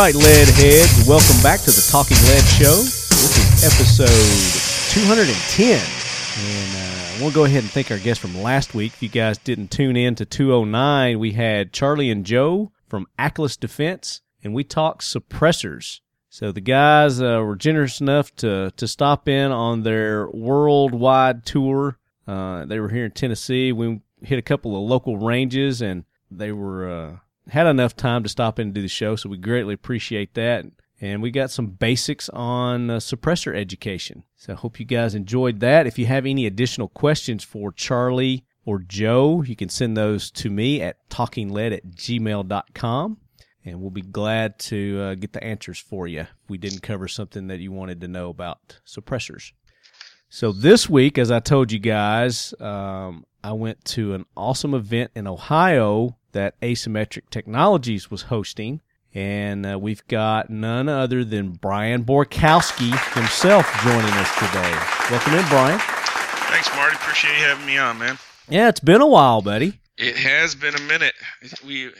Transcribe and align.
right, 0.00 0.14
lead 0.14 0.48
heads, 0.48 1.06
welcome 1.06 1.36
back 1.42 1.60
to 1.60 1.70
the 1.70 1.86
Talking 1.90 2.16
Lead 2.24 2.42
Show. 2.44 2.74
This 2.74 3.36
is 3.36 3.64
episode 3.64 4.98
210. 4.98 5.76
And 6.38 6.74
uh, 6.74 7.22
we'll 7.22 7.30
go 7.30 7.44
ahead 7.44 7.64
and 7.64 7.70
thank 7.70 7.90
our 7.90 7.98
guest 7.98 8.18
from 8.18 8.40
last 8.40 8.72
week. 8.72 8.94
If 8.94 9.02
you 9.02 9.10
guys 9.10 9.36
didn't 9.36 9.70
tune 9.70 9.98
in 9.98 10.14
to 10.14 10.24
209, 10.24 11.18
we 11.18 11.32
had 11.32 11.74
Charlie 11.74 12.10
and 12.10 12.24
Joe 12.24 12.72
from 12.88 13.08
Ackless 13.18 13.60
Defense, 13.60 14.22
and 14.42 14.54
we 14.54 14.64
talked 14.64 15.02
suppressors. 15.02 16.00
So 16.30 16.50
the 16.50 16.62
guys 16.62 17.20
uh, 17.20 17.42
were 17.44 17.56
generous 17.56 18.00
enough 18.00 18.34
to, 18.36 18.72
to 18.78 18.88
stop 18.88 19.28
in 19.28 19.52
on 19.52 19.82
their 19.82 20.30
worldwide 20.30 21.44
tour. 21.44 21.98
Uh, 22.26 22.64
they 22.64 22.80
were 22.80 22.88
here 22.88 23.04
in 23.04 23.10
Tennessee. 23.10 23.70
We 23.70 24.00
hit 24.22 24.38
a 24.38 24.42
couple 24.42 24.74
of 24.76 24.88
local 24.88 25.18
ranges, 25.18 25.82
and 25.82 26.04
they 26.30 26.52
were 26.52 26.90
uh, 26.90 27.16
had 27.48 27.66
enough 27.66 27.96
time 27.96 28.22
to 28.22 28.28
stop 28.28 28.58
in 28.58 28.68
and 28.68 28.74
do 28.74 28.82
the 28.82 28.88
show. 28.88 29.16
So 29.16 29.28
we 29.28 29.36
greatly 29.36 29.74
appreciate 29.74 30.34
that. 30.34 30.66
And 31.00 31.22
we 31.22 31.30
got 31.30 31.50
some 31.50 31.68
basics 31.68 32.28
on 32.28 32.90
uh, 32.90 32.96
suppressor 32.96 33.56
education. 33.56 34.24
So 34.36 34.52
I 34.52 34.56
hope 34.56 34.78
you 34.78 34.84
guys 34.84 35.14
enjoyed 35.14 35.60
that. 35.60 35.86
If 35.86 35.98
you 35.98 36.06
have 36.06 36.26
any 36.26 36.46
additional 36.46 36.88
questions 36.88 37.42
for 37.42 37.72
Charlie 37.72 38.44
or 38.66 38.80
Joe, 38.80 39.42
you 39.42 39.56
can 39.56 39.70
send 39.70 39.96
those 39.96 40.30
to 40.32 40.50
me 40.50 40.82
at 40.82 41.08
talkinglead 41.08 41.72
at 41.72 41.86
gmail.com. 41.86 43.16
And 43.64 43.80
we'll 43.80 43.90
be 43.90 44.02
glad 44.02 44.58
to 44.60 45.00
uh, 45.00 45.14
get 45.14 45.32
the 45.32 45.42
answers 45.42 45.78
for 45.78 46.06
you 46.06 46.20
if 46.20 46.28
we 46.48 46.58
didn't 46.58 46.82
cover 46.82 47.08
something 47.08 47.46
that 47.48 47.60
you 47.60 47.72
wanted 47.72 48.00
to 48.02 48.08
know 48.08 48.28
about 48.28 48.80
suppressors. 48.86 49.52
So 50.28 50.52
this 50.52 50.88
week, 50.88 51.18
as 51.18 51.30
I 51.30 51.40
told 51.40 51.72
you 51.72 51.78
guys, 51.78 52.54
um, 52.60 53.24
I 53.42 53.52
went 53.52 53.84
to 53.86 54.14
an 54.14 54.26
awesome 54.36 54.74
event 54.74 55.10
in 55.14 55.26
Ohio 55.26 56.16
that 56.32 56.58
Asymmetric 56.60 57.30
Technologies 57.30 58.10
was 58.10 58.22
hosting. 58.22 58.80
And 59.12 59.66
uh, 59.66 59.76
we've 59.78 60.06
got 60.06 60.50
none 60.50 60.88
other 60.88 61.24
than 61.24 61.50
Brian 61.52 62.04
Borkowski 62.04 62.90
himself 63.14 63.66
joining 63.82 64.12
us 64.12 64.32
today. 64.38 64.78
Welcome 65.10 65.34
in, 65.34 65.44
Brian. 65.48 65.80
Thanks, 65.80 66.70
Marty. 66.76 66.94
Appreciate 66.94 67.36
you 67.38 67.44
having 67.44 67.66
me 67.66 67.76
on, 67.76 67.98
man. 67.98 68.18
Yeah, 68.48 68.68
it's 68.68 68.78
been 68.80 69.00
a 69.00 69.06
while, 69.06 69.42
buddy. 69.42 69.80
It 69.98 70.16
has 70.16 70.54
been 70.54 70.76
a 70.76 70.80
minute. 70.82 71.14
We 71.66 71.90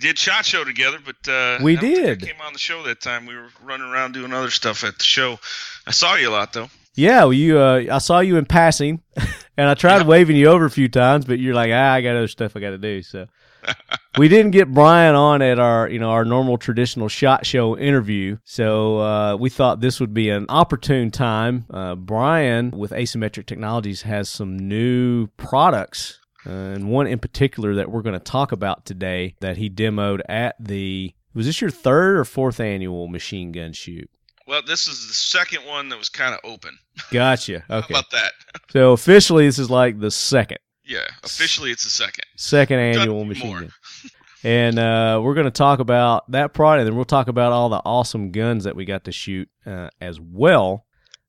did 0.00 0.18
shot 0.18 0.44
show 0.44 0.64
together, 0.64 0.98
but 1.02 1.16
uh, 1.30 1.58
We 1.62 1.78
I 1.78 1.80
don't 1.80 1.94
think 1.94 1.98
I 1.98 2.14
did. 2.14 2.22
came 2.22 2.40
on 2.44 2.52
the 2.52 2.58
show 2.58 2.82
that 2.82 3.00
time. 3.00 3.24
We 3.24 3.36
were 3.36 3.48
running 3.62 3.86
around 3.86 4.12
doing 4.12 4.32
other 4.34 4.50
stuff 4.50 4.84
at 4.84 4.98
the 4.98 5.04
show. 5.04 5.38
I 5.86 5.92
saw 5.92 6.14
you 6.16 6.28
a 6.28 6.30
lot 6.30 6.52
though. 6.52 6.68
Yeah, 6.94 7.24
well, 7.24 7.32
you. 7.32 7.58
Uh, 7.58 7.84
I 7.90 7.98
saw 7.98 8.20
you 8.20 8.36
in 8.36 8.46
passing, 8.46 9.02
and 9.56 9.68
I 9.68 9.74
tried 9.74 9.98
Yeah. 10.02 10.06
waving 10.06 10.36
you 10.36 10.46
over 10.46 10.64
a 10.64 10.70
few 10.70 10.88
times, 10.88 11.24
but 11.24 11.38
you're 11.38 11.54
like, 11.54 11.70
ah, 11.72 11.92
I 11.92 12.00
got 12.02 12.16
other 12.16 12.28
stuff 12.28 12.56
I 12.56 12.60
got 12.60 12.70
to 12.70 12.78
do. 12.78 13.02
So 13.02 13.26
we 14.18 14.28
didn't 14.28 14.52
get 14.52 14.72
Brian 14.72 15.14
on 15.14 15.42
at 15.42 15.58
our, 15.58 15.88
you 15.88 15.98
know, 15.98 16.10
our 16.10 16.24
normal 16.24 16.56
traditional 16.58 17.08
shot 17.08 17.46
show 17.46 17.76
interview. 17.76 18.38
So 18.44 18.98
uh, 19.00 19.36
we 19.36 19.50
thought 19.50 19.80
this 19.80 19.98
would 20.00 20.14
be 20.14 20.30
an 20.30 20.46
opportune 20.48 21.10
time. 21.10 21.66
Uh, 21.70 21.94
Brian 21.96 22.70
with 22.70 22.92
Asymmetric 22.92 23.46
Technologies 23.46 24.02
has 24.02 24.28
some 24.28 24.56
new 24.56 25.26
products. 25.36 26.20
Uh, 26.46 26.50
and 26.50 26.90
one 26.90 27.06
in 27.06 27.18
particular 27.18 27.74
that 27.76 27.90
we're 27.90 28.02
going 28.02 28.12
to 28.12 28.18
talk 28.18 28.52
about 28.52 28.84
today 28.84 29.34
that 29.40 29.56
he 29.56 29.70
demoed 29.70 30.20
at 30.28 30.54
the 30.60 31.14
was 31.32 31.46
this 31.46 31.60
your 31.60 31.70
third 31.70 32.18
or 32.18 32.24
fourth 32.24 32.60
annual 32.60 33.08
machine 33.08 33.50
gun 33.50 33.72
shoot? 33.72 34.08
Well, 34.46 34.60
this 34.66 34.88
is 34.88 35.06
the 35.08 35.14
second 35.14 35.64
one 35.66 35.88
that 35.88 35.98
was 35.98 36.08
kind 36.08 36.34
of 36.34 36.40
open. 36.44 36.78
Gotcha. 37.10 37.64
How 37.68 37.78
Okay. 37.78 37.94
about 37.94 38.10
that? 38.10 38.32
So 38.70 38.92
officially, 38.92 39.46
this 39.46 39.58
is 39.60 39.70
like 39.70 40.00
the 40.00 40.10
second 40.10 40.58
Yeah, 40.84 41.06
officially 41.22 41.70
it's 41.70 41.84
the 41.84 41.90
second. 41.90 42.24
second 42.36 42.78
annual 42.80 43.24
machine 43.24 43.52
gun. 43.52 43.72
And 44.46 44.78
uh, 44.78 45.20
we're 45.24 45.32
going 45.32 45.46
to 45.46 45.50
talk 45.50 45.78
about 45.78 46.30
that 46.32 46.52
product, 46.52 46.80
and 46.80 46.88
then 46.88 46.96
we'll 46.96 47.06
talk 47.06 47.28
about 47.28 47.52
all 47.52 47.70
the 47.70 47.80
awesome 47.86 48.30
guns 48.30 48.64
that 48.64 48.76
we 48.76 48.84
got 48.84 49.04
to 49.04 49.12
shoot 49.12 49.48
uh, 49.64 49.88
as 50.02 50.20
well. 50.20 50.84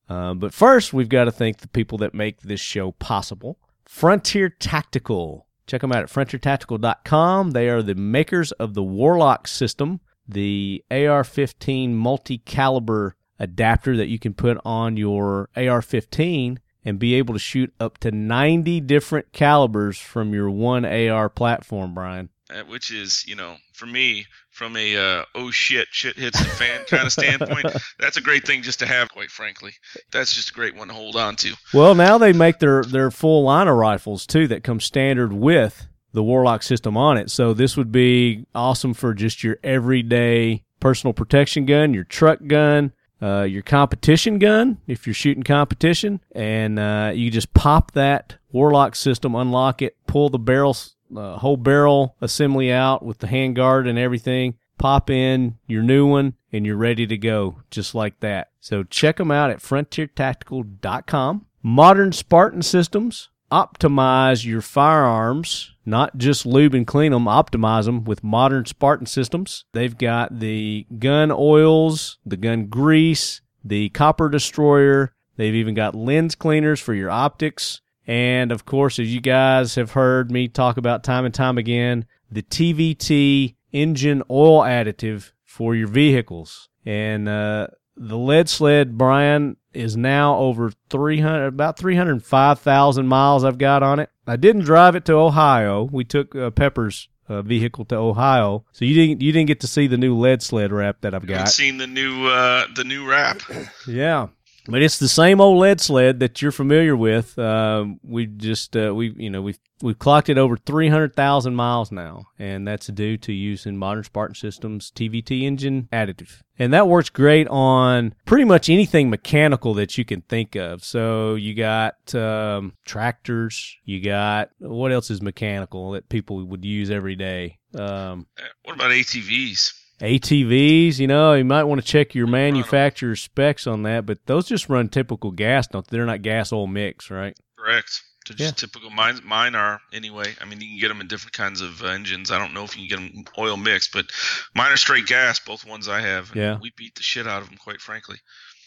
Uh, 0.09 0.33
but 0.33 0.53
first, 0.53 0.91
we've 0.91 1.07
got 1.07 1.23
to 1.23 1.31
thank 1.31 1.59
the 1.59 1.69
people 1.69 1.97
that 1.99 2.13
make 2.13 2.41
this 2.41 2.59
show 2.59 2.91
possible. 2.91 3.57
Frontier 3.85 4.49
Tactical. 4.49 5.47
Check 5.65 5.79
them 5.79 5.93
out 5.93 6.03
at 6.03 6.09
frontiertactical.com. 6.09 7.51
They 7.51 7.69
are 7.69 7.81
the 7.81 7.95
makers 7.95 8.51
of 8.53 8.73
the 8.73 8.83
Warlock 8.83 9.47
system, 9.47 10.01
the 10.27 10.83
AR 10.91 11.23
15 11.23 11.95
multi 11.95 12.37
caliber 12.39 13.15
adapter 13.39 13.97
that 13.97 14.07
you 14.07 14.19
can 14.19 14.33
put 14.33 14.57
on 14.65 14.97
your 14.97 15.49
AR 15.55 15.81
15 15.81 16.59
and 16.83 16.99
be 16.99 17.15
able 17.15 17.33
to 17.33 17.39
shoot 17.39 17.73
up 17.79 17.97
to 17.97 18.11
90 18.11 18.79
different 18.81 19.31
calibers 19.33 19.97
from 19.97 20.33
your 20.33 20.49
one 20.49 20.85
AR 20.85 21.29
platform, 21.29 21.93
Brian. 21.93 22.29
Uh, 22.47 22.61
which 22.65 22.91
is, 22.91 23.25
you 23.27 23.35
know, 23.35 23.55
for 23.73 23.87
me, 23.87 24.27
from 24.51 24.77
a 24.77 24.95
uh, 24.95 25.25
oh 25.33 25.49
shit, 25.49 25.87
shit 25.89 26.15
hits 26.15 26.37
the 26.37 26.45
fan 26.45 26.85
kind 26.85 27.07
of 27.07 27.11
standpoint, 27.11 27.65
that's 27.99 28.17
a 28.17 28.21
great 28.21 28.45
thing 28.45 28.61
just 28.61 28.77
to 28.79 28.85
have. 28.85 29.09
Quite 29.09 29.31
frankly, 29.31 29.73
that's 30.11 30.35
just 30.35 30.51
a 30.51 30.53
great 30.53 30.75
one 30.75 30.89
to 30.89 30.93
hold 30.93 31.15
on 31.15 31.35
to. 31.37 31.55
Well, 31.73 31.95
now 31.95 32.19
they 32.19 32.33
make 32.33 32.59
their, 32.59 32.83
their 32.83 33.09
full 33.09 33.43
line 33.43 33.67
of 33.67 33.75
rifles 33.75 34.27
too 34.27 34.47
that 34.49 34.63
come 34.63 34.79
standard 34.79 35.33
with 35.33 35.87
the 36.15 36.23
Warlock 36.23 36.63
system 36.63 36.97
on 36.97 37.17
it. 37.17 37.29
So 37.29 37.53
this 37.53 37.77
would 37.77 37.91
be 37.91 38.45
awesome 38.55 38.93
for 38.93 39.13
just 39.13 39.43
your 39.43 39.57
everyday 39.63 40.63
personal 40.79 41.13
protection 41.13 41.65
gun, 41.65 41.93
your 41.93 42.03
truck 42.03 42.39
gun, 42.47 42.93
uh, 43.21 43.43
your 43.43 43.61
competition 43.61 44.39
gun 44.39 44.79
if 44.87 45.05
you're 45.05 45.13
shooting 45.13 45.43
competition, 45.43 46.21
and 46.33 46.79
uh, 46.79 47.11
you 47.13 47.29
just 47.29 47.53
pop 47.53 47.91
that 47.91 48.37
Warlock 48.51 48.95
system, 48.95 49.35
unlock 49.35 49.81
it, 49.81 49.95
pull 50.07 50.29
the 50.29 50.39
barrel, 50.39 50.75
uh, 51.15 51.37
whole 51.37 51.57
barrel 51.57 52.15
assembly 52.21 52.71
out 52.71 53.03
with 53.03 53.19
the 53.19 53.27
handguard 53.27 53.87
and 53.87 53.99
everything. 53.99 54.55
Pop 54.77 55.09
in 55.09 55.57
your 55.67 55.83
new 55.83 56.05
one 56.05 56.33
and 56.51 56.65
you're 56.65 56.75
ready 56.75 57.07
to 57.07 57.17
go 57.17 57.61
just 57.71 57.95
like 57.95 58.19
that. 58.19 58.49
So 58.59 58.83
check 58.83 59.17
them 59.17 59.31
out 59.31 59.49
at 59.49 59.59
frontiertactical.com. 59.59 61.45
Modern 61.63 62.11
Spartan 62.11 62.61
Systems 62.61 63.29
optimize 63.51 64.45
your 64.45 64.61
firearms, 64.61 65.74
not 65.85 66.17
just 66.17 66.45
lube 66.45 66.73
and 66.73 66.87
clean 66.87 67.11
them, 67.11 67.25
optimize 67.25 67.85
them 67.85 68.03
with 68.03 68.23
modern 68.23 68.65
Spartan 68.65 69.05
systems. 69.05 69.65
They've 69.73 69.97
got 69.97 70.39
the 70.39 70.87
gun 70.97 71.31
oils, 71.31 72.17
the 72.25 72.37
gun 72.37 72.67
grease, 72.67 73.41
the 73.63 73.89
copper 73.89 74.29
destroyer. 74.29 75.13
They've 75.37 75.55
even 75.55 75.75
got 75.75 75.95
lens 75.95 76.35
cleaners 76.35 76.79
for 76.79 76.93
your 76.93 77.09
optics. 77.09 77.81
And 78.07 78.51
of 78.51 78.65
course, 78.65 78.99
as 78.99 79.13
you 79.13 79.21
guys 79.21 79.75
have 79.75 79.91
heard 79.91 80.31
me 80.31 80.47
talk 80.47 80.77
about 80.77 81.03
time 81.03 81.25
and 81.25 81.33
time 81.33 81.57
again, 81.57 82.05
the 82.31 82.43
TVT 82.43 83.55
engine 83.71 84.23
oil 84.29 84.61
additive 84.61 85.31
for 85.43 85.75
your 85.75 85.87
vehicles. 85.87 86.69
And 86.85 87.27
uh, 87.27 87.67
the 87.97 88.17
lead 88.17 88.49
sled, 88.49 88.97
Brian, 88.97 89.57
is 89.75 89.97
now 89.97 90.37
over 90.37 90.71
300, 90.89 91.47
about 91.47 91.77
305,000 91.77 93.07
miles 93.07 93.43
I've 93.43 93.57
got 93.57 93.83
on 93.83 93.99
it. 93.99 94.09
I 94.27 94.35
didn't 94.35 94.63
drive 94.63 94.95
it 94.95 95.05
to 95.05 95.13
Ohio. 95.13 95.83
We 95.91 96.03
took 96.03 96.35
uh, 96.35 96.49
Pepper's 96.51 97.09
uh, 97.27 97.41
vehicle 97.41 97.85
to 97.85 97.95
Ohio, 97.95 98.65
so 98.71 98.85
you 98.85 98.93
didn't 98.93 99.21
you 99.21 99.31
didn't 99.31 99.47
get 99.47 99.59
to 99.61 99.67
see 99.67 99.87
the 99.87 99.97
new 99.97 100.15
lead 100.15 100.41
sled 100.43 100.71
wrap 100.71 101.01
that 101.01 101.13
I've 101.13 101.25
got. 101.25 101.41
I've 101.41 101.49
seen 101.49 101.77
the 101.77 101.87
new 101.87 102.27
uh, 102.27 102.67
the 102.75 102.83
new 102.83 103.07
wrap. 103.09 103.41
Yeah. 103.87 104.27
But 104.67 104.81
it's 104.81 104.97
the 104.97 105.07
same 105.07 105.39
old 105.39 105.59
lead 105.59 105.79
sled 105.79 106.19
that 106.21 106.41
you're 106.41 106.51
familiar 106.51 106.95
with. 106.95 107.37
Um, 107.37 107.99
we 108.03 108.25
just 108.25 108.75
uh, 108.75 108.93
we 108.95 109.13
you 109.15 109.29
know 109.29 109.41
we've 109.41 109.59
we've 109.81 109.99
clocked 109.99 110.27
it 110.29 110.37
over 110.39 110.57
three 110.57 110.89
hundred 110.89 111.15
thousand 111.15 111.55
miles 111.55 111.91
now, 111.91 112.25
and 112.39 112.67
that's 112.67 112.87
due 112.87 113.17
to 113.17 113.31
using 113.33 113.77
modern 113.77 114.03
Spartan 114.03 114.33
Systems 114.35 114.91
TVT 114.95 115.43
engine 115.43 115.87
additive, 115.93 116.41
and 116.57 116.73
that 116.73 116.87
works 116.87 117.09
great 117.09 117.47
on 117.49 118.15
pretty 118.25 118.43
much 118.45 118.67
anything 118.69 119.09
mechanical 119.09 119.75
that 119.75 119.97
you 119.99 120.05
can 120.05 120.21
think 120.21 120.55
of. 120.55 120.83
So 120.83 121.35
you 121.35 121.53
got 121.53 122.15
um, 122.15 122.73
tractors, 122.85 123.77
you 123.83 124.01
got 124.01 124.49
what 124.57 124.91
else 124.91 125.11
is 125.11 125.21
mechanical 125.21 125.91
that 125.91 126.09
people 126.09 126.43
would 126.43 126.65
use 126.65 126.89
every 126.89 127.15
day. 127.15 127.59
Um, 127.75 128.25
Uh, 128.39 128.43
What 128.63 128.75
about 128.75 128.91
ATVs? 128.91 129.73
ATVs, 130.01 130.99
you 130.99 131.07
know, 131.07 131.33
you 131.33 131.45
might 131.45 131.63
want 131.63 131.81
to 131.81 131.87
check 131.87 132.13
your 132.15 132.27
manufacturer's 132.27 133.21
specs 133.21 133.65
on 133.67 133.83
that, 133.83 134.05
but 134.05 134.25
those 134.25 134.47
just 134.47 134.69
run 134.69 134.89
typical 134.89 135.31
gas, 135.31 135.67
don't 135.67 135.87
they? 135.87 135.97
They're 135.97 136.05
not 136.05 136.21
gas 136.21 136.51
oil 136.51 136.67
mix, 136.67 137.09
right? 137.09 137.37
Correct. 137.57 138.01
They're 138.27 138.35
just 138.35 138.55
Yeah. 138.61 138.67
typical. 138.67 138.89
Mine, 138.89 139.19
mine 139.23 139.55
are 139.55 139.79
anyway. 139.93 140.33
I 140.41 140.45
mean, 140.45 140.59
you 140.61 140.67
can 140.69 140.79
get 140.79 140.87
them 140.89 140.99
in 141.01 141.07
different 141.07 141.33
kinds 141.33 141.61
of 141.61 141.83
uh, 141.83 141.87
engines. 141.87 142.31
I 142.31 142.39
don't 142.39 142.53
know 142.53 142.63
if 142.63 142.75
you 142.77 142.87
can 142.87 143.05
get 143.05 143.13
them 143.13 143.23
oil 143.37 143.55
mixed, 143.55 143.93
but 143.93 144.07
mine 144.55 144.71
are 144.71 144.77
straight 144.77 145.05
gas. 145.05 145.39
Both 145.39 145.65
ones 145.65 145.87
I 145.87 146.01
have. 146.01 146.31
Yeah. 146.35 146.57
We 146.59 146.71
beat 146.75 146.95
the 146.95 147.03
shit 147.03 147.27
out 147.27 147.41
of 147.43 147.49
them, 147.49 147.57
quite 147.57 147.81
frankly. 147.81 148.17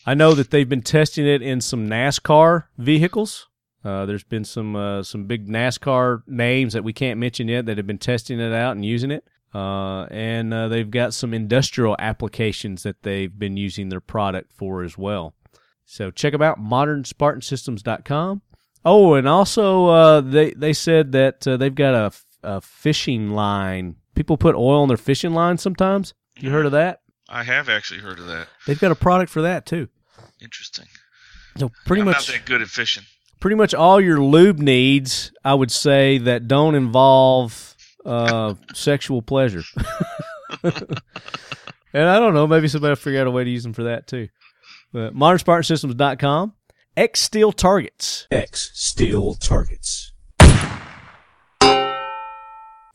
I 0.06 0.14
know 0.14 0.32
that 0.34 0.50
they've 0.50 0.68
been 0.68 0.82
testing 0.82 1.26
it 1.26 1.42
in 1.42 1.60
some 1.60 1.88
NASCAR 1.88 2.64
vehicles. 2.78 3.48
Uh, 3.84 4.06
there's 4.06 4.24
been 4.24 4.44
some 4.44 4.74
uh, 4.76 5.02
some 5.02 5.24
big 5.26 5.48
NASCAR 5.48 6.22
names 6.26 6.72
that 6.72 6.84
we 6.84 6.92
can't 6.92 7.18
mention 7.20 7.48
yet 7.48 7.66
that 7.66 7.76
have 7.76 7.86
been 7.86 7.98
testing 7.98 8.40
it 8.40 8.52
out 8.52 8.72
and 8.76 8.84
using 8.84 9.10
it. 9.10 9.24
Uh, 9.54 10.04
and 10.10 10.52
uh, 10.52 10.68
they've 10.68 10.90
got 10.90 11.14
some 11.14 11.32
industrial 11.32 11.96
applications 11.98 12.82
that 12.82 13.02
they've 13.02 13.38
been 13.38 13.56
using 13.56 13.88
their 13.88 14.00
product 14.00 14.52
for 14.52 14.82
as 14.82 14.98
well. 14.98 15.34
So 15.86 16.10
check 16.10 16.32
them 16.32 16.42
out, 16.42 16.58
modernspartansystems.com. 17.32 18.42
Oh, 18.84 19.14
and 19.14 19.28
also 19.28 19.86
uh, 19.86 20.20
they 20.20 20.52
they 20.52 20.72
said 20.72 21.12
that 21.12 21.46
uh, 21.46 21.56
they've 21.56 21.74
got 21.74 21.94
a, 21.94 22.12
a 22.42 22.60
fishing 22.60 23.30
line. 23.30 23.96
People 24.14 24.36
put 24.36 24.54
oil 24.54 24.82
on 24.82 24.88
their 24.88 24.96
fishing 24.96 25.32
line 25.34 25.58
sometimes. 25.58 26.14
You 26.38 26.50
heard 26.50 26.66
of 26.66 26.72
that? 26.72 27.00
I 27.28 27.42
have 27.42 27.68
actually 27.68 28.00
heard 28.00 28.18
of 28.18 28.26
that. 28.26 28.48
They've 28.66 28.78
got 28.78 28.92
a 28.92 28.94
product 28.96 29.30
for 29.30 29.42
that 29.42 29.66
too. 29.66 29.88
Interesting. 30.40 30.86
So 31.58 31.70
pretty 31.86 32.02
I'm 32.02 32.06
much 32.06 32.28
not 32.28 32.34
that 32.38 32.46
good 32.46 32.62
at 32.62 32.68
fishing. 32.68 33.02
pretty 33.40 33.56
much 33.56 33.74
all 33.74 34.00
your 34.00 34.20
lube 34.22 34.58
needs, 34.60 35.32
I 35.44 35.54
would 35.54 35.72
say, 35.72 36.18
that 36.18 36.46
don't 36.46 36.74
involve 36.76 37.74
uh, 38.04 38.54
sexual 38.74 39.22
pleasure. 39.22 39.62
and 40.62 42.08
I 42.08 42.18
don't 42.18 42.34
know, 42.34 42.46
maybe 42.46 42.68
somebody 42.68 42.90
will 42.90 42.96
figure 42.96 43.20
out 43.20 43.26
a 43.26 43.30
way 43.30 43.44
to 43.44 43.50
use 43.50 43.62
them 43.62 43.72
for 43.72 43.84
that 43.84 44.06
too. 44.06 44.28
But 44.92 45.14
modernspartansystems.com, 45.14 46.54
X 46.96 47.20
Steel 47.20 47.52
Targets. 47.52 48.26
X 48.30 48.70
Steel 48.74 49.34
Targets. 49.34 50.12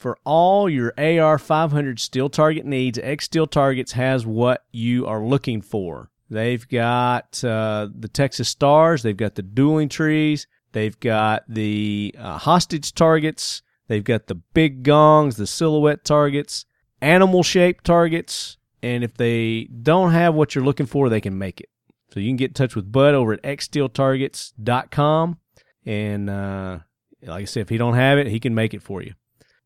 For 0.03 0.17
all 0.25 0.69
your 0.69 0.93
AR 0.97 1.37
500 1.37 1.97
steel 1.97 2.29
target 2.29 2.65
needs, 2.65 2.99
X 2.99 3.23
Steel 3.23 3.47
Targets 3.47 3.93
has 3.93 4.25
what 4.25 4.65
you 4.73 5.07
are 5.07 5.23
looking 5.23 5.61
for. 5.61 6.09
They've 6.29 6.67
got 6.67 7.41
uh, 7.41 7.87
the 7.97 8.09
Texas 8.09 8.49
Stars, 8.49 9.03
they've 9.03 9.15
got 9.15 9.35
the 9.35 9.41
dueling 9.41 9.87
trees, 9.87 10.47
they've 10.73 10.99
got 10.99 11.43
the 11.47 12.13
uh, 12.17 12.37
hostage 12.37 12.93
targets, 12.93 13.61
they've 13.87 14.03
got 14.03 14.27
the 14.27 14.35
big 14.35 14.83
gongs, 14.83 15.37
the 15.37 15.47
silhouette 15.47 16.03
targets, 16.03 16.65
animal 17.01 17.43
shaped 17.43 17.83
targets, 17.83 18.57
and 18.81 19.03
if 19.03 19.15
they 19.15 19.65
don't 19.65 20.11
have 20.11 20.33
what 20.35 20.55
you're 20.55 20.63
looking 20.63 20.85
for, 20.85 21.09
they 21.09 21.21
can 21.21 21.37
make 21.37 21.61
it. 21.61 21.69
So 22.13 22.19
you 22.19 22.29
can 22.29 22.37
get 22.37 22.49
in 22.51 22.53
touch 22.53 22.75
with 22.75 22.91
Bud 22.91 23.15
over 23.15 23.33
at 23.33 23.41
xsteeltargets.com. 23.43 25.37
And 25.85 26.29
uh, 26.29 26.79
like 27.23 27.41
I 27.41 27.45
said, 27.45 27.61
if 27.61 27.69
he 27.69 27.77
don't 27.77 27.95
have 27.95 28.17
it, 28.17 28.27
he 28.27 28.39
can 28.39 28.53
make 28.53 28.73
it 28.73 28.83
for 28.83 29.01
you. 29.01 29.13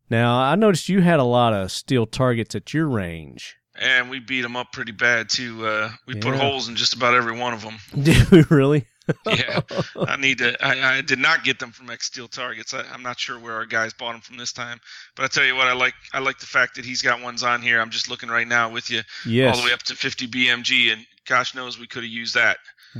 Now, 0.09 0.39
I 0.39 0.55
noticed 0.55 0.87
you 0.87 1.01
had 1.01 1.19
a 1.19 1.23
lot 1.23 1.53
of 1.53 1.71
steel 1.71 2.05
targets 2.05 2.55
at 2.55 2.73
your 2.73 2.87
range. 2.87 3.57
And 3.79 4.09
we 4.09 4.19
beat 4.19 4.41
them 4.41 4.55
up 4.55 4.71
pretty 4.71 4.93
bad 4.93 5.29
too. 5.29 5.65
Uh, 5.65 5.91
we 6.07 6.15
put 6.15 6.35
holes 6.35 6.67
in 6.67 6.75
just 6.75 6.93
about 6.93 7.13
every 7.13 7.37
one 7.37 7.53
of 7.53 7.61
them. 7.61 7.77
Did 8.01 8.31
we 8.31 8.43
really? 8.49 8.87
Yeah, 9.25 9.61
I 10.07 10.17
need 10.17 10.39
to. 10.39 10.55
I, 10.65 10.97
I 10.97 11.01
did 11.01 11.19
not 11.19 11.43
get 11.43 11.59
them 11.59 11.71
from 11.71 11.89
X 11.89 12.07
Steel 12.07 12.27
Targets. 12.27 12.73
I, 12.73 12.83
I'm 12.93 13.03
not 13.03 13.19
sure 13.19 13.39
where 13.39 13.53
our 13.53 13.65
guys 13.65 13.93
bought 13.93 14.13
them 14.13 14.21
from 14.21 14.37
this 14.37 14.51
time. 14.51 14.79
But 15.15 15.23
I 15.25 15.27
tell 15.27 15.45
you 15.45 15.55
what, 15.55 15.67
I 15.67 15.73
like. 15.73 15.93
I 16.13 16.19
like 16.19 16.39
the 16.39 16.45
fact 16.45 16.75
that 16.75 16.85
he's 16.85 17.01
got 17.01 17.21
ones 17.21 17.43
on 17.43 17.61
here. 17.61 17.79
I'm 17.79 17.89
just 17.89 18.09
looking 18.09 18.29
right 18.29 18.47
now 18.47 18.71
with 18.71 18.89
you, 18.89 19.01
Yes. 19.25 19.55
all 19.55 19.61
the 19.61 19.67
way 19.67 19.73
up 19.73 19.83
to 19.83 19.95
50 19.95 20.27
BMG, 20.27 20.91
and 20.93 21.05
gosh 21.25 21.55
knows 21.55 21.79
we 21.79 21.87
could 21.87 22.03
have 22.03 22.11
used 22.11 22.35
that. 22.35 22.57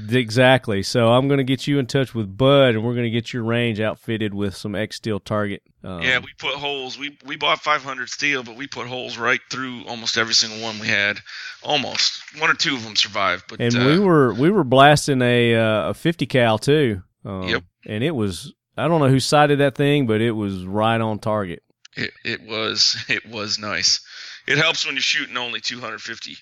Exactly. 0.09 0.83
So 0.83 1.13
I'm 1.13 1.27
going 1.27 1.39
to 1.39 1.43
get 1.43 1.67
you 1.67 1.79
in 1.79 1.87
touch 1.87 2.13
with 2.13 2.37
Bud, 2.37 2.75
and 2.75 2.83
we're 2.83 2.93
going 2.93 3.05
to 3.05 3.09
get 3.09 3.33
your 3.33 3.43
range 3.43 3.79
outfitted 3.79 4.33
with 4.33 4.55
some 4.55 4.75
X 4.75 4.97
Steel 4.97 5.19
target. 5.19 5.63
Um, 5.83 6.01
yeah, 6.01 6.19
we 6.19 6.29
put 6.37 6.55
holes. 6.55 6.97
We 6.97 7.17
we 7.25 7.35
bought 7.37 7.61
500 7.61 8.09
steel, 8.09 8.43
but 8.43 8.55
we 8.55 8.67
put 8.67 8.87
holes 8.87 9.17
right 9.17 9.39
through 9.49 9.85
almost 9.87 10.17
every 10.17 10.33
single 10.33 10.61
one 10.61 10.79
we 10.79 10.87
had. 10.87 11.19
Almost 11.63 12.39
one 12.39 12.49
or 12.49 12.55
two 12.55 12.75
of 12.75 12.83
them 12.83 12.95
survived, 12.95 13.45
but 13.47 13.61
and 13.61 13.75
uh, 13.75 13.85
we 13.85 13.99
were 13.99 14.33
we 14.33 14.49
were 14.49 14.63
blasting 14.63 15.21
a 15.21 15.55
uh, 15.55 15.89
a 15.89 15.93
50 15.93 16.25
cal 16.25 16.57
too. 16.57 17.01
Um, 17.25 17.43
Yep. 17.43 17.63
And 17.85 18.03
it 18.03 18.11
was 18.11 18.53
I 18.77 18.87
don't 18.87 18.99
know 18.99 19.09
who 19.09 19.19
sighted 19.19 19.59
that 19.59 19.75
thing, 19.75 20.07
but 20.07 20.21
it 20.21 20.31
was 20.31 20.65
right 20.65 20.99
on 20.99 21.19
target. 21.19 21.63
it, 21.95 22.11
it 22.23 22.41
was 22.43 22.97
it 23.09 23.25
was 23.25 23.57
nice. 23.59 24.01
It 24.47 24.57
helps 24.57 24.85
when 24.85 24.95
you're 24.95 25.01
shooting 25.01 25.35
only 25.35 25.59
250 25.59 26.31
with 26.31 26.39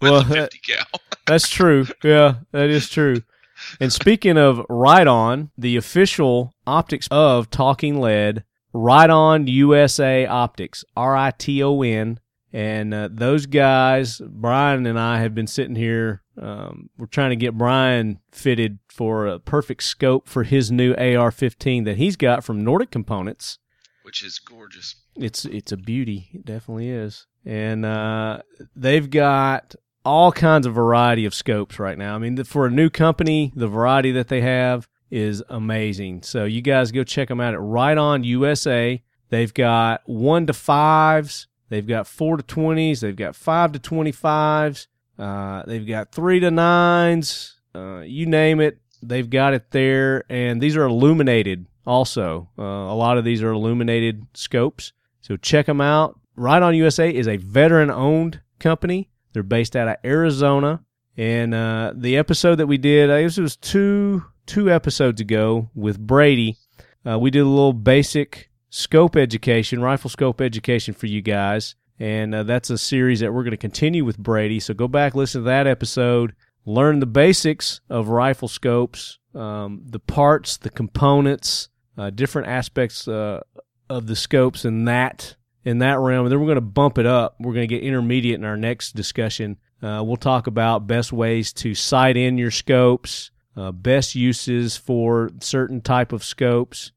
Well, 0.00 0.22
that- 0.24 0.52
50 0.52 0.58
cal. 0.72 0.86
That's 1.26 1.48
true. 1.48 1.86
Yeah, 2.02 2.34
that 2.52 2.68
is 2.68 2.90
true. 2.90 3.22
And 3.80 3.90
speaking 3.92 4.36
of 4.36 4.58
Riton, 4.68 5.50
the 5.56 5.76
official 5.76 6.52
optics 6.66 7.08
of 7.10 7.48
Talking 7.50 7.98
Lead, 8.00 8.44
Riton 8.74 9.46
USA 9.46 10.26
Optics, 10.26 10.84
R 10.96 11.16
I 11.16 11.30
T 11.30 11.62
O 11.62 11.80
N. 11.82 12.20
And 12.52 12.92
uh, 12.94 13.08
those 13.10 13.46
guys, 13.46 14.20
Brian 14.24 14.86
and 14.86 14.98
I 15.00 15.20
have 15.20 15.34
been 15.34 15.46
sitting 15.46 15.74
here. 15.76 16.22
Um, 16.40 16.90
we're 16.98 17.06
trying 17.06 17.30
to 17.30 17.36
get 17.36 17.56
Brian 17.58 18.20
fitted 18.32 18.78
for 18.88 19.26
a 19.26 19.38
perfect 19.40 19.82
scope 19.84 20.28
for 20.28 20.42
his 20.44 20.70
new 20.70 20.94
AR 20.94 21.30
15 21.30 21.84
that 21.84 21.96
he's 21.96 22.16
got 22.16 22.44
from 22.44 22.62
Nordic 22.62 22.90
Components. 22.90 23.58
which 24.02 24.22
is 24.22 24.38
gorgeous. 24.38 24.96
It's 25.16 25.44
it's 25.46 25.72
a 25.72 25.76
beauty. 25.76 26.28
It 26.34 26.44
definitely 26.44 26.90
is. 26.90 27.26
And 27.46 27.84
uh, 27.86 28.42
they've 28.76 29.08
got 29.08 29.74
all 30.04 30.32
kinds 30.32 30.66
of 30.66 30.74
variety 30.74 31.24
of 31.24 31.34
scopes 31.34 31.78
right 31.78 31.96
now. 31.96 32.14
I 32.14 32.18
mean, 32.18 32.42
for 32.44 32.66
a 32.66 32.70
new 32.70 32.90
company, 32.90 33.52
the 33.54 33.68
variety 33.68 34.12
that 34.12 34.28
they 34.28 34.40
have 34.42 34.88
is 35.10 35.42
amazing. 35.48 36.22
So 36.22 36.44
you 36.44 36.60
guys 36.60 36.92
go 36.92 37.04
check 37.04 37.28
them 37.28 37.40
out 37.40 37.54
at 37.54 37.60
Riton 37.60 38.24
USA. 38.24 39.02
They've 39.28 39.54
got 39.54 40.02
one 40.06 40.46
to 40.46 40.52
fives. 40.52 41.46
They've 41.68 41.86
got 41.86 42.06
four 42.06 42.36
to 42.36 42.42
twenties. 42.42 43.00
They've 43.00 43.16
got 43.16 43.36
five 43.36 43.72
to 43.72 43.78
twenty 43.78 44.12
fives. 44.12 44.88
Uh, 45.18 45.62
they've 45.66 45.86
got 45.86 46.12
three 46.12 46.40
to 46.40 46.50
nines. 46.50 47.60
Uh, 47.74 48.00
you 48.00 48.26
name 48.26 48.60
it, 48.60 48.78
they've 49.02 49.28
got 49.28 49.54
it 49.54 49.70
there. 49.70 50.24
And 50.28 50.60
these 50.60 50.76
are 50.76 50.84
illuminated 50.84 51.66
also. 51.86 52.50
Uh, 52.58 52.62
a 52.62 52.94
lot 52.94 53.18
of 53.18 53.24
these 53.24 53.42
are 53.42 53.50
illuminated 53.50 54.26
scopes. 54.34 54.92
So 55.20 55.36
check 55.36 55.66
them 55.66 55.80
out. 55.80 56.18
Riton 56.36 56.74
USA 56.74 57.12
is 57.12 57.28
a 57.28 57.36
veteran 57.36 57.90
owned 57.90 58.40
company. 58.58 59.10
They're 59.34 59.42
based 59.42 59.76
out 59.76 59.88
of 59.88 59.96
Arizona. 60.04 60.80
And 61.16 61.54
uh, 61.54 61.92
the 61.94 62.16
episode 62.16 62.56
that 62.56 62.66
we 62.66 62.78
did, 62.78 63.10
I 63.10 63.22
guess 63.22 63.36
it 63.36 63.42
was 63.42 63.56
two 63.56 64.24
two 64.46 64.70
episodes 64.70 65.20
ago 65.20 65.70
with 65.74 65.98
Brady. 65.98 66.56
Uh, 67.06 67.18
we 67.18 67.30
did 67.30 67.40
a 67.40 67.48
little 67.48 67.72
basic 67.72 68.50
scope 68.70 69.16
education, 69.16 69.82
rifle 69.82 70.10
scope 70.10 70.40
education 70.40 70.94
for 70.94 71.06
you 71.06 71.20
guys, 71.20 71.74
and 71.98 72.34
uh, 72.34 72.42
that's 72.42 72.70
a 72.70 72.78
series 72.78 73.20
that 73.20 73.32
we're 73.32 73.42
going 73.42 73.52
to 73.52 73.56
continue 73.56 74.04
with 74.04 74.18
Brady. 74.18 74.58
So 74.58 74.74
go 74.74 74.88
back, 74.88 75.14
listen 75.14 75.42
to 75.42 75.46
that 75.46 75.66
episode, 75.66 76.34
learn 76.64 77.00
the 77.00 77.06
basics 77.06 77.80
of 77.88 78.08
rifle 78.08 78.48
scopes, 78.48 79.18
um, 79.34 79.82
the 79.86 80.00
parts, 80.00 80.56
the 80.56 80.70
components, 80.70 81.68
uh, 81.96 82.10
different 82.10 82.48
aspects 82.48 83.06
uh, 83.06 83.40
of 83.88 84.06
the 84.06 84.16
scopes 84.16 84.64
and 84.64 84.88
that 84.88 85.36
in 85.64 85.78
that 85.78 85.98
realm. 85.98 86.26
And 86.26 86.32
then 86.32 86.40
we're 86.40 86.46
going 86.46 86.56
to 86.56 86.60
bump 86.60 86.98
it 86.98 87.06
up. 87.06 87.36
We're 87.40 87.54
going 87.54 87.68
to 87.68 87.74
get 87.74 87.82
intermediate 87.82 88.38
in 88.38 88.44
our 88.44 88.56
next 88.56 88.94
discussion. 88.94 89.56
Uh, 89.82 90.02
we'll 90.04 90.16
talk 90.16 90.46
about 90.46 90.86
best 90.86 91.12
ways 91.12 91.52
to 91.52 91.74
sight 91.74 92.16
in 92.16 92.38
your 92.38 92.50
scopes, 92.50 93.30
uh, 93.56 93.70
best 93.70 94.14
uses 94.14 94.76
for 94.76 95.30
certain 95.40 95.80
type 95.80 96.12
of 96.12 96.24
scopes, 96.24 96.92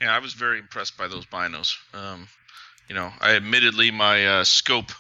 Yeah, 0.01 0.17
I 0.17 0.19
was 0.19 0.33
very 0.33 0.59
impressed 0.59 0.97
by 0.97 1.09
those 1.09 1.27
binos. 1.27 1.75
Um, 1.95 2.27
you 2.89 2.95
know, 2.95 3.13
I 3.21 3.37
admittedly 3.37 3.91
my 3.91 4.27
uh, 4.27 4.45
scope 4.45 4.93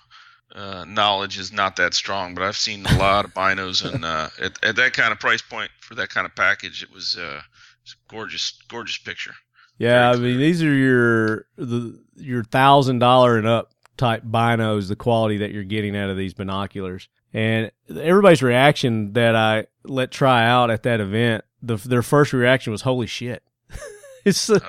uh, 0.54 0.84
knowledge 0.86 1.38
is 1.38 1.52
not 1.52 1.76
that 1.76 1.94
strong, 1.94 2.34
but 2.34 2.44
I've 2.44 2.56
seen 2.56 2.84
a 2.84 2.98
lot 2.98 3.24
of 3.24 3.32
binos, 3.32 3.82
and 3.82 4.04
uh, 4.04 4.28
at, 4.40 4.62
at 4.62 4.76
that 4.76 4.92
kind 4.92 5.10
of 5.10 5.18
price 5.18 5.42
point 5.42 5.70
for 5.80 5.94
that 5.94 6.10
kind 6.10 6.26
of 6.26 6.36
package, 6.36 6.82
it 6.82 6.92
was, 6.92 7.16
uh, 7.16 7.40
it 7.40 7.82
was 7.82 7.94
a 7.94 8.12
gorgeous, 8.12 8.52
gorgeous 8.68 8.98
picture. 8.98 9.32
Yeah, 9.80 10.10
I 10.10 10.16
mean 10.16 10.38
these 10.38 10.62
are 10.62 10.72
your 10.72 11.46
the 11.56 11.98
your 12.16 12.44
thousand 12.44 12.98
dollar 13.00 13.38
and 13.38 13.46
up 13.46 13.72
type 13.96 14.22
binos. 14.24 14.88
The 14.88 14.94
quality 14.96 15.38
that 15.38 15.52
you're 15.52 15.64
getting 15.64 15.96
out 15.96 16.10
of 16.10 16.16
these 16.18 16.34
binoculars, 16.34 17.08
and 17.32 17.70
everybody's 17.88 18.42
reaction 18.42 19.14
that 19.14 19.34
I 19.34 19.66
let 19.84 20.10
try 20.10 20.46
out 20.46 20.70
at 20.70 20.82
that 20.82 21.00
event, 21.00 21.44
the, 21.62 21.76
their 21.76 22.02
first 22.02 22.32
reaction 22.34 22.70
was 22.72 22.82
"Holy 22.82 23.06
shit!" 23.06 23.42
it's 24.26 24.50
uh, 24.50 24.60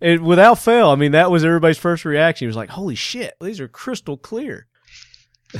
it 0.00 0.22
without 0.22 0.58
fail. 0.58 0.88
I 0.88 0.94
mean, 0.96 1.12
that 1.12 1.30
was 1.30 1.44
everybody's 1.44 1.76
first 1.78 2.04
reaction. 2.06 2.46
It 2.46 2.48
was 2.48 2.56
like, 2.56 2.70
"Holy 2.70 2.94
shit! 2.94 3.34
These 3.40 3.60
are 3.60 3.68
crystal 3.68 4.16
clear." 4.16 4.66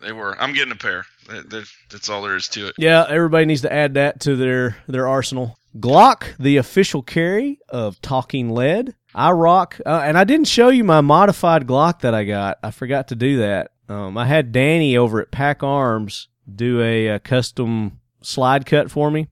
They 0.00 0.12
were. 0.12 0.38
I'm 0.38 0.52
getting 0.52 0.72
a 0.72 0.76
pair. 0.76 1.06
That- 1.28 1.48
that- 1.48 1.68
That's 1.90 2.10
all 2.10 2.20
there 2.20 2.36
is 2.36 2.48
to 2.48 2.66
it. 2.66 2.74
Yeah, 2.76 3.06
everybody 3.08 3.46
needs 3.46 3.62
to 3.62 3.72
add 3.72 3.94
that 3.94 4.20
to 4.22 4.36
their 4.36 4.76
their 4.86 5.08
arsenal. 5.08 5.58
Glock, 5.76 6.36
the 6.38 6.56
official 6.56 7.02
carry 7.02 7.58
of 7.68 8.00
Talking 8.00 8.50
Lead. 8.50 8.94
I 9.14 9.32
rock, 9.32 9.80
uh, 9.84 10.02
and 10.04 10.16
I 10.16 10.24
didn't 10.24 10.46
show 10.46 10.68
you 10.68 10.84
my 10.84 11.00
modified 11.00 11.66
Glock 11.66 12.00
that 12.00 12.14
I 12.14 12.24
got. 12.24 12.58
I 12.62 12.70
forgot 12.70 13.08
to 13.08 13.16
do 13.16 13.38
that. 13.38 13.72
Um, 13.88 14.16
I 14.16 14.26
had 14.26 14.52
Danny 14.52 14.96
over 14.96 15.20
at 15.20 15.30
Pack 15.30 15.62
Arms 15.62 16.28
do 16.52 16.80
a, 16.80 17.10
uh 17.10 17.18
custom 17.18 18.00
slide 18.22 18.66
cut 18.66 18.90
for 18.90 19.10
me, 19.10 19.28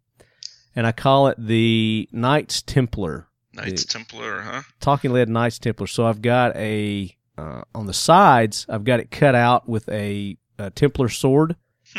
and 0.74 0.86
I 0.86 0.92
call 0.92 1.28
it 1.28 1.36
the 1.38 2.08
Knights 2.12 2.62
Templar. 2.62 3.28
Knights 3.54 3.84
Templar, 3.84 4.40
huh? 4.40 4.62
Talking 4.80 5.12
Lead 5.12 5.28
Knights 5.28 5.58
Templar. 5.58 5.86
So 5.86 6.06
I've 6.06 6.22
got 6.22 6.56
a 6.56 7.14
uh, 7.38 7.62
on 7.74 7.86
the 7.86 7.94
sides. 7.94 8.66
I've 8.68 8.84
got 8.84 9.00
it 9.00 9.10
cut 9.10 9.34
out 9.34 9.68
with 9.68 9.88
a, 9.88 10.36
a 10.58 10.70
Templar 10.70 11.08
sword 11.08 11.56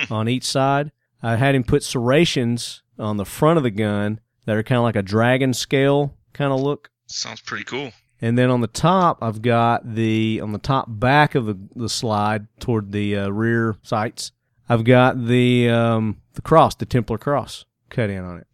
on 0.09 0.27
each 0.27 0.45
side. 0.45 0.91
I 1.21 1.35
had 1.37 1.55
him 1.55 1.63
put 1.63 1.83
serrations 1.83 2.81
on 2.99 3.17
the 3.17 3.25
front 3.25 3.57
of 3.57 3.63
the 3.63 3.71
gun 3.71 4.19
that 4.45 4.55
are 4.55 4.63
kind 4.63 4.77
of 4.77 4.83
like 4.83 4.95
a 4.95 5.01
dragon 5.01 5.53
scale 5.53 6.15
kind 6.33 6.51
of 6.51 6.59
look. 6.59 6.89
Sounds 7.07 7.41
pretty 7.41 7.63
cool. 7.63 7.91
And 8.21 8.37
then 8.37 8.49
on 8.49 8.61
the 8.61 8.67
top, 8.67 9.19
I've 9.21 9.41
got 9.41 9.95
the 9.95 10.39
on 10.41 10.53
the 10.53 10.59
top 10.59 10.85
back 10.87 11.35
of 11.35 11.45
the, 11.45 11.57
the 11.75 11.89
slide 11.89 12.47
toward 12.59 12.91
the 12.91 13.17
uh, 13.17 13.29
rear 13.29 13.75
sights. 13.83 14.31
I've 14.69 14.85
got 14.85 15.25
the 15.27 15.69
um, 15.69 16.21
the 16.33 16.41
cross, 16.41 16.75
the 16.75 16.85
Templar 16.85 17.17
cross, 17.17 17.65
cut 17.89 18.09
in 18.09 18.23
on 18.23 18.37
it. 18.39 18.47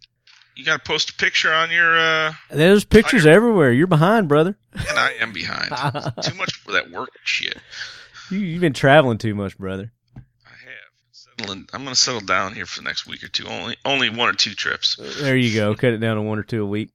You 0.55 0.65
got 0.65 0.83
to 0.83 0.87
post 0.89 1.11
a 1.11 1.13
picture 1.13 1.53
on 1.53 1.71
your. 1.71 1.97
uh 1.97 2.33
There's 2.49 2.83
pictures 2.83 3.25
everywhere. 3.25 3.71
You're 3.71 3.87
behind, 3.87 4.27
brother. 4.27 4.57
And 4.73 4.97
I 4.97 5.13
am 5.19 5.31
behind. 5.31 5.69
Too 6.23 6.35
much 6.35 6.53
for 6.55 6.71
that 6.73 6.89
work 6.91 7.11
shit. 7.23 7.57
You, 8.31 8.39
you've 8.39 8.61
been 8.61 8.73
traveling 8.73 9.17
too 9.19 9.33
much, 9.35 9.57
brother. 9.57 9.91
Settling, 11.39 11.67
I'm 11.73 11.83
going 11.83 11.93
to 11.93 11.99
settle 11.99 12.21
down 12.21 12.53
here 12.53 12.65
for 12.65 12.81
the 12.81 12.85
next 12.85 13.07
week 13.07 13.23
or 13.23 13.27
two. 13.27 13.47
Only 13.47 13.77
only 13.85 14.09
one 14.09 14.29
or 14.29 14.33
two 14.33 14.53
trips. 14.53 14.97
There 15.21 15.37
you 15.37 15.55
go. 15.55 15.73
Cut 15.75 15.93
it 15.93 15.99
down 15.99 16.17
to 16.17 16.21
one 16.21 16.37
or 16.39 16.43
two 16.43 16.63
a 16.63 16.67
week. 16.67 16.91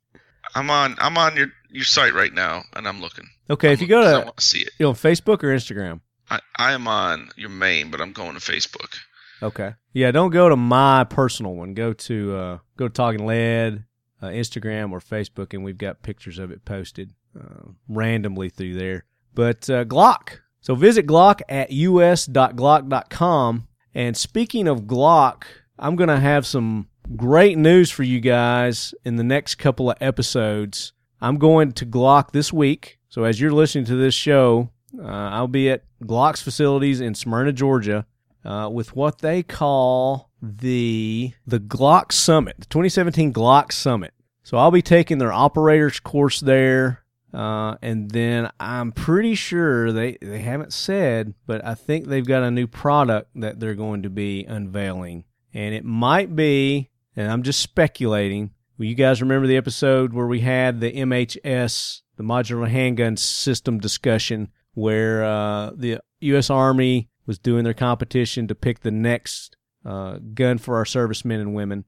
I'm 0.55 0.71
on 0.71 0.97
I'm 0.99 1.17
on 1.19 1.37
your 1.37 1.49
your 1.71 1.85
site 1.85 2.15
right 2.15 2.33
now, 2.33 2.63
and 2.75 2.87
I'm 2.87 3.01
looking. 3.01 3.29
Okay, 3.51 3.73
if 3.73 3.81
you 3.81 3.87
go 3.87 4.01
I 4.01 4.21
to 4.21 4.25
want 4.27 4.37
to 4.37 4.45
see 4.45 4.61
it. 4.61 4.71
you 4.79 4.87
know, 4.87 4.93
Facebook 4.93 5.43
or 5.43 5.49
Instagram. 5.49 6.01
I, 6.31 6.41
I 6.57 6.73
am 6.73 6.87
on 6.89 7.31
your 7.37 7.51
main, 7.51 7.91
but 7.91 8.01
I'm 8.01 8.13
going 8.13 8.35
to 8.35 8.41
Facebook. 8.41 8.97
Okay. 9.43 9.75
Yeah, 9.93 10.11
don't 10.11 10.31
go 10.31 10.49
to 10.49 10.57
my 10.57 11.05
personal 11.05 11.55
one. 11.55 11.75
Go 11.75 11.93
to 11.93 12.37
uh, 12.37 12.59
go 12.77 12.89
to 12.89 12.95
Talking 12.95 13.27
Lead, 13.27 13.85
uh, 14.23 14.27
Instagram 14.29 14.93
or 14.93 15.01
Facebook, 15.01 15.53
and 15.53 15.65
we've 15.65 15.77
got 15.79 16.03
pictures 16.03 16.39
of 16.39 16.51
it 16.51 16.65
posted 16.65 17.13
uh, 17.39 17.71
randomly 17.89 18.49
through 18.49 18.75
there. 18.75 19.05
But 19.35 19.69
uh, 19.69 19.85
Glock. 19.85 20.39
So 20.61 20.75
visit 20.75 21.07
Glock 21.07 21.41
at 21.49 21.71
us.glock.com. 21.71 23.69
And 23.95 24.17
speaking 24.17 24.67
of 24.67 24.83
Glock, 24.83 25.45
I'm 25.79 25.97
going 25.97 26.09
to 26.09 26.21
have 26.21 26.47
some 26.47 26.89
great 27.17 27.57
news 27.57 27.91
for 27.91 28.03
you 28.03 28.21
guys 28.21 28.95
in 29.05 29.17
the 29.17 29.25
next 29.25 29.57
couple 29.57 29.91
of 29.91 29.97
episodes. 30.01 30.93
I'm 31.21 31.39
going 31.39 31.73
to 31.73 31.87
Glock 31.87 32.33
this 32.33 32.53
week. 32.53 32.99
So 33.09 33.25
as 33.25 33.41
you're 33.41 33.53
listening 33.53 33.85
to 33.87 33.97
this 33.97 34.15
show, 34.15 34.71
uh, 34.99 35.07
I'll 35.07 35.49
be 35.49 35.71
at 35.71 35.85
Glock's 36.03 36.43
facilities 36.43 37.01
in 37.01 37.15
Smyrna, 37.15 37.53
Georgia, 37.53 38.07
uh, 38.45 38.69
with 38.73 38.97
what 38.97 39.19
they 39.19 39.43
call 39.43 40.31
the 40.43 41.33
the 41.47 41.61
Glock 41.61 42.13
Summit, 42.13 42.57
the 42.59 42.67
2017 42.67 43.33
Glock 43.33 43.73
Summit. 43.73 44.13
So 44.43 44.59
I'll 44.59 44.71
be 44.71 44.83
taking 44.83 45.19
their 45.19 45.33
operators 45.33 46.01
course 46.01 46.41
there, 46.41 47.04
uh, 47.35 47.77
and 47.83 48.11
then 48.11 48.51
I'm 48.61 48.93
pretty 48.93 49.35
sure 49.35 49.91
they 49.93 50.19
they 50.21 50.39
haven't 50.39 50.73
said, 50.73 51.35
but 51.47 51.65
I 51.65 51.75
think 51.75 52.07
they've 52.07 52.27
got 52.27 52.45
a 52.45 52.51
new 52.51 52.67
product 52.67 53.31
that 53.35 53.59
they're 53.59 53.75
going 53.75 54.03
to 54.05 54.11
be 54.11 54.45
unveiling, 54.45 55.25
and 55.53 55.75
it 55.75 55.85
might 55.85 56.37
be, 56.37 56.91
and 57.17 57.31
I'm 57.31 57.43
just 57.43 57.61
speculating. 57.61 58.51
Well, 58.79 58.87
you 58.87 58.95
guys 58.95 59.21
remember 59.21 59.47
the 59.47 59.57
episode 59.57 60.13
where 60.13 60.27
we 60.27 60.41
had 60.41 60.81
the 60.81 60.93
MHS, 60.93 62.03
the 62.17 62.23
modular 62.23 62.69
handgun 62.69 63.17
system 63.17 63.79
discussion, 63.79 64.51
where 64.75 65.25
uh, 65.25 65.71
the 65.75 66.01
U.S. 66.21 66.51
Army 66.51 67.11
was 67.27 67.39
doing 67.39 67.65
their 67.65 67.75
competition 67.75 68.47
to 68.47 68.55
pick 68.55 68.81
the 68.81 68.91
next 68.91 69.57
uh, 69.85 70.19
gun 70.35 70.59
for 70.59 70.77
our 70.77 70.85
servicemen 70.85 71.41
and 71.41 71.55
women 71.55 71.85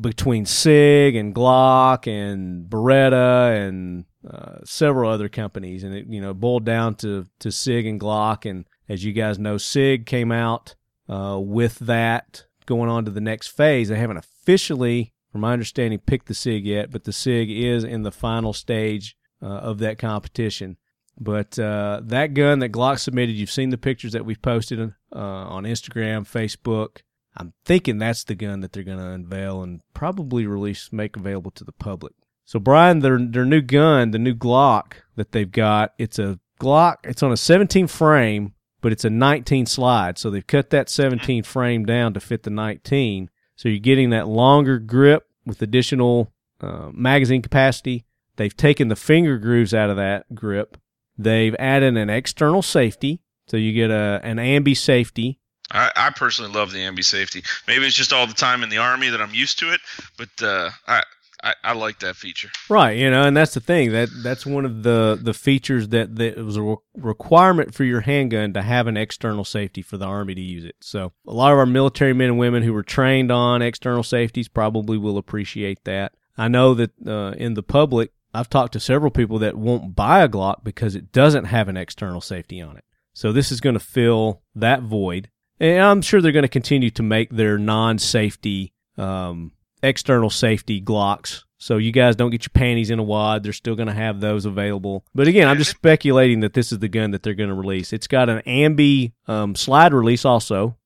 between 0.00 0.44
SIG 0.44 1.16
and 1.16 1.34
Glock 1.34 2.06
and 2.06 2.68
Beretta 2.68 3.66
and 3.66 4.04
uh, 4.28 4.58
several 4.64 5.10
other 5.10 5.28
companies, 5.28 5.84
and 5.84 5.94
it 5.94 6.06
you 6.08 6.20
know 6.20 6.34
boiled 6.34 6.64
down 6.64 6.94
to 6.96 7.26
to 7.40 7.52
SIG 7.52 7.86
and 7.86 8.00
Glock. 8.00 8.48
And 8.48 8.64
as 8.88 9.04
you 9.04 9.12
guys 9.12 9.38
know, 9.38 9.58
SIG 9.58 10.06
came 10.06 10.32
out 10.32 10.74
uh, 11.08 11.38
with 11.40 11.78
that 11.80 12.44
going 12.66 12.90
on 12.90 13.04
to 13.04 13.10
the 13.10 13.20
next 13.20 13.48
phase. 13.48 13.88
They 13.88 13.98
haven't 13.98 14.16
officially, 14.16 15.12
from 15.30 15.42
my 15.42 15.52
understanding, 15.52 15.98
picked 16.00 16.26
the 16.26 16.34
SIG 16.34 16.66
yet, 16.66 16.90
but 16.90 17.04
the 17.04 17.12
SIG 17.12 17.50
is 17.50 17.84
in 17.84 18.02
the 18.02 18.12
final 18.12 18.52
stage 18.52 19.16
uh, 19.42 19.46
of 19.46 19.78
that 19.78 19.98
competition. 19.98 20.76
But 21.18 21.58
uh, 21.58 22.02
that 22.04 22.34
gun 22.34 22.58
that 22.58 22.72
Glock 22.72 22.98
submitted, 22.98 23.36
you've 23.36 23.50
seen 23.50 23.70
the 23.70 23.78
pictures 23.78 24.12
that 24.12 24.26
we've 24.26 24.42
posted 24.42 24.80
uh, 24.80 24.90
on 25.14 25.64
Instagram, 25.64 26.28
Facebook. 26.28 26.98
I'm 27.36 27.52
thinking 27.64 27.98
that's 27.98 28.24
the 28.24 28.34
gun 28.34 28.60
that 28.60 28.72
they're 28.72 28.82
going 28.82 28.98
to 28.98 29.04
unveil 29.04 29.62
and 29.62 29.80
probably 29.94 30.46
release, 30.46 30.90
make 30.92 31.16
available 31.16 31.50
to 31.52 31.64
the 31.64 31.72
public. 31.72 32.14
So, 32.46 32.58
Brian, 32.58 33.00
their 33.00 33.18
their 33.18 33.44
new 33.44 33.60
gun, 33.60 34.12
the 34.12 34.18
new 34.18 34.34
Glock 34.34 34.94
that 35.16 35.32
they've 35.32 35.50
got, 35.50 35.92
it's 35.98 36.18
a 36.18 36.38
Glock. 36.60 36.96
It's 37.04 37.22
on 37.22 37.32
a 37.32 37.36
17 37.36 37.86
frame, 37.88 38.54
but 38.80 38.92
it's 38.92 39.04
a 39.04 39.10
19 39.10 39.66
slide. 39.66 40.16
So 40.16 40.30
they've 40.30 40.46
cut 40.46 40.70
that 40.70 40.88
17 40.88 41.42
frame 41.42 41.84
down 41.84 42.14
to 42.14 42.20
fit 42.20 42.44
the 42.44 42.50
19. 42.50 43.30
So 43.56 43.68
you're 43.68 43.78
getting 43.78 44.10
that 44.10 44.28
longer 44.28 44.78
grip 44.78 45.26
with 45.44 45.60
additional 45.60 46.32
uh, 46.60 46.90
magazine 46.92 47.42
capacity. 47.42 48.04
They've 48.36 48.56
taken 48.56 48.88
the 48.88 48.96
finger 48.96 49.38
grooves 49.38 49.74
out 49.74 49.90
of 49.90 49.96
that 49.96 50.34
grip. 50.34 50.76
They've 51.18 51.54
added 51.58 51.96
an 51.96 52.10
external 52.10 52.62
safety, 52.62 53.22
so 53.48 53.56
you 53.56 53.72
get 53.72 53.90
a 53.90 54.20
an 54.22 54.36
ambi 54.36 54.76
safety. 54.76 55.40
I, 55.70 55.90
I 55.96 56.10
personally 56.10 56.52
love 56.52 56.70
the 56.70 56.78
ambi 56.78 57.02
safety. 57.02 57.42
Maybe 57.66 57.86
it's 57.86 57.96
just 57.96 58.12
all 58.12 58.26
the 58.26 58.34
time 58.34 58.62
in 58.62 58.68
the 58.68 58.78
army 58.78 59.08
that 59.08 59.20
I'm 59.20 59.34
used 59.34 59.58
to 59.60 59.72
it, 59.72 59.80
but 60.16 60.28
uh, 60.42 60.70
I, 60.86 61.02
I 61.46 61.54
I 61.62 61.72
like 61.74 62.00
that 62.00 62.16
feature. 62.16 62.50
Right, 62.68 62.96
you 62.96 63.08
know, 63.08 63.22
and 63.22 63.36
that's 63.36 63.54
the 63.54 63.60
thing 63.60 63.92
that 63.92 64.08
that's 64.22 64.44
one 64.44 64.64
of 64.64 64.82
the 64.82 65.18
the 65.20 65.32
features 65.32 65.88
that 65.88 66.16
that 66.16 66.36
was 66.38 66.56
a 66.56 66.62
re- 66.62 66.76
requirement 66.96 67.72
for 67.72 67.84
your 67.84 68.00
handgun 68.00 68.52
to 68.54 68.62
have 68.62 68.88
an 68.88 68.96
external 68.96 69.44
safety 69.44 69.80
for 69.80 69.96
the 69.96 70.06
army 70.06 70.34
to 70.34 70.40
use 70.40 70.64
it. 70.64 70.74
So 70.80 71.12
a 71.26 71.32
lot 71.32 71.52
of 71.52 71.58
our 71.58 71.66
military 71.66 72.12
men 72.12 72.30
and 72.30 72.38
women 72.38 72.64
who 72.64 72.72
were 72.72 72.82
trained 72.82 73.30
on 73.30 73.62
external 73.62 74.02
safeties 74.02 74.48
probably 74.48 74.98
will 74.98 75.18
appreciate 75.18 75.84
that. 75.84 76.14
I 76.36 76.48
know 76.48 76.74
that 76.74 76.90
uh, 77.06 77.34
in 77.36 77.54
the 77.54 77.62
public, 77.62 78.10
I've 78.34 78.50
talked 78.50 78.72
to 78.72 78.80
several 78.80 79.12
people 79.12 79.38
that 79.38 79.56
won't 79.56 79.94
buy 79.94 80.22
a 80.22 80.28
Glock 80.28 80.64
because 80.64 80.96
it 80.96 81.12
doesn't 81.12 81.44
have 81.44 81.68
an 81.68 81.76
external 81.76 82.20
safety 82.20 82.60
on 82.60 82.76
it. 82.76 82.84
So 83.14 83.32
this 83.32 83.52
is 83.52 83.60
going 83.60 83.74
to 83.74 83.80
fill 83.80 84.42
that 84.54 84.82
void, 84.82 85.30
and 85.60 85.80
I'm 85.80 86.02
sure 86.02 86.20
they're 86.20 86.32
going 86.32 86.42
to 86.42 86.48
continue 86.48 86.90
to 86.90 87.02
make 87.02 87.30
their 87.30 87.56
non-safety 87.56 88.74
um, 88.98 89.52
external 89.82 90.30
safety 90.30 90.80
Glocks. 90.80 91.44
So 91.58 91.78
you 91.78 91.90
guys 91.90 92.16
don't 92.16 92.30
get 92.30 92.44
your 92.44 92.52
panties 92.52 92.90
in 92.90 92.98
a 92.98 93.02
wad. 93.02 93.42
They're 93.42 93.52
still 93.52 93.76
going 93.76 93.88
to 93.88 93.94
have 93.94 94.20
those 94.20 94.44
available. 94.44 95.04
But 95.14 95.26
again, 95.26 95.48
I'm 95.48 95.56
just 95.56 95.70
speculating 95.70 96.40
that 96.40 96.52
this 96.52 96.70
is 96.70 96.78
the 96.80 96.88
gun 96.88 97.12
that 97.12 97.22
they're 97.22 97.34
going 97.34 97.48
to 97.48 97.54
release. 97.54 97.92
It's 97.92 98.06
got 98.06 98.28
an 98.28 98.42
ambi 98.46 99.12
um, 99.26 99.54
slide 99.54 99.94
release 99.94 100.24
also. 100.24 100.76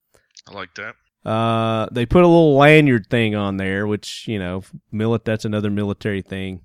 I 0.48 0.54
like 0.54 0.74
that. 0.74 0.94
Uh, 1.28 1.88
they 1.92 2.06
put 2.06 2.22
a 2.22 2.26
little 2.26 2.56
lanyard 2.56 3.08
thing 3.08 3.34
on 3.34 3.56
there, 3.56 3.86
which 3.86 4.26
you 4.26 4.38
know, 4.38 4.62
milit. 4.92 5.24
That's 5.24 5.44
another 5.44 5.70
military 5.70 6.22
thing. 6.22 6.62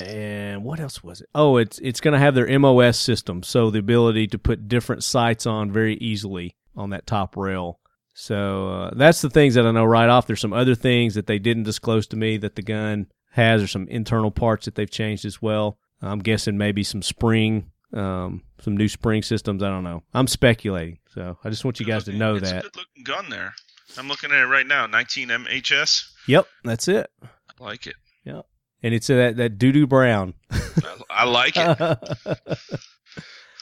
And 0.00 0.64
what 0.64 0.80
else 0.80 1.02
was 1.02 1.20
it? 1.20 1.28
Oh, 1.34 1.56
it's 1.56 1.78
it's 1.78 2.00
going 2.00 2.12
to 2.12 2.18
have 2.18 2.34
their 2.34 2.58
MOS 2.58 2.98
system, 2.98 3.42
so 3.42 3.70
the 3.70 3.78
ability 3.78 4.26
to 4.28 4.38
put 4.38 4.68
different 4.68 5.04
sights 5.04 5.46
on 5.46 5.72
very 5.72 5.94
easily 5.94 6.56
on 6.76 6.90
that 6.90 7.06
top 7.06 7.36
rail. 7.36 7.78
So 8.14 8.68
uh, 8.68 8.90
that's 8.94 9.20
the 9.22 9.30
things 9.30 9.54
that 9.54 9.66
I 9.66 9.70
know 9.70 9.84
right 9.84 10.08
off. 10.08 10.26
There's 10.26 10.40
some 10.40 10.52
other 10.52 10.74
things 10.74 11.14
that 11.14 11.26
they 11.26 11.38
didn't 11.38 11.62
disclose 11.62 12.06
to 12.08 12.16
me 12.16 12.36
that 12.38 12.56
the 12.56 12.62
gun 12.62 13.06
has, 13.30 13.62
or 13.62 13.66
some 13.66 13.88
internal 13.88 14.30
parts 14.30 14.66
that 14.66 14.74
they've 14.74 14.90
changed 14.90 15.24
as 15.24 15.40
well. 15.40 15.78
I'm 16.02 16.18
guessing 16.18 16.58
maybe 16.58 16.82
some 16.82 17.00
spring, 17.00 17.70
um, 17.94 18.42
some 18.60 18.76
new 18.76 18.88
spring 18.88 19.22
systems. 19.22 19.62
I 19.62 19.68
don't 19.68 19.84
know. 19.84 20.02
I'm 20.12 20.26
speculating, 20.26 20.98
so 21.14 21.38
I 21.44 21.48
just 21.48 21.64
want 21.64 21.80
you 21.80 21.86
guys 21.86 22.04
to 22.04 22.12
know 22.12 22.38
that. 22.38 22.42
It's 22.42 22.50
a 22.66 22.70
good 22.70 22.76
looking 22.76 23.04
gun 23.04 23.30
there. 23.30 23.54
I'm 23.96 24.08
looking 24.08 24.30
at 24.30 24.38
it 24.38 24.46
right 24.46 24.66
now. 24.66 24.86
19 24.86 25.28
MHS. 25.28 26.10
Yep, 26.26 26.46
that's 26.64 26.88
it. 26.88 27.10
I 27.22 27.64
like 27.64 27.86
it. 27.86 27.94
Yep. 28.24 28.46
And 28.82 28.94
it's 28.94 29.08
uh, 29.08 29.14
that 29.16 29.36
that 29.36 29.58
doo 29.58 29.70
doo 29.72 29.86
brown. 29.86 30.34
I, 30.50 30.96
I 31.10 31.24
like 31.24 31.56
it. 31.56 31.80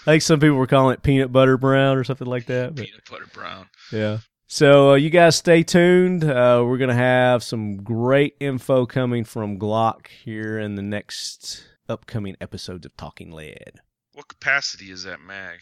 I 0.03 0.05
think 0.05 0.23
some 0.23 0.41
people 0.41 0.57
were 0.57 0.67
calling 0.67 0.95
it 0.95 1.03
peanut 1.03 1.31
butter 1.31 1.59
brown 1.59 1.99
or 1.99 2.05
something 2.05 2.27
like 2.27 2.47
that. 2.47 2.75
But 2.75 2.87
Peanut 2.87 3.03
butter 3.11 3.27
brown. 3.35 3.67
yeah. 3.93 4.19
So 4.53 4.91
uh, 4.91 4.95
you 4.97 5.11
guys 5.11 5.37
stay 5.37 5.63
tuned. 5.63 6.25
Uh, 6.25 6.65
we're 6.67 6.77
gonna 6.77 6.93
have 6.93 7.45
some 7.45 7.85
great 7.85 8.35
info 8.41 8.85
coming 8.85 9.23
from 9.23 9.61
Glock 9.61 10.09
here 10.09 10.59
in 10.59 10.75
the 10.75 10.83
next 10.83 11.69
upcoming 11.89 12.35
episodes 12.41 12.85
of 12.85 12.97
Talking 12.97 13.31
Lead. 13.31 13.75
What 14.13 14.27
capacity 14.27 14.91
is 14.91 15.05
that 15.05 15.21
mag? 15.21 15.61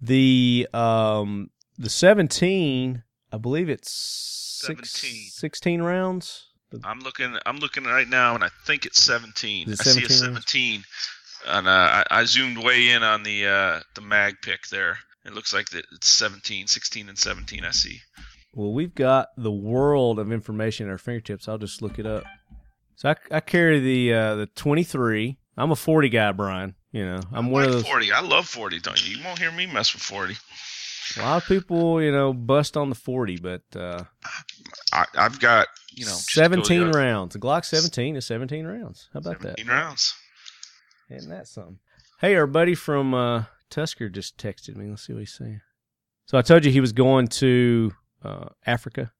The 0.00 0.66
um 0.74 1.50
the 1.78 1.88
17, 1.88 3.04
I 3.30 3.38
believe 3.38 3.68
it's 3.68 3.92
six, 3.92 4.90
17. 4.90 5.28
16 5.30 5.82
rounds. 5.82 6.46
I'm 6.82 6.98
looking. 6.98 7.38
I'm 7.46 7.58
looking 7.58 7.84
right 7.84 8.08
now, 8.08 8.34
and 8.34 8.42
I 8.42 8.48
think 8.64 8.86
it's 8.86 9.00
17. 9.00 9.70
Is 9.70 9.80
it 9.80 9.86
I 9.86 9.90
see 9.90 10.04
a 10.04 10.08
17 10.08 10.74
rounds? 10.74 10.86
and 11.46 11.68
uh, 11.68 11.70
I, 11.70 12.04
I 12.10 12.24
zoomed 12.24 12.58
way 12.58 12.88
in 12.88 13.04
on 13.04 13.22
the 13.22 13.46
uh, 13.46 13.80
the 13.94 14.00
mag 14.00 14.38
pick 14.42 14.66
there. 14.66 14.98
It 15.26 15.34
looks 15.34 15.52
like 15.52 15.70
that 15.70 15.84
it's 15.92 16.08
17, 16.08 16.66
16, 16.66 17.08
and 17.08 17.18
17. 17.18 17.64
I 17.64 17.70
see. 17.72 18.00
Well, 18.54 18.72
we've 18.72 18.94
got 18.94 19.28
the 19.36 19.52
world 19.52 20.18
of 20.18 20.32
information 20.32 20.86
at 20.86 20.92
our 20.92 20.98
fingertips. 20.98 21.48
I'll 21.48 21.58
just 21.58 21.82
look 21.82 21.98
it 21.98 22.06
up. 22.06 22.24
So 22.94 23.10
I, 23.10 23.16
I 23.30 23.40
carry 23.40 23.80
the 23.80 24.14
uh, 24.14 24.34
the 24.36 24.46
23. 24.46 25.38
I'm 25.58 25.70
a 25.70 25.76
40 25.76 26.08
guy, 26.08 26.32
Brian. 26.32 26.74
You 26.92 27.04
know, 27.04 27.20
I'm 27.32 27.48
I 27.48 27.50
one 27.50 27.62
like 27.64 27.68
of 27.68 27.72
those. 27.74 27.86
40. 27.86 28.12
I 28.12 28.20
love 28.20 28.46
40. 28.46 28.78
Don't 28.80 29.06
you? 29.06 29.16
You 29.16 29.24
won't 29.24 29.38
hear 29.38 29.52
me 29.52 29.66
mess 29.66 29.92
with 29.92 30.02
40. 30.02 30.34
A 31.18 31.20
lot 31.20 31.42
of 31.42 31.48
people, 31.48 32.02
you 32.02 32.10
know, 32.10 32.32
bust 32.32 32.76
on 32.76 32.88
the 32.88 32.94
40, 32.94 33.36
but 33.36 33.62
uh, 33.76 34.02
I, 34.92 35.04
I've 35.14 35.38
got 35.38 35.68
you 35.92 36.04
know 36.04 36.10
just 36.12 36.30
to 36.30 36.40
go 36.40 36.62
17 36.62 36.90
rounds. 36.92 37.34
The 37.34 37.38
Glock 37.38 37.64
17 37.64 38.16
is 38.16 38.26
17 38.26 38.66
rounds. 38.66 39.08
How 39.12 39.18
about 39.18 39.40
that? 39.40 39.58
17 39.58 39.66
rounds. 39.68 40.14
Isn't 41.10 41.30
that 41.30 41.46
something? 41.46 41.78
Hey, 42.20 42.34
our 42.34 42.46
buddy 42.46 42.74
from 42.74 43.14
uh, 43.14 43.44
Tusker 43.70 44.08
just 44.08 44.38
texted 44.38 44.76
me. 44.76 44.88
Let's 44.88 45.06
see 45.06 45.12
what 45.12 45.20
he's 45.20 45.34
saying. 45.34 45.60
So 46.26 46.38
I 46.38 46.42
told 46.42 46.64
you 46.64 46.72
he 46.72 46.80
was 46.80 46.92
going 46.92 47.28
to 47.28 47.92
uh, 48.24 48.48
Africa. 48.66 49.12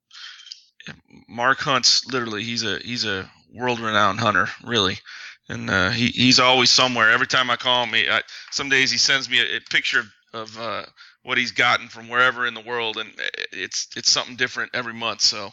Mark 1.28 1.58
Hunt's 1.58 2.06
literally 2.12 2.44
he's 2.44 2.62
a 2.64 2.78
he's 2.78 3.04
a 3.04 3.28
world 3.52 3.80
renowned 3.80 4.20
hunter 4.20 4.48
really, 4.64 4.98
and 5.48 5.68
uh, 5.68 5.90
he 5.90 6.08
he's 6.08 6.38
always 6.38 6.70
somewhere. 6.70 7.10
Every 7.10 7.26
time 7.26 7.50
I 7.50 7.56
call 7.56 7.84
him, 7.84 7.94
he, 7.94 8.08
I, 8.08 8.22
some 8.50 8.68
days 8.68 8.90
he 8.90 8.98
sends 8.98 9.28
me 9.28 9.40
a, 9.40 9.56
a 9.56 9.60
picture 9.60 10.00
of, 10.00 10.06
of 10.32 10.58
uh, 10.58 10.82
what 11.24 11.38
he's 11.38 11.52
gotten 11.52 11.88
from 11.88 12.08
wherever 12.08 12.46
in 12.46 12.54
the 12.54 12.60
world, 12.60 12.98
and 12.98 13.10
it's 13.52 13.88
it's 13.96 14.10
something 14.10 14.36
different 14.36 14.70
every 14.74 14.94
month. 14.94 15.22
So 15.22 15.50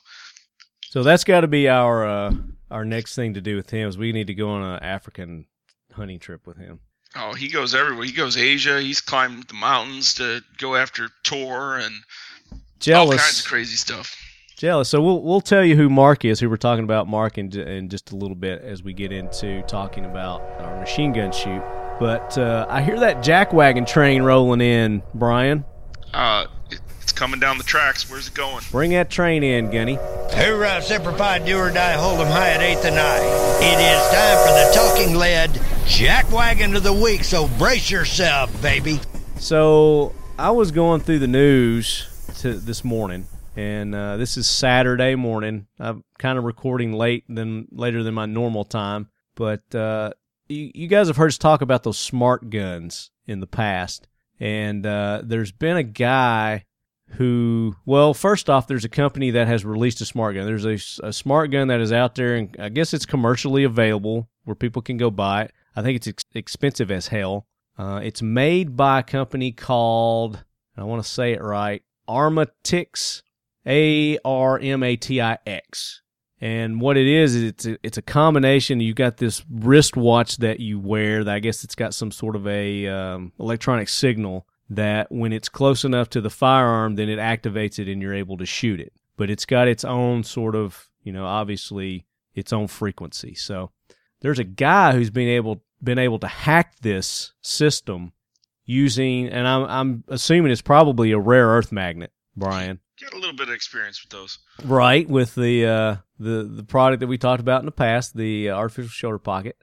So 0.90 1.02
that's 1.02 1.24
got 1.24 1.42
to 1.42 1.48
be 1.48 1.68
our 1.68 2.06
uh, 2.06 2.34
our 2.70 2.86
next 2.86 3.16
thing 3.16 3.34
to 3.34 3.42
do 3.42 3.56
with 3.56 3.72
him 3.72 3.88
is 3.88 3.98
we 3.98 4.12
need 4.12 4.28
to 4.28 4.36
go 4.36 4.50
on 4.50 4.62
an 4.62 4.84
African 4.84 5.48
hunting 5.94 6.20
trip 6.20 6.46
with 6.46 6.58
him. 6.58 6.80
Oh, 7.15 7.34
he 7.34 7.48
goes 7.50 7.74
everywhere. 7.75 8.05
He 8.05 8.12
goes 8.12 8.38
Asia. 8.38 8.82
He's 8.82 9.01
climbed 9.01 9.43
the 9.46 9.53
mountains 9.55 10.13
to 10.15 10.41
go 10.58 10.75
after 10.75 11.10
Tor 11.24 11.77
and 11.77 11.93
jealous. 12.79 13.12
all 13.22 13.25
kinds 13.25 13.39
of 13.41 13.46
crazy 13.46 13.75
stuff. 13.75 14.15
jealous. 14.58 14.89
So 14.89 15.01
we'll 15.01 15.22
we'll 15.22 15.41
tell 15.41 15.63
you 15.63 15.75
who 15.75 15.89
Mark 15.89 16.25
is. 16.25 16.39
Who 16.39 16.50
we're 16.50 16.58
talking 16.58 16.84
about 16.84 17.08
Mark 17.08 17.38
in, 17.38 17.55
in 17.58 17.89
just 17.89 18.12
a 18.12 18.15
little 18.15 18.36
bit 18.36 18.62
as 18.62 18.84
we 18.84 18.93
get 18.93 19.12
into 19.12 19.62
talking 19.63 20.06
about 20.06 20.41
our 20.60 20.80
machine 20.80 21.13
gun 21.13 21.32
shoot. 21.32 21.63
But 21.99 22.38
uh, 22.38 22.65
I 22.69 22.82
hear 22.82 22.99
that 22.99 23.17
jackwagon 23.17 23.86
train 23.88 24.23
rolling 24.23 24.62
in, 24.62 25.04
Brian. 25.13 25.63
Uh, 26.13 26.47
it's 27.02 27.12
coming 27.12 27.39
down 27.39 27.58
the 27.58 27.63
tracks. 27.63 28.10
Where's 28.10 28.28
it 28.28 28.34
going? 28.34 28.63
Bring 28.71 28.91
that 28.91 29.10
train 29.10 29.43
in, 29.43 29.69
Gunny. 29.71 29.95
Hoorah, 30.32 30.82
Semper 30.82 31.12
Fi, 31.13 31.39
do 31.39 31.58
or 31.58 31.69
die, 31.71 31.93
hold 31.93 32.19
'em 32.19 32.28
high 32.28 32.49
at 32.52 32.62
8th 32.62 32.86
and 32.86 32.99
I. 32.99 33.17
It 33.62 33.80
is 33.80 34.02
time 34.12 34.38
for 34.45 34.54
the 34.54 34.71
talking 34.73 35.15
lead 35.15 35.52
jackwagon 35.86 36.76
of 36.76 36.84
the 36.84 36.93
week, 36.93 37.24
so 37.24 37.48
brace 37.58 37.91
yourself, 37.91 38.62
baby. 38.62 39.00
So 39.38 40.13
I 40.39 40.52
was 40.52 40.72
going 40.72 41.02
through 41.02 41.19
the 41.19 41.28
news 41.28 42.08
to 42.39 42.54
this 42.54 42.84
morning, 42.84 43.28
and 43.56 43.93
uh, 43.93 44.17
this 44.17 44.38
is 44.38 44.48
Saturday 44.48 45.15
morning. 45.15 45.67
I'm 45.80 46.04
kind 46.17 46.38
of 46.38 46.46
recording 46.46 46.93
late 46.93 47.26
than 47.28 47.67
later 47.72 48.02
than 48.02 48.13
my 48.13 48.26
normal 48.26 48.63
time, 48.63 49.10
but 49.36 49.76
uh, 49.76 50.12
you, 50.48 50.72
you 50.74 50.88
guys 50.88 51.08
have 51.08 51.17
heard 51.17 51.28
us 51.28 51.38
talk 51.38 51.62
about 51.62 51.84
those 51.84 51.98
smart 51.98 52.50
guns 52.50 53.12
in 53.28 53.41
the 53.41 53.48
past, 53.48 54.08
and 54.39 54.86
uh, 54.86 55.22
there's 55.24 55.52
been 55.52 55.78
a 55.78 55.84
guy 55.84 56.65
who, 57.17 57.76
well, 57.86 58.13
first 58.13 58.50
off, 58.50 58.67
there's 58.67 58.86
a 58.86 58.89
company 58.89 59.32
that 59.32 59.48
has 59.48 59.65
released 59.65 60.02
a 60.02 60.06
smart 60.06 60.36
gun. 60.36 60.46
There's 60.46 60.65
a, 60.65 61.08
a 61.08 61.13
smart 61.13 61.52
gun 61.52 61.67
that 61.67 61.82
is 61.82 61.91
out 61.91 62.15
there, 62.15 62.36
and 62.36 62.56
I 62.58 62.69
guess 62.69 62.93
it's 62.93 63.06
commercially 63.06 63.65
available 63.65 64.30
where 64.46 64.56
people 64.56 64.82
can 64.82 64.98
go 64.98 65.12
buy 65.12 65.43
it. 65.43 65.52
I 65.76 65.82
think 65.82 65.98
it's 65.98 66.08
ex- 66.08 66.26
expensive 66.34 66.92
as 66.92 67.08
hell. 67.08 67.48
Uh, 67.78 68.00
it's 68.04 68.22
made 68.22 68.78
by 68.78 69.00
a 69.00 69.04
company 69.04 69.52
called, 69.52 70.44
I 70.78 70.84
want 70.84 71.04
to 71.04 71.10
say 71.10 71.34
it 71.34 71.42
right, 71.42 71.82
Armatix, 72.08 73.24
A 73.66 74.18
R 74.24 74.60
M 74.60 74.84
A 74.84 74.96
T 74.96 75.22
I 75.22 75.38
X. 75.46 76.02
And 76.42 76.82
what 76.82 76.98
it 76.98 77.08
is, 77.08 77.36
is 77.36 77.44
it's 77.44 77.66
a, 77.66 77.78
it's 77.84 77.98
a 77.98 78.02
combination. 78.02 78.82
You 78.82 78.94
got 78.94 79.18
this 79.18 79.46
wristwatch 79.50 80.38
that 80.38 80.60
you 80.60 80.78
wear. 80.78 81.24
That 81.24 81.36
I 81.36 81.40
guess 81.40 81.64
it's 81.64 81.76
got 81.76 81.94
some 81.94 82.12
sort 82.12 82.36
of 82.36 82.46
a 82.46 82.86
um, 82.88 83.32
electronic 83.40 83.88
signal 83.88 84.46
that 84.70 85.10
when 85.10 85.32
it's 85.32 85.48
close 85.48 85.86
enough 85.86 86.10
to 86.10 86.22
the 86.22 86.30
firearm, 86.30 86.96
then 86.96 87.08
it 87.08 87.20
activates 87.20 87.80
it 87.80 87.88
and 87.88 88.02
you're 88.02 88.14
able 88.14 88.38
to 88.38 88.46
shoot 88.46 88.82
it. 88.82 88.92
But 89.16 89.30
it's 89.30 89.46
got 89.46 89.68
its 89.68 89.86
own 89.86 90.24
sort 90.24 90.56
of, 90.56 90.90
you 91.04 91.14
know, 91.14 91.26
obviously 91.26 92.06
its 92.36 92.52
own 92.52 92.68
frequency. 92.68 93.36
So 93.36 93.72
there's 94.24 94.40
a 94.40 94.44
guy 94.44 94.94
who's 94.94 95.12
been 95.12 95.28
able 95.28 95.64
been 95.84 96.00
able 96.00 96.18
to 96.20 96.28
hack 96.28 96.74
this 96.82 97.34
system 97.42 98.14
using, 98.66 99.28
and 99.28 99.48
I'm 99.48 99.64
I'm 99.66 100.04
assuming 100.08 100.52
it's 100.52 100.62
probably 100.62 101.12
a 101.12 101.20
rare 101.20 101.48
earth 101.50 101.72
magnet, 101.72 102.12
Brian. 102.36 102.80
Got 103.02 103.14
a 103.14 103.18
little 103.18 103.36
bit 103.36 103.50
of 103.50 103.54
experience 103.54 104.04
with 104.04 104.12
those. 104.12 104.40
Right 104.64 105.08
with 105.08 105.36
the 105.36 105.66
uh, 105.66 105.96
the 106.18 106.44
the 106.44 106.64
product 106.64 107.02
that 107.02 107.08
we 107.08 107.18
talked 107.18 107.42
about 107.42 107.60
in 107.62 107.66
the 107.66 107.72
past, 107.72 108.16
the 108.16 108.50
artificial 108.50 108.90
shoulder 108.90 109.20
pocket. 109.20 109.58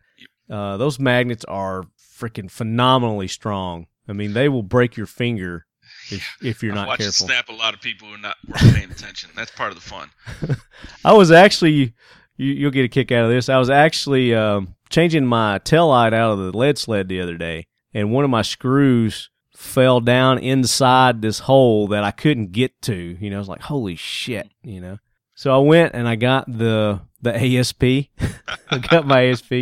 Uh, 0.48 0.76
those 0.76 0.98
magnets 0.98 1.44
are 1.46 1.84
freaking 2.18 2.50
phenomenally 2.50 3.28
strong. 3.28 3.86
I 4.08 4.12
mean, 4.12 4.32
they 4.32 4.48
will 4.48 4.64
break 4.64 4.96
your 4.96 5.06
finger 5.06 5.66
if 6.10 6.36
if 6.42 6.62
you're 6.62 6.72
I 6.72 6.86
not 6.86 6.98
careful. 6.98 7.06
it 7.06 7.12
snap 7.12 7.48
a 7.48 7.52
lot 7.52 7.72
of 7.72 7.80
people 7.80 8.08
who 8.08 8.14
are 8.14 8.18
not 8.18 8.36
paying 8.54 8.90
attention. 8.90 9.30
That's 9.36 9.52
part 9.52 9.70
of 9.70 9.76
the 9.76 9.80
fun. 9.88 10.10
I 11.04 11.12
was 11.12 11.30
actually, 11.30 11.94
you, 12.40 12.54
you'll 12.54 12.70
get 12.70 12.84
a 12.84 12.88
kick 12.88 13.12
out 13.12 13.24
of 13.24 13.30
this. 13.30 13.48
I 13.48 13.58
was 13.58 13.70
actually 13.70 14.34
um, 14.34 14.74
changing 14.88 15.26
my 15.26 15.58
tail 15.58 15.88
light 15.88 16.14
out 16.14 16.32
of 16.32 16.38
the 16.38 16.56
lead 16.56 16.78
sled 16.78 17.08
the 17.08 17.20
other 17.20 17.36
day, 17.36 17.66
and 17.92 18.10
one 18.10 18.24
of 18.24 18.30
my 18.30 18.42
screws 18.42 19.28
fell 19.54 20.00
down 20.00 20.38
inside 20.38 21.20
this 21.20 21.40
hole 21.40 21.86
that 21.88 22.02
I 22.02 22.10
couldn't 22.10 22.52
get 22.52 22.80
to. 22.82 22.94
You 22.94 23.30
know, 23.30 23.36
I 23.36 23.38
was 23.38 23.48
like, 23.48 23.60
holy 23.60 23.94
shit, 23.94 24.48
you 24.62 24.80
know. 24.80 24.98
So 25.34 25.54
I 25.54 25.58
went 25.58 25.94
and 25.94 26.08
I 26.08 26.16
got 26.16 26.46
the 26.50 27.00
the 27.20 27.58
ASP. 27.58 27.82
I 28.70 28.78
got 28.78 29.06
my 29.06 29.26
ASP, 29.26 29.52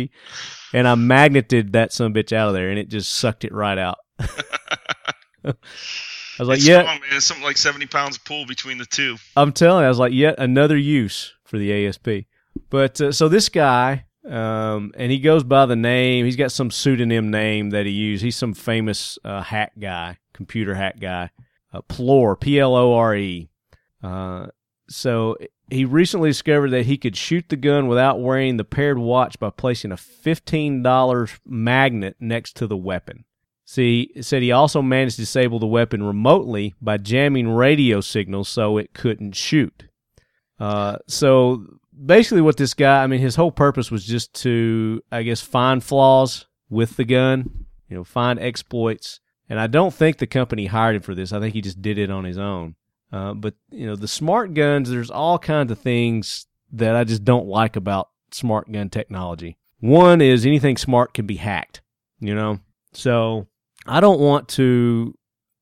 and 0.73 0.87
I 0.87 0.95
magneted 0.95 1.73
that 1.73 1.91
some 1.91 2.13
bitch 2.13 2.31
out 2.31 2.47
of 2.47 2.53
there, 2.53 2.69
and 2.69 2.79
it 2.79 2.87
just 2.87 3.11
sucked 3.11 3.43
it 3.43 3.53
right 3.53 3.77
out. 3.77 3.97
I 5.43 5.53
was 6.39 6.47
like, 6.47 6.57
it's 6.59 6.67
yeah, 6.67 6.81
strong, 6.81 7.01
man. 7.01 7.09
It's 7.11 7.25
something 7.25 7.43
like 7.43 7.57
seventy 7.57 7.87
pounds 7.87 8.15
of 8.15 8.23
pull 8.23 8.45
between 8.45 8.77
the 8.77 8.85
two. 8.85 9.17
I'm 9.35 9.51
telling 9.51 9.81
you, 9.81 9.85
I 9.85 9.89
was 9.89 9.99
like, 9.99 10.13
yet 10.13 10.35
another 10.37 10.77
use 10.77 11.33
for 11.43 11.57
the 11.57 11.87
ASP. 11.87 12.28
But 12.69 13.01
uh, 13.01 13.11
so 13.11 13.29
this 13.29 13.49
guy, 13.49 14.05
um, 14.27 14.91
and 14.95 15.11
he 15.11 15.19
goes 15.19 15.43
by 15.43 15.65
the 15.65 15.75
name. 15.75 16.25
He's 16.25 16.35
got 16.35 16.51
some 16.51 16.71
pseudonym 16.71 17.31
name 17.31 17.71
that 17.71 17.85
he 17.85 17.91
used. 17.91 18.23
He's 18.23 18.35
some 18.35 18.53
famous 18.53 19.17
uh, 19.23 19.41
hack 19.41 19.73
guy, 19.79 20.17
computer 20.33 20.75
hack 20.75 20.99
guy. 20.99 21.31
Uh, 21.73 21.81
Plore, 21.81 22.35
P 22.35 22.59
L 22.59 22.75
O 22.75 22.93
R 22.93 23.15
E. 23.15 23.49
Uh, 24.03 24.47
so 24.89 25.37
he 25.69 25.85
recently 25.85 26.29
discovered 26.29 26.71
that 26.71 26.87
he 26.87 26.97
could 26.97 27.15
shoot 27.15 27.47
the 27.49 27.55
gun 27.55 27.87
without 27.87 28.19
wearing 28.19 28.57
the 28.57 28.63
paired 28.63 28.97
watch 28.97 29.39
by 29.39 29.51
placing 29.51 29.91
a 29.91 29.97
fifteen 29.97 30.81
dollars 30.81 31.39
magnet 31.45 32.15
next 32.19 32.55
to 32.57 32.67
the 32.67 32.77
weapon. 32.77 33.25
See, 33.65 34.11
it 34.15 34.23
said 34.23 34.41
he 34.41 34.51
also 34.51 34.81
managed 34.81 35.17
to 35.17 35.21
disable 35.21 35.59
the 35.59 35.67
weapon 35.67 36.01
remotely 36.01 36.73
by 36.81 36.97
jamming 36.97 37.49
radio 37.49 38.01
signals 38.01 38.49
so 38.49 38.79
it 38.79 38.95
couldn't 38.95 39.35
shoot. 39.35 39.83
Uh, 40.59 40.97
so 41.07 41.78
basically, 42.03 42.41
what 42.41 42.57
this 42.57 42.73
guy, 42.73 43.03
I 43.03 43.07
mean, 43.07 43.19
his 43.19 43.35
whole 43.35 43.51
purpose 43.51 43.91
was 43.91 44.05
just 44.05 44.33
to, 44.41 45.01
I 45.11 45.23
guess, 45.23 45.41
find 45.41 45.83
flaws 45.83 46.45
with 46.69 46.97
the 46.97 47.05
gun, 47.05 47.65
you 47.89 47.97
know, 47.97 48.03
find 48.03 48.39
exploits. 48.39 49.19
And 49.49 49.59
I 49.59 49.67
don't 49.67 49.93
think 49.93 50.17
the 50.17 50.27
company 50.27 50.67
hired 50.67 50.95
him 50.95 51.01
for 51.01 51.15
this. 51.15 51.33
I 51.33 51.39
think 51.39 51.53
he 51.53 51.61
just 51.61 51.81
did 51.81 51.97
it 51.97 52.11
on 52.11 52.23
his 52.23 52.37
own. 52.37 52.75
Uh, 53.11 53.33
but, 53.33 53.55
you 53.71 53.87
know, 53.87 53.95
the 53.95 54.07
smart 54.07 54.53
guns, 54.53 54.89
there's 54.89 55.09
all 55.09 55.39
kinds 55.39 55.71
of 55.71 55.79
things 55.79 56.45
that 56.71 56.95
I 56.95 57.03
just 57.03 57.23
don't 57.23 57.47
like 57.47 57.75
about 57.75 58.09
smart 58.31 58.71
gun 58.71 58.89
technology. 58.89 59.57
One 59.79 60.21
is 60.21 60.45
anything 60.45 60.77
smart 60.77 61.13
can 61.13 61.25
be 61.25 61.37
hacked, 61.37 61.81
you 62.19 62.35
know? 62.35 62.59
So 62.93 63.47
I 63.87 63.99
don't 63.99 64.19
want 64.19 64.47
to 64.49 65.15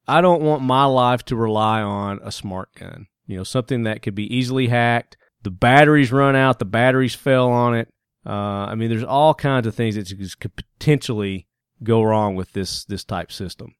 I 0.08 0.22
don't 0.22 0.42
want 0.42 0.64
my 0.64 0.86
life 0.86 1.24
to 1.26 1.36
rely 1.36 1.82
on 1.82 2.20
a 2.24 2.32
smart 2.32 2.74
gun. 2.76 3.08
You 3.26 3.38
know, 3.38 3.44
something 3.44 3.84
that 3.84 4.02
could 4.02 4.16
be 4.16 4.34
easily 4.34 4.68
hacked. 4.68 5.18
The 5.48 5.52
batteries 5.52 6.12
run 6.12 6.36
out, 6.36 6.60
the 6.60 6.66
batteries 6.66 7.16
fell 7.16 7.50
on 7.50 7.74
it. 7.74 7.88
Uh, 8.26 8.68
I 8.68 8.76
mean, 8.76 8.90
there's 8.90 9.02
all 9.02 9.34
kinds 9.34 9.66
of 9.66 9.74
things 9.74 9.96
that 9.96 10.14
could 10.42 10.54
potentially 10.58 11.48
go 11.82 12.04
wrong 12.04 12.36
with 12.36 12.52
this 12.52 12.84
this 12.84 13.06
type 13.06 13.32
system. 13.32 13.74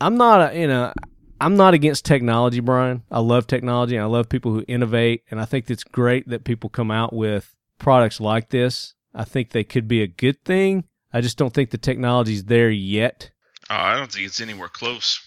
I'm 0.00 0.16
not 0.16 0.50
a, 0.52 0.58
you 0.58 0.66
know, 0.66 0.92
I'm 1.40 1.56
not 1.56 1.72
against 1.72 2.04
technology, 2.04 2.58
Brian. 2.58 3.04
I 3.12 3.20
love 3.20 3.46
technology 3.46 3.96
I 3.96 4.06
love 4.06 4.28
people 4.28 4.52
who 4.52 4.64
innovate 4.66 5.22
and 5.30 5.40
I 5.40 5.44
think 5.44 5.70
it's 5.70 5.84
great 5.84 6.28
that 6.30 6.42
people 6.42 6.68
come 6.68 6.90
out 6.90 7.12
with 7.12 7.54
products 7.78 8.20
like 8.20 8.48
this. 8.48 8.94
I 9.14 9.22
think 9.22 9.50
they 9.50 9.62
could 9.62 9.86
be 9.86 10.02
a 10.02 10.08
good 10.08 10.44
thing. 10.44 10.82
I 11.12 11.20
just 11.20 11.38
don't 11.38 11.54
think 11.54 11.70
the 11.70 11.78
technology's 11.78 12.46
there 12.46 12.70
yet. 12.70 13.30
Oh, 13.70 13.76
I 13.76 13.96
don't 13.96 14.10
think 14.10 14.26
it's 14.26 14.40
anywhere 14.40 14.66
close. 14.66 15.20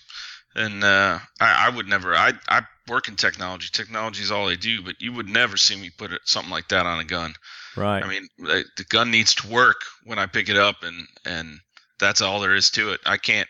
And 0.58 0.84
uh, 0.84 1.20
I, 1.40 1.68
I 1.68 1.70
would 1.70 1.88
never. 1.88 2.16
I 2.16 2.34
I 2.50 2.64
work 2.88 3.08
in 3.08 3.16
technology. 3.16 3.70
Technology 3.72 4.24
is 4.24 4.32
all 4.32 4.50
I 4.50 4.56
do, 4.56 4.82
but 4.82 5.00
you 5.00 5.14
would 5.14 5.30
never 5.30 5.56
see 5.56 5.76
me 5.76 5.92
put 5.96 6.12
something 6.26 6.52
like 6.52 6.70
that 6.70 6.86
on 6.86 7.00
a 7.00 7.06
gun. 7.06 7.34
Right. 7.76 8.04
I 8.04 8.08
mean, 8.08 8.28
the 8.40 8.86
gun 8.90 9.12
needs 9.12 9.36
to 9.36 9.48
work 9.48 9.82
when 10.04 10.20
I 10.20 10.26
pick 10.26 10.50
it 10.50 10.58
up, 10.58 10.78
and 10.84 11.08
and 11.26 11.60
that's 12.00 12.22
all 12.22 12.40
there 12.40 12.56
is 12.56 12.72
to 12.72 12.92
it. 12.92 13.02
I 13.06 13.18
can't 13.18 13.48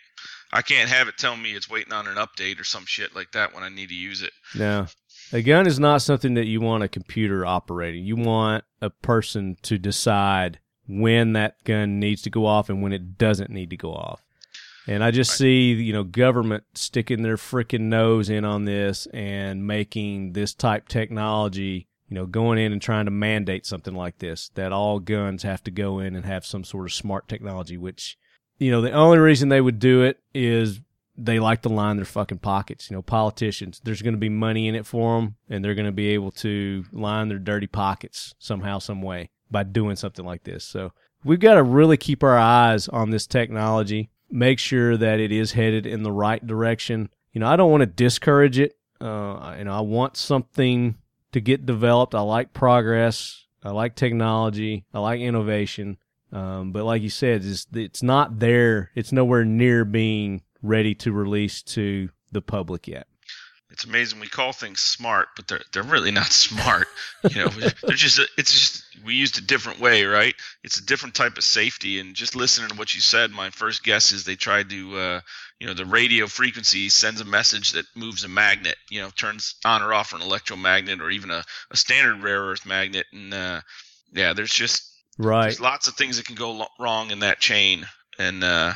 I 0.52 0.62
can't 0.62 0.90
have 0.90 1.08
it 1.08 1.18
tell 1.18 1.36
me 1.36 1.52
it's 1.52 1.70
waiting 1.70 1.94
on 1.94 2.08
an 2.08 2.16
update 2.16 2.60
or 2.60 2.64
some 2.64 2.86
shit 2.86 3.16
like 3.16 3.32
that 3.32 3.54
when 3.54 3.64
I 3.64 3.70
need 3.70 3.90
to 3.90 3.96
use 3.96 4.22
it. 4.22 4.32
No. 4.56 4.88
A 5.34 5.42
gun 5.42 5.68
is 5.68 5.80
not 5.80 6.02
something 6.02 6.36
that 6.36 6.46
you 6.46 6.62
want 6.62 6.84
a 6.84 6.88
computer 6.88 7.46
operating. 7.46 8.06
You 8.06 8.16
want 8.16 8.64
a 8.82 8.90
person 8.90 9.58
to 9.64 9.78
decide 9.78 10.60
when 10.88 11.34
that 11.34 11.62
gun 11.66 12.00
needs 12.00 12.22
to 12.22 12.30
go 12.30 12.46
off 12.46 12.70
and 12.70 12.82
when 12.82 12.94
it 12.94 13.18
doesn't 13.18 13.50
need 13.50 13.70
to 13.72 13.78
go 13.78 13.94
off. 13.94 14.24
And 14.88 15.04
I 15.04 15.12
just 15.12 15.32
see, 15.32 15.74
you 15.74 15.92
know, 15.92 16.06
government 16.06 16.64
sticking 16.74 17.22
their 17.22 17.36
freaking 17.36 17.82
nose 17.82 18.30
in 18.30 18.46
on 18.46 18.64
this 18.64 19.06
and 19.08 19.68
making 19.68 20.32
this 20.32 20.54
type 20.54 20.88
technology, 20.88 21.88
you 22.08 22.16
know, 22.16 22.26
going 22.26 22.58
in 22.58 22.72
and 22.72 22.82
trying 22.82 23.06
to 23.06 23.12
mandate 23.12 23.66
something 23.66 23.94
like 23.94 24.20
this 24.20 24.50
that 24.56 24.72
all 24.72 25.00
guns 25.00 25.44
have 25.44 25.62
to 25.66 25.72
go 25.72 26.00
in 26.00 26.16
and 26.16 26.26
have 26.26 26.46
some 26.46 26.64
sort 26.64 26.86
of 26.86 26.94
smart 26.94 27.28
technology, 27.28 27.78
which, 27.78 28.18
you 28.60 28.72
know, 28.72 28.80
the 28.80 28.94
only 28.94 29.18
reason 29.18 29.50
they 29.50 29.60
would 29.60 29.80
do 29.80 30.04
it 30.04 30.20
is 30.34 30.80
they 31.18 31.40
like 31.40 31.64
to 31.64 31.70
line 31.70 31.98
their 31.98 32.06
fucking 32.06 32.40
pockets. 32.40 32.90
You 32.90 32.96
know, 32.96 33.02
politicians, 33.02 33.82
there's 33.84 34.02
going 34.02 34.14
to 34.14 34.20
be 34.20 34.30
money 34.30 34.70
in 34.70 34.76
it 34.76 34.86
for 34.86 35.20
them 35.20 35.36
and 35.50 35.66
they're 35.66 35.76
going 35.76 35.86
to 35.86 35.92
be 35.92 36.10
able 36.10 36.32
to 36.32 36.86
line 36.94 37.28
their 37.28 37.40
dirty 37.40 37.68
pockets 37.68 38.36
somehow, 38.40 38.80
some 38.80 39.02
way 39.02 39.32
by 39.52 39.64
doing 39.64 39.98
something 39.98 40.26
like 40.26 40.44
this. 40.44 40.64
So 40.64 40.94
we've 41.26 41.42
got 41.42 41.56
to 41.56 41.64
really 41.64 41.98
keep 41.98 42.24
our 42.24 42.38
eyes 42.38 42.88
on 42.88 43.10
this 43.10 43.28
technology 43.28 44.12
make 44.30 44.60
sure 44.60 44.98
that 44.98 45.20
it 45.20 45.32
is 45.32 45.54
headed 45.54 45.86
in 45.86 46.04
the 46.04 46.12
right 46.12 46.46
direction. 46.46 47.10
You 47.34 47.42
know, 47.42 47.48
I 47.48 47.56
don't 47.56 47.72
want 47.72 47.82
to 47.82 47.88
discourage 47.88 48.60
it. 48.60 48.78
Uh, 49.00 49.56
you 49.58 49.66
know, 49.66 49.74
I 49.74 49.82
want 49.82 50.18
something 50.18 50.96
to 51.32 51.40
get 51.40 51.66
developed. 51.66 52.16
I 52.16 52.22
like 52.22 52.54
progress. 52.54 53.46
I 53.64 53.72
like 53.72 53.96
technology. 53.96 54.86
I 54.94 55.00
like 55.00 55.20
innovation. 55.20 55.98
Um, 56.32 56.72
but 56.72 56.84
like 56.84 57.02
you 57.02 57.10
said, 57.10 57.46
it's, 57.46 57.68
it's 57.74 58.04
not 58.04 58.40
there. 58.40 58.92
It's 58.96 59.12
nowhere 59.12 59.46
near 59.46 59.86
being 59.86 60.42
ready 60.62 60.96
to 60.96 61.12
release 61.12 61.62
to 61.62 62.10
the 62.32 62.42
public 62.42 62.88
yet 62.88 63.08
it's 63.70 63.84
amazing 63.84 64.20
we 64.20 64.28
call 64.28 64.54
things 64.54 64.80
smart, 64.80 65.30
but 65.36 65.48
they're 65.48 65.62
they're 65.74 65.84
really 65.84 66.12
not 66.12 66.32
smart. 66.32 66.88
You 67.30 67.46
know, 67.46 67.50
they're 67.50 67.96
just 67.96 68.20
it's 68.38 68.52
just 68.52 68.84
we 69.04 69.14
used 69.14 69.38
a 69.38 69.42
different 69.42 69.80
way, 69.80 70.06
right? 70.06 70.36
It's 70.64 70.80
a 70.80 70.86
different 70.86 71.16
type 71.16 71.38
of 71.38 71.44
safety. 71.44 72.00
And 72.00 72.16
just 72.16 72.36
listening 72.36 72.70
to 72.70 72.76
what 72.76 72.94
you 72.96 73.02
said, 73.02 73.32
my 73.32 73.50
first 73.50 73.84
guess 73.84 74.12
is 74.12 74.24
they 74.24 74.36
tried 74.36 74.70
to, 74.70 74.98
uh, 74.98 75.22
you 75.60 75.68
know, 75.68 75.74
the 75.74 75.86
radio 75.86 76.28
frequency 76.28 76.90
sends 76.90 77.22
a 77.22 77.26
message 77.26 77.72
that 77.74 77.86
moves 77.96 78.24
a 78.24 78.30
magnet, 78.30 78.78
you 78.90 79.02
know, 79.02 79.10
turns 79.10 79.56
on 79.66 79.84
or 79.84 79.94
off 79.94 80.14
an 80.14 80.22
electromagnet 80.22 81.02
or 81.02 81.10
even 81.10 81.30
a, 81.30 81.44
a 81.72 81.78
standard 81.78 82.24
rare 82.24 82.42
earth 82.42 82.66
magnet. 82.66 83.06
And 83.12 83.34
uh, 83.34 83.62
yeah, 84.14 84.34
there's 84.34 84.54
just 84.54 84.90
right. 85.18 85.44
There's 85.44 85.62
lots 85.62 85.88
of 85.88 85.96
things 85.96 86.18
that 86.18 86.26
can 86.26 86.36
go 86.36 86.52
lo- 86.52 86.68
wrong 86.80 87.12
in 87.12 87.20
that 87.20 87.40
chain, 87.40 87.86
and 88.18 88.44
uh, 88.44 88.74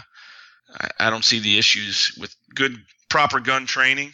I, 0.73 0.89
I 0.99 1.09
don't 1.09 1.25
see 1.25 1.39
the 1.39 1.57
issues 1.57 2.17
with 2.19 2.35
good 2.53 2.75
proper 3.09 3.39
gun 3.39 3.65
training 3.65 4.13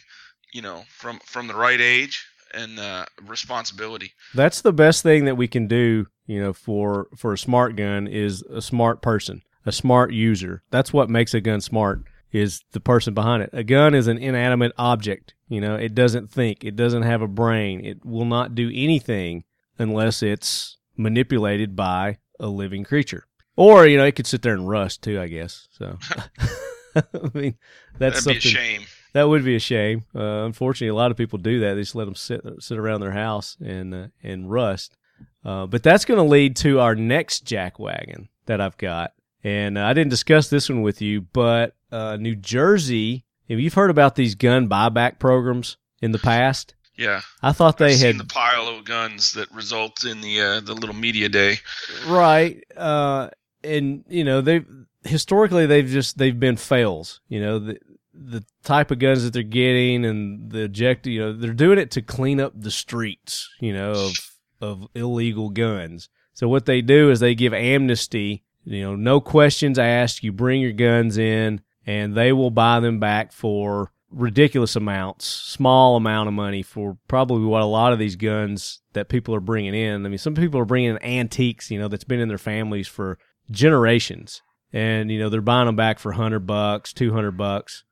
you 0.52 0.62
know, 0.62 0.84
from 0.88 1.18
from 1.20 1.46
the 1.46 1.54
right 1.54 1.80
age 1.80 2.26
and 2.54 2.78
uh, 2.78 3.04
responsibility. 3.26 4.12
That's 4.34 4.62
the 4.62 4.72
best 4.72 5.02
thing 5.02 5.24
that 5.26 5.36
we 5.36 5.48
can 5.48 5.66
do, 5.66 6.06
you 6.26 6.40
know, 6.40 6.52
for 6.52 7.08
for 7.16 7.32
a 7.32 7.38
smart 7.38 7.76
gun 7.76 8.06
is 8.06 8.42
a 8.42 8.62
smart 8.62 9.02
person, 9.02 9.42
a 9.66 9.72
smart 9.72 10.12
user. 10.12 10.62
That's 10.70 10.92
what 10.92 11.10
makes 11.10 11.34
a 11.34 11.40
gun 11.40 11.60
smart 11.60 12.04
is 12.32 12.62
the 12.72 12.80
person 12.80 13.14
behind 13.14 13.42
it. 13.42 13.50
A 13.52 13.64
gun 13.64 13.94
is 13.94 14.06
an 14.06 14.18
inanimate 14.18 14.72
object, 14.76 15.34
you 15.48 15.60
know, 15.60 15.76
it 15.76 15.94
doesn't 15.94 16.30
think, 16.30 16.62
it 16.62 16.76
doesn't 16.76 17.02
have 17.02 17.22
a 17.22 17.28
brain. 17.28 17.84
It 17.84 18.04
will 18.04 18.26
not 18.26 18.54
do 18.54 18.70
anything 18.72 19.44
unless 19.78 20.22
it's 20.22 20.76
manipulated 20.96 21.74
by 21.74 22.18
a 22.38 22.48
living 22.48 22.84
creature. 22.84 23.26
Or, 23.56 23.86
you 23.86 23.96
know, 23.96 24.04
it 24.04 24.14
could 24.14 24.26
sit 24.26 24.42
there 24.42 24.54
and 24.54 24.68
rust 24.68 25.02
too, 25.02 25.20
I 25.20 25.28
guess. 25.28 25.68
So 25.70 25.98
I 26.96 27.02
mean, 27.34 27.56
that's 27.98 28.22
That'd 28.24 28.24
something 28.24 28.34
be 28.34 28.38
a 28.38 28.40
shame 28.40 28.86
that 29.12 29.28
would 29.28 29.44
be 29.44 29.56
a 29.56 29.60
shame. 29.60 30.04
Uh, 30.14 30.44
unfortunately, 30.44 30.88
a 30.88 30.94
lot 30.94 31.10
of 31.10 31.16
people 31.16 31.38
do 31.38 31.60
that. 31.60 31.74
They 31.74 31.82
just 31.82 31.94
let 31.94 32.04
them 32.04 32.14
sit 32.14 32.42
sit 32.60 32.78
around 32.78 33.00
their 33.00 33.12
house 33.12 33.56
and 33.60 33.94
uh, 33.94 34.06
and 34.22 34.50
rust. 34.50 34.96
Uh, 35.44 35.66
but 35.66 35.82
that's 35.82 36.04
going 36.04 36.18
to 36.18 36.28
lead 36.28 36.56
to 36.56 36.80
our 36.80 36.94
next 36.94 37.44
jack 37.44 37.78
wagon 37.78 38.28
that 38.46 38.60
I've 38.60 38.76
got, 38.76 39.12
and 39.42 39.78
uh, 39.78 39.84
I 39.84 39.92
didn't 39.92 40.10
discuss 40.10 40.48
this 40.48 40.68
one 40.68 40.82
with 40.82 41.00
you, 41.00 41.22
but 41.22 41.74
uh, 41.90 42.16
New 42.16 42.36
Jersey. 42.36 43.24
If 43.48 43.58
you've 43.58 43.74
heard 43.74 43.88
about 43.88 44.14
these 44.14 44.34
gun 44.34 44.68
buyback 44.68 45.18
programs 45.18 45.78
in 46.02 46.12
the 46.12 46.18
past, 46.18 46.74
yeah, 46.98 47.22
I 47.42 47.52
thought 47.52 47.78
they 47.78 47.94
I've 47.94 48.00
had 48.00 48.18
the 48.18 48.24
pile 48.24 48.68
of 48.68 48.84
guns 48.84 49.32
that 49.32 49.50
result 49.52 50.04
in 50.04 50.20
the 50.20 50.40
uh, 50.40 50.60
the 50.60 50.74
little 50.74 50.94
media 50.94 51.28
day. 51.28 51.60
Right, 52.06 52.62
uh, 52.76 53.30
and 53.64 54.04
you 54.08 54.24
know 54.24 54.42
they've 54.42 54.66
historically 55.04 55.66
they've 55.66 55.86
just 55.86 56.18
they've 56.18 56.38
been 56.38 56.56
fails. 56.56 57.20
You 57.28 57.40
know, 57.40 57.58
the, 57.60 57.78
the 58.20 58.44
type 58.64 58.90
of 58.90 58.98
guns 58.98 59.22
that 59.22 59.32
they're 59.32 59.42
getting 59.42 60.04
and 60.04 60.50
the 60.50 60.64
objective, 60.64 61.12
you 61.12 61.20
know, 61.20 61.32
they're 61.32 61.52
doing 61.52 61.78
it 61.78 61.90
to 61.92 62.02
clean 62.02 62.40
up 62.40 62.52
the 62.54 62.70
streets, 62.70 63.48
you 63.60 63.72
know, 63.72 63.92
of 63.92 64.12
of 64.60 64.88
illegal 64.94 65.50
guns. 65.50 66.08
So 66.34 66.48
what 66.48 66.66
they 66.66 66.82
do 66.82 67.10
is 67.10 67.20
they 67.20 67.34
give 67.34 67.54
amnesty, 67.54 68.44
you 68.64 68.82
know, 68.82 68.96
no 68.96 69.20
questions 69.20 69.78
asked. 69.78 70.24
You 70.24 70.32
bring 70.32 70.60
your 70.60 70.72
guns 70.72 71.16
in, 71.16 71.60
and 71.86 72.16
they 72.16 72.32
will 72.32 72.50
buy 72.50 72.80
them 72.80 72.98
back 72.98 73.32
for 73.32 73.92
ridiculous 74.10 74.74
amounts, 74.74 75.26
small 75.26 75.96
amount 75.96 76.28
of 76.28 76.34
money 76.34 76.62
for 76.62 76.96
probably 77.06 77.44
what 77.44 77.62
a 77.62 77.66
lot 77.66 77.92
of 77.92 77.98
these 77.98 78.16
guns 78.16 78.80
that 78.94 79.08
people 79.08 79.34
are 79.34 79.40
bringing 79.40 79.74
in. 79.74 80.04
I 80.04 80.08
mean, 80.08 80.18
some 80.18 80.34
people 80.34 80.58
are 80.58 80.64
bringing 80.64 80.90
in 80.90 81.02
antiques, 81.04 81.70
you 81.70 81.78
know, 81.78 81.88
that's 81.88 82.04
been 82.04 82.20
in 82.20 82.28
their 82.28 82.38
families 82.38 82.88
for 82.88 83.18
generations, 83.50 84.42
and 84.72 85.10
you 85.10 85.20
know 85.20 85.28
they're 85.28 85.40
buying 85.40 85.66
them 85.66 85.76
back 85.76 86.00
for 86.00 86.12
hundred 86.12 86.46
bucks, 86.46 86.92
two 86.92 87.12
hundred 87.12 87.36
bucks 87.36 87.84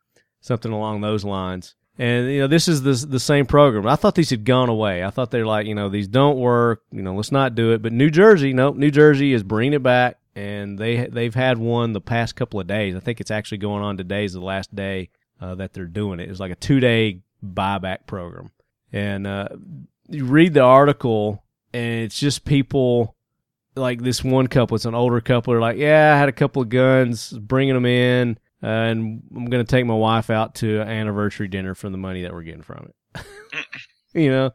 something 0.46 0.72
along 0.72 1.00
those 1.00 1.24
lines. 1.24 1.74
And 1.98 2.30
you 2.30 2.40
know, 2.40 2.46
this 2.46 2.68
is 2.68 2.82
the 2.82 2.92
the 3.06 3.20
same 3.20 3.46
program. 3.46 3.86
I 3.86 3.96
thought 3.96 4.14
these 4.14 4.30
had 4.30 4.44
gone 4.44 4.68
away. 4.68 5.02
I 5.02 5.10
thought 5.10 5.30
they're 5.30 5.46
like, 5.46 5.66
you 5.66 5.74
know, 5.74 5.88
these 5.88 6.08
don't 6.08 6.38
work. 6.38 6.82
You 6.92 7.02
know, 7.02 7.14
let's 7.14 7.32
not 7.32 7.54
do 7.54 7.72
it. 7.72 7.82
But 7.82 7.92
New 7.92 8.10
Jersey, 8.10 8.52
nope, 8.52 8.76
New 8.76 8.90
Jersey 8.90 9.32
is 9.32 9.42
bringing 9.42 9.72
it 9.72 9.82
back, 9.82 10.18
and 10.34 10.78
they 10.78 11.06
they've 11.06 11.34
had 11.34 11.56
one 11.58 11.94
the 11.94 12.00
past 12.00 12.36
couple 12.36 12.60
of 12.60 12.66
days. 12.66 12.94
I 12.94 13.00
think 13.00 13.20
it's 13.20 13.30
actually 13.30 13.58
going 13.58 13.82
on 13.82 13.96
today's 13.96 14.34
the 14.34 14.40
last 14.40 14.74
day 14.74 15.08
uh, 15.40 15.54
that 15.54 15.72
they're 15.72 15.86
doing 15.86 16.20
it. 16.20 16.28
It's 16.28 16.40
like 16.40 16.52
a 16.52 16.56
two 16.56 16.80
day 16.80 17.22
buyback 17.42 18.06
program, 18.06 18.50
and 18.92 19.26
uh, 19.26 19.48
you 20.08 20.26
read 20.26 20.52
the 20.52 20.60
article, 20.60 21.42
and 21.72 22.02
it's 22.02 22.20
just 22.20 22.44
people 22.44 23.16
like 23.74 24.02
this 24.02 24.22
one 24.22 24.48
couple. 24.48 24.74
It's 24.74 24.84
an 24.84 24.94
older 24.94 25.22
couple. 25.22 25.54
They're 25.54 25.62
like, 25.62 25.78
yeah, 25.78 26.12
I 26.14 26.18
had 26.18 26.28
a 26.28 26.32
couple 26.32 26.60
of 26.60 26.68
guns, 26.68 27.30
bringing 27.30 27.74
them 27.74 27.86
in 27.86 28.38
uh, 28.62 28.66
and 28.66 29.22
I'm 29.34 29.46
going 29.46 29.64
to 29.64 29.70
take 29.70 29.84
my 29.84 29.94
wife 29.94 30.30
out 30.30 30.56
to 30.56 30.80
an 30.80 30.88
anniversary 30.88 31.48
dinner 31.48 31.74
from 31.74 31.92
the 31.92 31.98
money 31.98 32.22
that 32.22 32.32
we're 32.32 32.42
getting 32.42 32.62
from 32.62 32.90
it. 33.14 33.24
you 34.14 34.30
know, 34.30 34.50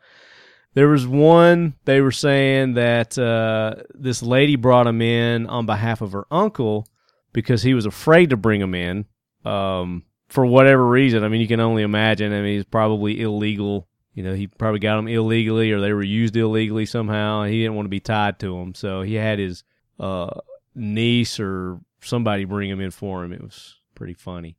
there 0.73 0.87
was 0.87 1.05
one 1.05 1.75
they 1.85 2.01
were 2.01 2.11
saying 2.11 2.73
that 2.75 3.17
uh, 3.17 3.75
this 3.93 4.23
lady 4.23 4.55
brought 4.55 4.87
him 4.87 5.01
in 5.01 5.47
on 5.47 5.65
behalf 5.65 6.01
of 6.01 6.13
her 6.13 6.25
uncle 6.31 6.87
because 7.33 7.61
he 7.61 7.73
was 7.73 7.85
afraid 7.85 8.31
to 8.31 8.37
bring 8.37 8.61
him 8.61 8.73
in 8.73 9.05
um, 9.45 10.03
for 10.29 10.45
whatever 10.45 10.85
reason. 10.85 11.23
I 11.23 11.27
mean, 11.27 11.41
you 11.41 11.47
can 11.47 11.59
only 11.59 11.83
imagine. 11.83 12.33
I 12.33 12.41
mean, 12.41 12.55
he's 12.55 12.65
probably 12.65 13.21
illegal. 13.21 13.87
You 14.13 14.23
know, 14.23 14.33
he 14.33 14.47
probably 14.47 14.79
got 14.79 14.97
them 14.97 15.07
illegally 15.07 15.71
or 15.71 15.79
they 15.79 15.93
were 15.93 16.03
used 16.03 16.35
illegally 16.35 16.85
somehow. 16.85 17.43
He 17.43 17.61
didn't 17.61 17.75
want 17.75 17.85
to 17.85 17.91
be 17.91 17.99
tied 17.99 18.39
to 18.39 18.57
them, 18.57 18.73
so 18.73 19.03
he 19.03 19.15
had 19.15 19.39
his 19.39 19.63
uh, 19.99 20.39
niece 20.75 21.39
or 21.39 21.79
somebody 22.01 22.45
bring 22.45 22.69
him 22.69 22.81
in 22.81 22.91
for 22.91 23.23
him. 23.23 23.31
It 23.31 23.41
was 23.41 23.75
pretty 24.01 24.15
funny. 24.15 24.55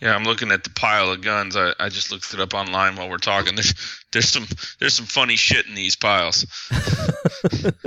Yeah, 0.00 0.14
I'm 0.14 0.22
looking 0.22 0.52
at 0.52 0.62
the 0.62 0.70
pile 0.70 1.10
of 1.10 1.20
guns. 1.20 1.56
I, 1.56 1.72
I 1.80 1.88
just 1.88 2.12
looked 2.12 2.32
it 2.32 2.38
up 2.38 2.54
online 2.54 2.94
while 2.94 3.10
we're 3.10 3.16
talking. 3.18 3.54
There's 3.56 3.74
there's 4.12 4.28
some 4.28 4.46
there's 4.78 4.94
some 4.94 5.06
funny 5.06 5.34
shit 5.34 5.66
in 5.66 5.74
these 5.74 5.96
piles. 5.96 6.46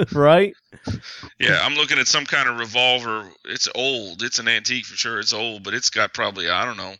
right? 0.11 0.53
Yeah, 1.39 1.61
I'm 1.61 1.75
looking 1.75 1.97
at 1.97 2.09
some 2.09 2.25
kind 2.25 2.49
of 2.49 2.59
revolver. 2.59 3.25
It's 3.45 3.69
old. 3.73 4.21
It's 4.21 4.39
an 4.39 4.49
antique 4.49 4.85
for 4.85 4.97
sure. 4.97 5.19
It's 5.21 5.31
old, 5.31 5.63
but 5.63 5.73
it's 5.73 5.89
got 5.89 6.13
probably 6.13 6.49
I 6.49 6.65
don't 6.65 6.75
know, 6.75 6.93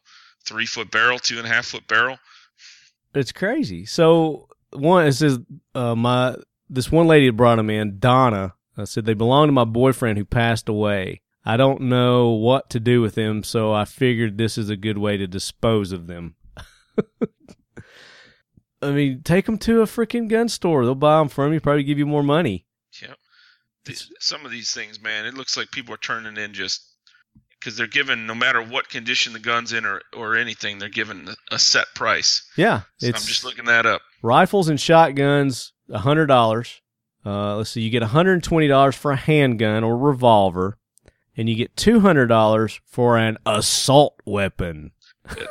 three 0.45 0.65
foot 0.65 0.89
barrel, 0.89 1.19
two 1.19 1.37
and 1.37 1.45
a 1.45 1.49
half 1.49 1.65
foot 1.65 1.85
barrel. 1.89 2.17
It's 3.13 3.33
crazy. 3.33 3.85
So 3.85 4.47
one 4.71 5.05
it 5.05 5.11
says 5.11 5.37
uh, 5.75 5.95
my 5.95 6.37
this 6.69 6.89
one 6.89 7.07
lady 7.07 7.29
brought 7.29 7.57
them 7.57 7.69
in, 7.69 7.99
Donna. 7.99 8.53
I 8.77 8.85
said 8.85 9.03
they 9.03 9.15
belong 9.15 9.49
to 9.49 9.51
my 9.51 9.65
boyfriend 9.65 10.17
who 10.17 10.23
passed 10.23 10.69
away. 10.69 11.20
I 11.45 11.57
don't 11.57 11.81
know 11.81 12.29
what 12.29 12.69
to 12.71 12.79
do 12.79 13.01
with 13.01 13.15
them, 13.15 13.43
so 13.43 13.73
I 13.73 13.85
figured 13.85 14.37
this 14.37 14.57
is 14.57 14.69
a 14.69 14.75
good 14.77 14.97
way 14.97 15.17
to 15.17 15.25
dispose 15.27 15.91
of 15.91 16.07
them. 16.07 16.35
I 18.83 18.91
mean, 18.91 19.21
take 19.23 19.45
them 19.45 19.57
to 19.59 19.81
a 19.81 19.85
freaking 19.85 20.27
gun 20.27 20.49
store. 20.49 20.83
They'll 20.85 20.95
buy 20.95 21.19
them 21.19 21.29
from 21.29 21.53
you, 21.53 21.59
probably 21.59 21.83
give 21.83 21.99
you 21.99 22.05
more 22.07 22.23
money. 22.23 22.65
Yep. 23.01 23.17
some 24.19 24.45
of 24.45 24.51
these 24.51 24.71
things, 24.71 24.99
man, 25.01 25.25
it 25.25 25.33
looks 25.35 25.55
like 25.55 25.71
people 25.71 25.93
are 25.93 25.97
turning 25.97 26.37
in 26.37 26.53
just 26.53 26.81
because 27.59 27.77
they're 27.77 27.85
given 27.87 28.25
no 28.25 28.33
matter 28.33 28.61
what 28.61 28.89
condition 28.89 29.33
the 29.33 29.39
gun's 29.39 29.71
in 29.71 29.85
or, 29.85 30.01
or 30.15 30.35
anything, 30.35 30.79
they're 30.79 30.89
given 30.89 31.29
a 31.51 31.59
set 31.59 31.87
price. 31.93 32.43
Yeah, 32.57 32.81
So 32.97 33.07
it's 33.07 33.21
I'm 33.21 33.27
just 33.27 33.43
looking 33.43 33.65
that 33.65 33.85
up. 33.85 34.01
rifles 34.23 34.67
and 34.67 34.79
shotguns 34.79 35.73
hundred 35.93 36.25
dollars. 36.27 36.81
Uh, 37.23 37.57
let's 37.57 37.69
see, 37.69 37.81
you 37.81 37.91
get 37.91 38.01
hundred 38.01 38.33
and 38.33 38.43
twenty 38.43 38.67
dollars 38.67 38.95
for 38.95 39.11
a 39.11 39.15
handgun 39.15 39.83
or 39.83 39.95
revolver, 39.95 40.77
and 41.37 41.49
you 41.49 41.55
get 41.55 41.75
two 41.75 41.99
hundred 41.99 42.27
dollars 42.27 42.79
for 42.85 43.17
an 43.17 43.37
assault 43.45 44.19
weapon. 44.25 44.91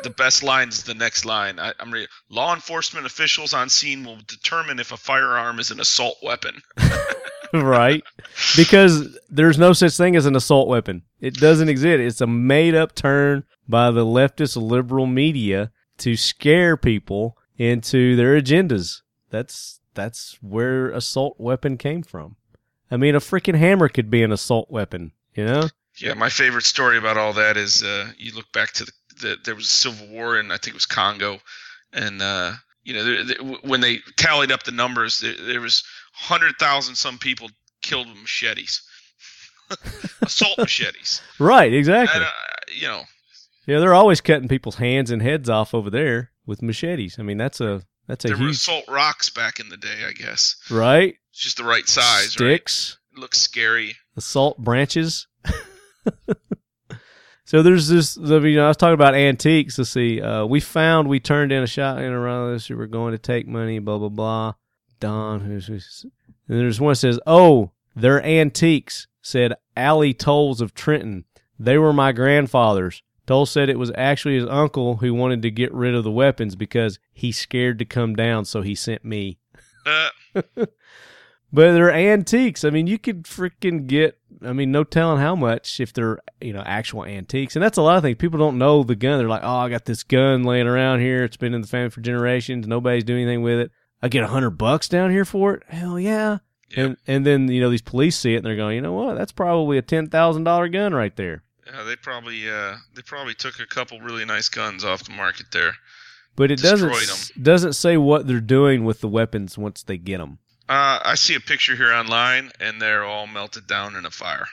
the 0.02 0.14
best 0.16 0.42
line 0.42 0.68
is 0.68 0.82
the 0.82 0.94
next 0.94 1.24
line. 1.24 1.58
I, 1.58 1.72
I'm 1.78 1.92
reading. 1.92 2.08
Law 2.28 2.54
enforcement 2.54 3.06
officials 3.06 3.54
on 3.54 3.68
scene 3.68 4.04
will 4.04 4.18
determine 4.26 4.78
if 4.78 4.92
a 4.92 4.96
firearm 4.96 5.58
is 5.58 5.70
an 5.70 5.80
assault 5.80 6.16
weapon. 6.22 6.60
right? 7.52 8.02
Because 8.56 9.18
there's 9.28 9.58
no 9.58 9.72
such 9.72 9.96
thing 9.96 10.16
as 10.16 10.26
an 10.26 10.36
assault 10.36 10.68
weapon. 10.68 11.02
It 11.20 11.34
doesn't 11.34 11.68
exist. 11.68 12.00
It's 12.00 12.20
a 12.20 12.26
made 12.26 12.74
up 12.74 12.94
term 12.94 13.44
by 13.68 13.90
the 13.90 14.04
leftist 14.04 14.60
liberal 14.60 15.06
media 15.06 15.70
to 15.98 16.16
scare 16.16 16.76
people 16.76 17.36
into 17.56 18.16
their 18.16 18.40
agendas. 18.40 19.02
That's 19.30 19.80
that's 19.94 20.38
where 20.40 20.90
assault 20.90 21.36
weapon 21.38 21.76
came 21.76 22.02
from. 22.02 22.36
I 22.90 22.96
mean, 22.96 23.14
a 23.14 23.20
freaking 23.20 23.56
hammer 23.56 23.88
could 23.88 24.10
be 24.10 24.22
an 24.22 24.32
assault 24.32 24.70
weapon, 24.70 25.12
you 25.34 25.44
know? 25.44 25.68
Yeah, 25.98 26.14
my 26.14 26.28
favorite 26.30 26.64
story 26.64 26.96
about 26.96 27.16
all 27.18 27.32
that 27.34 27.56
is 27.56 27.82
uh, 27.82 28.10
you 28.16 28.32
look 28.32 28.50
back 28.52 28.72
to 28.72 28.84
the, 28.84 28.92
the 29.20 29.36
there 29.44 29.54
was 29.54 29.66
a 29.66 29.68
civil 29.68 30.06
war 30.08 30.38
in 30.40 30.50
I 30.50 30.54
think 30.56 30.68
it 30.68 30.74
was 30.74 30.86
Congo, 30.86 31.38
and 31.92 32.22
uh, 32.22 32.52
you 32.84 32.94
know 32.94 33.04
there, 33.04 33.24
there, 33.24 33.36
when 33.62 33.80
they 33.80 33.98
tallied 34.16 34.50
up 34.50 34.62
the 34.62 34.72
numbers, 34.72 35.20
there, 35.20 35.34
there 35.34 35.60
was 35.60 35.84
hundred 36.12 36.54
thousand 36.58 36.94
some 36.94 37.18
people 37.18 37.50
killed 37.82 38.08
with 38.08 38.16
machetes, 38.16 38.82
assault 40.22 40.56
machetes. 40.58 41.20
Right, 41.38 41.72
exactly. 41.72 42.16
And, 42.16 42.24
uh, 42.24 42.72
you 42.74 42.88
know, 42.88 43.02
Yeah, 43.66 43.80
they're 43.80 43.94
always 43.94 44.20
cutting 44.20 44.48
people's 44.48 44.76
hands 44.76 45.10
and 45.10 45.20
heads 45.20 45.50
off 45.50 45.74
over 45.74 45.90
there 45.90 46.30
with 46.46 46.62
machetes. 46.62 47.18
I 47.18 47.22
mean, 47.22 47.36
that's 47.36 47.60
a 47.60 47.82
that's 48.06 48.24
a 48.24 48.28
there 48.28 48.36
were 48.36 48.44
huge 48.44 48.56
assault 48.56 48.84
rocks 48.88 49.28
back 49.28 49.60
in 49.60 49.68
the 49.68 49.76
day. 49.76 50.04
I 50.06 50.12
guess 50.12 50.56
right. 50.70 51.14
it's 51.30 51.40
just 51.40 51.56
the 51.58 51.64
right 51.64 51.86
size, 51.88 52.32
Sticks. 52.32 52.96
right? 52.96 52.99
It 53.12 53.18
looks 53.18 53.40
scary. 53.40 53.96
assault 54.16 54.58
branches. 54.58 55.26
so 57.44 57.62
there's 57.62 57.88
this. 57.88 58.16
You 58.16 58.56
know, 58.56 58.64
I 58.64 58.68
was 58.68 58.76
talking 58.76 58.94
about 58.94 59.14
antiques. 59.14 59.78
Let's 59.78 59.90
see. 59.90 60.20
Uh, 60.20 60.44
we 60.46 60.60
found 60.60 61.08
we 61.08 61.20
turned 61.20 61.52
in 61.52 61.62
a 61.62 61.66
shotgun 61.66 62.12
around 62.12 62.52
this. 62.52 62.68
We 62.68 62.76
were 62.76 62.86
going 62.86 63.12
to 63.12 63.18
take 63.18 63.46
money. 63.46 63.78
Blah 63.78 63.98
blah 63.98 64.08
blah. 64.08 64.54
Don. 65.00 65.40
Who's, 65.40 65.66
who's 65.66 66.06
and 66.48 66.58
there's 66.60 66.80
one 66.80 66.92
that 66.92 66.96
says, 66.96 67.20
"Oh, 67.26 67.72
they're 67.94 68.24
antiques." 68.24 69.06
Said 69.22 69.54
Allie 69.76 70.14
Tolles 70.14 70.62
of 70.62 70.72
Trenton. 70.72 71.24
They 71.58 71.76
were 71.76 71.92
my 71.92 72.12
grandfather's. 72.12 73.02
Toll 73.26 73.46
said 73.46 73.68
it 73.68 73.78
was 73.78 73.92
actually 73.96 74.36
his 74.36 74.48
uncle 74.48 74.96
who 74.96 75.14
wanted 75.14 75.42
to 75.42 75.50
get 75.50 75.72
rid 75.72 75.94
of 75.94 76.04
the 76.04 76.10
weapons 76.10 76.56
because 76.56 76.98
he's 77.12 77.38
scared 77.38 77.78
to 77.78 77.84
come 77.84 78.16
down, 78.16 78.44
so 78.44 78.62
he 78.62 78.74
sent 78.74 79.04
me. 79.04 79.38
Uh, 79.86 80.08
But 81.52 81.72
they're 81.72 81.92
antiques. 81.92 82.64
I 82.64 82.70
mean, 82.70 82.86
you 82.86 82.98
could 82.98 83.24
freaking 83.24 83.86
get. 83.86 84.16
I 84.42 84.52
mean, 84.52 84.70
no 84.70 84.84
telling 84.84 85.20
how 85.20 85.34
much 85.34 85.80
if 85.80 85.92
they're 85.92 86.20
you 86.40 86.52
know 86.52 86.62
actual 86.64 87.04
antiques, 87.04 87.56
and 87.56 87.62
that's 87.62 87.76
a 87.76 87.82
lot 87.82 87.96
of 87.96 88.02
things. 88.02 88.16
People 88.18 88.38
don't 88.38 88.58
know 88.58 88.84
the 88.84 88.94
gun. 88.94 89.18
They're 89.18 89.28
like, 89.28 89.42
oh, 89.42 89.56
I 89.56 89.68
got 89.68 89.84
this 89.84 90.02
gun 90.02 90.44
laying 90.44 90.66
around 90.66 91.00
here. 91.00 91.24
It's 91.24 91.36
been 91.36 91.52
in 91.54 91.60
the 91.60 91.66
family 91.66 91.90
for 91.90 92.00
generations. 92.00 92.66
Nobody's 92.66 93.04
doing 93.04 93.22
anything 93.22 93.42
with 93.42 93.58
it. 93.58 93.70
I 94.02 94.08
get 94.08 94.22
a 94.22 94.28
hundred 94.28 94.50
bucks 94.50 94.88
down 94.88 95.10
here 95.10 95.24
for 95.24 95.54
it. 95.54 95.62
Hell 95.68 95.98
yeah. 95.98 96.38
Yep. 96.70 96.78
And 96.78 96.96
and 97.06 97.26
then 97.26 97.48
you 97.48 97.60
know 97.60 97.68
these 97.68 97.82
police 97.82 98.16
see 98.16 98.34
it 98.34 98.38
and 98.38 98.46
they're 98.46 98.56
going, 98.56 98.76
you 98.76 98.80
know 98.80 98.92
what? 98.92 99.18
That's 99.18 99.32
probably 99.32 99.76
a 99.76 99.82
ten 99.82 100.08
thousand 100.08 100.44
dollar 100.44 100.68
gun 100.68 100.94
right 100.94 101.14
there. 101.16 101.42
yeah, 101.66 101.82
they 101.82 101.96
probably 101.96 102.48
uh, 102.48 102.76
they 102.94 103.02
probably 103.02 103.34
took 103.34 103.58
a 103.58 103.66
couple 103.66 104.00
really 104.00 104.24
nice 104.24 104.48
guns 104.48 104.84
off 104.84 105.04
the 105.04 105.12
market 105.12 105.46
there. 105.52 105.72
But 106.36 106.50
it 106.50 106.60
doesn't 106.60 106.88
Destroyed 106.88 107.42
doesn't 107.42 107.72
say 107.74 107.96
what 107.96 108.26
they're 108.26 108.40
doing 108.40 108.84
with 108.84 109.00
the 109.00 109.08
weapons 109.08 109.58
once 109.58 109.82
they 109.82 109.98
get 109.98 110.18
them. 110.18 110.38
Uh, 110.70 111.00
I 111.04 111.14
see 111.16 111.34
a 111.34 111.40
picture 111.40 111.74
here 111.74 111.92
online, 111.92 112.52
and 112.60 112.80
they're 112.80 113.04
all 113.04 113.26
melted 113.26 113.66
down 113.66 113.96
in 113.96 114.06
a 114.06 114.10
fire. 114.10 114.46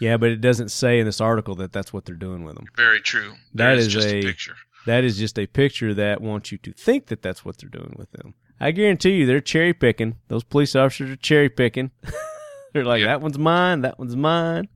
Yeah, 0.00 0.16
but 0.16 0.30
it 0.30 0.40
doesn't 0.40 0.70
say 0.70 0.98
in 0.98 1.06
this 1.06 1.20
article 1.20 1.54
that 1.56 1.72
that's 1.72 1.92
what 1.92 2.04
they're 2.06 2.14
doing 2.16 2.42
with 2.44 2.56
them. 2.56 2.64
Very 2.76 3.00
true. 3.00 3.34
That 3.54 3.74
That 3.74 3.78
is 3.78 3.86
just 3.88 4.08
a- 4.08 4.18
a 4.18 4.22
picture. 4.22 4.56
That 4.86 5.04
is 5.04 5.16
just 5.18 5.38
a 5.38 5.46
picture 5.46 5.94
that 5.94 6.20
wants 6.20 6.50
you 6.50 6.58
to 6.58 6.72
think 6.72 7.06
that 7.06 7.22
that's 7.22 7.44
what 7.44 7.58
they're 7.58 7.68
doing 7.70 7.94
with 7.96 8.10
them. 8.12 8.34
I 8.58 8.72
guarantee 8.72 9.10
you, 9.12 9.26
they're 9.26 9.40
cherry 9.40 9.72
picking. 9.72 10.16
Those 10.28 10.42
police 10.42 10.74
officers 10.74 11.10
are 11.10 11.16
cherry 11.16 11.48
picking. 11.50 11.90
they're 12.72 12.84
like, 12.84 13.00
Yeah. 13.02 13.06
that 13.08 13.20
one's 13.20 13.38
mine. 13.38 13.82
That 13.82 13.98
one's 13.98 14.16
mine. 14.16 14.68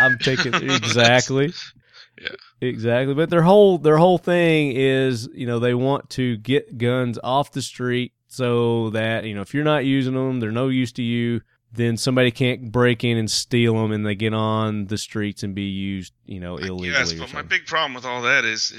I'm 0.00 0.18
taking 0.18 0.54
exactly. 0.54 1.52
Yeah. 2.20 2.28
Exactly. 2.60 3.14
But 3.14 3.30
their 3.30 3.42
whole 3.42 3.78
their 3.78 3.96
whole 3.96 4.18
thing 4.18 4.72
is, 4.76 5.28
you 5.34 5.46
know, 5.46 5.58
they 5.58 5.74
want 5.74 6.10
to 6.10 6.36
get 6.36 6.76
guns 6.78 7.18
off 7.24 7.52
the 7.52 7.62
street 7.62 8.12
so 8.30 8.90
that, 8.90 9.24
you 9.24 9.34
know, 9.34 9.40
if 9.40 9.52
you're 9.54 9.64
not 9.64 9.84
using 9.84 10.14
them, 10.14 10.38
they're 10.38 10.52
no 10.52 10.68
use 10.68 10.92
to 10.92 11.02
you, 11.02 11.40
then 11.72 11.96
somebody 11.96 12.30
can't 12.30 12.70
break 12.70 13.02
in 13.02 13.18
and 13.18 13.28
steal 13.28 13.74
them 13.74 13.90
and 13.90 14.06
they 14.06 14.14
get 14.14 14.32
on 14.32 14.86
the 14.86 14.96
streets 14.96 15.42
and 15.42 15.52
be 15.52 15.64
used, 15.64 16.12
you 16.26 16.38
know, 16.38 16.56
illegally. 16.56 16.90
Yes, 16.90 17.12
but 17.12 17.34
my 17.34 17.42
big 17.42 17.66
problem 17.66 17.94
with 17.94 18.04
all 18.04 18.22
that 18.22 18.44
is, 18.44 18.72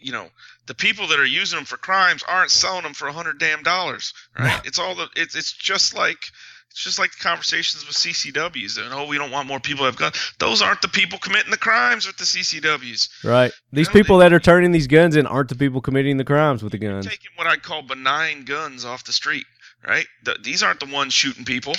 you 0.00 0.10
know, 0.10 0.26
the 0.66 0.74
people 0.74 1.06
that 1.08 1.20
are 1.20 1.24
using 1.24 1.58
them 1.58 1.64
for 1.64 1.76
crimes 1.76 2.24
aren't 2.26 2.50
selling 2.50 2.82
them 2.82 2.92
for 2.92 3.06
a 3.06 3.12
hundred 3.12 3.38
damn 3.38 3.62
dollars, 3.62 4.12
right? 4.36 4.60
it's 4.64 4.80
all 4.80 4.96
the 4.96 5.08
it's 5.14 5.36
it's 5.36 5.52
just 5.52 5.94
like 5.94 6.18
it's 6.70 6.82
just 6.82 6.98
like 6.98 7.10
the 7.12 7.22
conversations 7.22 7.86
with 7.86 7.96
CCWs 7.96 8.78
and 8.82 8.92
oh 8.92 9.06
we 9.06 9.18
don't 9.18 9.30
want 9.30 9.48
more 9.48 9.60
people 9.60 9.80
to 9.80 9.86
have 9.86 9.96
guns. 9.96 10.14
Those 10.38 10.62
aren't 10.62 10.82
the 10.82 10.88
people 10.88 11.18
committing 11.18 11.50
the 11.50 11.56
crimes 11.56 12.06
with 12.06 12.16
the 12.16 12.24
CCWs. 12.24 13.24
Right. 13.24 13.52
These 13.72 13.88
know, 13.88 13.92
people 13.94 14.18
they- 14.18 14.26
that 14.26 14.32
are 14.32 14.40
turning 14.40 14.72
these 14.72 14.86
guns 14.86 15.16
in 15.16 15.26
aren't 15.26 15.48
the 15.48 15.54
people 15.54 15.80
committing 15.80 16.16
the 16.16 16.24
crimes 16.24 16.62
with 16.62 16.72
the 16.72 16.78
guns. 16.78 17.06
Taking 17.06 17.30
what 17.36 17.46
I 17.46 17.56
call 17.56 17.82
benign 17.82 18.44
guns 18.44 18.84
off 18.84 19.04
the 19.04 19.12
street, 19.12 19.46
right? 19.86 20.06
Th 20.24 20.36
these 20.42 20.62
aren't 20.62 20.80
the 20.80 20.86
ones 20.92 21.12
shooting 21.14 21.44
people. 21.44 21.74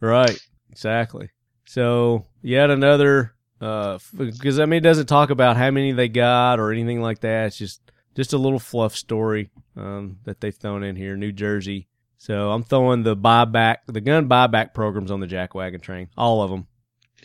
Right. 0.00 0.38
Exactly. 0.70 1.30
So 1.66 2.26
yet 2.42 2.70
another 2.70 3.34
because 3.60 4.58
I 4.58 4.64
mean 4.64 4.78
it 4.78 4.80
doesn't 4.80 5.06
talk 5.06 5.30
about 5.30 5.56
how 5.56 5.70
many 5.70 5.92
they 5.92 6.08
got 6.08 6.58
or 6.58 6.72
anything 6.72 7.02
like 7.02 7.20
that. 7.20 7.46
It's 7.48 7.58
just 7.58 7.80
just 8.16 8.32
a 8.32 8.38
little 8.38 8.58
fluff 8.58 8.96
story 8.96 9.50
um, 9.76 10.18
that 10.24 10.40
they've 10.40 10.54
thrown 10.54 10.82
in 10.82 10.96
here, 10.96 11.16
New 11.16 11.32
Jersey. 11.32 11.86
So 12.20 12.50
I'm 12.50 12.62
throwing 12.62 13.02
the 13.02 13.16
buyback, 13.16 13.78
the 13.86 14.02
gun 14.02 14.28
buyback 14.28 14.74
programs 14.74 15.10
on 15.10 15.20
the 15.20 15.26
jackwagon 15.26 15.80
train, 15.80 16.10
all 16.18 16.42
of 16.42 16.50
them. 16.50 16.66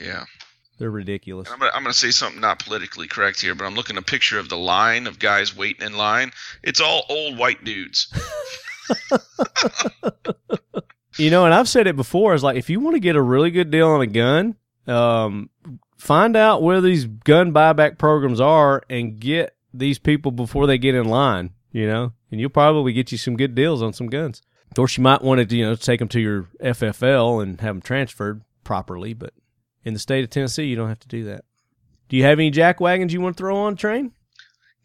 Yeah. 0.02 0.24
They're 0.78 0.90
ridiculous. 0.90 1.48
And 1.48 1.54
I'm 1.54 1.60
gonna, 1.60 1.72
I'm 1.76 1.84
gonna 1.84 1.94
say 1.94 2.12
something 2.12 2.40
not 2.40 2.60
politically 2.60 3.08
correct 3.08 3.42
here, 3.42 3.56
but 3.56 3.66
I'm 3.66 3.76
looking 3.76 3.98
at 3.98 4.04
a 4.04 4.06
picture 4.06 4.40
of 4.40 4.48
the 4.48 4.58
line 4.58 5.06
of 5.06 5.20
guys 5.20 5.56
waiting 5.56 5.86
in 5.86 5.98
line. 5.98 6.32
It's 6.64 6.80
all 6.80 7.04
old 7.10 7.38
white 7.38 7.64
dudes. 7.66 8.08
You 11.18 11.30
know, 11.30 11.46
and 11.46 11.54
I've 11.54 11.70
said 11.70 11.88
it 11.88 11.96
before. 11.96 12.34
Is 12.34 12.44
like 12.44 12.58
if 12.58 12.70
you 12.70 12.80
want 12.80 12.96
to 12.96 13.00
get 13.00 13.16
a 13.16 13.22
really 13.22 13.52
good 13.52 13.72
deal 13.72 13.88
on 13.88 14.02
a 14.02 14.08
gun, 14.08 14.56
um, 14.88 15.50
find 15.98 16.36
out 16.36 16.62
where 16.62 16.82
these 16.82 17.06
gun 17.06 17.54
buyback 17.54 17.98
programs 17.98 18.42
are 18.42 18.84
and 18.90 19.20
get 19.20 19.56
these 19.74 19.98
people 19.98 20.32
before 20.32 20.68
they 20.68 20.78
get 20.78 20.96
in 20.96 21.06
line. 21.06 21.52
You 21.72 21.88
know, 21.88 22.14
and 22.32 22.40
you'll 22.40 22.50
probably 22.50 22.94
get 22.94 23.12
you 23.12 23.18
some 23.18 23.38
good 23.38 23.56
deals 23.56 23.82
on 23.82 23.94
some 23.94 24.08
guns. 24.08 24.42
Of 24.72 24.76
course, 24.76 24.98
you 24.98 25.04
might 25.04 25.22
want 25.22 25.48
to 25.50 25.56
you 25.56 25.66
know 25.66 25.76
take 25.76 26.00
them 26.00 26.08
to 26.10 26.20
your 26.20 26.44
FFL 26.62 27.42
and 27.42 27.60
have 27.62 27.76
them 27.76 27.82
transferred 27.82 28.42
properly, 28.64 29.14
but 29.14 29.34
in 29.84 29.94
the 29.94 30.00
state 30.00 30.24
of 30.24 30.30
Tennessee, 30.30 30.66
you 30.66 30.76
don't 30.76 30.90
have 30.90 31.00
to 31.00 31.08
do 31.08 31.24
that. 31.26 31.46
Do 32.10 32.18
you 32.18 32.24
have 32.24 32.40
any 32.40 32.52
jack 32.52 32.80
wagons 32.80 33.14
you 33.14 33.22
want 33.22 33.38
to 33.38 33.42
throw 33.42 33.56
on 33.58 33.76
train? 33.76 34.12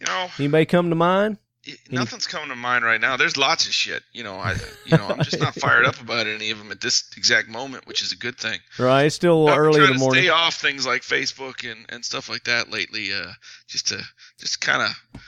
You 0.00 0.06
know, 0.06 0.28
Anybody 0.38 0.64
come 0.66 0.88
to 0.90 0.96
mind? 0.96 1.38
y- 1.66 1.74
nothing's 1.90 2.26
coming 2.26 2.48
to 2.48 2.56
mind 2.56 2.84
right 2.84 3.00
now. 3.00 3.16
There's 3.18 3.36
lots 3.36 3.66
of 3.66 3.74
shit. 3.74 4.02
You 4.12 4.22
know, 4.24 4.36
I 4.36 4.54
you 4.86 4.96
know 4.96 5.08
I'm 5.08 5.22
just 5.22 5.40
not 5.40 5.54
fired 5.54 5.84
up 5.84 6.00
about 6.00 6.26
any 6.26 6.50
of 6.50 6.58
them 6.58 6.70
at 6.70 6.80
this 6.80 7.10
exact 7.16 7.48
moment, 7.48 7.86
which 7.86 8.02
is 8.02 8.12
a 8.12 8.16
good 8.16 8.38
thing. 8.38 8.60
Right, 8.78 9.04
it's 9.04 9.16
still 9.16 9.34
a 9.34 9.38
little 9.38 9.50
I've 9.54 9.58
early 9.58 9.80
in 9.80 9.86
trying 9.86 9.88
the 9.88 9.94
to 9.94 10.00
morning. 10.00 10.22
Stay 10.22 10.28
off 10.30 10.54
things 10.54 10.86
like 10.86 11.02
Facebook 11.02 11.70
and, 11.70 11.84
and 11.88 12.04
stuff 12.04 12.28
like 12.28 12.44
that 12.44 12.70
lately, 12.70 13.12
uh, 13.12 13.32
just 13.66 13.88
to 13.88 14.00
just 14.38 14.60
kind 14.60 14.82
of 14.82 15.20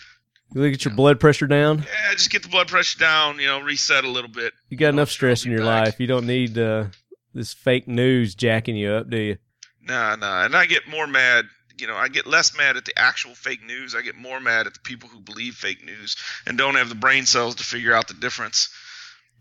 You 0.54 0.70
get 0.70 0.84
your 0.84 0.94
blood 0.94 1.18
pressure 1.18 1.46
down. 1.46 1.78
yeah, 1.78 2.12
just 2.12 2.30
get 2.30 2.42
the 2.42 2.48
blood 2.48 2.68
pressure 2.68 2.98
down. 2.98 3.38
You 3.38 3.46
know, 3.46 3.60
reset 3.60 4.04
a 4.04 4.08
little 4.08 4.30
bit. 4.30 4.52
You 4.68 4.76
got 4.76 4.90
enough 4.90 5.10
stress 5.10 5.44
in 5.44 5.50
your 5.50 5.60
back. 5.60 5.86
life. 5.86 6.00
You 6.00 6.06
don't 6.06 6.26
need 6.26 6.58
uh, 6.58 6.86
this 7.34 7.52
fake 7.52 7.88
news 7.88 8.34
jacking 8.34 8.76
you 8.76 8.90
up, 8.90 9.08
do 9.08 9.18
you? 9.18 9.38
Nah, 9.82 10.16
nah, 10.16 10.44
and 10.44 10.54
I 10.54 10.66
get 10.66 10.88
more 10.88 11.06
mad. 11.06 11.46
You 11.78 11.86
know, 11.86 11.96
I 11.96 12.08
get 12.08 12.26
less 12.26 12.56
mad 12.56 12.76
at 12.76 12.84
the 12.84 12.96
actual 12.98 13.34
fake 13.34 13.64
news. 13.64 13.94
I 13.94 14.02
get 14.02 14.14
more 14.14 14.40
mad 14.40 14.66
at 14.66 14.74
the 14.74 14.80
people 14.80 15.08
who 15.08 15.20
believe 15.20 15.54
fake 15.54 15.84
news 15.84 16.16
and 16.46 16.56
don't 16.58 16.74
have 16.76 16.88
the 16.88 16.94
brain 16.94 17.26
cells 17.26 17.56
to 17.56 17.64
figure 17.64 17.92
out 17.94 18.08
the 18.08 18.14
difference. 18.14 18.68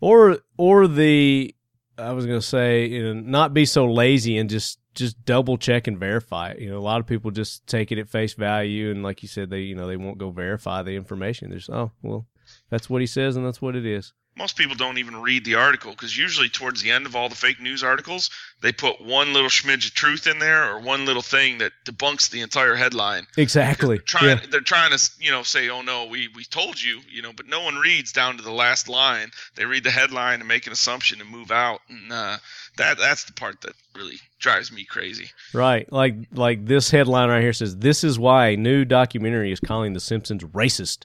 Or 0.00 0.38
or 0.56 0.88
the 0.88 1.54
I 1.98 2.12
was 2.12 2.26
gonna 2.26 2.40
say, 2.42 2.86
you 2.86 3.02
know, 3.02 3.20
not 3.20 3.54
be 3.54 3.66
so 3.66 3.84
lazy 3.84 4.38
and 4.38 4.50
just 4.50 4.78
just 4.94 5.24
double 5.24 5.56
check 5.56 5.86
and 5.86 5.98
verify 5.98 6.50
it. 6.50 6.60
You 6.60 6.70
know, 6.70 6.78
a 6.78 6.80
lot 6.80 7.00
of 7.00 7.06
people 7.06 7.30
just 7.30 7.66
take 7.66 7.92
it 7.92 7.98
at 7.98 8.08
face 8.08 8.34
value, 8.34 8.90
and 8.90 9.02
like 9.02 9.22
you 9.22 9.28
said, 9.28 9.50
they 9.50 9.60
you 9.60 9.74
know 9.74 9.86
they 9.86 9.96
won't 9.96 10.18
go 10.18 10.30
verify 10.30 10.82
the 10.82 10.96
information. 10.96 11.50
They're 11.50 11.58
just 11.58 11.70
oh 11.70 11.92
well, 12.02 12.26
that's 12.70 12.90
what 12.90 13.00
he 13.00 13.06
says, 13.06 13.36
and 13.36 13.46
that's 13.46 13.62
what 13.62 13.76
it 13.76 13.86
is. 13.86 14.12
Most 14.34 14.56
people 14.56 14.74
don't 14.74 14.96
even 14.98 15.20
read 15.20 15.44
the 15.44 15.56
article 15.56 15.90
because 15.92 16.16
usually 16.16 16.48
towards 16.48 16.80
the 16.82 16.90
end 16.90 17.04
of 17.04 17.14
all 17.14 17.28
the 17.28 17.34
fake 17.34 17.60
news 17.60 17.82
articles, 17.84 18.30
they 18.62 18.72
put 18.72 18.98
one 19.00 19.32
little 19.34 19.50
smidge 19.50 19.86
of 19.86 19.94
truth 19.94 20.26
in 20.26 20.38
there 20.38 20.72
or 20.72 20.80
one 20.80 21.04
little 21.04 21.20
thing 21.22 21.58
that 21.58 21.72
debunks 21.84 22.30
the 22.30 22.40
entire 22.40 22.74
headline. 22.74 23.26
Exactly. 23.36 23.96
They're 23.96 24.04
trying, 24.04 24.38
Yeah. 24.38 24.46
they're 24.50 24.60
trying 24.60 24.90
to, 24.96 25.10
you 25.20 25.30
know, 25.30 25.42
say, 25.42 25.68
"Oh 25.68 25.82
no, 25.82 26.06
we 26.06 26.28
we 26.34 26.44
told 26.44 26.80
you," 26.80 27.00
you 27.10 27.20
know, 27.20 27.32
but 27.36 27.46
no 27.46 27.60
one 27.62 27.76
reads 27.76 28.10
down 28.12 28.36
to 28.38 28.42
the 28.42 28.50
last 28.52 28.88
line. 28.88 29.30
They 29.54 29.66
read 29.66 29.84
the 29.84 29.90
headline 29.90 30.40
and 30.40 30.48
make 30.48 30.66
an 30.66 30.72
assumption 30.72 31.20
and 31.20 31.28
move 31.28 31.50
out, 31.50 31.80
and 31.90 32.10
uh, 32.10 32.38
that 32.78 32.96
that's 32.98 33.24
the 33.24 33.32
part 33.34 33.60
that 33.60 33.74
really 33.94 34.16
drives 34.38 34.72
me 34.72 34.84
crazy. 34.84 35.30
Right. 35.52 35.92
Like 35.92 36.14
like 36.32 36.64
this 36.64 36.90
headline 36.90 37.28
right 37.28 37.42
here 37.42 37.52
says 37.52 37.76
this 37.76 38.02
is 38.02 38.18
why 38.18 38.48
a 38.48 38.56
new 38.56 38.84
documentary 38.86 39.52
is 39.52 39.60
calling 39.60 39.92
the 39.92 40.00
Simpsons 40.00 40.42
racist. 40.44 41.00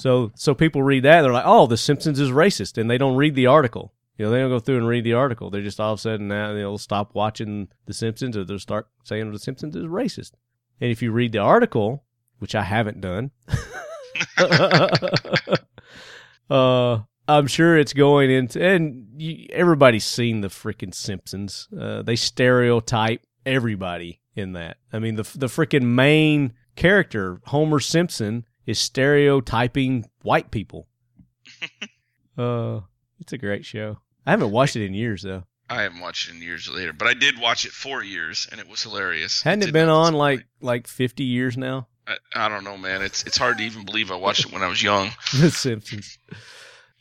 So 0.00 0.32
so 0.34 0.54
people 0.54 0.82
read 0.82 1.04
that 1.04 1.20
they're 1.22 1.32
like, 1.32 1.44
"Oh, 1.46 1.66
the 1.66 1.76
Simpsons 1.76 2.18
is 2.18 2.30
racist." 2.30 2.78
And 2.78 2.90
they 2.90 2.96
don't 2.96 3.16
read 3.16 3.34
the 3.34 3.46
article. 3.46 3.92
You 4.16 4.24
know, 4.24 4.30
they 4.32 4.38
don't 4.38 4.50
go 4.50 4.58
through 4.58 4.78
and 4.78 4.88
read 4.88 5.04
the 5.04 5.12
article. 5.12 5.50
They 5.50 5.60
just 5.60 5.78
all 5.78 5.92
of 5.92 5.98
a 5.98 6.02
sudden 6.02 6.28
now 6.28 6.54
they'll 6.54 6.78
stop 6.78 7.14
watching 7.14 7.68
the 7.86 7.92
Simpsons 7.92 8.36
or 8.36 8.44
they'll 8.44 8.58
start 8.58 8.88
saying 9.04 9.30
the 9.30 9.38
Simpsons 9.38 9.76
is 9.76 9.84
racist. 9.84 10.32
And 10.80 10.90
if 10.90 11.02
you 11.02 11.12
read 11.12 11.32
the 11.32 11.38
article, 11.38 12.04
which 12.38 12.54
I 12.54 12.62
haven't 12.62 13.02
done, 13.02 13.30
uh 16.50 17.00
I'm 17.28 17.46
sure 17.46 17.76
it's 17.78 17.92
going 17.92 18.30
into, 18.30 18.60
and 18.60 19.06
you, 19.16 19.46
everybody's 19.52 20.04
seen 20.04 20.40
the 20.40 20.48
freaking 20.48 20.92
Simpsons. 20.92 21.68
Uh, 21.78 22.02
they 22.02 22.16
stereotype 22.16 23.22
everybody 23.46 24.20
in 24.34 24.54
that. 24.54 24.78
I 24.92 24.98
mean, 24.98 25.14
the 25.14 25.30
the 25.36 25.46
freaking 25.46 25.84
main 25.84 26.54
character, 26.74 27.40
Homer 27.44 27.80
Simpson, 27.80 28.46
is 28.66 28.78
stereotyping 28.78 30.08
white 30.22 30.50
people. 30.50 30.86
uh, 32.38 32.80
it's 33.18 33.32
a 33.32 33.38
great 33.38 33.64
show. 33.64 33.98
I 34.26 34.30
haven't 34.30 34.50
watched 34.50 34.76
it 34.76 34.84
in 34.84 34.94
years 34.94 35.22
though. 35.22 35.44
I 35.68 35.82
haven't 35.82 36.00
watched 36.00 36.28
it 36.28 36.34
in 36.34 36.42
years 36.42 36.68
later, 36.68 36.92
but 36.92 37.06
I 37.06 37.14
did 37.14 37.40
watch 37.40 37.64
it 37.64 37.70
for 37.70 38.02
years, 38.02 38.48
and 38.50 38.60
it 38.60 38.68
was 38.68 38.82
hilarious. 38.82 39.42
Hadn't 39.42 39.62
it 39.62 39.66
did 39.66 39.72
been 39.72 39.88
on 39.88 40.14
like 40.14 40.44
like 40.60 40.86
50 40.88 41.22
years 41.22 41.56
now? 41.56 41.86
I, 42.06 42.16
I 42.34 42.48
don't 42.48 42.64
know, 42.64 42.76
man. 42.76 43.02
It's 43.02 43.22
it's 43.24 43.36
hard 43.36 43.58
to 43.58 43.64
even 43.64 43.84
believe 43.84 44.10
I 44.10 44.16
watched 44.16 44.46
it 44.46 44.52
when 44.52 44.62
I 44.62 44.68
was 44.68 44.82
young. 44.82 45.10
the 45.38 45.50
Simpsons. 45.50 46.18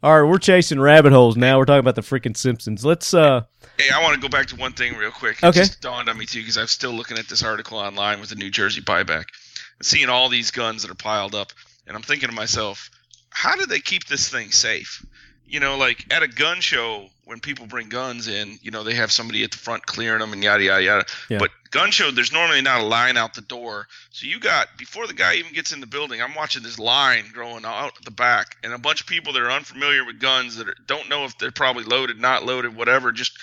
All 0.02 0.22
right, 0.22 0.30
we're 0.30 0.38
chasing 0.38 0.80
rabbit 0.80 1.12
holes 1.12 1.36
now. 1.36 1.58
We're 1.58 1.66
talking 1.66 1.80
about 1.82 1.96
the 1.96 2.02
freaking 2.02 2.38
Simpsons. 2.38 2.86
Let's 2.86 3.14
uh 3.14 3.42
Hey, 3.78 3.90
I 3.94 4.02
want 4.02 4.16
to 4.16 4.22
go 4.22 4.30
back 4.30 4.48
to 4.48 4.56
one 4.56 4.74
thing 4.74 4.96
real 4.96 5.12
quick. 5.12 5.38
It 5.44 5.48
Okay. 5.48 5.60
just 5.60 5.82
dawned 5.82 6.08
on 6.10 6.18
me 6.18 6.26
too 6.26 6.40
because 6.40 6.58
I'm 6.58 6.68
still 6.68 6.92
looking 6.92 7.18
at 7.18 7.28
this 7.28 7.44
article 7.44 7.78
online 7.78 8.20
with 8.20 8.30
the 8.30 8.36
New 8.36 8.50
Jersey 8.50 8.82
buyback, 8.82 9.26
and 9.78 9.84
seeing 9.86 10.10
all 10.10 10.30
these 10.30 10.52
guns 10.52 10.82
that 10.84 10.92
are 10.92 10.96
piled 10.96 11.36
up, 11.36 11.52
and 11.86 11.96
I'm 11.98 12.02
thinking 12.04 12.30
to 12.30 12.36
myself, 12.36 12.90
how 13.30 13.56
do 13.56 13.66
they 13.66 13.80
keep 13.80 14.06
this 14.08 14.30
thing 14.30 14.52
safe? 14.52 15.06
You 15.50 15.60
know, 15.60 15.78
like 15.78 16.06
at 16.14 16.24
a 16.24 16.28
gun 16.28 16.62
show 16.62 17.10
when 17.26 17.40
people 17.40 17.68
bring 17.68 17.90
guns 17.90 18.28
in, 18.28 18.58
you 18.62 18.72
know, 18.72 18.84
they 18.84 18.96
have 18.96 19.12
somebody 19.12 19.44
at 19.44 19.52
the 19.52 19.58
front 19.58 19.86
clearing 19.86 20.20
them 20.20 20.34
and 20.34 20.44
yada 20.44 20.64
yada 20.64 20.84
yada. 20.84 21.06
Yeah. 21.30 21.38
But 21.40 21.52
gun 21.72 21.92
show, 21.92 22.12
there's 22.12 22.32
normally 22.32 22.62
not 22.62 22.82
a 22.82 22.84
line 22.84 23.18
out 23.18 23.34
the 23.34 23.42
door. 23.42 23.88
So 24.12 24.26
you 24.26 24.40
got 24.40 24.68
before 24.78 25.08
the 25.08 25.14
guy 25.14 25.36
even 25.36 25.54
gets 25.54 25.72
in 25.72 25.80
the 25.80 25.88
building, 25.88 26.22
I'm 26.22 26.36
watching 26.36 26.64
this 26.64 26.80
line 26.80 27.26
growing 27.34 27.66
out 27.66 27.94
the 28.04 28.12
back, 28.12 28.58
and 28.64 28.74
a 28.74 28.78
bunch 28.78 29.02
of 29.02 29.08
people 29.08 29.34
that 29.34 29.42
are 29.42 29.52
unfamiliar 29.52 30.06
with 30.06 30.20
guns 30.20 30.56
that 30.58 30.68
are, 30.70 30.76
don't 30.88 31.10
know 31.10 31.26
if 31.26 31.38
they're 31.38 31.52
probably 31.52 31.84
loaded, 31.84 32.20
not 32.20 32.46
loaded, 32.46 32.76
whatever, 32.76 33.12
just 33.12 33.38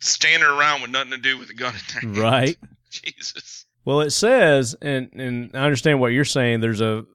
standing 0.00 0.48
around 0.48 0.82
with 0.82 0.90
nothing 0.90 1.12
to 1.12 1.18
do 1.18 1.38
with 1.38 1.48
the 1.48 1.54
gun 1.54 1.74
in 2.02 2.12
their 2.12 2.22
right. 2.22 2.58
Jesus. 2.90 3.66
Well, 3.84 4.00
it 4.00 4.10
says, 4.10 4.74
and 4.82 5.10
and 5.14 5.50
I 5.54 5.60
understand 5.60 6.00
what 6.00 6.12
you're 6.12 6.24
saying. 6.24 6.60
There's 6.60 6.80
a 6.80 7.06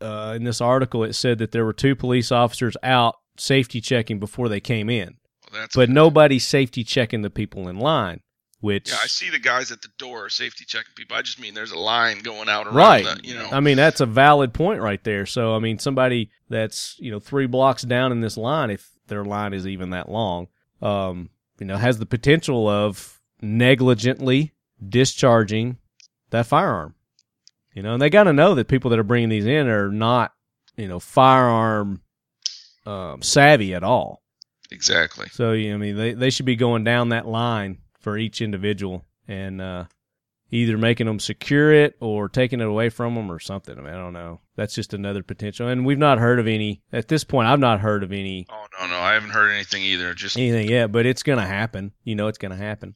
uh, 0.00 0.34
in 0.36 0.44
this 0.44 0.60
article, 0.60 1.04
it 1.04 1.14
said 1.14 1.38
that 1.38 1.52
there 1.52 1.64
were 1.64 1.72
two 1.72 1.94
police 1.94 2.32
officers 2.32 2.76
out 2.82 3.16
safety 3.40 3.80
checking 3.80 4.18
before 4.18 4.48
they 4.48 4.60
came 4.60 4.90
in, 4.90 5.16
Well, 5.52 5.66
but 5.74 5.90
nobody's 5.90 6.46
safety 6.46 6.84
checking 6.84 7.22
the 7.22 7.30
people 7.30 7.68
in 7.68 7.78
line. 7.78 8.20
Which, 8.60 8.90
Yeah, 8.90 8.98
I 9.00 9.06
see 9.06 9.30
the 9.30 9.38
guys 9.38 9.70
at 9.70 9.82
the 9.82 9.88
door 9.98 10.28
safety 10.28 10.64
checking 10.64 10.92
people. 10.96 11.16
I 11.16 11.22
just 11.22 11.38
mean 11.38 11.54
there's 11.54 11.70
a 11.70 11.78
line 11.78 12.18
going 12.20 12.48
out 12.48 12.66
around 12.66 12.74
right? 12.74 13.04
the, 13.04 13.20
you 13.22 13.34
know. 13.34 13.48
I 13.52 13.60
mean, 13.60 13.76
that's 13.76 14.00
a 14.00 14.06
valid 14.06 14.52
point 14.52 14.80
right 14.80 15.02
there. 15.04 15.26
So, 15.26 15.54
I 15.54 15.60
mean, 15.60 15.78
somebody 15.78 16.30
that's 16.48 16.96
you 16.98 17.12
know 17.12 17.20
three 17.20 17.46
blocks 17.46 17.82
down 17.82 18.10
in 18.10 18.20
this 18.20 18.36
line, 18.36 18.70
if 18.70 18.90
their 19.06 19.24
line 19.24 19.54
is 19.54 19.64
even 19.64 19.90
that 19.90 20.08
long, 20.08 20.48
um, 20.82 21.30
you 21.60 21.66
know, 21.66 21.76
has 21.76 21.98
the 21.98 22.06
potential 22.06 22.68
of 22.68 23.20
negligently 23.40 24.54
discharging 24.86 25.78
that 26.30 26.46
firearm. 26.46 26.94
You 27.74 27.82
know, 27.82 27.92
and 27.92 28.02
they 28.02 28.10
got 28.10 28.24
to 28.24 28.32
know 28.32 28.54
that 28.54 28.68
people 28.68 28.90
that 28.90 28.98
are 28.98 29.04
bringing 29.04 29.28
these 29.28 29.46
in 29.46 29.68
are 29.68 29.90
not, 29.90 30.32
you 30.76 30.88
know, 30.88 30.98
firearm 30.98 32.00
um, 32.88 33.22
savvy 33.22 33.74
at 33.74 33.84
all. 33.84 34.22
exactly. 34.70 35.28
So, 35.32 35.52
you 35.52 35.70
know, 35.70 35.74
I 35.74 35.78
mean, 35.78 35.96
they, 35.96 36.12
they 36.14 36.30
should 36.30 36.46
be 36.46 36.56
going 36.56 36.84
down 36.84 37.10
that 37.10 37.26
line 37.26 37.78
for 38.00 38.16
each 38.16 38.40
individual 38.40 39.04
and 39.26 39.60
uh, 39.60 39.84
either 40.50 40.78
making 40.78 41.06
them 41.06 41.20
secure 41.20 41.72
it 41.72 41.96
or 42.00 42.28
taking 42.28 42.60
it 42.60 42.66
away 42.66 42.88
from 42.88 43.14
them 43.14 43.30
or 43.30 43.38
something. 43.38 43.78
I 43.78 43.82
mean, 43.82 43.92
I 43.92 43.96
don't 43.96 44.12
know. 44.12 44.40
That's 44.56 44.74
just 44.74 44.94
another 44.94 45.22
potential. 45.22 45.68
And 45.68 45.84
we've 45.84 45.98
not 45.98 46.18
heard 46.18 46.38
of 46.38 46.46
any, 46.46 46.82
at 46.92 47.08
this 47.08 47.24
point, 47.24 47.48
I've 47.48 47.60
not 47.60 47.80
heard 47.80 48.02
of 48.02 48.12
any 48.12 48.46
Oh 48.50 48.66
no, 48.80 48.86
no, 48.86 48.98
I 48.98 49.12
haven't 49.14 49.30
heard 49.30 49.50
anything 49.50 49.82
either. 49.82 50.14
Just 50.14 50.36
anything 50.36 50.68
yet, 50.68 50.90
but 50.90 51.06
it's 51.06 51.22
going 51.22 51.38
to 51.38 51.46
happen. 51.46 51.92
You 52.04 52.14
know, 52.14 52.28
it's 52.28 52.38
going 52.38 52.52
to 52.52 52.56
happen. 52.56 52.94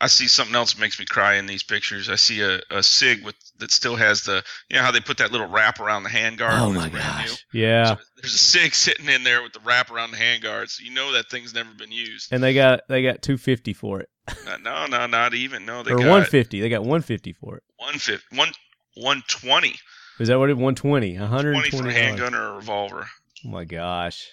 I 0.00 0.08
see 0.08 0.28
something 0.28 0.54
else 0.54 0.74
that 0.74 0.80
makes 0.80 0.98
me 0.98 1.06
cry 1.06 1.36
in 1.36 1.46
these 1.46 1.62
pictures. 1.62 2.10
I 2.10 2.16
see 2.16 2.42
a, 2.42 2.60
a 2.70 2.82
Sig 2.82 3.24
with 3.24 3.34
that 3.58 3.70
still 3.70 3.96
has 3.96 4.24
the 4.24 4.44
you 4.68 4.76
know 4.76 4.82
how 4.82 4.90
they 4.90 5.00
put 5.00 5.18
that 5.18 5.32
little 5.32 5.46
wrap 5.46 5.80
around 5.80 6.02
the 6.02 6.10
handguard. 6.10 6.60
Oh 6.60 6.72
my 6.72 6.86
it's 6.86 6.94
new? 6.94 7.00
gosh. 7.00 7.46
Yeah. 7.52 7.84
So 7.84 8.02
there's 8.20 8.34
a 8.34 8.38
Sig 8.38 8.74
sitting 8.74 9.08
in 9.08 9.24
there 9.24 9.42
with 9.42 9.52
the 9.52 9.60
wrap 9.60 9.90
around 9.90 10.10
the 10.10 10.18
handguard, 10.18 10.68
so 10.68 10.84
you 10.84 10.92
know 10.92 11.12
that 11.12 11.30
thing's 11.30 11.54
never 11.54 11.70
been 11.74 11.92
used. 11.92 12.32
And 12.32 12.42
they 12.42 12.52
got, 12.52 12.80
they 12.88 13.02
got 13.02 13.22
250 13.22 13.72
for 13.72 14.00
it 14.00 14.10
Uh, 14.28 14.58
no, 14.62 14.86
no, 14.86 15.06
not 15.06 15.34
even. 15.34 15.64
No, 15.64 15.82
they 15.82 15.92
or 15.92 15.96
got 15.96 16.04
150. 16.04 16.60
They 16.60 16.68
got 16.68 16.80
150 16.80 17.32
for 17.32 17.56
it. 17.56 17.62
150, 17.78 18.36
one, 18.36 18.48
120. 18.94 19.76
Is 20.18 20.28
that 20.28 20.38
what 20.38 20.50
it 20.50 20.56
One 20.56 20.74
twenty. 20.74 21.18
One 21.18 21.28
hundred 21.28 21.52
twenty 21.52 21.70
for 21.70 21.86
a 21.86 21.92
handgun 21.92 22.34
or 22.34 22.48
a 22.48 22.52
revolver. 22.54 23.06
Oh 23.44 23.48
my 23.48 23.64
gosh. 23.64 24.26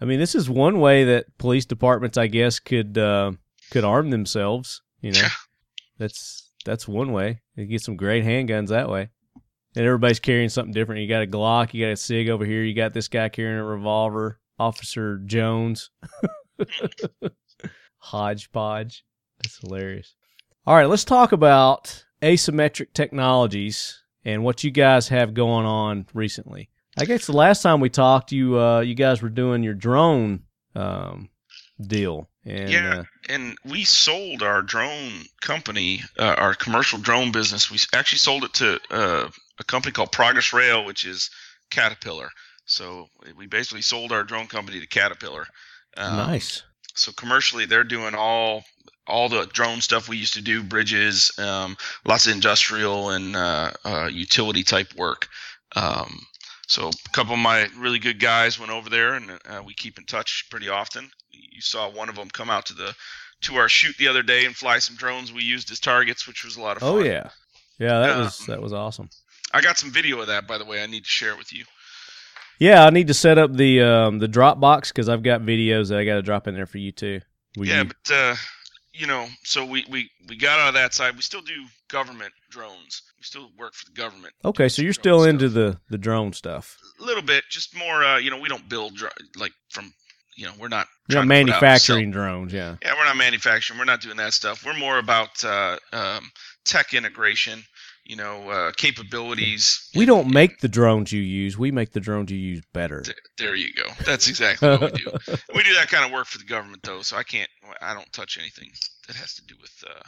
I 0.00 0.04
mean, 0.04 0.18
this 0.18 0.34
is 0.34 0.50
one 0.50 0.80
way 0.80 1.04
that 1.04 1.38
police 1.38 1.66
departments, 1.66 2.18
I 2.18 2.26
guess, 2.26 2.58
could 2.58 2.98
uh, 2.98 3.32
could 3.70 3.84
arm 3.84 4.10
themselves. 4.10 4.82
You 5.00 5.12
know, 5.12 5.20
Yeah. 5.20 5.28
that's 5.98 6.50
that's 6.64 6.86
one 6.86 7.12
way. 7.12 7.40
You 7.56 7.66
get 7.66 7.82
some 7.82 7.96
great 7.96 8.24
handguns 8.24 8.68
that 8.68 8.88
way. 8.88 9.08
And 9.76 9.86
everybody's 9.86 10.20
carrying 10.20 10.48
something 10.48 10.74
different. 10.74 11.00
You 11.00 11.08
got 11.08 11.22
a 11.22 11.26
Glock, 11.26 11.72
you 11.72 11.84
got 11.84 11.92
a 11.92 11.96
Sig 11.96 12.28
over 12.28 12.44
here, 12.44 12.62
you 12.62 12.74
got 12.74 12.92
this 12.92 13.08
guy 13.08 13.28
carrying 13.28 13.58
a 13.58 13.64
revolver, 13.64 14.40
Officer 14.58 15.18
Jones. 15.18 15.90
Hodgepodge. 17.98 19.04
That's 19.38 19.58
hilarious. 19.58 20.14
All 20.66 20.74
right, 20.74 20.88
let's 20.88 21.04
talk 21.04 21.32
about 21.32 22.04
asymmetric 22.22 22.92
technologies 22.92 24.02
and 24.24 24.44
what 24.44 24.62
you 24.64 24.70
guys 24.70 25.08
have 25.08 25.34
going 25.34 25.66
on 25.66 26.06
recently. 26.12 26.68
I 26.98 27.04
guess 27.04 27.26
the 27.26 27.32
last 27.32 27.62
time 27.62 27.80
we 27.80 27.88
talked, 27.88 28.32
you 28.32 28.58
uh, 28.58 28.80
you 28.80 28.94
guys 28.94 29.22
were 29.22 29.28
doing 29.28 29.62
your 29.62 29.74
drone 29.74 30.42
um, 30.74 31.30
deal, 31.86 32.28
and 32.44 32.70
Yeah. 32.70 32.98
uh, 33.00 33.04
and 33.28 33.56
we 33.64 33.84
sold 33.84 34.42
our 34.42 34.62
drone 34.62 35.24
company, 35.40 36.02
uh, 36.18 36.34
our 36.38 36.54
commercial 36.54 36.98
drone 36.98 37.32
business. 37.32 37.70
We 37.70 37.78
actually 37.92 38.18
sold 38.18 38.44
it 38.44 38.54
to 38.54 38.80
uh, 38.90 39.30
a 39.58 39.64
company 39.64 39.92
called 39.92 40.12
Progress 40.12 40.52
Rail, 40.52 40.84
which 40.84 41.04
is 41.04 41.30
Caterpillar. 41.70 42.30
So 42.66 43.08
we 43.36 43.46
basically 43.46 43.82
sold 43.82 44.12
our 44.12 44.24
drone 44.24 44.46
company 44.46 44.80
to 44.80 44.86
Caterpillar. 44.86 45.46
Um, 45.96 46.16
nice. 46.16 46.62
So 46.94 47.12
commercially, 47.12 47.66
they're 47.66 47.84
doing 47.84 48.14
all 48.14 48.64
all 49.06 49.28
the 49.28 49.46
drone 49.46 49.80
stuff 49.80 50.08
we 50.08 50.16
used 50.16 50.34
to 50.34 50.42
do, 50.42 50.62
bridges, 50.62 51.32
um, 51.38 51.76
lots 52.04 52.26
of 52.26 52.32
industrial 52.32 53.10
and 53.10 53.34
uh, 53.34 53.72
uh, 53.84 54.08
utility 54.12 54.62
type 54.62 54.94
work. 54.94 55.28
Um, 55.74 56.20
so 56.70 56.88
a 56.88 57.08
couple 57.12 57.34
of 57.34 57.40
my 57.40 57.68
really 57.76 57.98
good 57.98 58.20
guys 58.20 58.58
went 58.58 58.70
over 58.70 58.88
there, 58.88 59.14
and 59.14 59.30
uh, 59.48 59.60
we 59.64 59.74
keep 59.74 59.98
in 59.98 60.04
touch 60.04 60.46
pretty 60.50 60.68
often. 60.68 61.10
You 61.32 61.60
saw 61.60 61.90
one 61.90 62.08
of 62.08 62.14
them 62.14 62.28
come 62.30 62.48
out 62.50 62.66
to 62.66 62.74
the 62.74 62.94
to 63.42 63.56
our 63.56 63.68
shoot 63.68 63.96
the 63.98 64.06
other 64.08 64.22
day 64.22 64.44
and 64.44 64.54
fly 64.54 64.78
some 64.78 64.96
drones 64.96 65.32
we 65.32 65.42
used 65.42 65.70
as 65.72 65.80
targets, 65.80 66.26
which 66.28 66.44
was 66.44 66.56
a 66.56 66.60
lot 66.60 66.76
of 66.76 66.82
fun. 66.82 66.90
Oh 66.90 66.98
yeah, 67.02 67.30
yeah. 67.78 67.98
That 68.00 68.10
Um, 68.10 68.18
was 68.20 68.38
that 68.46 68.62
was 68.62 68.72
awesome. 68.72 69.10
I 69.52 69.60
got 69.60 69.78
some 69.78 69.90
video 69.90 70.20
of 70.20 70.28
that, 70.28 70.46
by 70.46 70.58
the 70.58 70.64
way. 70.64 70.82
I 70.82 70.86
need 70.86 71.02
to 71.04 71.10
share 71.10 71.32
it 71.32 71.38
with 71.38 71.52
you. 71.52 71.64
Yeah, 72.60 72.84
I 72.84 72.90
need 72.90 73.08
to 73.08 73.14
set 73.14 73.36
up 73.38 73.52
the 73.54 73.82
um, 73.82 74.18
the 74.18 74.28
Dropbox 74.28 74.88
because 74.88 75.08
I've 75.08 75.22
got 75.22 75.40
videos 75.40 75.88
that 75.88 75.98
I 75.98 76.04
got 76.04 76.14
to 76.16 76.22
drop 76.22 76.46
in 76.46 76.54
there 76.54 76.66
for 76.66 76.78
you 76.78 76.92
too. 76.92 77.20
Will 77.56 77.66
yeah, 77.66 77.82
you- 77.82 77.90
but 78.04 78.14
uh, 78.14 78.36
you 79.00 79.06
know, 79.06 79.26
so 79.44 79.64
we, 79.64 79.86
we 79.88 80.10
we 80.28 80.36
got 80.36 80.60
out 80.60 80.68
of 80.68 80.74
that 80.74 80.92
side. 80.92 81.16
We 81.16 81.22
still 81.22 81.40
do 81.40 81.54
government 81.88 82.32
drones. 82.50 83.02
We 83.18 83.24
still 83.24 83.48
work 83.58 83.72
for 83.74 83.86
the 83.86 83.92
government. 83.98 84.34
okay, 84.44 84.68
so 84.68 84.82
you're 84.82 84.92
still 84.92 85.20
stuff. 85.20 85.30
into 85.30 85.48
the 85.48 85.80
the 85.88 85.96
drone 85.96 86.34
stuff. 86.34 86.76
a 87.00 87.04
little 87.04 87.22
bit, 87.22 87.44
just 87.50 87.74
more. 87.74 88.04
Uh, 88.04 88.18
you 88.18 88.30
know, 88.30 88.38
we 88.38 88.48
don't 88.48 88.68
build 88.68 88.94
dr- 88.96 89.12
like 89.36 89.52
from. 89.70 89.92
You 90.36 90.46
know, 90.46 90.52
we're 90.60 90.68
not. 90.68 90.86
You're 91.08 91.24
not 91.24 91.34
trying 91.34 91.46
to 91.46 91.52
put 91.52 91.62
out 91.62 91.72
and 91.72 91.80
sell- 91.80 91.96
manufacturing 91.96 92.10
drones, 92.12 92.52
yeah. 92.52 92.76
Yeah, 92.82 92.94
we're 92.96 93.04
not 93.04 93.16
manufacturing. 93.16 93.78
We're 93.78 93.84
not 93.86 94.00
doing 94.00 94.16
that 94.18 94.32
stuff. 94.32 94.64
We're 94.64 94.78
more 94.78 94.98
about 94.98 95.44
uh, 95.44 95.76
um, 95.92 96.30
tech 96.64 96.94
integration. 96.94 97.62
You 98.10 98.16
know, 98.16 98.50
uh, 98.50 98.72
capabilities. 98.76 99.88
We 99.94 100.04
don't 100.04 100.32
make 100.32 100.58
the 100.58 100.68
drones 100.68 101.12
you 101.12 101.20
use. 101.20 101.56
We 101.56 101.70
make 101.70 101.92
the 101.92 102.00
drones 102.00 102.32
you 102.32 102.38
use 102.38 102.60
better. 102.72 103.02
Th- 103.02 103.16
There 103.38 103.54
you 103.54 103.72
go. 103.72 103.84
That's 104.04 104.26
exactly 104.28 104.68
what 104.68 104.80
we 104.80 104.98
do. 104.98 105.12
we 105.54 105.62
do 105.62 105.74
that 105.74 105.86
kind 105.88 106.04
of 106.04 106.10
work 106.10 106.26
for 106.26 106.38
the 106.38 106.44
government, 106.44 106.82
though, 106.82 107.02
so 107.02 107.16
I 107.16 107.22
can't. 107.22 107.48
I 107.80 107.94
don't 107.94 108.12
touch 108.12 108.36
anything 108.36 108.70
that 109.06 109.14
has 109.14 109.34
to 109.34 109.44
do 109.46 109.54
with 109.62 109.72
uh, 109.88 110.02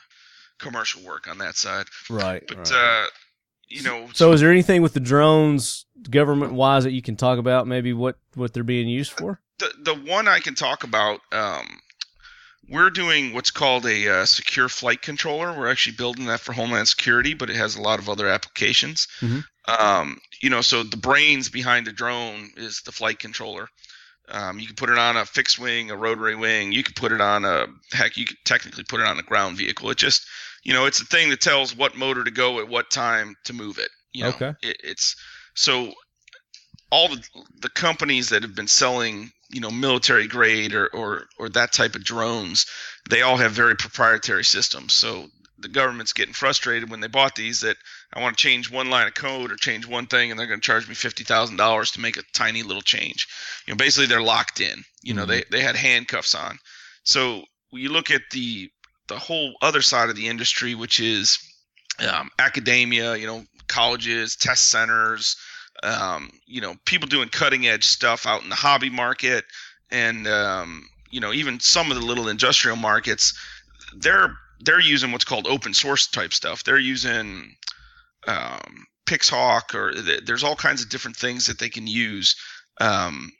commercial 0.59 1.01
work 1.05 1.29
on 1.31 1.39
that 1.39 1.55
side. 1.55 1.87
Right. 2.11 2.43
But 2.49 2.73
right. 2.73 2.73
uh, 2.73 3.07
you 3.69 3.85
know, 3.85 4.09
so, 4.13 4.33
is 4.33 4.41
there 4.41 4.51
anything 4.51 4.83
with 4.83 4.95
the 4.95 5.01
drones, 5.01 5.87
government 6.11 6.55
wise, 6.55 6.83
that 6.83 6.91
you 6.91 7.03
can 7.03 7.15
talk 7.15 7.39
about? 7.39 7.69
Maybe 7.69 7.93
what 7.93 8.17
what 8.35 8.53
they're 8.53 8.65
being 8.65 8.89
used 8.89 9.13
for? 9.13 9.41
the 9.63 9.73
the 9.79 9.95
one 9.95 10.27
I 10.29 10.41
can 10.41 10.55
talk 10.55 10.83
about, 10.83 11.21
um, 11.31 11.79
we're 12.69 12.91
doing 12.91 13.33
what's 13.35 13.51
called 13.51 13.87
a 13.87 14.09
uh, 14.09 14.25
secure 14.25 14.69
flight 14.69 15.03
controller. 15.03 15.53
We're 15.53 15.71
actually 15.71 15.97
building 15.97 16.27
that 16.27 16.41
for 16.41 16.53
Homeland 16.53 16.89
Security, 16.89 17.35
but 17.35 17.51
it 17.51 17.57
has 17.57 17.77
a 17.77 17.83
lot 17.83 17.99
of 17.99 18.09
other 18.09 18.29
applications. 18.29 19.09
Mhm. 19.21 19.45
Um, 19.67 20.19
you 20.41 20.51
know, 20.51 20.61
so 20.61 20.83
the 20.83 20.97
brains 20.97 21.49
behind 21.49 21.87
the 21.87 21.93
drone 21.93 22.51
is 22.57 22.81
the 22.85 22.93
flight 22.93 23.19
controller. 23.19 23.69
Um, 24.29 24.59
you 24.59 24.67
can 24.67 24.77
put 24.77 24.91
it 24.91 24.99
on 24.99 25.17
a 25.17 25.27
fixed 25.27 25.59
wing, 25.59 25.91
a 25.91 25.97
rotary 25.97 26.37
wing. 26.37 26.73
You 26.73 26.83
could 26.83 26.97
put 26.97 27.13
it 27.13 27.21
on 27.21 27.45
a 27.45 27.67
heck. 27.93 28.17
You 28.17 28.25
could 28.25 28.39
technically 28.45 28.85
put 28.85 29.01
it 29.01 29.07
on 29.07 29.19
a 29.19 29.23
ground 29.23 29.57
vehicle. 29.59 29.91
It 29.91 29.99
just, 29.99 30.25
you 30.63 30.73
know, 30.73 30.87
it's 30.87 31.01
a 31.01 31.05
thing 31.05 31.31
that 31.31 31.41
tells 31.41 31.77
what 31.77 31.97
motor 31.97 32.25
to 32.25 32.31
go 32.31 32.61
at 32.61 32.69
what 32.69 32.91
time 32.91 33.35
to 33.45 33.53
move 33.53 33.79
it. 33.79 33.91
You 34.13 34.25
know, 34.25 34.31
Okay. 34.31 34.55
it, 34.63 34.77
it's 34.85 35.17
so 35.55 35.93
all 36.91 37.09
the 37.09 37.23
the 37.61 37.71
companies 37.71 38.29
that 38.29 38.43
have 38.43 38.55
been 38.55 38.69
selling 38.69 39.33
you 39.53 39.61
know 39.61 39.71
military 39.71 40.27
grade 40.27 40.75
or, 40.75 40.87
or 40.89 41.27
or 41.39 41.49
that 41.49 41.73
type 41.73 41.95
of 41.95 42.05
drones 42.05 42.67
they 43.11 43.23
all 43.23 43.37
have 43.37 43.53
very 43.53 43.77
proprietary 43.77 44.45
systems 44.45 44.93
so 44.93 45.29
the 45.63 45.69
government's 45.69 46.13
getting 46.13 46.35
frustrated 46.35 46.91
when 46.91 47.01
they 47.01 47.07
bought 47.07 47.37
these 47.37 47.61
that 47.61 47.77
I 48.13 48.21
want 48.21 48.37
to 48.37 48.43
change 48.43 48.71
one 48.71 48.91
line 48.91 49.07
of 49.07 49.15
code 49.15 49.51
or 49.51 49.57
change 49.57 49.87
one 49.87 50.07
thing 50.07 50.31
and 50.31 50.39
they're 50.39 50.47
going 50.47 50.61
to 50.61 50.67
charge 50.67 50.89
me 50.89 50.95
fifty 50.95 51.25
thousand 51.25 51.57
dollars 51.57 51.93
to 51.93 52.01
make 52.01 52.17
a 52.17 52.23
tiny 52.35 52.63
little 52.63 52.83
change. 52.83 53.29
You 53.67 53.73
know, 53.73 53.77
basically 53.79 54.07
they're 54.07 54.23
locked 54.23 54.61
in. 54.61 54.83
You 55.03 55.15
know, 55.15 55.25
they 55.25 55.45
they 55.51 55.61
had 55.61 55.77
handcuffs 55.77 56.35
on. 56.35 56.59
So 57.05 57.45
you 57.71 57.91
look 57.91 58.11
at 58.11 58.23
the 58.33 58.71
the 59.09 59.19
whole 59.19 59.55
other 59.63 59.83
side 59.83 60.11
of 60.11 60.17
the 60.17 60.29
industry, 60.29 60.75
which 60.75 61.01
is 61.01 61.39
um, 62.07 62.31
academia, 62.39 63.17
you 63.17 63.27
know, 63.27 63.45
colleges, 63.69 64.37
test 64.37 64.69
centers, 64.69 65.37
um, 65.83 66.31
you 66.47 66.61
know, 66.61 66.75
people 66.85 67.09
doing 67.09 67.29
cutting 67.29 67.67
edge 67.67 67.85
stuff 67.85 68.27
out 68.27 68.43
in 68.43 68.49
the 68.49 68.55
hobby 68.55 68.91
market, 68.91 69.45
and 69.91 70.27
um, 70.27 70.87
you 71.11 71.21
know, 71.21 71.33
even 71.33 71.61
some 71.61 71.91
of 71.91 71.99
the 71.99 72.07
little 72.07 72.29
industrial 72.29 72.77
markets, 72.77 73.35
they're 73.97 74.35
they're 74.61 74.81
using 74.81 75.13
what's 75.13 75.25
called 75.25 75.47
open 75.47 75.75
source 75.75 76.07
type 76.07 76.33
stuff. 76.33 76.65
They're 76.65 76.79
using 76.79 77.55
um, 78.27 78.87
Pixhawk, 79.07 79.75
or 79.75 79.93
th- 79.93 80.25
there's 80.25 80.45
all 80.45 80.57
kinds 80.57 80.83
of 80.83 80.89
different 80.89 81.17
things 81.17 81.47
that 81.47 81.59
they 81.59 81.69
can 81.69 81.87
use. 81.87 82.37
Um, 82.81 83.33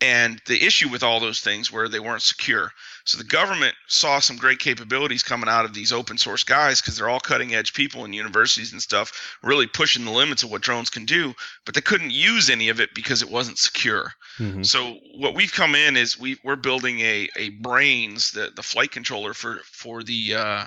and 0.00 0.40
the 0.46 0.64
issue 0.64 0.88
with 0.88 1.02
all 1.02 1.20
those 1.20 1.40
things 1.40 1.72
were 1.72 1.88
they 1.88 2.00
weren't 2.00 2.22
secure. 2.22 2.70
So 3.08 3.16
the 3.16 3.24
government 3.24 3.74
saw 3.86 4.18
some 4.18 4.36
great 4.36 4.58
capabilities 4.58 5.22
coming 5.22 5.48
out 5.48 5.64
of 5.64 5.72
these 5.72 5.94
open 5.94 6.18
source 6.18 6.44
guys 6.44 6.82
because 6.82 6.98
they're 6.98 7.08
all 7.08 7.20
cutting 7.20 7.54
edge 7.54 7.72
people 7.72 8.04
in 8.04 8.12
universities 8.12 8.72
and 8.72 8.82
stuff, 8.82 9.38
really 9.42 9.66
pushing 9.66 10.04
the 10.04 10.10
limits 10.10 10.42
of 10.42 10.50
what 10.50 10.60
drones 10.60 10.90
can 10.90 11.06
do. 11.06 11.32
But 11.64 11.74
they 11.74 11.80
couldn't 11.80 12.10
use 12.10 12.50
any 12.50 12.68
of 12.68 12.80
it 12.80 12.90
because 12.94 13.22
it 13.22 13.30
wasn't 13.30 13.56
secure. 13.56 14.12
Mhm. 14.38 14.66
So 14.66 14.98
what 15.14 15.34
we've 15.34 15.50
come 15.50 15.74
in 15.74 15.96
is 15.96 16.18
we 16.18 16.38
we're 16.44 16.56
building 16.56 17.00
a 17.00 17.30
a 17.34 17.48
brains 17.48 18.32
the 18.32 18.52
the 18.54 18.62
flight 18.62 18.92
controller 18.92 19.32
for 19.32 19.62
for 19.64 20.02
the 20.02 20.34
uh, 20.34 20.66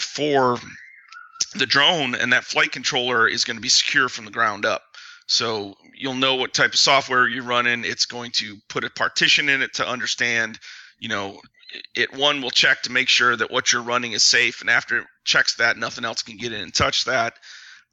for 0.00 0.58
the 1.54 1.66
drone, 1.66 2.16
and 2.16 2.32
that 2.32 2.44
flight 2.44 2.72
controller 2.72 3.28
is 3.28 3.44
going 3.44 3.56
to 3.56 3.62
be 3.62 3.68
secure 3.68 4.08
from 4.08 4.24
the 4.24 4.32
ground 4.32 4.66
up. 4.66 4.82
So 5.26 5.76
you'll 5.94 6.14
know 6.14 6.34
what 6.34 6.52
type 6.52 6.72
of 6.72 6.80
software 6.80 7.28
you're 7.28 7.44
running. 7.44 7.84
It's 7.84 8.06
going 8.06 8.32
to 8.32 8.56
put 8.68 8.82
a 8.82 8.90
partition 8.90 9.48
in 9.48 9.62
it 9.62 9.74
to 9.74 9.86
understand, 9.86 10.58
you 10.98 11.08
know, 11.08 11.40
it 11.94 12.12
one 12.14 12.40
will 12.40 12.50
check 12.50 12.82
to 12.82 12.92
make 12.92 13.08
sure 13.08 13.34
that 13.34 13.50
what 13.50 13.72
you're 13.72 13.82
running 13.82 14.12
is 14.12 14.22
safe, 14.22 14.60
and 14.60 14.70
after 14.70 14.98
it 14.98 15.06
checks 15.24 15.56
that, 15.56 15.76
nothing 15.76 16.04
else 16.04 16.22
can 16.22 16.36
get 16.36 16.52
in 16.52 16.60
and 16.60 16.74
touch 16.74 17.04
that. 17.04 17.34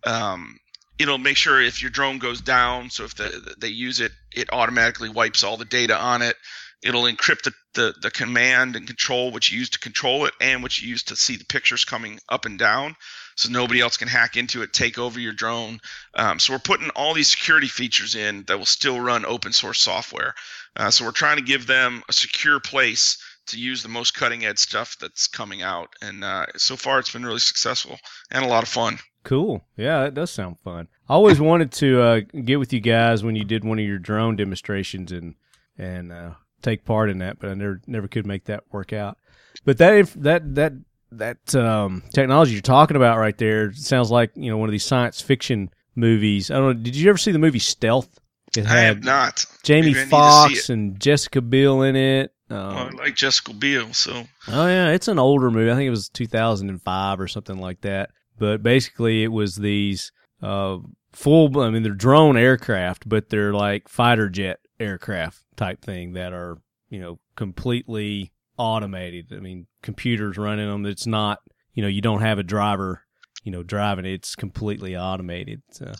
Um, 0.03 0.59
it'll 0.99 1.17
make 1.17 1.37
sure 1.37 1.61
if 1.61 1.81
your 1.81 1.91
drone 1.91 2.19
goes 2.19 2.41
down, 2.41 2.89
so 2.89 3.05
if 3.05 3.15
the, 3.15 3.55
they 3.57 3.69
use 3.69 3.99
it, 3.99 4.11
it 4.31 4.49
automatically 4.51 5.09
wipes 5.09 5.43
all 5.43 5.57
the 5.57 5.65
data 5.65 5.97
on 5.97 6.21
it. 6.21 6.35
It'll 6.83 7.03
encrypt 7.03 7.43
the, 7.43 7.53
the, 7.75 7.93
the 8.01 8.11
command 8.11 8.75
and 8.75 8.87
control 8.87 9.31
which 9.31 9.51
you 9.51 9.59
use 9.59 9.69
to 9.71 9.79
control 9.79 10.25
it 10.25 10.33
and 10.41 10.63
which 10.63 10.81
you 10.81 10.89
use 10.89 11.03
to 11.03 11.15
see 11.15 11.37
the 11.37 11.45
pictures 11.45 11.85
coming 11.85 12.19
up 12.27 12.45
and 12.45 12.57
down 12.57 12.95
so 13.35 13.49
nobody 13.49 13.81
else 13.81 13.97
can 13.97 14.07
hack 14.07 14.37
into 14.37 14.61
it, 14.61 14.73
take 14.73 14.97
over 14.97 15.19
your 15.19 15.33
drone. 15.33 15.79
Um, 16.15 16.39
so 16.39 16.53
we're 16.53 16.59
putting 16.59 16.89
all 16.91 17.13
these 17.13 17.29
security 17.29 17.67
features 17.67 18.15
in 18.15 18.43
that 18.43 18.57
will 18.57 18.65
still 18.65 18.99
run 18.99 19.25
open 19.25 19.53
source 19.53 19.79
software. 19.79 20.33
Uh, 20.75 20.89
so 20.89 21.05
we're 21.05 21.11
trying 21.11 21.37
to 21.37 21.43
give 21.43 21.67
them 21.67 22.01
a 22.09 22.13
secure 22.13 22.59
place 22.59 23.17
to 23.47 23.59
use 23.59 23.83
the 23.83 23.89
most 23.89 24.13
cutting 24.13 24.45
edge 24.45 24.59
stuff 24.59 24.95
that's 24.99 25.27
coming 25.27 25.61
out, 25.61 25.89
and 26.01 26.23
uh, 26.23 26.45
so 26.55 26.75
far 26.75 26.99
it's 26.99 27.11
been 27.11 27.25
really 27.25 27.39
successful 27.39 27.97
and 28.31 28.45
a 28.45 28.47
lot 28.47 28.63
of 28.63 28.69
fun. 28.69 28.97
Cool. 29.23 29.63
Yeah, 29.77 30.03
that 30.03 30.13
does 30.13 30.31
sound 30.31 30.57
fun. 30.63 30.87
I 31.09 31.13
always 31.13 31.39
wanted 31.39 31.71
to 31.73 32.01
uh, 32.01 32.19
get 32.45 32.59
with 32.59 32.73
you 32.73 32.79
guys 32.79 33.23
when 33.23 33.35
you 33.35 33.43
did 33.43 33.63
one 33.63 33.79
of 33.79 33.85
your 33.85 33.99
drone 33.99 34.35
demonstrations 34.35 35.11
and 35.11 35.35
and 35.77 36.11
uh, 36.11 36.31
take 36.61 36.85
part 36.85 37.09
in 37.09 37.19
that, 37.19 37.39
but 37.39 37.49
I 37.49 37.53
never 37.53 37.81
never 37.87 38.07
could 38.07 38.25
make 38.25 38.45
that 38.45 38.63
work 38.71 38.93
out. 38.93 39.17
But 39.65 39.77
that 39.79 40.11
that 40.15 40.55
that 40.55 40.73
that 41.11 41.55
um, 41.55 42.03
technology 42.13 42.53
you're 42.53 42.61
talking 42.61 42.95
about 42.95 43.17
right 43.17 43.37
there 43.37 43.73
sounds 43.73 44.09
like 44.09 44.31
you 44.35 44.49
know 44.49 44.57
one 44.57 44.69
of 44.69 44.73
these 44.73 44.85
science 44.85 45.21
fiction 45.21 45.69
movies. 45.95 46.49
I 46.49 46.55
don't 46.55 46.65
know. 46.67 46.83
Did 46.83 46.95
you 46.95 47.09
ever 47.09 47.17
see 47.17 47.31
the 47.31 47.39
movie 47.39 47.59
Stealth? 47.59 48.20
It 48.57 48.67
I 48.67 48.79
have 48.81 48.97
had 48.97 49.05
not. 49.05 49.45
Jamie 49.63 49.93
Maybe 49.93 49.99
I 49.99 50.03
need 50.03 50.03
to 50.03 50.05
see 50.05 50.09
Foxx 50.09 50.69
and 50.69 50.99
Jessica 50.99 51.41
Biel 51.41 51.81
in 51.83 51.95
it. 51.95 52.33
Well, 52.49 52.69
I 52.69 52.87
Um, 52.87 52.95
like 52.97 53.15
Jessica 53.15 53.53
Biel, 53.53 53.93
so 53.93 54.25
Oh 54.49 54.67
yeah, 54.67 54.89
it's 54.89 55.07
an 55.07 55.19
older 55.19 55.49
movie. 55.49 55.71
I 55.71 55.75
think 55.75 55.87
it 55.87 55.91
was 55.91 56.09
2005 56.09 57.19
or 57.19 57.27
something 57.27 57.59
like 57.59 57.81
that. 57.81 58.11
But 58.37 58.61
basically, 58.61 59.23
it 59.23 59.31
was 59.31 59.55
these 59.55 60.11
uh, 60.41 60.77
full. 61.13 61.59
I 61.61 61.69
mean, 61.69 61.83
they're 61.83 61.93
drone 61.93 62.37
aircraft, 62.37 63.07
but 63.07 63.29
they're 63.29 63.53
like 63.53 63.87
fighter 63.87 64.29
jet 64.29 64.59
aircraft 64.79 65.43
type 65.55 65.81
thing 65.81 66.13
that 66.13 66.33
are 66.33 66.57
you 66.89 66.99
know 66.99 67.19
completely 67.35 68.31
automated. 68.57 69.27
I 69.31 69.39
mean, 69.39 69.67
computers 69.81 70.37
running 70.37 70.67
them. 70.67 70.85
It's 70.85 71.07
not 71.07 71.39
you 71.73 71.81
know 71.83 71.87
you 71.87 72.01
don't 72.01 72.21
have 72.21 72.39
a 72.39 72.43
driver 72.43 73.03
you 73.43 73.51
know 73.51 73.63
driving 73.63 74.05
it. 74.05 74.13
It's 74.13 74.35
completely 74.35 74.97
automated. 74.97 75.61
So, 75.71 75.93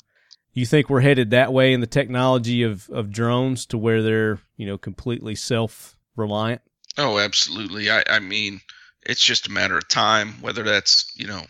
you 0.54 0.66
think 0.66 0.90
we're 0.90 1.02
headed 1.02 1.32
that 1.32 1.54
way 1.54 1.74
in 1.74 1.82
the 1.82 1.88
technology 1.88 2.64
of 2.64 2.90
of 2.90 3.12
drones 3.12 3.66
to 3.68 3.78
where 3.78 4.02
they're 4.04 4.40
you 4.58 4.66
know 4.66 4.78
completely 4.78 5.36
self 5.36 5.96
reliant? 6.16 6.62
oh, 6.98 7.18
absolutely. 7.20 7.90
I, 7.90 8.04
I 8.10 8.20
mean, 8.20 8.60
it's 9.04 9.24
just 9.24 9.48
a 9.48 9.52
matter 9.52 9.78
of 9.78 9.88
time. 9.88 10.34
Whether 10.42 10.64
that's 10.64 11.12
you 11.16 11.28
know, 11.28 11.42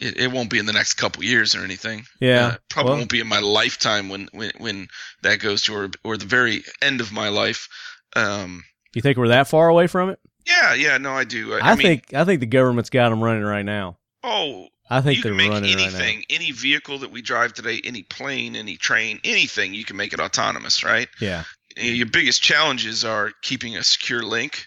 it, 0.00 0.16
it 0.18 0.32
won't 0.32 0.50
be 0.50 0.58
in 0.58 0.66
the 0.66 0.72
next 0.72 0.94
couple 0.94 1.22
years 1.24 1.54
or 1.54 1.64
anything. 1.64 2.04
Yeah, 2.20 2.46
Uh, 2.46 2.56
probably 2.68 2.90
well- 2.90 2.98
won't 2.98 3.10
be 3.10 3.20
in 3.20 3.26
my 3.28 3.40
lifetime 3.40 4.08
when 4.08 4.28
when 4.32 4.50
when 4.58 4.88
that 5.22 5.38
goes 5.40 5.62
to 5.62 5.74
or 5.74 5.90
or 6.04 6.16
the 6.16 6.26
very 6.26 6.64
end 6.82 7.00
of 7.00 7.12
my 7.12 7.28
life. 7.28 7.68
Um, 8.14 8.64
You 8.94 9.02
think 9.02 9.16
we're 9.18 9.28
that 9.28 9.48
far 9.48 9.68
away 9.68 9.86
from 9.86 10.10
it? 10.10 10.18
yeah, 10.46 10.74
yeah, 10.74 10.96
no, 10.98 11.12
I 11.12 11.24
do. 11.24 11.54
I, 11.54 11.58
I, 11.58 11.60
I 11.72 11.74
mean, 11.76 11.82
think 11.86 12.14
I 12.14 12.24
think 12.24 12.40
the 12.40 12.46
government's 12.46 12.90
got 12.90 13.10
them 13.10 13.22
running 13.22 13.42
right 13.44 13.64
now. 13.64 13.98
oh, 14.24 14.68
I 14.90 15.00
think 15.00 15.16
you 15.18 15.22
they're 15.22 15.32
can 15.32 15.36
make 15.36 15.50
running 15.50 15.72
anything, 15.72 16.16
right 16.18 16.26
any 16.30 16.52
vehicle 16.52 16.98
that 16.98 17.10
we 17.10 17.22
drive 17.22 17.54
today, 17.54 17.80
any 17.84 18.02
plane, 18.02 18.54
any 18.56 18.76
train, 18.76 19.20
anything, 19.24 19.74
you 19.74 19.84
can 19.84 19.96
make 19.96 20.12
it 20.12 20.20
autonomous, 20.20 20.84
right? 20.84 21.08
Yeah, 21.20 21.44
your 21.76 22.06
biggest 22.06 22.42
challenges 22.42 23.04
are 23.04 23.32
keeping 23.42 23.76
a 23.76 23.82
secure 23.82 24.22
link. 24.22 24.66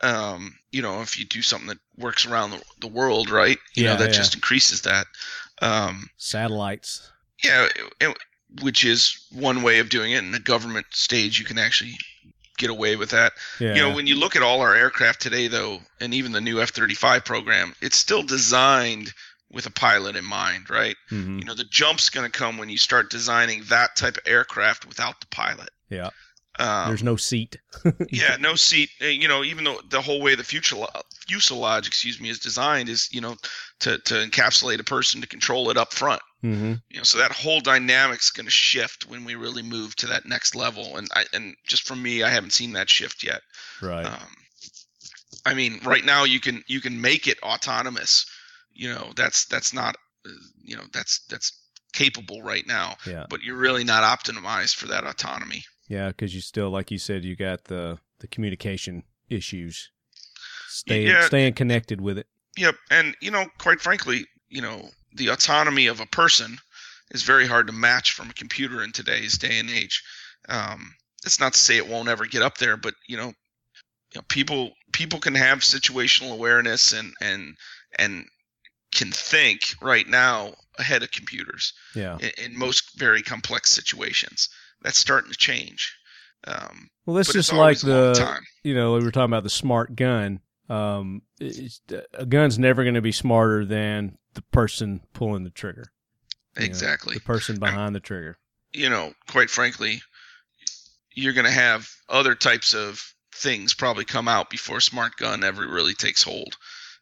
Um, 0.00 0.56
you 0.70 0.80
know, 0.80 1.02
if 1.02 1.18
you 1.18 1.24
do 1.24 1.42
something 1.42 1.68
that 1.68 1.78
works 1.96 2.24
around 2.24 2.50
the, 2.52 2.62
the 2.80 2.86
world, 2.86 3.30
right? 3.30 3.58
You 3.74 3.84
Yeah, 3.84 3.92
know, 3.94 3.98
that 3.98 4.10
yeah. 4.10 4.16
just 4.16 4.34
increases 4.34 4.82
that. 4.82 5.06
Um, 5.60 6.08
satellites. 6.16 7.10
yeah, 7.44 7.64
it- 7.66 7.92
it- 8.00 8.18
which 8.62 8.82
is 8.84 9.26
one 9.30 9.60
way 9.62 9.78
of 9.78 9.90
doing 9.90 10.12
it. 10.12 10.18
In 10.20 10.30
the 10.30 10.38
government 10.38 10.86
stage, 10.92 11.38
you 11.38 11.44
can 11.44 11.58
actually 11.58 11.98
get 12.56 12.70
away 12.70 12.96
with 12.96 13.10
that. 13.10 13.34
Yeah, 13.60 13.74
You 13.74 13.82
know, 13.82 13.90
when 13.94 14.06
you 14.06 14.16
look 14.16 14.36
at 14.36 14.42
all 14.42 14.62
our 14.62 14.74
aircraft 14.74 15.20
today, 15.20 15.48
though, 15.48 15.82
and 16.00 16.14
even 16.14 16.32
the 16.32 16.40
new 16.40 16.60
F 16.62 16.70
35 16.70 17.24
program, 17.26 17.74
it's 17.82 17.98
still 17.98 18.22
designed 18.22 19.12
with 19.50 19.66
a 19.66 19.70
pilot 19.70 20.14
in 20.16 20.24
mind, 20.24 20.68
right? 20.70 20.96
Mhm. 21.10 21.38
You 21.40 21.44
know, 21.44 21.54
the 21.54 21.64
jump's 21.64 22.10
going 22.10 22.30
to 22.30 22.38
come 22.38 22.58
when 22.58 22.68
you 22.68 22.78
start 22.78 23.10
designing 23.10 23.62
that 23.68 23.96
type 23.96 24.16
of 24.16 24.22
aircraft 24.26 24.86
without 24.86 25.20
the 25.20 25.26
pilot. 25.28 25.70
yeah. 25.88 26.10
Um, 26.60 26.88
There's 26.88 27.04
no 27.04 27.14
seat. 27.14 27.56
yeah, 28.10 28.36
no 28.40 28.56
seat. 28.56 28.90
You 29.00 29.28
know, 29.28 29.44
even 29.44 29.62
though 29.62 29.80
the 29.90 30.02
whole 30.02 30.20
way 30.20 30.34
the 30.34 30.42
fuselage, 30.42 30.90
fuselage, 31.28 31.86
excuse 31.86 32.20
me, 32.20 32.30
is 32.30 32.40
designed 32.40 32.88
is 32.88 33.08
you 33.12 33.20
know 33.20 33.36
to 33.78 33.98
to 33.98 34.14
encapsulate 34.14 34.80
a 34.80 34.84
person 34.84 35.20
to 35.20 35.28
control 35.28 35.70
it 35.70 35.76
up 35.76 35.92
front. 35.94 36.20
hmm 36.40 36.74
You 36.90 36.96
know, 36.96 37.04
so 37.04 37.18
that 37.18 37.30
whole 37.30 37.60
dynamic's 37.60 38.32
going 38.32 38.46
to 38.46 38.50
shift 38.50 39.08
when 39.08 39.24
we 39.24 39.36
really 39.36 39.62
move 39.62 39.94
to 39.96 40.08
that 40.08 40.26
next 40.26 40.56
level. 40.56 40.96
And 40.96 41.06
I 41.14 41.26
and 41.32 41.54
just 41.64 41.86
for 41.86 41.94
me, 41.94 42.24
I 42.24 42.28
haven't 42.28 42.52
seen 42.54 42.72
that 42.72 42.90
shift 42.90 43.22
yet. 43.22 43.40
Right. 43.80 44.06
Um, 44.06 44.34
I 45.46 45.54
mean, 45.54 45.78
right 45.84 46.04
now 46.04 46.24
you 46.24 46.40
can 46.40 46.64
you 46.66 46.80
can 46.80 47.00
make 47.00 47.28
it 47.28 47.38
autonomous. 47.40 48.26
You 48.78 48.94
know, 48.94 49.12
that's 49.16 49.44
that's 49.46 49.74
not 49.74 49.96
uh, 50.24 50.30
you 50.62 50.76
know 50.76 50.84
that's 50.92 51.20
that's 51.28 51.52
capable 51.92 52.42
right 52.42 52.66
now. 52.66 52.94
Yeah. 53.06 53.26
But 53.28 53.42
you're 53.42 53.56
really 53.56 53.82
not 53.84 54.04
optimized 54.04 54.76
for 54.76 54.86
that 54.86 55.04
autonomy. 55.04 55.64
Yeah, 55.88 56.08
because 56.08 56.34
you 56.34 56.40
still, 56.40 56.70
like 56.70 56.90
you 56.90 56.98
said, 56.98 57.24
you 57.24 57.34
got 57.34 57.64
the 57.64 57.98
the 58.20 58.28
communication 58.28 59.02
issues. 59.28 59.90
Staying 60.68 61.08
Yeah. 61.08 61.26
staying 61.26 61.54
connected 61.54 62.00
with 62.00 62.18
it. 62.18 62.28
Yep, 62.56 62.76
and 62.90 63.16
you 63.20 63.32
know, 63.32 63.46
quite 63.58 63.80
frankly, 63.80 64.26
you 64.48 64.62
know, 64.62 64.90
the 65.12 65.28
autonomy 65.28 65.88
of 65.88 66.00
a 66.00 66.06
person 66.06 66.58
is 67.10 67.24
very 67.24 67.46
hard 67.46 67.66
to 67.66 67.72
match 67.72 68.12
from 68.12 68.30
a 68.30 68.34
computer 68.34 68.82
in 68.82 68.92
today's 68.92 69.38
day 69.38 69.58
and 69.58 69.70
age. 69.70 70.02
Um, 70.48 70.94
it's 71.24 71.40
not 71.40 71.54
to 71.54 71.58
say 71.58 71.76
it 71.76 71.88
won't 71.88 72.08
ever 72.08 72.26
get 72.26 72.42
up 72.42 72.58
there, 72.58 72.76
but 72.76 72.94
you 73.08 73.16
know, 73.16 73.28
you 73.28 74.16
know, 74.16 74.22
people 74.28 74.70
people 74.92 75.18
can 75.18 75.34
have 75.34 75.60
situational 75.60 76.32
awareness 76.32 76.92
and 76.92 77.12
and 77.20 77.56
and 77.98 78.24
can 78.92 79.10
think 79.12 79.74
right 79.82 80.06
now 80.08 80.54
ahead 80.78 81.02
of 81.02 81.10
computers 81.10 81.72
Yeah. 81.94 82.18
in, 82.18 82.30
in 82.52 82.58
most 82.58 82.98
very 82.98 83.22
complex 83.22 83.70
situations. 83.70 84.48
That's 84.82 84.98
starting 84.98 85.30
to 85.30 85.36
change. 85.36 85.94
Um, 86.46 86.88
Well, 87.04 87.16
that's 87.16 87.32
just 87.32 87.52
like 87.52 87.58
always 87.58 87.82
a 87.84 87.88
long 87.88 88.12
the 88.14 88.40
you 88.62 88.74
know 88.74 88.94
we 88.94 89.04
were 89.04 89.10
talking 89.10 89.32
about 89.32 89.42
the 89.42 89.50
smart 89.50 89.96
gun. 89.96 90.40
Um, 90.68 91.22
a 92.14 92.26
gun's 92.26 92.58
never 92.58 92.82
going 92.84 92.94
to 92.94 93.00
be 93.02 93.12
smarter 93.12 93.64
than 93.64 94.18
the 94.34 94.42
person 94.42 95.00
pulling 95.14 95.42
the 95.44 95.50
trigger. 95.50 95.92
you 96.56 96.60
know, 96.60 96.66
exactly. 96.66 97.14
the 97.14 97.20
person 97.20 97.58
behind 97.58 97.94
the 97.94 98.00
trigger. 98.00 98.38
you 98.72 98.88
know, 98.90 99.14
quite 99.28 99.48
frankly, 99.50 100.00
you're 101.14 101.32
going 101.32 101.46
to 101.46 101.50
have 101.50 101.88
other 102.08 102.34
types 102.34 102.74
of 102.74 103.02
things 103.34 103.74
probably 103.74 104.04
come 104.04 104.28
out 104.28 104.50
before 104.50 104.80
smart 104.80 105.16
gun 105.16 105.42
ever 105.42 105.66
really 105.66 105.94
takes 105.94 106.22
hold. 106.22 106.56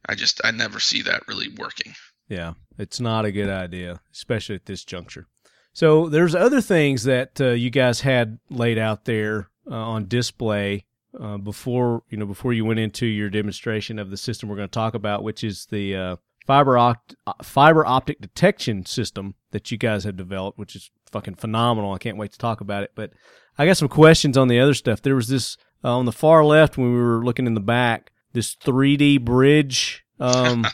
I 0.09 0.15
just 0.15 0.41
I 0.45 0.51
never 0.51 0.81
see 0.81 1.03
that 1.03 1.27
really 1.29 1.49
working. 1.49 1.95
Yeah, 2.29 2.55
it's 2.79 3.01
not 3.01 3.25
a 3.25 3.33
good 3.33 3.49
idea, 3.49 4.01
especially 4.13 4.57
at 4.57 4.67
this 4.67 4.85
juncture. 4.85 5.27
So 5.73 6.09
there's 6.09 6.35
other 6.35 6.61
things 6.61 7.05
that 7.05 7.41
uh, 7.41 7.49
you 7.51 7.71
guys 7.71 8.01
had 8.01 8.39
laid 8.49 8.79
out 8.79 9.05
there 9.05 9.51
uh, 9.71 9.75
on 9.75 10.09
display 10.09 10.87
uh, 11.21 11.39
before 11.39 12.03
you 12.09 12.19
know 12.19 12.27
before 12.27 12.53
you 12.53 12.65
went 12.65 12.81
into 12.81 13.07
your 13.07 13.31
demonstration 13.31 13.99
of 13.99 14.11
the 14.11 14.17
system 14.17 14.49
we're 14.49 14.57
going 14.57 14.69
to 14.69 14.73
talk 14.73 14.95
about, 14.95 15.23
which 15.23 15.45
is 15.45 15.67
the 15.71 15.95
uh, 15.95 16.17
fiber 16.47 16.79
opt- 16.79 17.17
fiber 17.43 17.85
optic 17.85 18.21
detection 18.21 18.87
system 18.87 19.35
that 19.51 19.71
you 19.71 19.79
guys 19.79 20.05
have 20.05 20.17
developed, 20.17 20.59
which 20.59 20.77
is 20.77 20.91
fucking 21.11 21.35
phenomenal. 21.35 21.93
I 21.93 21.99
can't 21.99 22.17
wait 22.17 22.33
to 22.33 22.39
talk 22.39 22.61
about 22.61 22.83
it. 22.83 22.93
But 22.95 23.13
I 23.59 23.67
got 23.67 23.77
some 23.77 23.89
questions 23.89 24.37
on 24.37 24.49
the 24.49 24.61
other 24.61 24.75
stuff. 24.75 25.03
There 25.03 25.17
was 25.17 25.29
this 25.29 25.57
uh, 25.85 25.97
on 25.97 26.05
the 26.05 26.13
far 26.13 26.45
left 26.45 26.79
when 26.79 26.93
we 26.93 27.01
were 27.01 27.25
looking 27.25 27.47
in 27.47 27.55
the 27.55 27.61
back, 27.61 28.13
this 28.37 28.55
3D 28.55 29.25
bridge 29.25 30.05
um, 30.21 30.65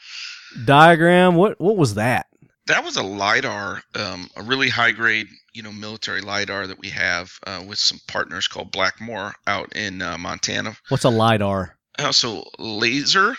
diagram. 0.64 1.36
What 1.36 1.60
what 1.60 1.76
was 1.76 1.94
that? 1.94 2.26
That 2.66 2.84
was 2.84 2.96
a 2.96 3.02
lidar, 3.02 3.82
um, 3.94 4.28
a 4.36 4.42
really 4.42 4.68
high 4.68 4.92
grade, 4.92 5.26
you 5.52 5.62
know, 5.62 5.72
military 5.72 6.20
lidar 6.20 6.66
that 6.68 6.78
we 6.78 6.88
have 6.90 7.32
uh, 7.46 7.62
with 7.66 7.78
some 7.78 7.98
partners 8.06 8.46
called 8.48 8.70
Blackmore 8.70 9.34
out 9.46 9.74
in 9.76 10.00
uh, 10.00 10.16
Montana. 10.16 10.76
What's 10.88 11.04
a 11.04 11.10
lidar? 11.10 11.76
Also, 11.98 12.44
laser 12.58 13.34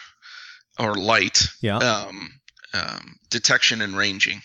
or 0.78 0.96
light 0.96 1.48
Yeah. 1.62 1.78
um, 1.78 2.32
um, 2.74 3.16
detection 3.30 3.82
and 3.82 3.96
ranging. 3.96 4.42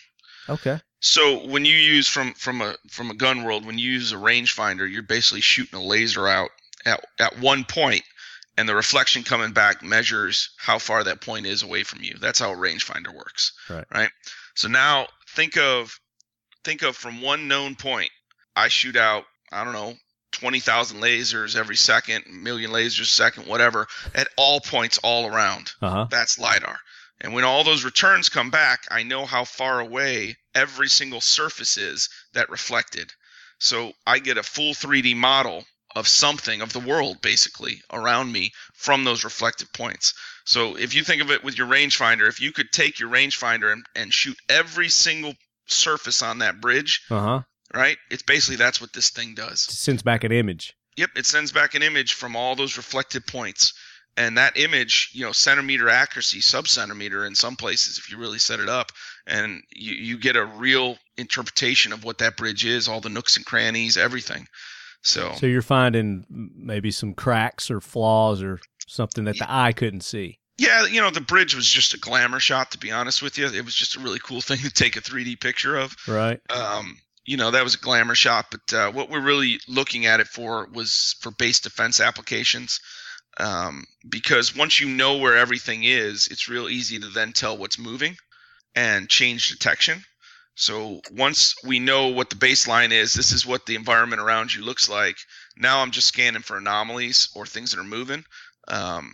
Okay. 0.48 0.80
So 1.00 1.46
when 1.46 1.64
you 1.64 1.74
use 1.76 2.08
from 2.08 2.32
from 2.34 2.60
a 2.62 2.74
from 2.90 3.10
a 3.10 3.14
gun 3.14 3.44
world, 3.44 3.66
when 3.66 3.78
you 3.78 3.90
use 3.92 4.12
a 4.12 4.16
rangefinder, 4.16 4.90
you're 4.90 5.02
basically 5.02 5.40
shooting 5.42 5.78
a 5.78 5.82
laser 5.82 6.26
out 6.28 6.50
at 6.86 7.04
at 7.18 7.38
one 7.40 7.64
point, 7.64 8.02
and 8.58 8.68
the 8.68 8.74
reflection 8.74 9.22
coming 9.22 9.52
back 9.52 9.84
measures 9.84 10.50
how 10.56 10.80
far 10.80 11.04
that 11.04 11.20
point 11.20 11.46
is 11.46 11.62
away 11.62 11.84
from 11.84 12.02
you. 12.02 12.16
That's 12.20 12.40
how 12.40 12.52
a 12.52 12.56
rangefinder 12.56 13.14
works. 13.14 13.52
Right. 13.70 13.84
Right. 13.94 14.10
So 14.56 14.66
now 14.66 15.06
think 15.28 15.56
of 15.56 15.98
think 16.64 16.82
of 16.82 16.96
from 16.96 17.22
one 17.22 17.46
known 17.46 17.76
point, 17.76 18.10
I 18.56 18.66
shoot 18.66 18.96
out 18.96 19.24
I 19.52 19.62
don't 19.62 19.74
know 19.74 19.94
twenty 20.32 20.58
thousand 20.58 21.00
lasers 21.00 21.54
every 21.54 21.76
second, 21.76 22.24
million 22.28 22.72
lasers 22.72 23.02
a 23.02 23.04
second, 23.04 23.46
whatever, 23.46 23.86
at 24.12 24.26
all 24.36 24.58
points 24.60 24.98
all 25.04 25.32
around. 25.32 25.70
Uh 25.80 25.90
huh. 25.90 26.06
That's 26.10 26.36
LiDAR. 26.36 26.78
And 27.20 27.34
when 27.34 27.44
all 27.44 27.62
those 27.62 27.84
returns 27.84 28.28
come 28.28 28.50
back, 28.50 28.80
I 28.90 29.04
know 29.04 29.24
how 29.24 29.44
far 29.44 29.78
away 29.78 30.36
every 30.52 30.88
single 30.88 31.20
surface 31.20 31.76
is 31.76 32.08
that 32.32 32.50
reflected. 32.50 33.12
So 33.60 33.92
I 34.04 34.18
get 34.18 34.36
a 34.36 34.42
full 34.42 34.74
3D 34.74 35.14
model 35.14 35.64
of 35.98 36.06
something, 36.08 36.60
of 36.62 36.72
the 36.72 36.80
world 36.80 37.20
basically, 37.20 37.82
around 37.92 38.32
me 38.32 38.52
from 38.74 39.04
those 39.04 39.24
reflective 39.24 39.72
points. 39.72 40.14
So 40.44 40.76
if 40.76 40.94
you 40.94 41.02
think 41.02 41.20
of 41.20 41.30
it 41.30 41.44
with 41.44 41.58
your 41.58 41.66
rangefinder, 41.66 42.28
if 42.28 42.40
you 42.40 42.52
could 42.52 42.70
take 42.72 43.00
your 43.00 43.10
rangefinder 43.10 43.72
and, 43.72 43.84
and 43.94 44.14
shoot 44.14 44.36
every 44.48 44.88
single 44.88 45.34
surface 45.66 46.22
on 46.22 46.38
that 46.38 46.60
bridge, 46.60 47.02
Uh 47.10 47.20
huh. 47.20 47.42
right? 47.74 47.98
It's 48.10 48.22
basically 48.22 48.56
that's 48.56 48.80
what 48.80 48.92
this 48.92 49.10
thing 49.10 49.34
does. 49.34 49.66
It 49.68 49.72
Sends 49.74 50.02
back 50.02 50.24
an 50.24 50.32
image. 50.32 50.74
Yep, 50.96 51.10
it 51.16 51.26
sends 51.26 51.52
back 51.52 51.74
an 51.74 51.82
image 51.82 52.14
from 52.14 52.36
all 52.36 52.54
those 52.56 52.76
reflected 52.76 53.26
points. 53.26 53.72
And 54.16 54.36
that 54.38 54.56
image, 54.56 55.10
you 55.12 55.24
know, 55.24 55.32
centimeter 55.32 55.88
accuracy, 55.88 56.40
sub 56.40 56.66
centimeter 56.66 57.24
in 57.24 57.36
some 57.36 57.54
places, 57.54 57.98
if 57.98 58.10
you 58.10 58.18
really 58.18 58.40
set 58.40 58.58
it 58.58 58.68
up, 58.68 58.90
and 59.28 59.62
you, 59.70 59.94
you 59.94 60.18
get 60.18 60.34
a 60.34 60.44
real 60.44 60.98
interpretation 61.16 61.92
of 61.92 62.02
what 62.02 62.18
that 62.18 62.36
bridge 62.36 62.64
is, 62.64 62.88
all 62.88 63.00
the 63.00 63.10
nooks 63.10 63.36
and 63.36 63.46
crannies, 63.46 63.96
everything. 63.96 64.46
So, 65.08 65.34
So 65.36 65.46
you're 65.46 65.62
finding 65.62 66.24
maybe 66.28 66.90
some 66.90 67.14
cracks 67.14 67.70
or 67.70 67.80
flaws 67.80 68.42
or 68.42 68.60
something 68.86 69.24
that 69.24 69.38
the 69.38 69.46
eye 69.52 69.72
couldn't 69.72 70.02
see. 70.02 70.38
yeah, 70.58 70.86
you 70.86 71.00
know, 71.00 71.10
the 71.10 71.20
bridge 71.20 71.54
was 71.54 71.70
just 71.70 71.94
a 71.94 71.98
glamour 71.98 72.40
shot, 72.40 72.72
to 72.72 72.78
be 72.78 72.90
honest 72.90 73.22
with 73.22 73.38
you. 73.38 73.46
It 73.46 73.64
was 73.64 73.74
just 73.74 73.96
a 73.96 74.00
really 74.00 74.18
cool 74.18 74.40
thing 74.48 74.58
to 74.58 74.70
take 74.70 74.96
a 74.96 75.00
3D 75.00 75.40
picture 75.40 75.76
of. 75.76 75.94
Right. 76.06 76.40
um, 76.50 76.96
you 77.28 77.36
know 77.36 77.50
that 77.50 77.62
was 77.62 77.74
a 77.74 77.78
glamour 77.78 78.14
shot 78.14 78.46
but 78.50 78.72
uh, 78.74 78.90
what 78.90 79.10
we're 79.10 79.20
really 79.20 79.60
looking 79.68 80.06
at 80.06 80.18
it 80.18 80.26
for 80.26 80.66
was 80.72 81.14
for 81.20 81.30
base 81.30 81.60
defense 81.60 82.00
applications 82.00 82.80
um, 83.38 83.84
because 84.08 84.56
once 84.56 84.80
you 84.80 84.88
know 84.88 85.18
where 85.18 85.36
everything 85.36 85.84
is 85.84 86.28
it's 86.28 86.48
real 86.48 86.68
easy 86.68 86.98
to 86.98 87.08
then 87.08 87.32
tell 87.32 87.56
what's 87.58 87.78
moving 87.78 88.16
and 88.74 89.10
change 89.10 89.50
detection 89.50 90.02
so 90.60 91.00
once 91.12 91.54
we 91.64 91.78
know 91.78 92.08
what 92.08 92.30
the 92.30 92.36
baseline 92.36 92.90
is 92.90 93.14
this 93.14 93.32
is 93.32 93.46
what 93.46 93.64
the 93.66 93.74
environment 93.76 94.20
around 94.20 94.52
you 94.54 94.62
looks 94.64 94.88
like 94.88 95.16
now 95.56 95.80
i'm 95.80 95.90
just 95.92 96.08
scanning 96.08 96.42
for 96.42 96.56
anomalies 96.56 97.28
or 97.34 97.46
things 97.46 97.70
that 97.70 97.80
are 97.80 97.84
moving 97.84 98.24
um, 98.68 99.12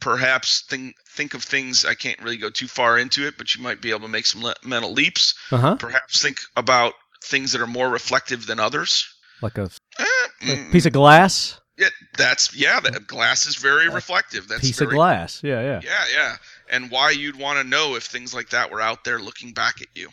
perhaps 0.00 0.62
think, 0.68 0.94
think 1.10 1.34
of 1.34 1.42
things 1.42 1.84
i 1.84 1.94
can't 1.94 2.20
really 2.22 2.36
go 2.36 2.50
too 2.50 2.66
far 2.66 2.98
into 2.98 3.26
it 3.26 3.34
but 3.38 3.54
you 3.54 3.62
might 3.62 3.80
be 3.82 3.90
able 3.90 4.00
to 4.00 4.08
make 4.08 4.26
some 4.26 4.42
le- 4.42 4.54
mental 4.64 4.92
leaps 4.92 5.34
Uh 5.50 5.58
huh. 5.58 5.76
perhaps 5.76 6.22
think 6.22 6.38
about 6.56 6.94
things 7.22 7.52
that 7.52 7.60
are 7.60 7.66
more 7.66 7.88
reflective 7.90 8.46
than 8.46 8.58
others. 8.58 9.06
Like 9.42 9.58
a, 9.58 9.70
Eh, 9.98 10.04
a 10.04 10.56
mm, 10.56 10.72
piece 10.72 10.86
of 10.86 10.92
glass. 10.94 11.60
yeah, 11.76 11.88
that's 12.16 12.54
yeah. 12.56 12.80
That 12.80 13.06
glass 13.06 13.46
is 13.46 13.56
very 13.56 13.88
reflective. 13.90 14.48
That's 14.48 14.62
piece 14.62 14.78
very, 14.78 14.88
of 14.88 14.94
glass. 14.94 15.42
Yeah. 15.42 15.60
Yeah. 15.60 15.80
Yeah, 15.84 16.04
yeah. 16.14 16.36
And 16.70 16.90
why 16.90 17.10
you'd 17.10 17.36
want 17.38 17.58
to 17.58 17.64
know 17.64 17.94
if 17.94 18.04
things 18.04 18.32
like 18.34 18.48
that 18.50 18.70
were 18.70 18.80
out 18.80 19.04
there 19.04 19.18
looking 19.18 19.52
back 19.52 19.82
at 19.82 19.88
you. 19.94 20.08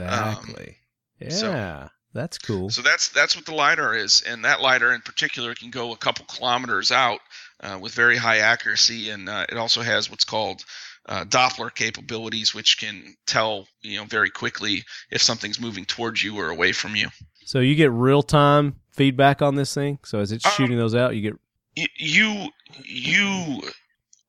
Exactly. 0.00 0.76
yeah. 1.20 1.28
so- 1.30 1.90
That's 2.14 2.38
cool. 2.38 2.68
So 2.70 2.82
that's 2.82 3.08
that's 3.08 3.36
what 3.36 3.46
the 3.46 3.54
lidar 3.54 3.94
is, 3.94 4.22
and 4.22 4.44
that 4.44 4.60
lidar 4.60 4.92
in 4.92 5.00
particular 5.00 5.54
can 5.54 5.70
go 5.70 5.92
a 5.92 5.96
couple 5.96 6.24
kilometers 6.26 6.92
out 6.92 7.20
uh, 7.60 7.78
with 7.80 7.94
very 7.94 8.16
high 8.16 8.38
accuracy, 8.38 9.08
and 9.10 9.28
uh, 9.28 9.46
it 9.48 9.56
also 9.56 9.80
has 9.82 10.10
what's 10.10 10.24
called 10.24 10.62
uh, 11.06 11.24
Doppler 11.24 11.74
capabilities, 11.74 12.54
which 12.54 12.78
can 12.78 13.16
tell 13.26 13.66
you 13.80 13.98
know 13.98 14.04
very 14.04 14.28
quickly 14.30 14.84
if 15.10 15.22
something's 15.22 15.58
moving 15.60 15.84
towards 15.86 16.22
you 16.22 16.36
or 16.38 16.50
away 16.50 16.72
from 16.72 16.94
you. 16.96 17.08
So 17.46 17.60
you 17.60 17.74
get 17.74 17.90
real 17.92 18.22
time 18.22 18.76
feedback 18.92 19.40
on 19.40 19.54
this 19.54 19.72
thing. 19.74 19.98
So 20.04 20.20
as 20.20 20.32
it's 20.32 20.44
Um, 20.44 20.52
shooting 20.52 20.76
those 20.76 20.94
out, 20.94 21.16
you 21.16 21.22
get 21.22 21.90
you 21.96 22.48
you 22.84 23.62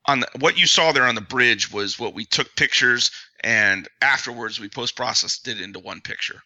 on 0.06 0.22
the, 0.22 0.28
what 0.40 0.58
you 0.58 0.68
saw 0.68 0.92
there 0.94 1.06
on 1.06 1.16
the 1.16 1.22
bridge 1.22 1.72
was 1.72 2.00
what 2.00 2.14
we 2.14 2.26
took 2.26 2.56
pictures 2.56 3.12
and 3.44 3.88
afterwards 4.02 4.60
we 4.60 4.70
post 4.70 4.96
processed 4.96 5.48
it 5.48 5.60
into 5.60 5.80
one 5.80 6.02
picture 6.02 6.42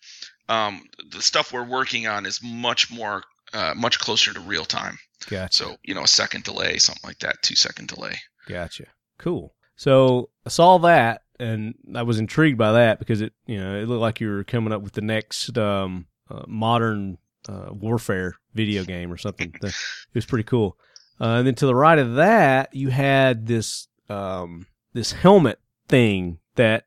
um, 0.50 0.84
the 1.12 1.22
stuff 1.22 1.52
we're 1.52 1.68
working 1.68 2.08
on 2.08 2.26
is 2.26 2.42
much 2.44 2.92
more 2.92 3.24
uh, 3.54 3.74
much 3.76 4.00
closer 4.00 4.34
to 4.34 4.40
real 4.40 4.66
time 4.66 4.98
gotcha. 5.30 5.54
so 5.54 5.76
you 5.84 5.94
know 5.94 6.04
a 6.04 6.08
second 6.08 6.44
delay 6.44 6.78
something 6.78 7.08
like 7.08 7.20
that 7.20 7.36
two 7.44 7.56
second 7.56 7.88
delay 7.88 8.18
Gotcha. 8.48 8.86
Cool. 9.20 9.54
So 9.76 10.30
I 10.46 10.50
saw 10.50 10.78
that 10.80 11.24
and 11.40 11.76
I 11.94 12.04
was 12.04 12.20
intrigued 12.20 12.58
by 12.58 12.72
that 12.74 13.00
because 13.00 13.22
it, 13.22 13.34
you 13.46 13.58
know, 13.58 13.78
it 13.78 13.88
looked 13.88 14.02
like 14.02 14.20
you 14.20 14.30
were 14.30 14.44
coming 14.44 14.74
up 14.74 14.82
with 14.82 14.94
the 14.94 15.02
next 15.02 15.56
um, 15.58 16.08
uh, 16.30 16.44
modern 16.48 17.18
uh, 17.48 17.70
warfare 17.72 18.36
video 18.54 18.84
game 18.84 19.12
or 19.12 19.18
something. 19.18 19.54
It 19.64 19.74
was 20.16 20.26
pretty 20.26 20.46
cool. 20.46 20.78
Uh, 21.20 21.36
and 21.38 21.48
then 21.48 21.56
to 21.56 21.66
the 21.66 21.76
right 21.76 22.00
of 22.00 22.16
that, 22.16 22.74
you 22.74 22.90
had 22.90 23.46
this 23.46 23.88
um, 24.10 24.66
this 24.94 25.12
helmet 25.12 25.60
thing 25.88 26.40
that 26.58 26.86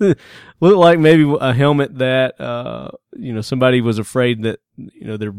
looked 0.00 0.20
like 0.60 0.98
maybe 0.98 1.34
a 1.40 1.52
helmet 1.52 1.98
that 1.98 2.40
uh, 2.40 2.90
you 3.16 3.32
know 3.32 3.40
somebody 3.40 3.80
was 3.80 3.98
afraid 3.98 4.42
that 4.42 4.60
you 4.76 5.06
know 5.06 5.16
their 5.16 5.32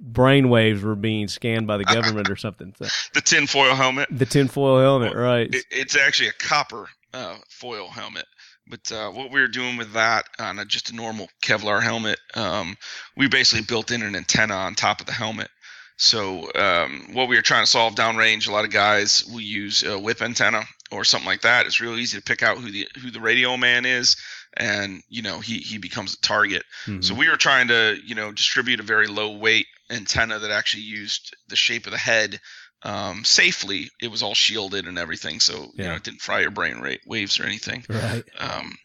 brain 0.00 0.48
waves 0.48 0.82
were 0.82 0.96
being 0.96 1.28
scanned 1.28 1.66
by 1.66 1.76
the 1.76 1.84
government 1.94 2.30
or 2.30 2.36
something. 2.36 2.74
So, 2.78 2.86
the 3.14 3.20
tinfoil 3.20 3.74
helmet 3.74 4.08
the 4.10 4.26
tinfoil 4.26 4.80
helmet, 4.80 5.14
right? 5.14 5.52
it, 5.54 5.64
it's 5.70 5.96
actually 5.96 6.28
a 6.28 6.32
copper 6.32 6.88
uh, 7.14 7.36
foil 7.48 7.88
helmet 7.88 8.26
But 8.68 8.92
uh, 8.92 9.10
what 9.10 9.32
we 9.32 9.40
were 9.40 9.48
doing 9.48 9.76
with 9.76 9.92
that 9.94 10.26
on 10.38 10.58
a, 10.58 10.64
just 10.64 10.90
a 10.90 10.96
normal 10.96 11.28
Kevlar 11.42 11.82
helmet, 11.82 12.18
um, 12.34 12.76
we 13.16 13.28
basically 13.28 13.64
built 13.64 13.90
in 13.90 14.02
an 14.02 14.14
antenna 14.16 14.54
on 14.54 14.74
top 14.74 15.00
of 15.00 15.06
the 15.06 15.12
helmet. 15.12 15.50
So 15.96 16.50
um, 16.54 17.10
what 17.12 17.28
we 17.28 17.36
were 17.36 17.42
trying 17.42 17.64
to 17.64 17.70
solve 17.70 17.94
downrange, 17.94 18.48
a 18.48 18.52
lot 18.52 18.64
of 18.64 18.70
guys 18.70 19.24
will 19.26 19.40
use 19.40 19.82
a 19.82 19.98
whip 19.98 20.22
antenna 20.22 20.64
or 20.92 21.04
something 21.04 21.26
like 21.28 21.42
that. 21.42 21.66
It's 21.66 21.80
real 21.80 21.96
easy 21.96 22.18
to 22.18 22.24
pick 22.24 22.42
out 22.42 22.58
who 22.58 22.70
the 22.70 22.88
who 23.00 23.10
the 23.10 23.20
radio 23.20 23.56
man 23.56 23.84
is, 23.84 24.16
and 24.56 25.02
you 25.08 25.22
know 25.22 25.40
he 25.40 25.58
he 25.58 25.78
becomes 25.78 26.14
a 26.14 26.20
target. 26.20 26.64
Mhm. 26.86 27.04
So 27.04 27.14
we 27.14 27.28
were 27.28 27.36
trying 27.36 27.68
to 27.68 27.96
you 28.04 28.14
know 28.14 28.32
distribute 28.32 28.80
a 28.80 28.84
very 28.84 29.06
low 29.06 29.36
weight 29.36 29.66
antenna 29.90 30.38
that 30.38 30.50
actually 30.50 30.84
used 30.84 31.36
the 31.48 31.56
shape 31.56 31.86
of 31.86 31.92
the 31.92 31.98
head 31.98 32.40
um, 32.82 33.24
safely. 33.24 33.90
It 34.00 34.10
was 34.10 34.22
all 34.22 34.34
shielded 34.34 34.86
and 34.86 34.98
everything, 34.98 35.40
so 35.40 35.70
you 35.74 35.84
know 35.84 35.94
it 35.94 36.02
didn't 36.04 36.22
fry 36.22 36.40
your 36.40 36.50
brain 36.50 36.78
ra- 36.80 36.94
waves 37.06 37.38
or 37.40 37.44
anything. 37.44 37.84
right. 37.88 38.24
Um, 38.38 38.76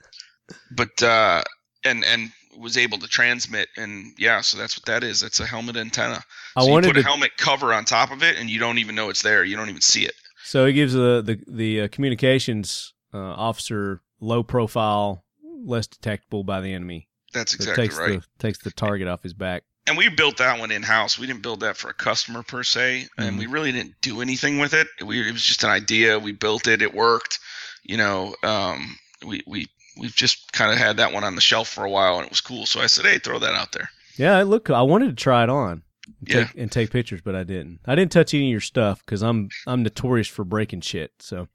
but 0.71 1.01
uh, 1.01 1.43
and 1.83 2.03
and 2.03 2.31
was 2.57 2.77
able 2.77 2.97
to 2.99 3.07
transmit, 3.07 3.67
and 3.77 4.13
yeah, 4.17 4.41
so 4.41 4.57
that's 4.57 4.77
what 4.77 4.85
that 4.85 5.03
is. 5.03 5.19
That's 5.21 5.39
a 5.39 5.45
helmet 5.45 5.75
antenna. 5.75 6.23
I 6.55 6.61
So 6.61 6.67
you 6.67 6.71
wanted 6.73 6.87
put 6.87 6.97
a 6.97 7.01
to. 7.01 7.07
helmet 7.07 7.31
cover 7.37 7.73
on 7.73 7.83
top 7.85 8.11
of 8.11 8.23
it, 8.23 8.37
and 8.37 8.49
you 8.49 8.59
don't 8.59 8.77
even 8.77 8.95
know 8.95 9.09
it's 9.09 9.21
there. 9.23 9.43
You 9.43 9.57
don't 9.57 9.69
even 9.69 9.81
see 9.81 10.05
it. 10.05 10.13
So 10.45 10.65
it 10.65 10.73
gives 10.73 10.93
the 10.93 11.21
the 11.25 11.39
the 11.47 11.81
uh, 11.81 11.87
communications 11.89 12.93
uh, 13.13 13.17
officer 13.17 14.01
low 14.19 14.43
profile, 14.43 15.23
less 15.65 15.87
detectable 15.87 16.43
by 16.43 16.61
the 16.61 16.73
enemy. 16.73 17.09
That's 17.33 17.51
So 17.53 17.57
exactly 17.63 17.83
takes 17.87 17.97
right. 17.97 18.21
the 18.21 18.25
takes 18.39 18.59
the 18.59 18.71
target 18.71 19.07
off 19.07 19.23
his 19.23 19.33
back. 19.33 19.63
and 19.87 19.97
we 19.97 20.09
built 20.09 20.37
that 20.37 20.59
one 20.59 20.71
in 20.71 20.83
house. 20.83 21.19
We 21.19 21.27
didn't 21.27 21.41
build 21.43 21.59
that 21.61 21.77
for 21.77 21.89
a 21.89 21.93
customer 21.93 22.43
per 22.43 22.63
se, 22.63 23.07
and 23.17 23.29
Mm-hmm. 23.31 23.39
we 23.39 23.45
really 23.47 23.71
didn't 23.71 23.95
do 24.01 24.21
anything 24.21 24.59
with 24.59 24.73
it. 24.73 24.87
We, 25.05 25.27
it 25.27 25.31
was 25.33 25.43
just 25.43 25.63
an 25.63 25.69
idea. 25.69 26.17
We 26.19 26.31
built 26.31 26.67
it. 26.67 26.81
It 26.81 26.93
worked. 26.93 27.39
You 27.83 27.97
know, 27.97 28.35
um, 28.43 28.97
we 29.25 29.41
we 29.47 29.67
we've 29.99 30.15
just 30.15 30.51
kind 30.53 30.71
of 30.71 30.77
had 30.77 30.97
that 30.97 31.13
one 31.13 31.23
on 31.23 31.35
the 31.35 31.41
shelf 31.41 31.67
for 31.69 31.83
a 31.85 31.89
while, 31.89 32.17
and 32.17 32.25
it 32.25 32.31
was 32.31 32.41
cool. 32.41 32.65
So 32.65 32.81
I 32.81 32.87
said, 32.87 33.05
hey, 33.05 33.17
throw 33.19 33.39
that 33.39 33.53
out 33.53 33.71
there. 33.73 33.89
Yeah, 34.17 34.39
it 34.41 34.45
looked. 34.45 34.67
cool. 34.67 34.75
I 34.75 34.81
wanted 34.83 35.09
to 35.09 35.23
try 35.23 35.43
it 35.43 35.49
on, 35.49 35.83
and 36.05 36.15
Yeah. 36.29 36.45
take, 36.45 36.55
and 36.57 36.71
take 36.71 36.91
pictures, 36.91 37.21
but 37.21 37.35
I 37.35 37.43
didn't. 37.43 37.79
I 37.85 37.95
didn't 37.95 38.11
touch 38.11 38.33
any 38.33 38.47
of 38.47 38.51
your 38.51 38.61
stuff 38.61 38.99
because 39.05 39.21
I'm 39.21 39.49
I'm 39.67 39.83
notorious 39.83 40.27
for 40.27 40.43
breaking 40.43 40.81
shit. 40.81 41.11
So 41.19 41.47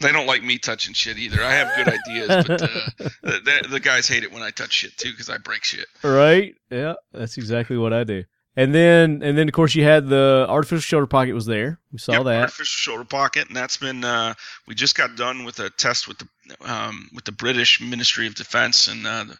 They 0.00 0.10
don't 0.12 0.26
like 0.26 0.42
me 0.42 0.58
touching 0.58 0.94
shit 0.94 1.18
either. 1.18 1.42
I 1.42 1.52
have 1.52 1.68
good 1.76 1.88
ideas, 1.88 2.44
but 2.46 2.62
uh, 2.62 3.08
the, 3.22 3.66
the, 3.70 3.80
guys 3.80 4.08
hate 4.08 4.24
it 4.24 4.32
when 4.32 4.42
I 4.42 4.50
touch 4.50 4.72
shit 4.72 4.96
too 4.96 5.10
because 5.12 5.30
I 5.30 5.38
break 5.38 5.62
shit. 5.64 5.86
right, 6.02 6.54
yeah, 6.70 6.94
that's 7.12 7.36
exactly 7.38 7.76
what 7.76 7.92
I 7.92 8.02
do. 8.04 8.24
And 8.54 8.74
then 8.74 9.22
and 9.22 9.38
then 9.38 9.48
of 9.48 9.54
course 9.54 9.74
you 9.74 9.84
had 9.84 10.08
the 10.08 10.44
artificial 10.48 10.80
shoulder 10.82 11.06
pocket 11.06 11.32
was 11.32 11.46
there. 11.46 11.78
We 11.90 11.98
saw 11.98 12.12
Yep, 12.14 12.24
that. 12.24 12.40
artificial 12.42 12.64
shoulder 12.66 13.04
pocket, 13.04 13.48
and 13.48 13.56
that's 13.56 13.78
been. 13.78 14.04
Uh, 14.04 14.34
we 14.66 14.74
just 14.74 14.94
got 14.94 15.16
done 15.16 15.44
with 15.44 15.58
a 15.60 15.70
test 15.70 16.06
with 16.06 16.18
the 16.18 16.28
um, 16.70 17.08
with 17.14 17.24
the 17.24 17.32
British 17.32 17.80
Ministry 17.80 18.26
of 18.26 18.34
Defence 18.34 18.88
and 18.88 19.06
uh, 19.06 19.24
the, 19.24 19.38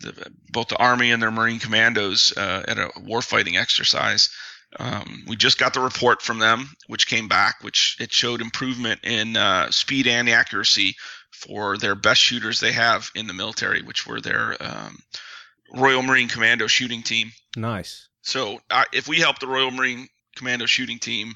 the, 0.00 0.30
both 0.50 0.68
the 0.68 0.76
Army 0.76 1.10
and 1.10 1.22
their 1.22 1.30
Marine 1.30 1.58
Commandos 1.58 2.32
uh, 2.36 2.64
at 2.66 2.78
a 2.78 2.88
warfighting 3.00 3.58
exercise. 3.58 4.30
Um, 4.78 5.24
we 5.26 5.36
just 5.36 5.58
got 5.58 5.74
the 5.74 5.80
report 5.80 6.22
from 6.22 6.38
them, 6.38 6.70
which 6.86 7.08
came 7.08 7.26
back, 7.28 7.56
which 7.62 7.96
it 8.00 8.12
showed 8.12 8.40
improvement 8.40 9.00
in 9.02 9.36
uh, 9.36 9.70
speed 9.70 10.06
and 10.06 10.28
accuracy 10.28 10.94
for 11.32 11.76
their 11.76 11.94
best 11.94 12.20
shooters 12.20 12.60
they 12.60 12.72
have 12.72 13.10
in 13.14 13.26
the 13.26 13.34
military, 13.34 13.82
which 13.82 14.06
were 14.06 14.20
their 14.20 14.56
um, 14.60 14.98
Royal 15.74 16.02
Marine 16.02 16.28
Commando 16.28 16.66
shooting 16.66 17.02
team. 17.02 17.32
Nice. 17.56 18.08
So 18.22 18.60
uh, 18.70 18.84
if 18.92 19.08
we 19.08 19.16
help 19.18 19.38
the 19.38 19.48
Royal 19.48 19.70
Marine 19.70 20.06
Commando 20.36 20.66
shooting 20.66 20.98
team 20.98 21.34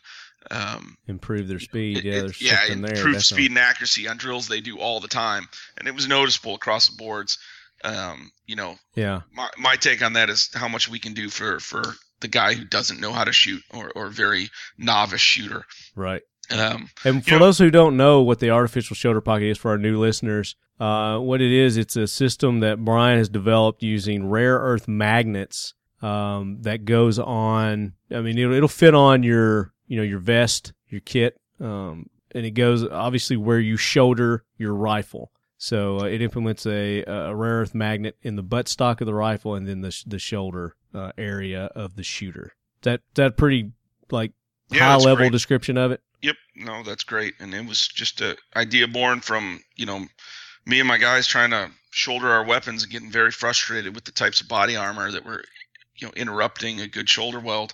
um, 0.51 0.97
Improve 1.07 1.49
their 1.49 1.59
speed. 1.59 2.05
yeah, 2.05 2.15
it- 2.25 2.41
yeah, 2.41 2.67
there. 2.67 2.75
improve 2.75 2.95
definitely. 2.95 3.21
speed 3.21 3.51
and 3.51 3.59
accuracy 3.59 4.09
on 4.09 4.17
drills 4.17 4.47
they 4.49 4.61
do 4.61 4.79
all 4.79 5.01
the 5.01 5.09
time, 5.09 5.49
and 5.79 5.89
it 5.89 5.95
was 5.95 6.07
noticeable 6.07 6.55
across 6.55 6.89
the 6.89 6.97
boards. 6.97 7.39
Um, 7.85 8.31
you 8.47 8.57
know, 8.57 8.77
Yeah. 8.95 9.21
my, 9.33 9.49
my 9.59 9.77
take 9.77 10.03
on 10.03 10.15
that 10.15 10.31
is 10.31 10.51
how 10.55 10.69
much 10.69 10.89
we 10.89 10.99
can 10.99 11.13
do 11.15 11.29
for 11.29 11.61
for 11.61 11.83
the 12.21 12.29
guy 12.29 12.55
who 12.55 12.65
doesn't 12.65 13.01
know 13.01 13.13
how 13.13 13.25
to 13.25 13.33
shoot 13.33 13.63
or 13.73 13.91
or 13.95 14.09
very 14.09 14.49
novice 14.79 15.21
shooter. 15.21 15.65
Right. 15.95 16.23
Um, 16.51 16.89
And 17.05 17.25
for 17.25 17.33
know- 17.33 17.39
those 17.41 17.59
who 17.59 17.71
don't 17.71 17.97
know 17.97 18.21
what 18.23 18.39
the 18.41 18.51
artificial 18.51 18.95
shoulder 18.97 19.21
pocket 19.21 19.45
is 19.51 19.59
for 19.59 19.71
our 19.71 19.79
new 19.79 19.99
listeners, 19.99 20.57
uh, 20.81 21.19
what 21.19 21.41
it 21.41 21.53
is, 21.53 21.77
it's 21.77 21.97
a 21.97 22.07
system 22.07 22.61
that 22.61 22.85
Brian 22.85 23.19
has 23.19 23.29
developed 23.29 23.83
using 23.83 24.29
rare 24.29 24.59
earth 24.59 24.89
magnets 24.89 25.75
um, 26.03 26.59
that 26.63 26.85
goes 26.85 27.19
on. 27.19 27.95
I 28.11 28.21
mean, 28.21 28.37
it'll, 28.39 28.53
it'll 28.55 28.69
fit 28.69 28.95
on 28.95 29.23
your, 29.23 29.73
you 29.87 29.97
know, 29.97 30.03
your 30.03 30.19
vest, 30.19 30.73
your 30.89 31.01
kit, 31.01 31.41
um, 31.61 32.11
and 32.35 32.45
it 32.45 32.51
goes 32.51 32.85
obviously 32.87 33.37
where 33.39 33.61
you 33.61 33.77
shoulder 33.79 34.45
your 34.59 34.75
rifle. 34.75 35.31
So 35.65 36.01
uh, 36.01 36.05
it 36.05 36.21
implements 36.21 36.67
a, 36.67 37.03
a 37.05 37.35
rare 37.35 37.61
earth 37.61 37.75
magnet 37.75 38.19
in 38.21 38.37
the 38.37 38.43
buttstock 38.45 39.01
of 39.01 39.07
the 39.07 39.15
rifle 39.15 39.55
and 39.55 39.67
then 39.67 39.81
the 39.81 39.91
sh- 39.91 40.05
the 40.07 40.19
shoulder 40.19 40.77
uh, 40.95 41.13
area 41.17 41.71
of 41.75 41.97
the 41.97 42.03
shooter. 42.03 42.53
That 42.83 43.01
that 43.15 43.39
pretty 43.39 43.73
like 44.11 44.33
Yeah, 44.71 44.81
high 44.81 44.97
level 44.97 45.17
great. 45.17 45.33
description 45.33 45.79
of 45.79 45.91
it. 45.91 46.03
Yep, 46.21 46.37
no, 46.57 46.83
that's 46.83 47.03
great, 47.03 47.33
and 47.41 47.55
it 47.55 47.65
was 47.65 47.89
just 47.89 48.21
a 48.21 48.37
idea 48.55 48.87
born 48.87 49.21
from 49.21 49.65
you 49.75 49.87
know 49.87 50.05
me 50.67 50.81
and 50.81 50.87
my 50.87 50.99
guys 50.99 51.27
trying 51.27 51.53
to 51.53 51.71
shoulder 51.93 52.29
our 52.29 52.45
weapons 52.45 52.83
and 52.83 52.93
getting 52.93 53.11
very 53.11 53.31
frustrated 53.31 53.95
with 53.95 54.05
the 54.05 54.13
types 54.13 54.43
of 54.43 54.49
body 54.49 54.77
armor 54.77 55.11
that 55.13 55.25
were 55.25 55.43
you 55.97 56.07
know 56.07 56.13
interrupting 56.15 56.83
a 56.83 56.87
good 56.87 57.09
shoulder 57.09 57.41
weld. 57.41 57.73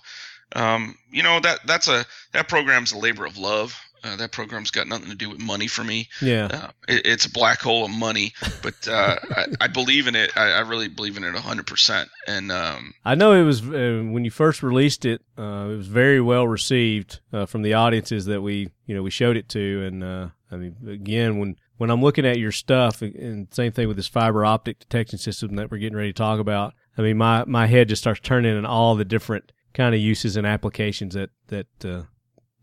Um, 0.55 0.95
you 1.11 1.23
know 1.23 1.41
that 1.41 1.59
that's 1.67 1.89
a 1.89 2.05
that 2.31 2.47
program's 2.47 2.93
a 2.93 2.97
labor 2.97 3.25
of 3.25 3.37
love. 3.37 3.77
Uh, 4.03 4.15
that 4.15 4.31
program's 4.31 4.71
got 4.71 4.87
nothing 4.87 5.09
to 5.09 5.15
do 5.15 5.29
with 5.29 5.39
money 5.39 5.67
for 5.67 5.83
me. 5.83 6.09
Yeah. 6.21 6.45
Uh, 6.51 6.71
it, 6.87 7.05
it's 7.05 7.25
a 7.25 7.31
black 7.31 7.61
hole 7.61 7.85
of 7.85 7.91
money, 7.91 8.33
but 8.63 8.87
uh, 8.87 9.15
I, 9.29 9.45
I 9.61 9.67
believe 9.67 10.07
in 10.07 10.15
it. 10.15 10.35
I, 10.35 10.53
I 10.53 10.59
really 10.61 10.87
believe 10.87 11.17
in 11.17 11.23
it 11.23 11.35
hundred 11.35 11.67
percent. 11.67 12.09
And 12.27 12.51
um, 12.51 12.93
I 13.05 13.15
know 13.15 13.33
it 13.33 13.43
was 13.43 13.61
uh, 13.61 14.03
when 14.05 14.25
you 14.25 14.31
first 14.31 14.63
released 14.63 15.05
it. 15.05 15.21
Uh, 15.37 15.69
it 15.71 15.77
was 15.77 15.87
very 15.87 16.19
well 16.19 16.47
received 16.47 17.19
uh, 17.31 17.45
from 17.45 17.61
the 17.61 17.73
audiences 17.73 18.25
that 18.25 18.41
we, 18.41 18.69
you 18.85 18.95
know, 18.95 19.03
we 19.03 19.11
showed 19.11 19.37
it 19.37 19.49
to. 19.49 19.83
And 19.85 20.03
uh, 20.03 20.29
I 20.51 20.55
mean, 20.55 20.75
again, 20.87 21.37
when 21.37 21.55
when 21.77 21.89
I'm 21.89 22.01
looking 22.01 22.25
at 22.25 22.39
your 22.39 22.51
stuff, 22.51 23.01
and 23.01 23.47
same 23.53 23.71
thing 23.71 23.87
with 23.87 23.97
this 23.97 24.07
fiber 24.07 24.45
optic 24.45 24.79
detection 24.79 25.19
system 25.19 25.55
that 25.55 25.71
we're 25.71 25.77
getting 25.77 25.97
ready 25.97 26.13
to 26.13 26.17
talk 26.17 26.39
about. 26.39 26.73
I 26.97 27.01
mean, 27.01 27.17
my 27.17 27.43
my 27.45 27.67
head 27.67 27.89
just 27.89 28.01
starts 28.01 28.19
turning 28.19 28.57
in 28.57 28.65
all 28.65 28.95
the 28.95 29.05
different 29.05 29.51
kind 29.73 29.95
of 29.95 30.01
uses 30.01 30.37
and 30.37 30.45
applications 30.45 31.13
that 31.13 31.29
that 31.47 31.85
uh, 31.85 32.03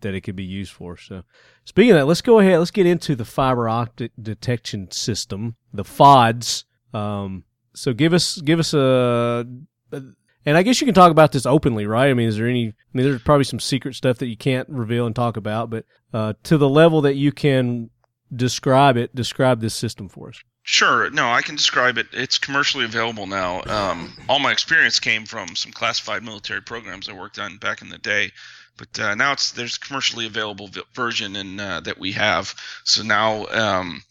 that 0.01 0.15
it 0.15 0.23
could 0.23 0.37
be 0.37 0.45
used 0.45 0.73
for. 0.73 0.97
So, 0.97 1.23
speaking 1.65 1.93
of 1.93 1.99
that, 1.99 2.07
let's 2.07 2.23
go 2.23 2.39
ahead. 2.39 2.59
Let's 2.59 2.71
get 2.71 2.87
into 2.87 3.15
the 3.15 3.25
fiber 3.25 3.69
optic 3.69 4.13
detection 4.21 4.91
system, 4.91 5.57
the 5.73 5.85
FODS. 5.85 6.65
Um, 6.93 7.45
so, 7.75 7.93
give 7.93 8.13
us 8.13 8.41
give 8.41 8.59
us 8.59 8.75
a, 8.75 9.47
a 9.93 10.03
and 10.47 10.57
I 10.57 10.63
guess 10.63 10.81
you 10.81 10.87
can 10.87 10.95
talk 10.95 11.11
about 11.11 11.33
this 11.33 11.45
openly, 11.45 11.87
right? 11.87 12.09
I 12.09 12.15
mean, 12.15 12.29
is 12.29 12.37
there 12.37 12.49
any? 12.49 12.69
I 12.69 12.75
mean, 12.93 13.07
there's 13.07 13.23
probably 13.23 13.45
some 13.45 13.61
secret 13.61 13.95
stuff 13.95 14.19
that 14.19 14.29
you 14.29 14.37
can't 14.37 14.69
reveal 14.69 15.07
and 15.07 15.15
talk 15.15 15.37
about, 15.37 15.71
but 15.71 15.85
uh, 16.15 16.35
to 16.45 16.57
the 16.57 16.69
level 16.69 17.03
that 17.03 17.17
you 17.17 17.33
can 17.33 17.91
describe 18.35 18.97
it, 18.97 19.15
describe 19.15 19.61
this 19.61 19.75
system 19.75 20.09
for 20.09 20.29
us. 20.29 20.43
Sure. 20.63 21.09
No, 21.11 21.31
I 21.31 21.41
can 21.41 21.57
describe 21.57 21.97
it. 21.97 22.09
It's 22.13 22.39
commercially 22.39 22.85
available 22.85 23.27
now. 23.27 23.63
Um, 23.65 24.13
all 24.29 24.39
my 24.39 24.53
experience 24.53 25.01
came 25.01 25.25
from 25.25 25.57
some 25.57 25.73
classified 25.73 26.23
military 26.23 26.61
programs 26.61 27.09
I 27.09 27.15
worked 27.15 27.39
on 27.39 27.57
back 27.57 27.81
in 27.81 27.89
the 27.89 27.97
day, 27.97 28.33
but 28.79 28.99
uh, 28.99 29.15
now 29.15 29.33
it's 29.33 29.53
there's 29.53 29.77
a 29.77 29.81
commercially 29.81 30.27
available 30.27 30.71
version 30.95 31.37
and 31.37 31.61
uh, 31.61 31.81
that 31.81 31.99
we 31.99 32.13
have. 32.13 32.55
So 32.85 33.03
now, 33.03 33.47
um, 33.47 34.03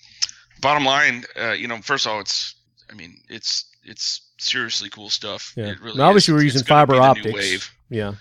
bottom 0.61 0.86
line, 0.86 1.24
uh, 1.39 1.53
you 1.53 1.68
know, 1.68 1.78
first 1.78 2.05
of 2.05 2.11
all, 2.11 2.20
it's 2.20 2.53
I 2.91 2.93
mean, 2.93 3.18
it's 3.30 3.65
it's 3.84 4.22
seriously 4.38 4.89
cool 4.89 5.09
stuff. 5.09 5.53
Yeah. 5.55 5.68
It 5.68 5.82
really 5.82 5.99
obviously, 6.01 6.34
is. 6.34 6.38
we're 6.38 6.43
using 6.43 6.63
fiber 6.63 6.95
optics. 6.95 7.34
wave 7.34 7.72
Yeah. 7.89 8.13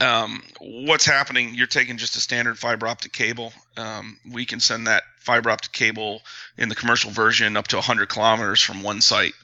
um, 0.00 0.42
what's 0.60 1.04
happening 1.04 1.54
you're 1.54 1.66
taking 1.66 1.96
just 1.96 2.16
a 2.16 2.20
standard 2.20 2.58
fiber 2.58 2.86
optic 2.86 3.12
cable 3.12 3.52
um, 3.76 4.18
we 4.30 4.44
can 4.44 4.60
send 4.60 4.86
that 4.86 5.02
fiber 5.18 5.50
optic 5.50 5.72
cable 5.72 6.22
in 6.56 6.68
the 6.68 6.74
commercial 6.74 7.10
version 7.10 7.56
up 7.56 7.68
to 7.68 7.76
100 7.76 8.08
kilometers 8.08 8.60
from 8.60 8.82
one 8.82 9.00
site 9.00 9.34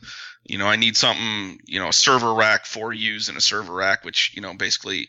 you 0.44 0.56
know 0.56 0.66
i 0.66 0.76
need 0.76 0.96
something 0.96 1.58
you 1.66 1.80
know 1.80 1.88
a 1.88 1.92
server 1.92 2.32
rack 2.32 2.64
four 2.64 2.92
u's 2.92 3.28
and 3.28 3.36
a 3.36 3.40
server 3.40 3.72
rack 3.72 4.04
which 4.04 4.32
you 4.34 4.40
know 4.40 4.54
basically 4.54 5.08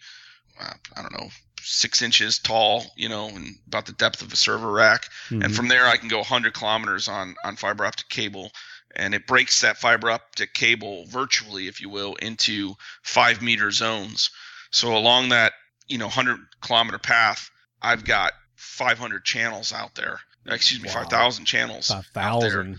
i 0.96 1.02
don't 1.02 1.12
know 1.14 1.30
six 1.62 2.02
inches 2.02 2.40
tall 2.40 2.86
you 2.96 3.10
know 3.10 3.28
and 3.28 3.56
about 3.68 3.86
the 3.86 3.92
depth 3.94 4.22
of 4.22 4.32
a 4.32 4.36
server 4.38 4.72
rack 4.72 5.10
Mhm. 5.30 5.44
and 5.46 5.56
from 5.56 5.68
there 5.68 5.86
I 5.88 5.98
can 5.98 6.08
go 6.08 6.20
100 6.20 6.54
kilometers 6.54 7.08
on 7.08 7.36
on 7.44 7.56
fiber 7.58 7.86
optic 7.86 8.08
cable, 8.10 8.52
and 8.96 9.14
it 9.14 9.28
breaks 9.28 9.62
that 9.62 9.78
fiber 9.78 10.10
optic 10.10 10.54
cable 10.54 11.06
virtually, 11.08 11.68
if 11.68 11.82
you 11.82 11.90
will, 11.90 12.16
into 12.16 12.76
five 13.04 13.42
meter 13.42 13.70
zones. 13.72 14.30
So 14.72 14.96
along 14.96 15.30
that 15.30 15.54
you 15.88 15.98
know 15.98 16.06
100 16.08 16.40
kilometer 16.62 17.00
path, 17.00 17.50
I've 17.82 18.06
got 18.06 18.34
500 18.56 19.26
channels 19.26 19.74
out 19.74 19.96
there. 19.96 20.20
Excuse 20.46 20.82
me, 20.82 20.88
Wow. 20.88 21.04
5,000 21.04 21.46
channels. 21.46 21.88
five 21.88 22.06
out 22.16 22.40
there. 22.42 22.76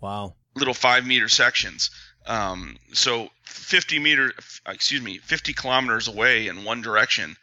Wow. 0.00 0.34
little 0.56 0.74
five 0.74 1.06
meter 1.06 1.28
sections. 1.28 1.90
Um, 2.30 2.76
so 2.92 3.28
50 3.42 3.98
meter, 3.98 4.32
excuse 4.66 5.02
me, 5.02 5.18
50 5.18 5.52
kilometers 5.52 6.06
away 6.06 6.46
in 6.46 6.62
one 6.62 6.80
direction, 6.80 7.36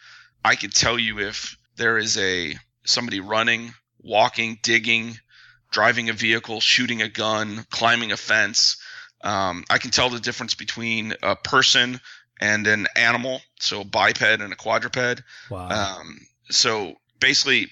I 0.46 0.56
could 0.56 0.74
tell 0.74 0.98
you 0.98 1.20
if 1.20 1.58
there 1.76 1.98
is 1.98 2.18
a 2.18 2.56
somebody 2.86 3.20
running, 3.20 3.74
walking, 4.02 4.58
digging, 4.64 5.20
driving 5.72 6.10
a 6.10 6.14
vehicle, 6.14 6.62
shooting 6.62 7.02
a 7.02 7.10
gun, 7.10 7.66
climbing 7.70 8.14
a 8.14 8.18
fence. 8.18 8.78
Um, 9.26 9.66
I 9.70 9.78
can 9.78 9.92
tell 9.92 10.10
the 10.10 10.22
difference 10.22 10.54
between 10.54 11.14
a 11.22 11.36
person 11.36 12.00
and 12.40 12.66
an 12.66 12.88
animal, 12.96 13.42
so 13.60 13.82
a 13.82 13.86
biped 13.86 14.22
and 14.22 14.54
a 14.54 14.56
quadruped. 14.56 15.22
Wow. 15.50 15.68
Um, 16.00 16.20
so 16.50 16.96
basically, 17.20 17.68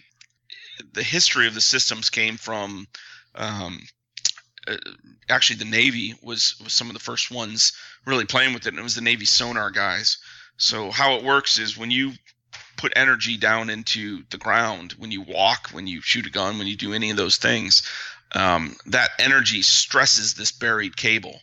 the 0.92 1.04
history 1.04 1.48
of 1.48 1.54
the 1.54 1.62
systems 1.62 2.10
came 2.10 2.36
from 2.36 2.88
um, 3.36 3.80
uh, 4.68 4.78
actually 5.30 5.58
the 5.58 5.66
Navy 5.66 6.16
was 6.22 6.60
was 6.64 6.74
some 6.74 6.88
of 6.88 6.94
the 6.94 7.00
first 7.00 7.32
ones 7.32 7.74
really 8.06 8.26
playing 8.26 8.54
with 8.54 8.66
it, 8.66 8.70
and 8.70 8.80
it 8.80 8.84
was 8.84 8.96
the 8.96 9.02
Navy 9.02 9.26
sonar 9.26 9.72
guys. 9.72 10.18
So 10.58 10.92
how 10.92 11.16
it 11.16 11.24
works 11.24 11.60
is 11.60 11.78
when 11.78 11.92
you 11.92 12.14
put 12.78 12.94
energy 12.96 13.38
down 13.38 13.70
into 13.70 14.24
the 14.30 14.38
ground, 14.38 14.94
when 14.98 15.12
you 15.12 15.22
walk, 15.22 15.70
when 15.70 15.88
you 15.88 16.02
shoot 16.02 16.26
a 16.26 16.30
gun, 16.30 16.58
when 16.58 16.68
you 16.68 16.76
do 16.76 16.94
any 16.94 17.10
of 17.10 17.18
those 17.18 17.38
things, 17.38 17.84
um, 18.34 18.76
that 18.88 19.12
energy 19.20 19.62
stresses 19.62 20.34
this 20.34 20.52
buried 20.52 20.96
cable, 20.96 21.40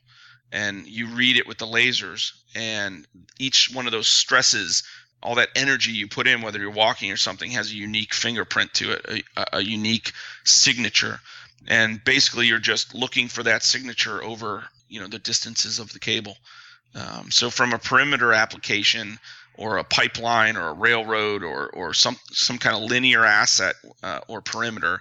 and 0.50 0.86
you 0.86 1.08
read 1.08 1.36
it 1.36 1.46
with 1.46 1.58
the 1.58 1.66
lasers, 1.66 2.32
and 2.54 3.06
each 3.38 3.70
one 3.72 3.86
of 3.86 3.92
those 3.92 4.08
stresses 4.08 4.82
all 5.22 5.36
that 5.36 5.50
energy 5.54 5.92
you 5.92 6.08
put 6.08 6.26
in, 6.26 6.42
whether 6.42 6.58
you're 6.58 6.70
walking 6.70 7.12
or 7.12 7.16
something, 7.16 7.50
has 7.52 7.70
a 7.70 7.76
unique 7.76 8.12
fingerprint 8.12 8.74
to 8.74 8.92
it, 8.92 9.24
a, 9.36 9.46
a, 9.58 9.60
unique 9.60 10.12
signature. 10.44 11.20
And 11.68 12.02
basically, 12.04 12.46
you're 12.46 12.58
just 12.58 12.94
looking 12.94 13.28
for 13.28 13.42
that 13.44 13.62
signature 13.62 14.22
over, 14.22 14.64
you 14.88 15.00
know, 15.00 15.06
the 15.06 15.18
distances 15.18 15.78
of 15.78 15.92
the 15.92 15.98
cable. 15.98 16.36
Um, 16.94 17.30
so, 17.30 17.50
from 17.50 17.72
a 17.72 17.78
perimeter 17.78 18.32
application, 18.32 19.18
or 19.56 19.78
a 19.78 19.84
pipeline, 19.84 20.56
or 20.56 20.68
a 20.68 20.74
railroad, 20.74 21.42
or 21.42 21.68
or 21.70 21.94
some 21.94 22.16
some 22.30 22.58
kind 22.58 22.76
of 22.76 22.90
linear 22.90 23.24
asset 23.24 23.76
uh, 24.02 24.20
or 24.28 24.40
perimeter, 24.40 25.00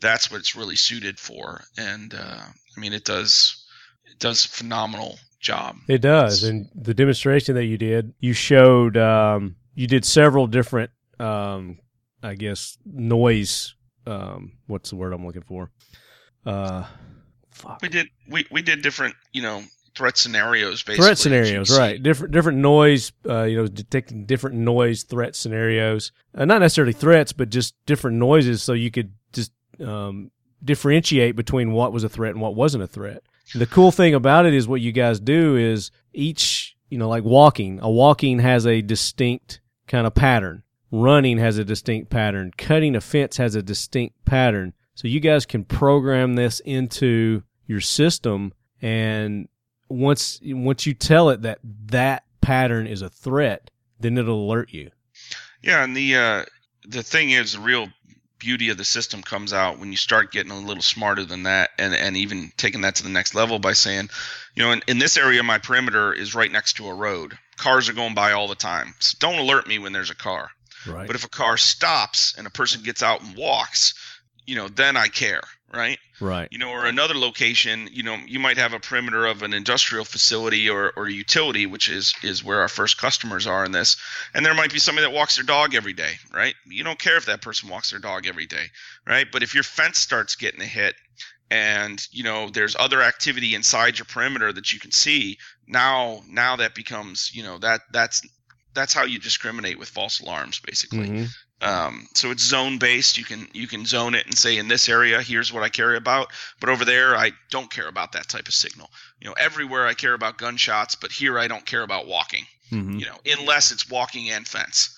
that's 0.00 0.30
what 0.30 0.40
it's 0.40 0.54
really 0.54 0.76
suited 0.76 1.18
for. 1.18 1.62
And 1.76 2.14
uh, 2.14 2.42
I 2.76 2.80
mean, 2.80 2.92
it 2.92 3.04
does 3.04 3.64
it 4.04 4.18
does 4.18 4.44
a 4.44 4.48
phenomenal 4.48 5.18
job. 5.40 5.76
It 5.88 6.02
does. 6.02 6.42
And 6.42 6.68
the 6.74 6.94
demonstration 6.94 7.54
that 7.54 7.64
you 7.64 7.78
did, 7.78 8.12
you 8.20 8.32
showed, 8.32 8.96
um, 8.96 9.56
you 9.74 9.86
did 9.86 10.04
several 10.04 10.46
different, 10.46 10.90
um, 11.18 11.78
I 12.22 12.34
guess, 12.34 12.76
noise. 12.84 13.74
Um, 14.06 14.52
what's 14.66 14.90
the 14.90 14.96
word 14.96 15.12
I'm 15.12 15.26
looking 15.26 15.42
for? 15.42 15.70
Uh, 16.44 16.84
fuck. 17.50 17.80
We 17.82 17.88
did 17.88 18.08
we, 18.28 18.46
we 18.50 18.62
did 18.62 18.82
different 18.82 19.14
you 19.32 19.42
know 19.42 19.62
threat 19.96 20.18
scenarios 20.18 20.82
basically. 20.82 21.06
Threat 21.06 21.18
scenarios, 21.18 21.76
right? 21.76 22.00
Different 22.02 22.32
different 22.32 22.58
noise. 22.58 23.12
Uh, 23.28 23.44
you 23.44 23.56
know, 23.56 23.66
detecting 23.66 24.26
different 24.26 24.56
noise 24.56 25.02
threat 25.02 25.34
scenarios. 25.34 26.12
Uh, 26.34 26.44
not 26.44 26.60
necessarily 26.60 26.92
threats, 26.92 27.32
but 27.32 27.50
just 27.50 27.74
different 27.86 28.18
noises, 28.18 28.62
so 28.62 28.72
you 28.72 28.90
could 28.90 29.12
just 29.32 29.52
um, 29.84 30.30
differentiate 30.62 31.36
between 31.36 31.72
what 31.72 31.92
was 31.92 32.04
a 32.04 32.08
threat 32.08 32.32
and 32.32 32.40
what 32.40 32.54
wasn't 32.54 32.82
a 32.82 32.86
threat. 32.86 33.22
The 33.54 33.66
cool 33.66 33.92
thing 33.92 34.14
about 34.14 34.44
it 34.46 34.54
is 34.54 34.66
what 34.66 34.80
you 34.80 34.92
guys 34.92 35.20
do 35.20 35.56
is 35.56 35.90
each, 36.12 36.76
you 36.90 36.98
know, 36.98 37.08
like 37.08 37.24
walking, 37.24 37.78
a 37.80 37.88
walking 37.88 38.40
has 38.40 38.66
a 38.66 38.82
distinct 38.82 39.60
kind 39.86 40.06
of 40.06 40.14
pattern. 40.14 40.64
Running 40.90 41.38
has 41.38 41.58
a 41.58 41.64
distinct 41.64 42.10
pattern. 42.10 42.52
Cutting 42.56 42.94
a 42.94 43.00
fence 43.00 43.36
has 43.38 43.54
a 43.54 43.62
distinct 43.62 44.24
pattern. 44.24 44.72
So 44.94 45.08
you 45.08 45.20
guys 45.20 45.44
can 45.44 45.64
program 45.64 46.34
this 46.34 46.60
into 46.60 47.42
your 47.66 47.80
system 47.80 48.52
and 48.80 49.48
once 49.88 50.40
once 50.42 50.86
you 50.86 50.94
tell 50.94 51.30
it 51.30 51.42
that 51.42 51.58
that 51.86 52.24
pattern 52.40 52.86
is 52.86 53.02
a 53.02 53.08
threat, 53.08 53.70
then 54.00 54.18
it'll 54.18 54.44
alert 54.46 54.72
you. 54.72 54.90
Yeah, 55.62 55.84
and 55.84 55.96
the 55.96 56.16
uh, 56.16 56.44
the 56.86 57.02
thing 57.02 57.30
is, 57.30 57.52
the 57.52 57.60
real 57.60 57.88
beauty 58.38 58.68
of 58.68 58.76
the 58.76 58.84
system 58.84 59.22
comes 59.22 59.52
out 59.52 59.78
when 59.78 59.90
you 59.90 59.96
start 59.96 60.30
getting 60.30 60.52
a 60.52 60.58
little 60.58 60.82
smarter 60.82 61.24
than 61.24 61.44
that 61.44 61.70
and, 61.78 61.94
and 61.94 62.16
even 62.16 62.52
taking 62.58 62.82
that 62.82 62.94
to 62.94 63.02
the 63.02 63.08
next 63.08 63.34
level 63.34 63.58
by 63.58 63.72
saying, 63.72 64.10
you 64.54 64.62
know, 64.62 64.72
in, 64.72 64.82
in 64.86 64.98
this 64.98 65.16
area, 65.16 65.42
my 65.42 65.56
perimeter 65.56 66.12
is 66.12 66.34
right 66.34 66.52
next 66.52 66.74
to 66.74 66.86
a 66.86 66.94
road. 66.94 67.36
Cars 67.56 67.88
are 67.88 67.94
going 67.94 68.14
by 68.14 68.32
all 68.32 68.46
the 68.46 68.54
time. 68.54 68.94
So 68.98 69.16
don't 69.18 69.38
alert 69.38 69.66
me 69.66 69.78
when 69.78 69.92
there's 69.92 70.10
a 70.10 70.14
car. 70.14 70.50
Right. 70.86 71.06
But 71.06 71.16
if 71.16 71.24
a 71.24 71.28
car 71.28 71.56
stops 71.56 72.34
and 72.36 72.46
a 72.46 72.50
person 72.50 72.82
gets 72.82 73.02
out 73.02 73.22
and 73.22 73.36
walks, 73.36 73.94
you 74.46 74.56
know, 74.56 74.68
then 74.68 74.96
I 74.96 75.08
care 75.08 75.42
right? 75.76 75.98
Right. 76.20 76.48
You 76.50 76.58
know, 76.58 76.70
or 76.70 76.86
another 76.86 77.14
location, 77.14 77.88
you 77.92 78.02
know, 78.02 78.16
you 78.26 78.38
might 78.38 78.56
have 78.56 78.72
a 78.72 78.80
perimeter 78.80 79.26
of 79.26 79.42
an 79.42 79.52
industrial 79.52 80.04
facility 80.04 80.70
or, 80.70 80.92
or 80.96 81.08
utility, 81.08 81.66
which 81.66 81.88
is 81.88 82.14
is 82.22 82.42
where 82.42 82.60
our 82.60 82.68
first 82.68 82.98
customers 82.98 83.46
are 83.46 83.64
in 83.64 83.72
this. 83.72 83.96
And 84.34 84.44
there 84.44 84.54
might 84.54 84.72
be 84.72 84.78
somebody 84.78 85.06
that 85.06 85.14
walks 85.14 85.36
their 85.36 85.44
dog 85.44 85.74
every 85.74 85.92
day, 85.92 86.14
right? 86.32 86.54
You 86.66 86.84
don't 86.84 86.98
care 86.98 87.16
if 87.16 87.26
that 87.26 87.42
person 87.42 87.68
walks 87.68 87.90
their 87.90 88.00
dog 88.00 88.26
every 88.26 88.46
day, 88.46 88.66
right? 89.06 89.26
But 89.30 89.42
if 89.42 89.54
your 89.54 89.64
fence 89.64 89.98
starts 89.98 90.36
getting 90.36 90.60
a 90.60 90.64
hit 90.64 90.94
and 91.48 92.04
you 92.10 92.24
know 92.24 92.48
there's 92.50 92.74
other 92.76 93.02
activity 93.02 93.54
inside 93.54 93.98
your 93.98 94.06
perimeter 94.06 94.52
that 94.52 94.72
you 94.72 94.80
can 94.80 94.92
see, 94.92 95.38
now 95.66 96.22
now 96.28 96.56
that 96.56 96.74
becomes, 96.74 97.30
you 97.34 97.42
know, 97.42 97.58
that 97.58 97.82
that's 97.92 98.22
that's 98.76 98.92
how 98.92 99.04
you 99.04 99.18
discriminate 99.18 99.78
with 99.78 99.88
false 99.88 100.20
alarms 100.20 100.60
basically. 100.60 101.08
Mm-hmm. 101.08 101.24
Um, 101.62 102.06
so 102.14 102.30
it's 102.30 102.42
zone 102.42 102.78
based. 102.78 103.16
You 103.16 103.24
can 103.24 103.48
you 103.52 103.66
can 103.66 103.86
zone 103.86 104.14
it 104.14 104.26
and 104.26 104.36
say 104.36 104.58
in 104.58 104.68
this 104.68 104.88
area, 104.88 105.22
here's 105.22 105.52
what 105.52 105.62
I 105.62 105.68
care 105.70 105.94
about, 105.94 106.28
but 106.60 106.68
over 106.68 106.84
there 106.84 107.16
I 107.16 107.32
don't 107.50 107.70
care 107.70 107.88
about 107.88 108.12
that 108.12 108.28
type 108.28 108.46
of 108.46 108.54
signal. 108.54 108.90
You 109.20 109.28
know, 109.28 109.34
everywhere 109.38 109.86
I 109.86 109.94
care 109.94 110.14
about 110.14 110.38
gunshots, 110.38 110.94
but 110.94 111.10
here 111.10 111.38
I 111.38 111.48
don't 111.48 111.64
care 111.64 111.82
about 111.82 112.06
walking. 112.06 112.44
Mm-hmm. 112.70 112.98
You 112.98 113.06
know, 113.06 113.18
unless 113.38 113.72
it's 113.72 113.88
walking 113.88 114.30
and 114.30 114.46
fence. 114.46 114.92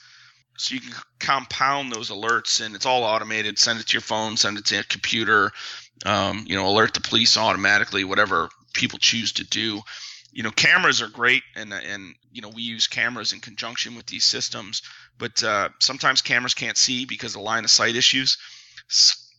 So 0.56 0.74
you 0.74 0.80
can 0.80 0.92
compound 1.20 1.92
those 1.92 2.10
alerts, 2.10 2.64
and 2.64 2.74
it's 2.74 2.86
all 2.86 3.04
automated. 3.04 3.60
Send 3.60 3.78
it 3.78 3.86
to 3.86 3.92
your 3.92 4.00
phone, 4.00 4.36
send 4.36 4.58
it 4.58 4.64
to 4.66 4.80
a 4.80 4.82
computer. 4.82 5.52
Um, 6.04 6.44
you 6.48 6.56
know, 6.56 6.68
alert 6.68 6.94
the 6.94 7.00
police 7.00 7.36
automatically, 7.36 8.02
whatever 8.02 8.48
people 8.72 8.98
choose 8.98 9.32
to 9.32 9.44
do 9.44 9.82
you 10.32 10.42
know 10.42 10.50
cameras 10.50 11.02
are 11.02 11.08
great 11.08 11.42
and 11.56 11.72
and 11.72 12.14
you 12.32 12.42
know 12.42 12.48
we 12.48 12.62
use 12.62 12.86
cameras 12.86 13.32
in 13.32 13.40
conjunction 13.40 13.94
with 13.94 14.06
these 14.06 14.24
systems 14.24 14.82
but 15.18 15.42
uh, 15.42 15.68
sometimes 15.80 16.22
cameras 16.22 16.54
can't 16.54 16.76
see 16.76 17.04
because 17.04 17.34
of 17.34 17.42
line 17.42 17.64
of 17.64 17.70
sight 17.70 17.96
issues 17.96 18.38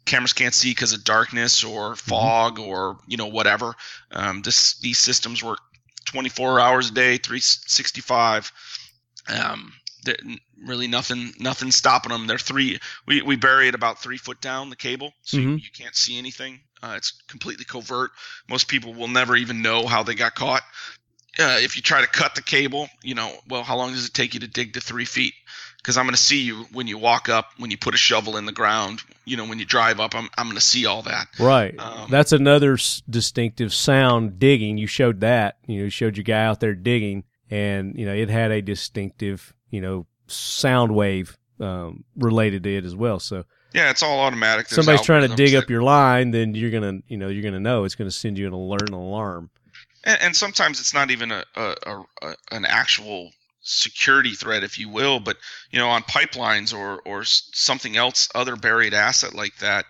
cameras 0.06 0.34
can't 0.34 0.54
see 0.54 0.72
because 0.72 0.94
of 0.94 1.04
darkness 1.04 1.64
or 1.64 1.92
mm-hmm. 1.92 2.10
fog 2.10 2.58
mm-hmm. 2.58 2.70
or 2.70 2.98
you 3.08 3.18
know 3.18 3.28
whatever 3.28 3.76
um, 4.12 4.42
this 4.42 4.80
these 4.80 5.00
systems 5.00 5.44
work 5.44 5.60
24 6.06 6.60
hours 6.60 6.90
a 6.90 6.94
day 6.94 7.18
365 7.18 8.52
um, 9.28 9.74
really 10.66 10.88
nothing 10.88 11.34
nothing 11.40 11.72
stopping 11.72 12.12
them 12.12 12.26
they're 12.26 12.38
three 12.38 12.80
we, 13.06 13.22
we 13.22 13.36
bury 13.36 13.68
it 13.68 13.76
about 13.76 14.02
three 14.02 14.18
foot 14.18 14.42
down 14.42 14.70
the 14.70 14.76
cable 14.76 15.14
so 15.22 15.38
mm-hmm. 15.38 15.50
you, 15.50 15.56
you, 15.56 15.70
can't 15.74 15.96
see 15.96 16.18
anything 16.18 16.60
uh, 16.82 16.94
it's 16.96 17.12
completely 17.28 17.66
covert. 17.66 18.12
Most 18.50 18.68
people 18.68 18.94
will 18.94 19.08
never 19.08 19.36
even 19.36 19.62
know 19.62 19.86
how 19.86 20.04
they 20.04 20.16
got 20.16 20.36
caught. 20.36 20.64
Uh, 21.38 21.58
if 21.62 21.76
you 21.76 21.82
try 21.82 22.02
to 22.02 22.08
cut 22.08 22.34
the 22.36 22.42
cable 22.42 22.90
you 23.04 23.14
know 23.14 23.32
well 23.48 23.62
how 23.64 23.78
long 23.78 23.92
does 23.92 24.06
it 24.06 24.14
take 24.14 24.34
you 24.34 24.40
to 24.40 24.48
dig 24.48 24.74
to 24.74 24.82
three 24.82 25.06
feet? 25.06 25.34
Because 25.78 25.96
i'm 25.96 26.06
going 26.06 26.16
to 26.16 26.22
see 26.22 26.42
you 26.42 26.66
when 26.74 26.88
you 26.88 26.98
walk 26.98 27.30
up 27.30 27.52
when 27.58 27.70
you 27.70 27.78
put 27.78 27.94
a 27.94 27.98
shovel 27.98 28.36
in 28.36 28.46
the 28.46 28.52
ground 28.52 29.02
you 29.26 29.38
know 29.38 29.46
when 29.46 29.60
you 29.60 29.64
drive 29.64 30.00
up 30.00 30.16
i'm, 30.16 30.28
I'm 30.38 30.48
going 30.48 30.56
to 30.56 30.62
see 30.62 30.88
all 30.88 31.04
that. 31.04 31.28
Right. 31.40 31.76
Um, 31.80 32.10
that's 32.10 32.32
another 32.32 32.74
s- 32.74 33.04
distinctive 33.08 33.74
sound 33.74 34.40
digging. 34.40 34.78
You 34.80 34.88
showed 34.88 35.22
that 35.22 35.60
you 35.68 35.84
know 35.84 35.90
showed 35.90 36.18
your 36.18 36.24
guy 36.24 36.44
out 36.44 36.60
there 36.60 36.74
digging 36.74 37.24
and 37.50 37.96
you 37.98 38.06
know 38.06 38.14
it 38.14 38.30
had 38.30 38.52
a 38.52 38.62
distinctive 38.62 39.54
you 39.70 39.82
know 39.82 40.08
sound 40.28 40.94
wave 40.96 41.38
um, 41.60 42.04
related 42.18 42.64
to 42.64 42.76
it 42.76 42.86
as 42.86 42.96
well. 42.96 43.20
So 43.20 43.46
yeah, 43.74 43.90
it's 43.90 44.02
all 44.02 44.20
automatic. 44.20 44.68
There's 44.68 44.84
somebody's 44.84 45.06
trying 45.06 45.30
to 45.30 45.36
dig 45.36 45.52
that, 45.52 45.64
up 45.64 45.70
your 45.70 45.84
line, 45.84 46.32
then 46.32 46.56
you're 46.56 46.72
gonna 46.72 47.00
you 47.08 47.18
know 47.18 47.30
you're 47.30 47.44
gonna 47.44 47.60
know 47.60 47.84
it's 47.84 47.96
gonna 47.96 48.12
send 48.12 48.38
you 48.38 48.48
an 48.48 48.54
alert 48.54 48.84
and 48.84 48.94
alarm. 48.94 49.50
And, 50.04 50.22
and 50.22 50.36
sometimes 50.36 50.80
it's 50.80 50.94
not 50.94 51.12
even 51.12 51.32
a, 51.32 51.44
a, 51.56 51.76
a, 52.22 52.36
an 52.52 52.66
actual 52.66 53.32
security 53.62 54.32
threat, 54.32 54.64
if 54.64 54.80
you 54.80 54.90
will, 54.90 55.20
but 55.20 55.38
you 55.72 55.80
know 55.80 55.90
on 55.90 56.04
pipelines 56.04 56.74
or 56.74 57.02
or 57.06 57.24
something 57.26 57.96
else, 57.96 58.30
other 58.34 58.56
buried 58.56 58.94
asset 58.94 59.34
like 59.34 59.58
that. 59.58 59.86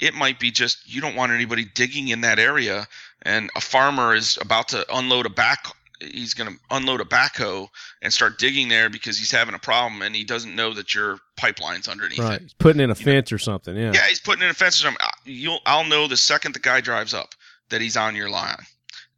It 0.00 0.14
might 0.14 0.38
be 0.38 0.50
just 0.50 0.78
you 0.86 1.00
don't 1.00 1.16
want 1.16 1.32
anybody 1.32 1.64
digging 1.64 2.08
in 2.08 2.20
that 2.22 2.38
area, 2.38 2.86
and 3.22 3.50
a 3.56 3.60
farmer 3.60 4.14
is 4.14 4.38
about 4.40 4.68
to 4.68 4.84
unload 4.94 5.26
a 5.26 5.30
back 5.30 5.66
he's 6.00 6.34
going 6.34 6.52
to 6.52 6.58
unload 6.70 7.00
a 7.00 7.04
backhoe 7.04 7.68
and 8.02 8.12
start 8.12 8.38
digging 8.38 8.68
there 8.68 8.90
because 8.90 9.18
he's 9.18 9.30
having 9.30 9.54
a 9.54 9.58
problem 9.58 10.02
and 10.02 10.14
he 10.14 10.24
doesn't 10.24 10.54
know 10.54 10.74
that 10.74 10.94
your 10.94 11.18
pipeline's 11.36 11.88
underneath 11.88 12.18
right. 12.18 12.34
it. 12.34 12.42
He's 12.42 12.54
putting 12.54 12.80
in 12.80 12.90
a 12.90 12.94
you 12.94 13.04
fence 13.04 13.30
know? 13.30 13.36
or 13.36 13.38
something. 13.38 13.76
Yeah. 13.76 13.92
Yeah, 13.92 14.06
he's 14.08 14.20
putting 14.20 14.42
in 14.42 14.50
a 14.50 14.54
fence 14.54 14.80
or 14.80 14.86
something. 14.86 15.06
You'll 15.24 15.60
I'll 15.66 15.84
know 15.84 16.08
the 16.08 16.16
second 16.16 16.54
the 16.54 16.60
guy 16.60 16.80
drives 16.80 17.14
up 17.14 17.34
that 17.70 17.80
he's 17.80 17.96
on 17.96 18.16
your 18.16 18.28
line, 18.28 18.56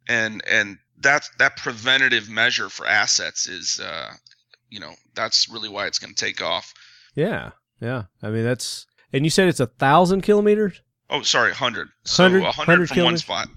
and 0.07 0.41
and 0.47 0.77
that's 0.99 1.29
that 1.39 1.57
preventative 1.57 2.29
measure 2.29 2.69
for 2.69 2.87
assets 2.87 3.47
is, 3.47 3.79
uh, 3.79 4.13
you 4.69 4.79
know, 4.79 4.93
that's 5.15 5.49
really 5.49 5.69
why 5.69 5.87
it's 5.87 5.99
going 5.99 6.13
to 6.13 6.25
take 6.25 6.41
off. 6.41 6.73
Yeah, 7.15 7.51
yeah. 7.81 8.03
I 8.21 8.29
mean 8.29 8.43
that's 8.43 8.85
and 9.13 9.25
you 9.25 9.29
said 9.29 9.47
it's 9.47 9.59
a 9.59 9.67
thousand 9.67 10.21
kilometers. 10.21 10.81
Oh, 11.09 11.21
sorry, 11.21 11.53
hundred. 11.53 11.89
So 12.03 12.23
100, 12.25 12.43
100, 12.43 12.57
100 12.57 12.87
from 12.87 12.95
kilometers? 12.95 13.27
one 13.29 13.37
spot. 13.37 13.49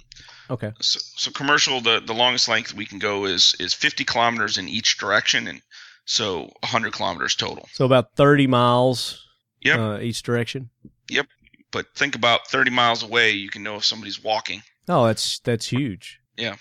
Okay. 0.50 0.72
So, 0.80 1.00
so 1.16 1.30
commercial, 1.30 1.80
the, 1.80 2.00
the 2.00 2.12
longest 2.12 2.48
length 2.48 2.74
we 2.74 2.84
can 2.84 2.98
go 2.98 3.24
is 3.24 3.54
is 3.60 3.72
50 3.72 4.04
kilometers 4.04 4.58
in 4.58 4.68
each 4.68 4.98
direction, 4.98 5.46
and 5.46 5.62
so 6.04 6.50
100 6.60 6.92
kilometers 6.92 7.36
total. 7.36 7.68
So 7.72 7.84
about 7.84 8.14
30 8.16 8.46
miles. 8.46 9.26
Yep. 9.62 9.78
Uh, 9.78 9.98
each 10.00 10.22
direction. 10.22 10.70
Yep. 11.08 11.26
but 11.70 11.86
think 11.94 12.14
about 12.14 12.46
30 12.48 12.70
miles 12.70 13.02
away, 13.02 13.30
you 13.30 13.50
can 13.50 13.62
know 13.62 13.76
if 13.76 13.84
somebody's 13.84 14.22
walking. 14.22 14.62
Oh, 14.88 15.06
that's 15.06 15.38
that's 15.40 15.68
huge. 15.68 16.18
Yeah, 16.36 16.56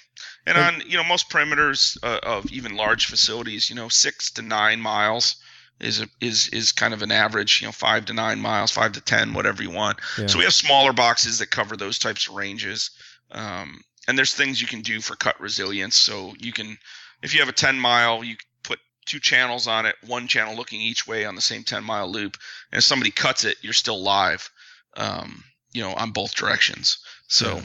and 0.46 0.58
on 0.58 0.82
you 0.86 0.98
know 0.98 1.04
most 1.04 1.30
perimeters 1.30 1.98
uh, 2.04 2.20
of 2.24 2.52
even 2.52 2.76
large 2.76 3.06
facilities, 3.06 3.70
you 3.70 3.76
know 3.76 3.88
six 3.88 4.30
to 4.32 4.42
nine 4.42 4.82
miles 4.82 5.38
is 5.80 6.02
a, 6.02 6.08
is 6.20 6.50
is 6.50 6.72
kind 6.72 6.94
of 6.94 7.02
an 7.02 7.12
average. 7.12 7.62
You 7.62 7.68
know, 7.68 7.72
five 7.72 8.06
to 8.06 8.14
nine 8.14 8.40
miles, 8.40 8.72
five 8.72 8.92
to 8.94 9.02
ten, 9.02 9.34
whatever 9.34 9.64
you 9.64 9.72
want. 9.72 10.00
Yeah. 10.18 10.28
So 10.28 10.38
we 10.38 10.44
have 10.44 10.54
smaller 10.54 10.94
boxes 10.94 11.40
that 11.40 11.50
cover 11.50 11.78
those 11.78 11.98
types 11.98 12.28
of 12.28 12.36
ranges. 12.36 12.92
Um, 13.32 13.82
and 14.08 14.18
there's 14.18 14.34
things 14.34 14.62
you 14.62 14.68
can 14.68 14.82
do 14.82 15.02
for 15.02 15.16
cut 15.16 15.40
resilience. 15.40 15.96
So 15.96 16.34
you 16.40 16.52
can, 16.52 16.78
if 17.22 17.34
you 17.34 17.40
have 17.40 17.50
a 17.50 17.54
10 17.54 17.80
mile, 17.80 18.24
you 18.24 18.36
put 18.64 18.80
two 19.06 19.20
channels 19.20 19.68
on 19.68 19.86
it, 19.86 19.96
one 20.06 20.28
channel 20.28 20.56
looking 20.56 20.82
each 20.82 21.08
way 21.08 21.26
on 21.26 21.36
the 21.36 21.42
same 21.42 21.64
10 21.64 21.84
mile 21.84 22.10
loop. 22.12 22.38
And 22.72 22.80
if 22.80 22.84
somebody 22.84 23.12
cuts 23.12 23.46
it, 23.46 23.58
you're 23.62 23.74
still 23.74 24.02
live, 24.02 24.50
um, 24.98 25.44
you 25.74 25.82
know, 25.82 25.94
on 25.94 26.12
both 26.12 26.34
directions. 26.36 26.98
So, 27.28 27.58
Yeah. 27.58 27.64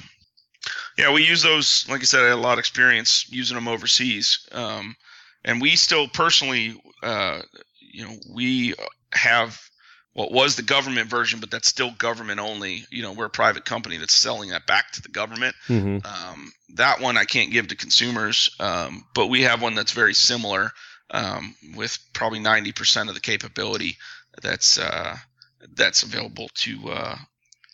yeah. 0.99 1.13
we 1.13 1.27
use 1.27 1.43
those. 1.43 1.87
Like 1.89 2.01
I 2.01 2.05
said, 2.05 2.21
I 2.21 2.29
had 2.29 2.33
a 2.33 2.37
lot 2.37 2.55
of 2.55 2.59
experience 2.59 3.27
using 3.31 3.55
them 3.55 3.69
overseas. 3.69 4.47
Um, 4.53 4.97
and 5.45 5.61
we 5.61 5.77
still 5.77 6.09
personally, 6.09 6.81
uh, 7.03 7.43
you 7.81 8.05
know, 8.05 8.17
we 8.31 8.75
have 9.13 9.61
what 10.15 10.33
was 10.33 10.57
the 10.57 10.63
government 10.63 11.11
version, 11.11 11.41
but 11.41 11.51
that's 11.51 11.69
still 11.69 11.91
government 11.91 12.41
only. 12.41 12.87
You 12.91 13.03
know, 13.03 13.13
we're 13.13 13.27
a 13.27 13.31
private 13.31 13.65
company 13.65 13.99
that's 13.99 14.15
selling 14.15 14.51
that 14.51 14.67
back 14.67 14.93
to 14.93 15.03
the 15.03 15.09
government. 15.09 15.55
hmm 15.67 15.99
Um, 16.05 16.53
that 16.77 17.01
one 17.01 17.17
I 17.17 17.25
can't 17.25 17.53
give 17.53 17.69
to 17.69 17.77
consumers, 17.77 18.51
um, 18.59 19.05
but 19.15 19.27
we 19.27 19.43
have 19.43 19.61
one 19.61 19.75
that's 19.75 19.93
very 19.93 20.15
similar 20.15 20.73
um, 21.11 21.55
with 21.77 21.99
probably 22.13 22.41
90% 22.41 23.09
of 23.09 23.15
the 23.15 23.21
capability 23.21 23.97
that's 24.43 24.79
uh, 24.79 25.17
that's 25.75 26.03
available 26.03 26.49
to 26.55 26.91
uh, 26.91 27.17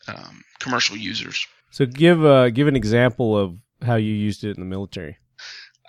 um, 0.08 0.42
commercial 0.58 0.96
users. 0.96 1.46
So 1.70 1.86
give 1.86 2.24
uh, 2.24 2.50
give 2.50 2.68
an 2.68 2.76
example 2.76 3.38
of 3.38 3.56
how 3.82 3.96
you 3.96 4.12
used 4.12 4.44
it 4.44 4.56
in 4.56 4.60
the 4.60 4.68
military. 4.68 5.18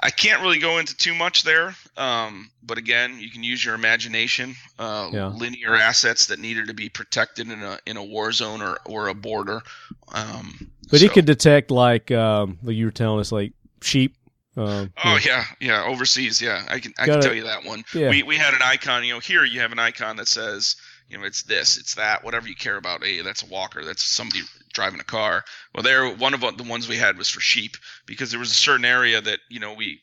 I 0.03 0.09
can't 0.09 0.41
really 0.41 0.57
go 0.59 0.79
into 0.79 0.97
too 0.97 1.13
much 1.13 1.43
there, 1.43 1.75
um, 1.95 2.49
but 2.63 2.77
again, 2.77 3.19
you 3.19 3.29
can 3.29 3.43
use 3.43 3.63
your 3.63 3.75
imagination. 3.75 4.55
Uh, 4.79 5.09
Yeah. 5.13 5.27
Linear 5.27 5.75
assets 5.75 6.25
that 6.27 6.39
needed 6.39 6.67
to 6.67 6.73
be 6.73 6.89
protected 6.89 7.51
in 7.51 7.61
a 7.61 7.77
in 7.85 7.97
a 7.97 8.03
war 8.03 8.31
zone 8.31 8.61
or, 8.61 8.77
or 8.85 9.09
a 9.09 9.13
border. 9.13 9.61
Um, 10.13 10.71
But 10.89 11.01
it 11.03 11.11
could 11.11 11.25
detect 11.25 11.69
like 11.71 12.09
um, 12.11 12.57
like 12.63 12.75
you 12.75 12.85
were 12.85 12.91
telling 12.91 13.19
us, 13.19 13.31
like 13.31 13.53
sheep. 13.81 14.15
Um, 14.57 14.91
Oh 15.03 15.17
yeah, 15.23 15.45
yeah, 15.59 15.83
overseas, 15.85 16.41
yeah. 16.41 16.65
I 16.67 16.79
can 16.79 16.93
I 16.99 17.05
Got 17.05 17.13
can 17.13 17.19
it. 17.19 17.21
tell 17.23 17.33
you 17.35 17.43
that 17.43 17.63
one. 17.63 17.83
Yeah. 17.93 18.09
We 18.09 18.23
we 18.23 18.37
had 18.37 18.53
an 18.53 18.61
icon, 18.63 19.05
you 19.05 19.13
know, 19.13 19.19
here 19.19 19.45
you 19.45 19.59
have 19.61 19.71
an 19.71 19.79
icon 19.79 20.17
that 20.17 20.27
says, 20.27 20.75
you 21.11 21.17
know, 21.17 21.25
it's 21.25 21.43
this, 21.43 21.77
it's 21.77 21.95
that, 21.95 22.23
whatever 22.23 22.47
you 22.47 22.55
care 22.55 22.77
about. 22.77 23.03
Hey, 23.03 23.21
that's 23.21 23.43
a 23.43 23.47
walker, 23.47 23.83
that's 23.83 24.03
somebody 24.03 24.41
driving 24.73 25.01
a 25.01 25.03
car. 25.03 25.43
Well, 25.75 25.83
there 25.83 26.09
one 26.15 26.33
of 26.33 26.39
the 26.39 26.63
ones 26.63 26.87
we 26.87 26.97
had 26.97 27.17
was 27.17 27.29
for 27.29 27.41
sheep 27.41 27.75
because 28.05 28.31
there 28.31 28.39
was 28.39 28.51
a 28.51 28.55
certain 28.55 28.85
area 28.85 29.19
that, 29.19 29.39
you 29.49 29.59
know, 29.59 29.73
we 29.73 30.01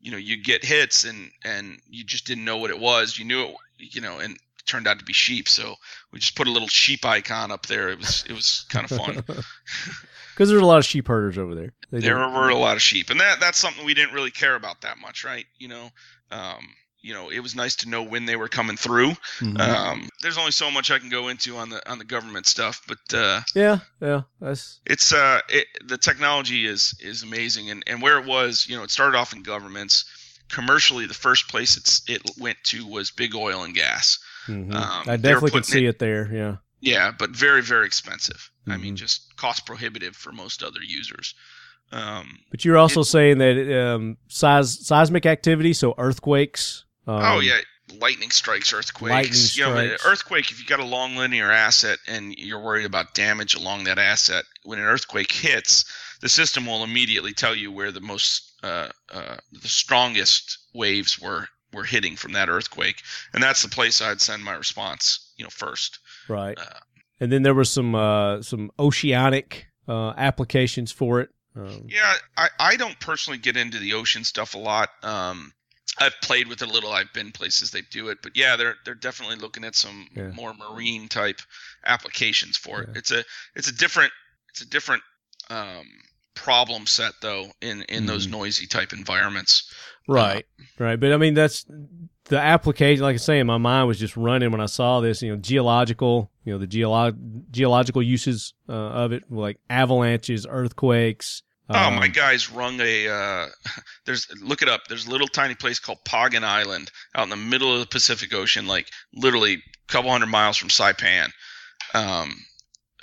you 0.00 0.10
know, 0.10 0.18
you 0.18 0.42
get 0.42 0.64
hits 0.64 1.04
and 1.04 1.30
and 1.44 1.78
you 1.88 2.02
just 2.02 2.26
didn't 2.26 2.44
know 2.44 2.56
what 2.56 2.70
it 2.70 2.80
was. 2.80 3.18
You 3.18 3.24
knew 3.24 3.44
it, 3.44 3.56
you 3.78 4.00
know, 4.00 4.18
and 4.18 4.34
it 4.34 4.66
turned 4.66 4.88
out 4.88 4.98
to 4.98 5.04
be 5.04 5.12
sheep. 5.12 5.48
So 5.48 5.76
we 6.10 6.18
just 6.18 6.34
put 6.34 6.48
a 6.48 6.50
little 6.50 6.68
sheep 6.68 7.04
icon 7.04 7.52
up 7.52 7.66
there. 7.66 7.90
It 7.90 7.98
was 7.98 8.24
it 8.28 8.32
was 8.32 8.66
kind 8.68 8.90
of 8.90 8.98
fun. 8.98 9.24
Because 10.32 10.48
there's 10.48 10.62
a 10.62 10.66
lot 10.66 10.78
of 10.78 10.86
sheep 10.86 11.08
herders 11.08 11.36
over 11.36 11.54
there. 11.54 11.72
They 11.90 12.00
there 12.00 12.16
were 12.16 12.48
a 12.48 12.56
lot 12.56 12.76
of 12.76 12.82
sheep, 12.82 13.10
and 13.10 13.20
that 13.20 13.38
that's 13.38 13.58
something 13.58 13.84
we 13.84 13.92
didn't 13.92 14.14
really 14.14 14.30
care 14.30 14.54
about 14.54 14.80
that 14.80 14.96
much, 14.96 15.24
right? 15.24 15.44
You 15.58 15.68
know, 15.68 15.90
um, 16.30 16.68
you 17.02 17.12
know, 17.12 17.30
it 17.30 17.40
was 17.40 17.54
nice 17.54 17.74
to 17.76 17.88
know 17.88 18.02
when 18.02 18.26
they 18.26 18.36
were 18.36 18.48
coming 18.48 18.76
through. 18.76 19.10
Mhm. 19.40 19.58
Um, 19.60 20.08
there's 20.22 20.38
only 20.38 20.52
so 20.52 20.70
much 20.70 20.90
I 20.90 20.98
can 20.98 21.08
go 21.08 21.28
into 21.28 21.56
on 21.56 21.68
the 21.68 21.90
on 21.90 21.98
the 21.98 22.04
government 22.04 22.46
stuff, 22.46 22.80
but 22.86 22.98
uh, 23.14 23.40
yeah, 23.54 23.80
yeah. 24.00 24.22
That's 24.40 24.80
it's 24.86 25.12
uh, 25.12 25.40
it, 25.48 25.66
the 25.84 25.98
technology 25.98 26.66
is 26.66 26.94
is 27.00 27.22
amazing, 27.22 27.70
and 27.70 27.82
and 27.86 28.00
where 28.00 28.18
it 28.18 28.24
was, 28.24 28.66
you 28.68 28.76
know, 28.76 28.84
it 28.84 28.90
started 28.90 29.16
off 29.18 29.32
in 29.32 29.42
governments. 29.42 30.04
Commercially, 30.48 31.06
the 31.06 31.14
first 31.14 31.48
place 31.48 31.76
it's 31.76 32.02
it 32.08 32.22
went 32.38 32.58
to 32.64 32.86
was 32.86 33.10
big 33.10 33.34
oil 33.34 33.62
and 33.64 33.74
gas. 33.74 34.18
mhm. 34.46 34.74
Um, 34.74 35.08
I 35.08 35.16
definitely 35.16 35.50
can 35.50 35.60
putting 35.60 35.62
see 35.80 35.86
it 35.86 35.98
there. 35.98 36.30
Yeah. 36.32 36.56
Yeah, 36.80 37.10
but 37.18 37.30
very 37.30 37.62
very 37.62 37.86
expensive. 37.86 38.50
I 38.68 38.76
mean, 38.76 38.94
Mhm. 38.94 38.98
just 38.98 39.34
cost 39.36 39.66
prohibitive 39.66 40.14
for 40.14 40.30
most 40.32 40.62
other 40.62 40.82
users. 40.82 41.34
Um, 41.90 42.38
But 42.50 42.64
you're 42.64 42.78
also 42.78 43.02
saying 43.02 43.38
that 43.38 43.56
um, 43.94 44.16
seis- 44.28 44.86
seismic 44.86 45.26
activity, 45.26 45.72
so 45.74 45.94
earthquakes. 45.98 46.84
Um, 47.06 47.20
oh 47.22 47.40
yeah, 47.40 47.58
lightning 48.00 48.30
strikes, 48.30 48.72
earthquakes. 48.72 49.56
lightning 49.56 49.78
You 49.78 49.88
know, 49.90 49.96
earthquake. 50.06 50.50
If 50.50 50.58
you've 50.58 50.68
got 50.68 50.80
a 50.80 50.84
long 50.84 51.16
linear 51.16 51.50
asset 51.50 51.98
and 52.06 52.34
you're 52.34 52.60
worried 52.60 52.86
about 52.86 53.14
damage 53.14 53.54
along 53.54 53.84
that 53.84 53.98
asset, 53.98 54.44
when 54.64 54.78
an 54.78 54.84
earthquake 54.84 55.32
hits, 55.32 55.84
the 56.20 56.28
system 56.28 56.66
will 56.66 56.84
immediately 56.84 57.32
tell 57.32 57.54
you 57.54 57.72
where 57.72 57.90
the 57.90 58.00
most, 58.00 58.52
uh, 58.62 58.88
uh, 59.12 59.36
the 59.52 59.68
strongest 59.68 60.58
waves 60.74 61.18
were 61.18 61.48
were 61.72 61.84
hitting 61.84 62.16
from 62.16 62.32
that 62.32 62.48
earthquake, 62.48 63.02
and 63.32 63.42
that's 63.42 63.62
the 63.62 63.68
place 63.68 64.00
I'd 64.00 64.20
send 64.20 64.44
my 64.44 64.54
response. 64.54 65.32
You 65.36 65.44
know, 65.44 65.50
first. 65.50 65.98
Right. 66.28 66.58
Uh, 66.58 66.78
and 67.20 67.30
then 67.30 67.42
there 67.42 67.54
was 67.54 67.70
some 67.70 67.94
uh, 67.94 68.42
some 68.42 68.70
oceanic 68.78 69.66
uh, 69.88 70.10
applications 70.16 70.92
for 70.92 71.20
it. 71.20 71.30
Um, 71.54 71.86
Yeah, 71.88 72.14
I, 72.36 72.48
I 72.58 72.76
don't 72.76 72.98
personally 72.98 73.38
get 73.38 73.56
into 73.56 73.78
the 73.78 73.94
ocean 73.94 74.24
stuff 74.24 74.54
a 74.54 74.58
lot. 74.58 74.88
Um, 75.02 75.52
I've 75.98 76.14
played 76.22 76.48
with 76.48 76.62
it 76.62 76.68
a 76.68 76.72
little. 76.72 76.90
I've 76.90 77.12
been 77.12 77.32
places 77.32 77.70
they 77.70 77.82
do 77.82 78.08
it, 78.08 78.18
but 78.22 78.36
yeah, 78.36 78.56
they're 78.56 78.76
they're 78.84 78.94
definitely 78.94 79.36
looking 79.36 79.64
at 79.64 79.74
some 79.74 80.08
Yeah. 80.16 80.28
more 80.28 80.54
marine 80.54 81.08
type 81.08 81.40
applications 81.84 82.56
for 82.56 82.82
it. 82.82 82.88
Yeah. 82.92 82.98
It's 82.98 83.10
a 83.10 83.24
it's 83.54 83.68
a 83.68 83.74
different 83.74 84.12
it's 84.50 84.62
a 84.62 84.68
different 84.68 85.02
um, 85.50 85.86
problem 86.34 86.86
set 86.86 87.12
though 87.20 87.46
in 87.60 87.82
in 87.88 88.06
those 88.06 88.26
Mhm. 88.26 88.30
noisy 88.32 88.66
type 88.66 88.92
environments. 88.92 89.70
Right, 90.08 90.46
right. 90.78 90.98
But 90.98 91.12
I 91.12 91.16
mean, 91.16 91.34
that's 91.34 91.64
the 92.24 92.38
application. 92.38 93.02
Like 93.02 93.14
I 93.14 93.18
say, 93.18 93.42
my 93.42 93.58
mind 93.58 93.86
was 93.86 93.98
just 93.98 94.16
running 94.16 94.50
when 94.50 94.60
I 94.60 94.66
saw 94.66 95.00
this. 95.00 95.20
You 95.22 95.32
know, 95.32 95.36
geological. 95.36 96.30
You 96.44 96.54
know, 96.54 96.58
the 96.58 96.66
geolo- 96.66 97.16
geological 97.50 98.02
uses 98.02 98.54
uh, 98.68 98.72
of 98.72 99.12
it, 99.12 99.30
like 99.30 99.58
avalanches, 99.70 100.46
earthquakes. 100.48 101.42
Oh, 101.68 101.90
my 101.90 102.06
um, 102.06 102.12
guys 102.12 102.50
rung 102.50 102.80
a. 102.80 103.08
Uh, 103.08 103.46
there's 104.06 104.26
look 104.40 104.62
it 104.62 104.68
up. 104.68 104.82
There's 104.88 105.06
a 105.06 105.10
little 105.10 105.28
tiny 105.28 105.54
place 105.54 105.78
called 105.78 106.04
Pagan 106.04 106.44
Island 106.44 106.90
out 107.14 107.24
in 107.24 107.30
the 107.30 107.36
middle 107.36 107.72
of 107.72 107.80
the 107.80 107.86
Pacific 107.86 108.34
Ocean, 108.34 108.66
like 108.66 108.88
literally 109.14 109.54
a 109.54 109.92
couple 109.92 110.10
hundred 110.10 110.26
miles 110.26 110.56
from 110.56 110.68
Saipan. 110.68 111.30
Um, 111.94 112.44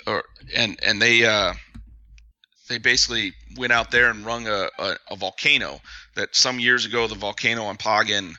or 0.06 0.24
and 0.54 0.78
and 0.82 1.00
they 1.00 1.24
uh, 1.24 1.54
they 2.68 2.78
basically 2.78 3.34
went 3.56 3.72
out 3.72 3.90
there 3.90 4.10
and 4.10 4.24
rung 4.24 4.46
a, 4.46 4.68
a, 4.78 4.96
a 5.10 5.16
volcano 5.16 5.80
that 6.16 6.34
some 6.34 6.58
years 6.58 6.86
ago 6.86 7.06
the 7.06 7.14
volcano 7.14 7.64
on 7.64 7.76
Pagan 7.76 8.34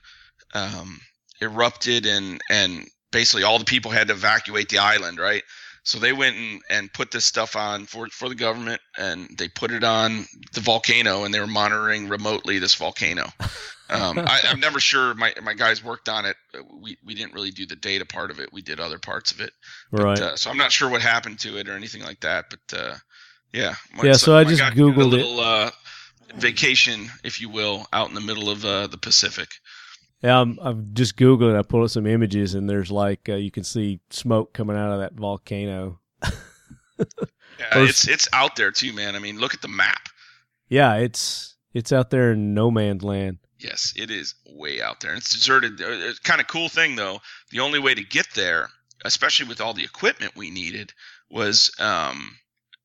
um, 0.53 0.99
erupted 1.41 2.05
and 2.05 2.41
and 2.49 2.87
basically 3.11 3.43
all 3.43 3.59
the 3.59 3.65
people 3.65 3.91
had 3.91 4.07
to 4.07 4.13
evacuate 4.13 4.69
the 4.69 4.79
island, 4.79 5.19
right? 5.19 5.43
So 5.83 5.97
they 5.97 6.13
went 6.13 6.35
and, 6.35 6.61
and 6.69 6.93
put 6.93 7.09
this 7.09 7.25
stuff 7.25 7.55
on 7.55 7.85
for, 7.85 8.07
for 8.07 8.29
the 8.29 8.35
government 8.35 8.79
and 8.99 9.29
they 9.37 9.47
put 9.47 9.71
it 9.71 9.83
on 9.83 10.25
the 10.53 10.61
volcano 10.61 11.23
and 11.23 11.33
they 11.33 11.39
were 11.39 11.47
monitoring 11.47 12.07
remotely 12.07 12.59
this 12.59 12.75
volcano. 12.75 13.23
Um, 13.89 14.19
I, 14.19 14.39
I'm 14.45 14.59
never 14.59 14.79
sure 14.79 15.13
my, 15.15 15.33
my 15.43 15.53
guys 15.53 15.83
worked 15.83 16.07
on 16.07 16.25
it. 16.25 16.35
We, 16.79 16.97
we 17.03 17.15
didn't 17.15 17.33
really 17.33 17.51
do 17.51 17.65
the 17.65 17.75
data 17.75 18.05
part 18.05 18.31
of 18.31 18.39
it. 18.39 18.53
We 18.53 18.61
did 18.61 18.79
other 18.79 18.99
parts 18.99 19.31
of 19.31 19.41
it. 19.41 19.51
But, 19.91 20.03
right. 20.03 20.21
uh, 20.21 20.35
so 20.35 20.49
I'm 20.49 20.57
not 20.57 20.71
sure 20.71 20.89
what 20.89 21.01
happened 21.01 21.39
to 21.39 21.57
it 21.57 21.67
or 21.67 21.73
anything 21.73 22.03
like 22.03 22.19
that. 22.21 22.45
But 22.49 22.79
uh, 22.79 22.95
yeah. 23.51 23.73
my- 23.95 24.05
Yeah, 24.05 24.13
so 24.13 24.37
I 24.37 24.43
just 24.43 24.61
guys 24.61 24.75
did 24.75 24.81
a 24.81 24.91
Googled 24.91 25.19
it. 25.19 25.39
Uh, 25.39 25.71
vacation, 26.35 27.09
if 27.23 27.41
you 27.41 27.49
will, 27.49 27.87
out 27.91 28.07
in 28.07 28.13
the 28.13 28.21
middle 28.21 28.49
of 28.49 28.63
uh, 28.63 28.87
the 28.87 28.97
Pacific. 28.97 29.49
Yeah, 30.21 30.39
I'm, 30.39 30.59
I've 30.61 30.93
just 30.93 31.17
googling. 31.17 31.57
I 31.57 31.63
pulled 31.63 31.85
up 31.85 31.89
some 31.89 32.05
images, 32.05 32.53
and 32.53 32.69
there's 32.69 32.91
like 32.91 33.27
uh, 33.27 33.35
you 33.35 33.49
can 33.51 33.63
see 33.63 33.99
smoke 34.09 34.53
coming 34.53 34.77
out 34.77 34.91
of 34.91 34.99
that 34.99 35.13
volcano. 35.13 35.99
Yeah, 37.59 37.79
it's 37.83 38.07
it's 38.07 38.27
out 38.33 38.55
there 38.55 38.71
too, 38.71 38.93
man. 38.93 39.15
I 39.15 39.19
mean, 39.19 39.39
look 39.39 39.53
at 39.53 39.61
the 39.61 39.67
map. 39.67 40.09
Yeah, 40.69 40.95
it's 40.95 41.55
it's 41.73 41.91
out 41.91 42.09
there 42.09 42.31
in 42.33 42.53
no 42.53 42.71
man's 42.71 43.03
land. 43.03 43.37
Yes, 43.59 43.93
it 43.95 44.09
is 44.09 44.33
way 44.47 44.81
out 44.81 45.01
there. 45.01 45.13
It's 45.13 45.31
deserted. 45.33 45.81
Uh, 45.81 45.89
It's 45.89 46.19
kind 46.19 46.41
of 46.41 46.47
cool 46.47 46.69
thing 46.69 46.95
though. 46.95 47.19
The 47.51 47.59
only 47.59 47.79
way 47.79 47.93
to 47.93 48.03
get 48.03 48.27
there, 48.35 48.69
especially 49.05 49.47
with 49.47 49.61
all 49.61 49.73
the 49.73 49.83
equipment 49.83 50.35
we 50.35 50.49
needed, 50.49 50.93
was 51.29 51.71
um, 51.79 52.37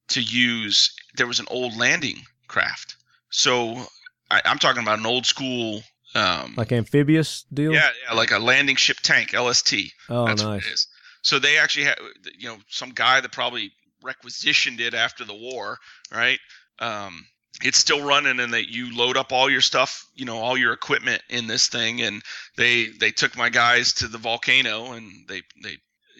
to 0.08 0.20
use. 0.20 0.94
There 1.16 1.26
was 1.26 1.40
an 1.40 1.46
old 1.50 1.76
landing 1.76 2.22
craft. 2.48 2.96
So 3.30 3.86
I, 4.30 4.42
I'm 4.44 4.58
talking 4.58 4.82
about 4.82 4.98
an 4.98 5.06
old 5.06 5.26
school. 5.26 5.82
Um, 6.16 6.54
Like 6.56 6.72
amphibious 6.72 7.44
deal. 7.52 7.72
yeah, 7.72 7.90
yeah, 8.08 8.14
like 8.14 8.30
a 8.30 8.38
landing 8.38 8.76
ship 8.76 8.98
tank, 9.02 9.32
LST. 9.32 9.74
Oh, 10.08 10.26
That's 10.26 10.42
what 10.42 10.50
nice. 10.54 10.66
it 10.66 10.72
is. 10.72 10.86
So 11.22 11.38
they 11.38 11.58
actually 11.58 11.84
had, 11.86 11.98
you 12.38 12.48
know, 12.48 12.58
some 12.68 12.90
guy 12.90 13.20
that 13.20 13.32
probably 13.32 13.72
requisitioned 14.02 14.80
it 14.80 14.94
after 14.94 15.24
the 15.24 15.34
war, 15.34 15.78
right? 16.12 16.38
Um, 16.78 17.26
it's 17.62 17.78
still 17.78 18.04
running, 18.04 18.38
and 18.40 18.52
that 18.54 18.68
you 18.70 18.96
load 18.96 19.16
up 19.16 19.32
all 19.32 19.50
your 19.50 19.60
stuff, 19.62 20.06
you 20.14 20.24
know, 20.24 20.36
all 20.38 20.56
your 20.58 20.72
equipment 20.72 21.22
in 21.28 21.46
this 21.46 21.68
thing, 21.68 22.02
and 22.02 22.22
they 22.56 22.86
they 23.00 23.10
took 23.10 23.36
my 23.36 23.48
guys 23.48 23.94
to 23.94 24.08
the 24.08 24.18
volcano, 24.18 24.92
and 24.92 25.10
they 25.26 25.42
they 25.62 25.78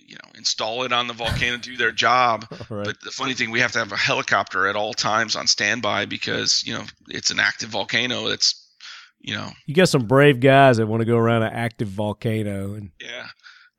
you 0.08 0.14
know 0.16 0.30
install 0.34 0.82
it 0.84 0.92
on 0.92 1.06
the 1.08 1.12
volcano, 1.14 1.56
do 1.58 1.76
their 1.76 1.92
job. 1.92 2.46
Right. 2.70 2.86
But 2.86 3.00
the 3.02 3.10
funny 3.10 3.34
thing, 3.34 3.50
we 3.50 3.60
have 3.60 3.72
to 3.72 3.78
have 3.80 3.92
a 3.92 3.96
helicopter 3.96 4.66
at 4.66 4.76
all 4.76 4.92
times 4.94 5.36
on 5.36 5.46
standby 5.46 6.06
because 6.06 6.64
you 6.66 6.72
know 6.74 6.84
it's 7.08 7.30
an 7.30 7.38
active 7.38 7.68
volcano. 7.68 8.26
It's 8.28 8.65
you 9.20 9.34
know 9.34 9.50
You 9.66 9.74
got 9.74 9.88
some 9.88 10.06
brave 10.06 10.40
guys 10.40 10.76
that 10.78 10.86
want 10.86 11.00
to 11.00 11.04
go 11.06 11.16
around 11.16 11.42
an 11.42 11.52
active 11.52 11.88
volcano, 11.88 12.74
and 12.74 12.90
yeah. 13.00 13.26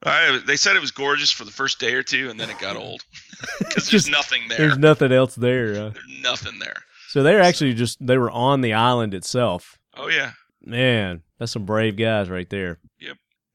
I, 0.03 0.39
they 0.45 0.55
said 0.57 0.75
it 0.75 0.79
was 0.81 0.91
gorgeous 0.91 1.31
for 1.31 1.43
the 1.43 1.51
first 1.51 1.79
day 1.79 1.93
or 1.95 2.03
two, 2.03 2.29
and 2.29 2.39
then 2.39 2.49
it 2.49 2.59
got 2.59 2.75
old 2.85 3.03
because 3.59 3.89
there's 3.89 4.03
Just- 4.05 4.11
nothing 4.11 4.43
there. 4.47 4.57
there's 4.57 4.77
nothing 4.77 5.11
else 5.11 5.35
there. 5.35 5.73
huh? 5.73 5.89
There's 5.93 6.21
nothing 6.21 6.59
there. 6.59 6.83
So 7.09 7.23
they're 7.23 7.41
actually 7.41 7.73
just 7.73 8.05
they 8.05 8.17
were 8.17 8.31
on 8.31 8.61
the 8.61 8.73
island 8.73 9.13
itself. 9.13 9.77
Oh 9.95 10.07
yeah, 10.09 10.31
Man, 10.63 11.23
that's 11.39 11.51
some 11.53 11.65
brave 11.65 11.95
guys 11.97 12.29
right 12.29 12.49
there. 12.49 12.79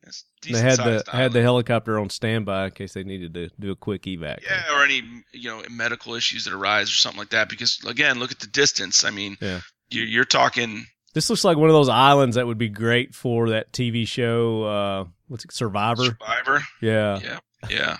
it's 0.04 0.24
they 0.42 0.58
had 0.58 0.78
the 0.78 0.82
decent-sized 0.84 1.08
had 1.08 1.32
the 1.32 1.42
helicopter 1.42 1.98
on 2.00 2.10
standby 2.10 2.64
in 2.66 2.70
case 2.72 2.94
they 2.94 3.04
needed 3.04 3.34
to 3.34 3.48
do 3.60 3.70
a 3.70 3.76
quick 3.76 4.02
evac. 4.02 4.40
Yeah, 4.42 4.74
or 4.74 4.82
any 4.82 5.02
you 5.32 5.48
know 5.50 5.62
medical 5.70 6.14
issues 6.14 6.44
that 6.46 6.54
arise 6.54 6.88
or 6.90 6.94
something 6.94 7.18
like 7.20 7.30
that. 7.30 7.48
Because 7.48 7.78
again, 7.86 8.18
look 8.18 8.32
at 8.32 8.40
the 8.40 8.48
distance. 8.48 9.04
I 9.04 9.10
mean, 9.10 9.36
Yeah. 9.40 9.60
you're, 9.90 10.06
you're 10.06 10.24
talking. 10.24 10.84
This 11.14 11.28
looks 11.28 11.44
like 11.44 11.56
one 11.56 11.68
of 11.68 11.74
those 11.74 11.88
islands 11.88 12.36
that 12.36 12.46
would 12.46 12.58
be 12.58 12.68
great 12.68 13.14
for 13.14 13.50
that 13.50 13.72
TV 13.72 14.06
show. 14.08 14.64
Uh, 14.64 15.04
what's 15.28 15.44
it, 15.44 15.52
Survivor? 15.52 16.04
Survivor. 16.04 16.62
Yeah. 16.80 17.18
Yeah, 17.22 17.38
yeah, 17.68 17.96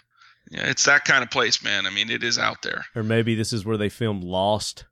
yeah. 0.51 0.67
It's 0.71 0.85
that 0.87 1.05
kind 1.05 1.23
of 1.23 1.31
place, 1.31 1.63
man. 1.63 1.87
I 1.87 1.91
mean, 1.91 2.11
it 2.11 2.23
is 2.25 2.39
out 2.39 2.63
there. 2.63 2.85
Or 2.97 3.03
maybe 3.03 3.35
this 3.35 3.53
is 3.53 3.65
where 3.65 3.77
they 3.77 3.89
filmed 3.91 4.25
Lost. 4.25 4.87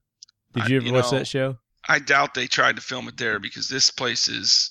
Did 0.53 0.64
I- 0.64 0.66
you 0.68 0.77
ever 0.77 0.87
you 0.87 0.93
watch 0.93 1.12
know, 1.12 1.18
that 1.18 1.27
show? 1.27 1.57
I 1.89 1.99
doubt 1.99 2.35
they 2.35 2.47
tried 2.47 2.77
to 2.77 2.83
film 2.83 3.09
it 3.09 3.16
there 3.16 3.39
because 3.39 3.68
this 3.68 3.91
place 3.91 4.29
is. 4.29 4.71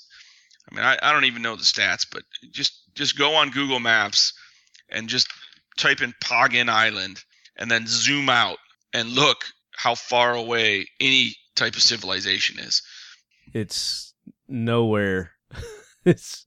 I 0.71 0.75
mean, 0.75 0.85
I, 0.85 0.97
I 1.01 1.11
don't 1.11 1.25
even 1.25 1.41
know 1.41 1.55
the 1.55 1.63
stats, 1.63 2.05
but 2.11 2.21
just 2.51 2.83
just 2.93 3.17
go 3.17 3.33
on 3.33 3.49
Google 3.49 3.79
Maps 3.79 4.33
and 4.89 5.09
just 5.09 5.27
type 5.77 6.01
in 6.01 6.13
Pagan 6.21 6.69
Island 6.69 7.23
and 7.57 7.69
then 7.71 7.85
zoom 7.87 8.29
out 8.29 8.57
and 8.93 9.09
look 9.09 9.37
how 9.75 9.95
far 9.95 10.33
away 10.35 10.87
any 10.99 11.35
type 11.55 11.75
of 11.75 11.81
civilization 11.81 12.59
is. 12.59 12.83
It's 13.53 14.13
nowhere. 14.47 15.31
it's 16.05 16.45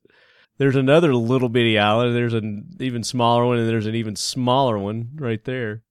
there's 0.59 0.77
another 0.77 1.15
little 1.15 1.49
bitty 1.49 1.79
island. 1.79 2.15
There's 2.15 2.35
an 2.35 2.77
even 2.81 3.03
smaller 3.03 3.45
one, 3.47 3.59
and 3.59 3.69
there's 3.69 3.87
an 3.87 3.95
even 3.95 4.17
smaller 4.17 4.79
one 4.79 5.11
right 5.17 5.43
there. 5.45 5.83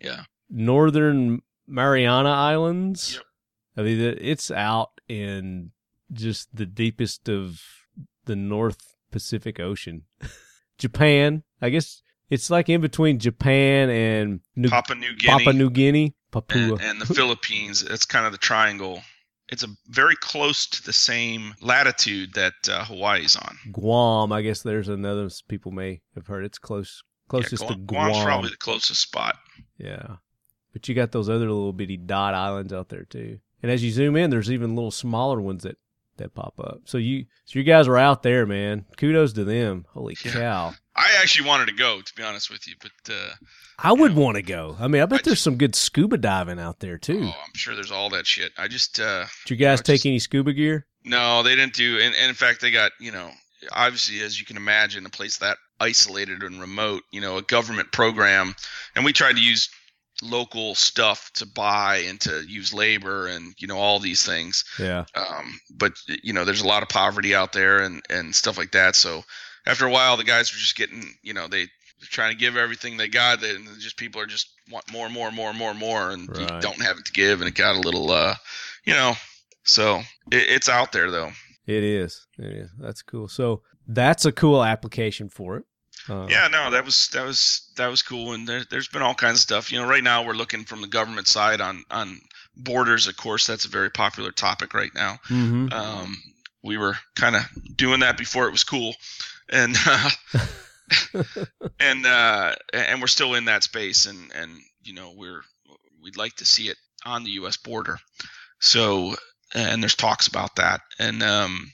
Yeah. 0.00 0.24
Northern 0.48 1.42
Mariana 1.66 2.30
Islands. 2.30 3.14
Yep. 3.14 3.22
I 3.76 3.82
mean, 3.82 4.16
it's 4.20 4.50
out 4.50 5.00
in 5.08 5.70
just 6.12 6.54
the 6.54 6.66
deepest 6.66 7.28
of 7.28 7.62
the 8.24 8.36
North 8.36 8.94
Pacific 9.10 9.60
Ocean. 9.60 10.02
Japan, 10.78 11.42
I 11.60 11.70
guess 11.70 12.02
it's 12.30 12.50
like 12.50 12.68
in 12.68 12.80
between 12.80 13.18
Japan 13.18 13.90
and 13.90 14.40
New- 14.56 14.68
Papua 14.68 14.96
New 14.98 15.16
Guinea. 15.16 15.32
Papua 15.32 15.52
New 15.52 15.70
Guinea, 15.70 16.14
Papua. 16.30 16.72
and, 16.74 16.80
and 16.82 17.00
the 17.00 17.12
Philippines. 17.14 17.82
It's 17.82 18.04
kind 18.04 18.26
of 18.26 18.32
the 18.32 18.38
triangle. 18.38 19.02
It's 19.50 19.64
a 19.64 19.68
very 19.88 20.16
close 20.16 20.66
to 20.66 20.84
the 20.84 20.92
same 20.92 21.54
latitude 21.60 22.34
that 22.34 22.54
uh, 22.68 22.84
Hawaii's 22.84 23.36
on. 23.36 23.58
Guam, 23.72 24.32
I 24.32 24.42
guess 24.42 24.62
there's 24.62 24.88
another 24.88 25.28
people 25.48 25.72
may 25.72 26.00
have 26.14 26.26
heard. 26.26 26.44
It's 26.44 26.58
close 26.58 27.02
closest 27.28 27.62
yeah, 27.62 27.68
to 27.70 27.74
Guam, 27.74 27.86
Guam. 27.86 28.10
Guam's 28.10 28.24
probably 28.24 28.50
the 28.50 28.56
closest 28.56 29.00
spot. 29.00 29.36
Yeah. 29.78 30.16
But 30.72 30.88
you 30.88 30.94
got 30.94 31.12
those 31.12 31.28
other 31.28 31.46
little 31.48 31.72
bitty 31.72 31.96
dot 31.96 32.34
islands 32.34 32.72
out 32.72 32.88
there 32.90 33.04
too. 33.04 33.40
And 33.62 33.70
as 33.70 33.82
you 33.82 33.90
zoom 33.90 34.16
in, 34.16 34.30
there's 34.30 34.50
even 34.50 34.74
little 34.74 34.90
smaller 34.90 35.40
ones 35.40 35.64
that 35.64 35.76
that 36.20 36.34
pop 36.34 36.54
up. 36.58 36.80
So 36.84 36.96
you 36.98 37.26
so 37.44 37.58
you 37.58 37.64
guys 37.64 37.88
were 37.88 37.98
out 37.98 38.22
there, 38.22 38.46
man. 38.46 38.86
Kudos 38.96 39.32
to 39.34 39.44
them. 39.44 39.84
Holy 39.92 40.16
Yeah. 40.24 40.32
cow. 40.32 40.74
I 40.96 41.08
actually 41.20 41.48
wanted 41.48 41.66
to 41.66 41.72
go, 41.74 42.00
to 42.00 42.14
be 42.14 42.22
honest 42.22 42.50
with 42.50 42.66
you, 42.68 42.74
but 42.80 43.12
uh, 43.14 43.30
I 43.78 43.92
would 43.92 44.14
want 44.14 44.36
to 44.36 44.42
go. 44.42 44.76
I 44.78 44.86
mean, 44.88 45.00
I 45.02 45.06
bet 45.06 45.20
I 45.20 45.22
there's 45.22 45.34
just- 45.36 45.44
some 45.44 45.56
good 45.56 45.74
scuba 45.74 46.16
diving 46.18 46.58
out 46.60 46.80
there 46.80 46.98
too. 46.98 47.22
oh, 47.24 47.28
I'm 47.46 47.54
sure 47.54 47.74
there's 47.74 47.92
all 47.92 48.10
that 48.10 48.26
shit. 48.26 48.52
I 48.58 48.68
just 48.68 49.00
uh, 49.00 49.24
Did 49.46 49.58
you 49.58 49.66
guys 49.66 49.78
know, 49.80 49.82
take 49.82 49.96
just- 49.96 50.06
any 50.06 50.18
scuba 50.18 50.52
gear? 50.52 50.86
no, 51.04 51.42
they 51.42 51.56
didn't 51.56 51.74
do. 51.74 51.98
And, 52.00 52.14
and 52.14 52.28
in 52.28 52.34
fact, 52.34 52.60
they 52.60 52.70
got 52.70 52.92
you 53.00 53.12
know, 53.12 53.30
obviously, 53.72 54.20
as 54.20 54.38
you 54.38 54.44
can 54.46 54.56
imagine, 54.56 55.06
a 55.06 55.10
place 55.10 55.38
that 55.38 55.56
isolated 55.80 56.42
and 56.42 56.60
remote, 56.60 57.02
you 57.10 57.20
know, 57.22 57.38
a 57.38 57.42
government 57.42 57.90
program, 57.92 58.54
and 58.94 59.04
we 59.04 59.12
tried 59.14 59.36
to 59.36 59.40
use 59.42 59.70
local 60.22 60.74
stuff 60.74 61.30
to 61.34 61.46
buy 61.46 61.96
and 62.08 62.20
to 62.20 62.42
use 62.46 62.72
labor 62.74 63.26
and 63.26 63.54
you 63.58 63.66
know 63.66 63.78
all 63.78 63.98
these 63.98 64.24
things 64.24 64.64
Yeah. 64.78 65.04
um, 65.14 65.58
but 65.74 65.92
you 66.22 66.32
know 66.32 66.44
there's 66.44 66.62
a 66.62 66.66
lot 66.68 66.82
of 66.82 66.88
poverty 66.88 67.34
out 67.34 67.52
there 67.52 67.80
and 67.80 68.02
and 68.10 68.34
stuff 68.34 68.58
like 68.58 68.72
that 68.72 68.94
so 68.96 69.22
after 69.66 69.86
a 69.86 69.90
while 69.90 70.16
the 70.16 70.24
guys 70.24 70.52
were 70.52 70.58
just 70.58 70.76
getting 70.76 71.04
you 71.22 71.32
know 71.34 71.48
they 71.48 71.62
they're 71.64 72.08
trying 72.10 72.32
to 72.32 72.38
give 72.38 72.56
everything 72.56 72.96
they 72.96 73.08
got 73.08 73.42
and 73.44 73.66
just 73.78 73.96
people 73.98 74.20
are 74.20 74.26
just 74.26 74.48
want 74.70 74.90
more 74.92 75.04
and 75.06 75.14
more 75.14 75.28
and 75.28 75.36
more 75.36 75.50
and 75.50 75.58
more 75.58 75.70
and 75.70 75.78
more 75.78 76.10
and 76.10 76.28
you 76.38 76.46
don't 76.60 76.80
have 76.82 76.96
it 76.98 77.04
to 77.06 77.12
give 77.12 77.40
and 77.40 77.48
it 77.48 77.54
got 77.54 77.76
a 77.76 77.80
little 77.80 78.10
uh 78.10 78.34
you 78.84 78.94
know 78.94 79.14
so 79.64 79.96
it, 80.32 80.48
it's 80.48 80.68
out 80.68 80.92
there 80.92 81.10
though 81.10 81.30
It 81.66 81.84
is. 81.84 82.26
It 82.38 82.52
is. 82.52 82.70
That's 82.78 83.02
cool. 83.02 83.28
So 83.28 83.62
that's 83.86 84.24
a 84.24 84.32
cool 84.32 84.64
application 84.64 85.28
for 85.28 85.56
it. 85.58 85.64
Uh, 86.10 86.26
yeah 86.28 86.48
no 86.48 86.70
that 86.70 86.84
was 86.84 87.08
that 87.08 87.24
was 87.24 87.70
that 87.76 87.88
was 87.88 88.02
cool. 88.02 88.32
And 88.32 88.46
there, 88.46 88.64
there's 88.70 88.88
been 88.88 89.02
all 89.02 89.14
kinds 89.14 89.36
of 89.36 89.40
stuff. 89.40 89.72
You 89.72 89.80
know 89.80 89.88
right 89.88 90.02
now 90.02 90.26
we're 90.26 90.34
looking 90.34 90.64
from 90.64 90.80
the 90.80 90.88
government 90.88 91.28
side 91.28 91.60
on 91.60 91.84
on 91.90 92.20
borders 92.56 93.06
of 93.06 93.16
course. 93.16 93.46
That's 93.46 93.64
a 93.64 93.70
very 93.70 93.90
popular 93.90 94.32
topic 94.32 94.74
right 94.74 94.94
now. 94.94 95.18
Hmm 95.24 95.68
um, 95.72 96.16
we 96.62 96.76
were 96.76 96.96
kind 97.14 97.36
of 97.36 97.42
doing 97.76 98.00
that 98.00 98.18
before 98.18 98.46
it 98.46 98.52
was 98.52 98.64
cool. 98.64 98.94
And 99.48 99.76
uh, 99.86 100.10
and 101.80 102.06
uh, 102.06 102.54
and 102.72 103.00
we're 103.00 103.06
still 103.06 103.34
in 103.34 103.46
that 103.46 103.62
space. 103.62 104.06
And 104.06 104.30
and 104.34 104.50
you 104.82 104.94
know 104.94 105.12
we're 105.16 105.42
we'd 106.02 106.16
like 106.16 106.36
to 106.36 106.46
see 106.46 106.68
it 106.68 106.76
on 107.04 107.24
the 107.24 107.30
US 107.30 107.56
border. 107.56 107.98
So 108.60 109.14
and 109.54 109.82
there's 109.82 109.94
talks 109.94 110.26
about 110.26 110.56
that. 110.56 110.80
And 110.98 111.22
um, 111.22 111.72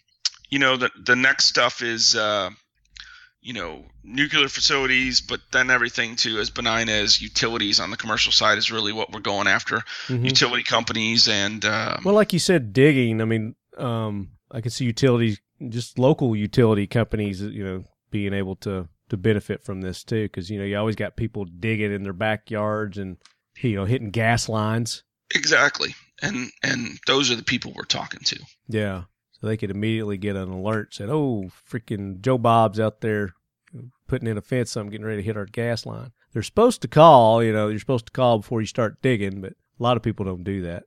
you 0.51 0.59
know 0.59 0.77
the 0.77 0.91
the 1.05 1.17
next 1.17 1.47
stuff 1.47 1.83
is 1.83 2.15
uh, 2.15 2.51
you 3.47 3.53
know 3.53 3.85
nuclear 4.03 4.49
facilities 4.49 5.21
but 5.21 5.41
then 5.53 5.71
everything 5.71 6.17
to 6.17 6.39
as 6.41 6.51
benign 6.51 6.89
as 6.89 7.23
utilities 7.23 7.79
on 7.79 7.91
the 7.93 7.97
commercial 7.97 8.33
side 8.33 8.59
is 8.59 8.73
really 8.73 8.93
what 8.93 9.13
we're 9.13 9.21
going 9.21 9.47
after 9.47 9.83
Mhm. 10.09 10.25
utility 10.25 10.65
companies 10.65 11.29
and 11.29 11.65
um, 11.65 12.03
Well, 12.05 12.15
like 12.15 12.33
you 12.33 12.39
said, 12.41 12.73
digging. 12.73 13.21
I 13.21 13.25
mean, 13.25 13.55
um, 13.79 14.31
I 14.51 14.61
can 14.61 14.71
see 14.71 14.85
utilities, 14.85 15.41
just 15.69 15.99
local 15.99 16.35
utility 16.35 16.87
companies, 16.89 17.41
you 17.41 17.65
know, 17.65 17.85
being 18.11 18.33
able 18.35 18.57
to 18.57 18.89
to 19.11 19.17
benefit 19.17 19.63
from 19.65 19.81
this 19.83 20.03
too, 20.03 20.25
because 20.25 20.51
you 20.51 20.59
know 20.59 20.65
you 20.65 20.77
always 20.77 20.97
got 20.97 21.15
people 21.17 21.45
digging 21.45 21.93
in 21.93 22.03
their 22.03 22.13
backyards 22.13 22.99
and 22.99 23.17
you 23.63 23.77
know 23.77 23.85
hitting 23.85 24.11
gas 24.11 24.49
lines. 24.49 25.05
Exactly. 25.35 25.95
And 26.23 26.51
and 26.65 26.99
those 27.07 27.31
are 27.31 27.37
the 27.37 27.45
people 27.45 27.73
we're 27.77 27.85
talking 27.85 28.21
to. 28.25 28.39
Yeah, 28.69 29.05
so 29.41 29.47
they 29.47 29.57
could 29.57 29.71
immediately 29.71 30.17
get 30.17 30.37
an 30.37 30.49
alert 30.49 30.95
said, 30.95 31.09
"Oh, 31.11 31.51
freaking 31.71 32.21
Joe 32.21 32.39
Bob's 32.39 32.81
out 32.81 33.01
there 33.01 33.35
putting 34.07 34.29
in 34.29 34.39
a 34.39 34.43
fence. 34.43 34.77
I'm 34.77 34.91
getting 34.91 35.07
ready 35.07 35.23
to 35.23 35.27
hit 35.27 35.37
our 35.37 35.47
gas 35.47 35.87
line." 35.87 36.13
They're 36.33 36.43
supposed 36.43 36.83
to 36.83 36.89
call. 36.89 37.43
You 37.43 37.53
know, 37.53 37.69
you're 37.69 37.79
supposed 37.79 38.07
to 38.07 38.13
call 38.13 38.39
before 38.39 38.61
you 38.61 38.67
start 38.67 39.01
digging, 39.03 39.41
but 39.41 39.53
a 39.53 39.83
lot 39.83 39.97
of 39.97 40.03
people 40.03 40.25
don't 40.25 40.45
do 40.45 40.63
that. 40.63 40.85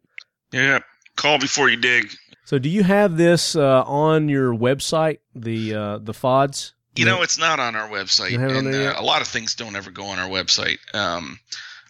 Yeah. 0.52 0.80
Call 1.16 1.40
before 1.40 1.70
you 1.70 1.78
dig. 1.78 2.12
So, 2.46 2.58
do 2.58 2.70
you 2.70 2.84
have 2.84 3.18
this 3.18 3.56
uh, 3.56 3.84
on 3.84 4.30
your 4.30 4.54
website? 4.54 5.20
The 5.36 5.76
uh, 5.76 5.98
the 6.00 6.14
FODs. 6.14 6.74
You 6.96 7.06
know, 7.06 7.22
it's 7.22 7.38
not 7.38 7.60
on 7.60 7.76
our 7.76 7.88
website, 7.88 8.32
You 8.32 8.40
have 8.40 8.52
it 8.52 8.58
on 8.58 8.68
and 8.68 8.76
uh, 8.76 8.96
a 8.98 9.04
lot 9.04 9.22
of 9.22 9.28
things 9.28 9.56
don't 9.56 9.76
ever 9.76 9.90
go 9.90 10.06
on 10.06 10.20
our 10.20 10.28
website. 10.28 10.80
Um, 10.94 11.40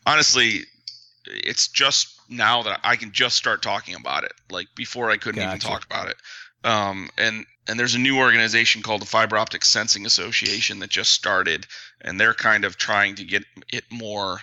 honestly, 0.05 0.65
it's 1.25 1.67
just 1.67 2.19
now 2.29 2.61
that 2.63 2.79
I 2.83 2.95
can 2.95 3.11
just 3.11 3.35
start 3.35 3.63
talking 3.63 3.95
about 3.95 4.23
it. 4.23 4.33
Like 4.51 4.67
before, 4.75 5.09
I 5.09 5.17
couldn't 5.17 5.41
even 5.41 5.59
talk 5.59 5.85
about 5.85 6.09
it. 6.09 6.17
Um, 6.63 7.09
and 7.17 7.45
and 7.67 7.79
there's 7.79 7.95
a 7.95 7.99
new 7.99 8.17
organization 8.17 8.81
called 8.81 9.01
the 9.01 9.07
Fiber 9.07 9.37
Optic 9.37 9.63
Sensing 9.63 10.05
Association 10.05 10.79
that 10.79 10.89
just 10.89 11.11
started, 11.11 11.67
and 12.01 12.19
they're 12.19 12.33
kind 12.33 12.65
of 12.65 12.77
trying 12.77 13.15
to 13.15 13.23
get 13.23 13.43
it 13.71 13.83
more 13.91 14.41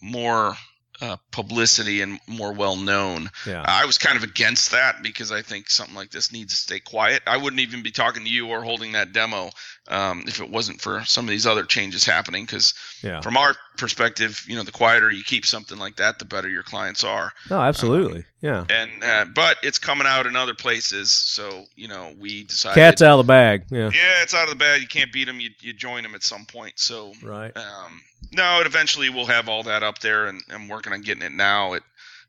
more 0.00 0.54
uh, 1.00 1.16
publicity 1.30 2.00
and 2.00 2.20
more 2.26 2.52
well 2.52 2.76
known. 2.76 3.30
yeah. 3.46 3.64
I 3.66 3.84
was 3.84 3.98
kind 3.98 4.16
of 4.16 4.22
against 4.22 4.70
that 4.70 5.02
because 5.02 5.30
I 5.30 5.42
think 5.42 5.68
something 5.68 5.94
like 5.94 6.10
this 6.10 6.32
needs 6.32 6.54
to 6.54 6.60
stay 6.60 6.80
quiet. 6.80 7.22
I 7.26 7.36
wouldn't 7.36 7.60
even 7.60 7.82
be 7.82 7.90
talking 7.90 8.24
to 8.24 8.30
you 8.30 8.48
or 8.48 8.62
holding 8.62 8.92
that 8.92 9.12
demo 9.12 9.50
um, 9.88 10.24
if 10.26 10.40
it 10.40 10.50
wasn't 10.50 10.80
for 10.80 11.04
some 11.04 11.24
of 11.26 11.30
these 11.30 11.46
other 11.46 11.64
changes 11.64 12.04
happening. 12.04 12.44
Because 12.44 12.74
Yeah. 13.02 13.20
from 13.20 13.36
our 13.36 13.54
perspective, 13.76 14.42
you 14.48 14.56
know, 14.56 14.62
the 14.62 14.72
quieter 14.72 15.10
you 15.10 15.22
keep 15.22 15.46
something 15.46 15.78
like 15.78 15.96
that, 15.96 16.18
the 16.18 16.24
better 16.24 16.48
your 16.48 16.62
clients 16.62 17.04
are. 17.04 17.32
No, 17.50 17.60
absolutely. 17.60 18.24
Yeah. 18.40 18.64
And 18.68 18.90
uh, 19.04 19.24
but 19.34 19.58
it's 19.62 19.78
coming 19.78 20.06
out 20.06 20.26
in 20.26 20.34
other 20.36 20.54
places, 20.54 21.10
so 21.10 21.64
you 21.76 21.88
know 21.88 22.12
we 22.18 22.44
decided. 22.44 22.74
Cat's 22.74 23.02
out 23.02 23.18
of 23.18 23.26
the 23.26 23.28
bag. 23.30 23.64
Yeah. 23.70 23.90
Yeah, 23.92 24.22
it's 24.22 24.34
out 24.34 24.44
of 24.44 24.50
the 24.50 24.56
bag. 24.56 24.80
You 24.80 24.88
can't 24.88 25.12
beat 25.12 25.24
them. 25.26 25.40
You 25.40 25.50
you 25.60 25.72
join 25.72 26.02
them 26.02 26.14
at 26.14 26.22
some 26.22 26.44
point. 26.46 26.78
So 26.78 27.12
Right. 27.22 27.56
um, 27.56 28.00
no, 28.32 28.60
it 28.60 28.66
eventually 28.66 29.08
we'll 29.10 29.26
have 29.26 29.48
all 29.48 29.62
that 29.64 29.82
up 29.82 29.98
there, 30.00 30.26
and 30.26 30.42
I'm 30.50 30.68
working 30.68 30.92
on 30.92 31.00
getting 31.02 31.22
it 31.22 31.32
now. 31.32 31.74
It 31.74 31.82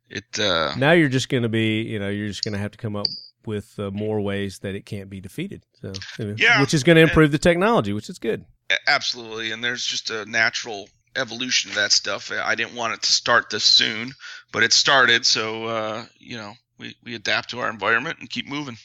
it 0.09 0.39
uh, 0.39 0.73
Now 0.77 0.91
you're 0.93 1.09
just 1.09 1.27
going 1.29 1.43
to 1.43 1.49
be, 1.49 1.81
you 1.81 1.99
know, 1.99 2.07
you're 2.09 2.29
just 2.29 2.43
going 2.43 2.53
to 2.53 2.59
have 2.59 2.71
to 2.71 2.77
come 2.77 2.95
up 2.95 3.07
with 3.47 3.79
uh, 3.79 3.89
more 3.91 4.21
ways 4.21 4.59
that 4.59 4.75
it 4.75 4.85
can't 4.85 5.09
be 5.09 5.21
defeated. 5.21 5.63
So, 5.81 5.93
Yeah, 6.37 6.61
which 6.61 6.73
is 6.73 6.83
going 6.83 6.97
to 6.97 7.01
improve 7.01 7.31
the 7.31 7.39
technology, 7.39 7.93
which 7.93 8.09
is 8.09 8.19
good. 8.19 8.45
Absolutely, 8.85 9.51
and 9.51 9.63
there's 9.63 9.85
just 9.85 10.11
a 10.11 10.25
natural 10.25 10.89
evolution 11.15 11.71
of 11.71 11.75
that 11.75 11.91
stuff. 11.91 12.31
I 12.31 12.55
didn't 12.55 12.75
want 12.75 12.93
it 12.93 13.01
to 13.03 13.11
start 13.11 13.49
this 13.49 13.63
soon, 13.63 14.11
but 14.51 14.63
it 14.63 14.73
started. 14.73 15.25
So 15.25 15.65
uh, 15.65 16.05
you 16.19 16.37
know, 16.37 16.53
we 16.77 16.95
we 17.03 17.15
adapt 17.15 17.49
to 17.51 17.59
our 17.59 17.69
environment 17.69 18.17
and 18.19 18.29
keep 18.29 18.47
moving. 18.47 18.77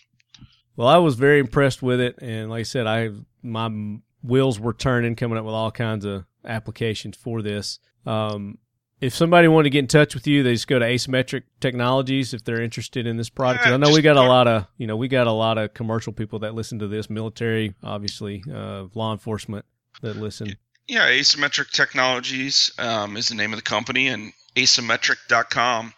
Well, 0.77 0.89
I 0.89 0.99
was 0.99 1.17
very 1.17 1.41
impressed 1.41 1.83
with 1.83 2.01
it, 2.01 2.19
and 2.23 2.49
like 2.49 2.61
I 2.61 2.63
said, 2.63 2.87
I 2.87 3.11
my 3.43 3.99
wheels 4.23 4.59
were 4.59 4.73
turning, 4.73 5.17
coming 5.17 5.37
up 5.37 5.45
with 5.45 5.55
all 5.55 5.71
kinds 5.71 6.05
of 6.05 6.25
applications 6.45 7.17
for 7.17 7.43
this. 7.43 7.79
Um, 8.07 8.59
if 9.03 9.13
somebody 9.13 9.49
wanted 9.49 9.65
to 9.65 9.71
get 9.71 9.81
in 9.81 9.89
touch 9.89 10.15
with 10.15 10.29
you, 10.29 10.45
they 10.45 10.53
just 10.53 10.69
go 10.69 10.79
to 10.79 10.85
Asymmetric 10.85 11.43
Technologies 11.61 12.33
if 12.33 12.45
they're 12.45 12.63
interested 12.63 13.05
in 13.05 13.17
this 13.17 13.29
product. 13.29 13.67
Yeah, 13.67 13.75
I 13.75 13.77
know 13.77 13.91
we 13.91 14.01
got 14.01 14.17
a 14.17 14.23
lot 14.23 14.47
of 14.47 14.67
you 14.79 14.87
know 14.87 14.97
we 14.97 15.09
got 15.09 15.27
a 15.27 15.33
lot 15.33 15.59
of 15.59 15.75
commercial 15.75 16.13
people 16.13 16.39
that 16.39 16.55
listen 16.55 16.79
to 16.79 16.87
this, 16.87 17.11
military, 17.11 17.75
obviously, 17.83 18.45
uh, 18.51 18.85
law 18.95 19.13
enforcement 19.13 19.65
that 20.03 20.17
listen. 20.17 20.57
Yeah, 20.87 21.09
Asymmetric 21.09 21.71
Technologies 21.73 22.71
um, 22.79 23.17
is 23.17 23.29
the 23.29 23.35
name 23.35 23.53
of 23.53 23.59
the 23.59 23.65
company, 23.65 24.07
and 24.07 24.33
asymmetric.com. 24.55 25.93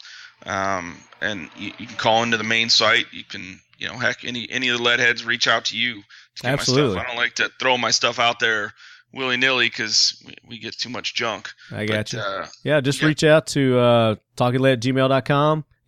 Um, 0.46 0.96
and 1.20 1.50
you, 1.56 1.72
you 1.78 1.86
can 1.86 1.96
call 1.96 2.22
into 2.22 2.38
the 2.38 2.44
main 2.44 2.70
site. 2.70 3.06
You 3.12 3.24
can, 3.24 3.60
you 3.76 3.86
know, 3.86 3.98
heck, 3.98 4.24
any 4.24 4.50
any 4.50 4.70
of 4.70 4.78
the 4.78 4.82
lead 4.82 5.00
heads 5.00 5.26
reach 5.26 5.46
out 5.46 5.66
to 5.66 5.76
you. 5.76 5.96
To 6.36 6.42
get 6.42 6.48
my 6.48 6.52
Absolutely. 6.54 6.92
stuff. 6.92 7.04
I 7.04 7.08
don't 7.08 7.16
like 7.16 7.34
to 7.34 7.50
throw 7.60 7.76
my 7.76 7.90
stuff 7.90 8.18
out 8.18 8.40
there 8.40 8.72
willy 9.14 9.36
nilly 9.36 9.66
because 9.66 10.22
we, 10.26 10.34
we 10.48 10.58
get 10.58 10.76
too 10.78 10.88
much 10.88 11.14
junk. 11.14 11.50
I 11.70 11.86
got 11.86 11.96
But, 11.96 12.12
you. 12.12 12.18
Uh, 12.20 12.46
Yeah, 12.64 12.80
just 12.80 13.00
Yeah. 13.00 13.08
reach 13.08 13.24
out 13.24 13.46
to 13.48 13.78
uh, 13.78 14.14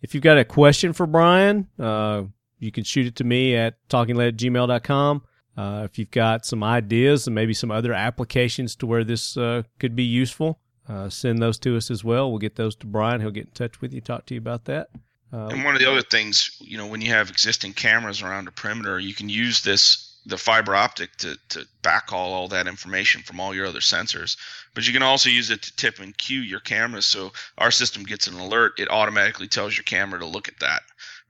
If 0.01 0.13
you've 0.13 0.23
got 0.23 0.37
a 0.37 0.45
question 0.45 0.93
for 0.93 1.07
Brian, 1.07 1.67
uh, 1.79 2.23
you 2.59 2.71
can 2.71 2.83
shoot 2.83 3.07
it 3.07 3.15
to 3.17 3.23
me 3.23 3.55
at 3.55 3.75
talkinglead 3.89 4.29
at 4.29 4.37
gmail.com. 4.37 5.23
Uh, 5.57 5.81
if 5.85 5.97
you've 5.97 6.11
got 6.11 6.45
some 6.45 6.63
ideas 6.63 7.25
and 7.27 7.33
maybe 7.33 7.53
some 7.53 7.71
other 7.71 7.91
applications 7.93 8.75
to 8.75 8.85
where 8.85 9.03
this 9.03 9.35
uh, 9.37 9.63
could 9.79 9.95
be 9.95 10.03
useful, 10.03 10.59
uh, 10.87 11.09
send 11.09 11.39
those 11.41 11.57
to 11.59 11.75
us 11.75 11.89
as 11.89 12.03
well. 12.03 12.29
We'll 12.29 12.37
get 12.39 12.55
those 12.55 12.75
to 12.77 12.85
Brian. 12.85 13.21
He'll 13.21 13.31
get 13.31 13.45
in 13.47 13.51
touch 13.51 13.81
with 13.81 13.91
you, 13.91 13.99
talk 14.01 14.27
to 14.27 14.35
you 14.35 14.39
about 14.39 14.65
that. 14.65 14.89
Uh, 15.33 15.47
And 15.47 15.63
one 15.65 15.73
of 15.73 15.81
the 15.81 15.89
other 15.91 16.03
things, 16.03 16.55
you 16.61 16.77
know, 16.77 16.85
when 16.87 17.01
you 17.01 17.09
have 17.11 17.29
existing 17.29 17.73
cameras 17.73 18.21
around 18.21 18.47
a 18.47 18.51
perimeter, 18.51 18.99
you 18.99 19.13
can 19.15 19.29
use 19.29 19.61
this 19.61 20.06
the 20.27 20.37
fiber 20.37 20.75
optic 20.75 21.15
to 21.17 21.37
to 21.49 21.65
backhaul 21.81 22.31
all 22.31 22.47
that 22.49 22.67
information 22.67 23.21
from 23.21 23.39
all 23.39 23.55
your 23.55 23.65
other 23.65 23.79
sensors. 23.79 24.37
But 24.75 24.85
you 24.85 24.93
can 24.93 25.01
also 25.01 25.29
use 25.29 25.49
it 25.49 25.63
to 25.63 25.75
tip 25.75 25.99
and 25.99 26.15
cue 26.15 26.41
your 26.41 26.59
cameras. 26.59 27.05
So 27.05 27.31
our 27.57 27.71
system 27.71 28.03
gets 28.03 28.27
an 28.27 28.35
alert; 28.35 28.73
it 28.77 28.91
automatically 28.91 29.47
tells 29.47 29.75
your 29.75 29.85
camera 29.85 30.19
to 30.19 30.25
look 30.25 30.47
at 30.47 30.59
that, 30.59 30.81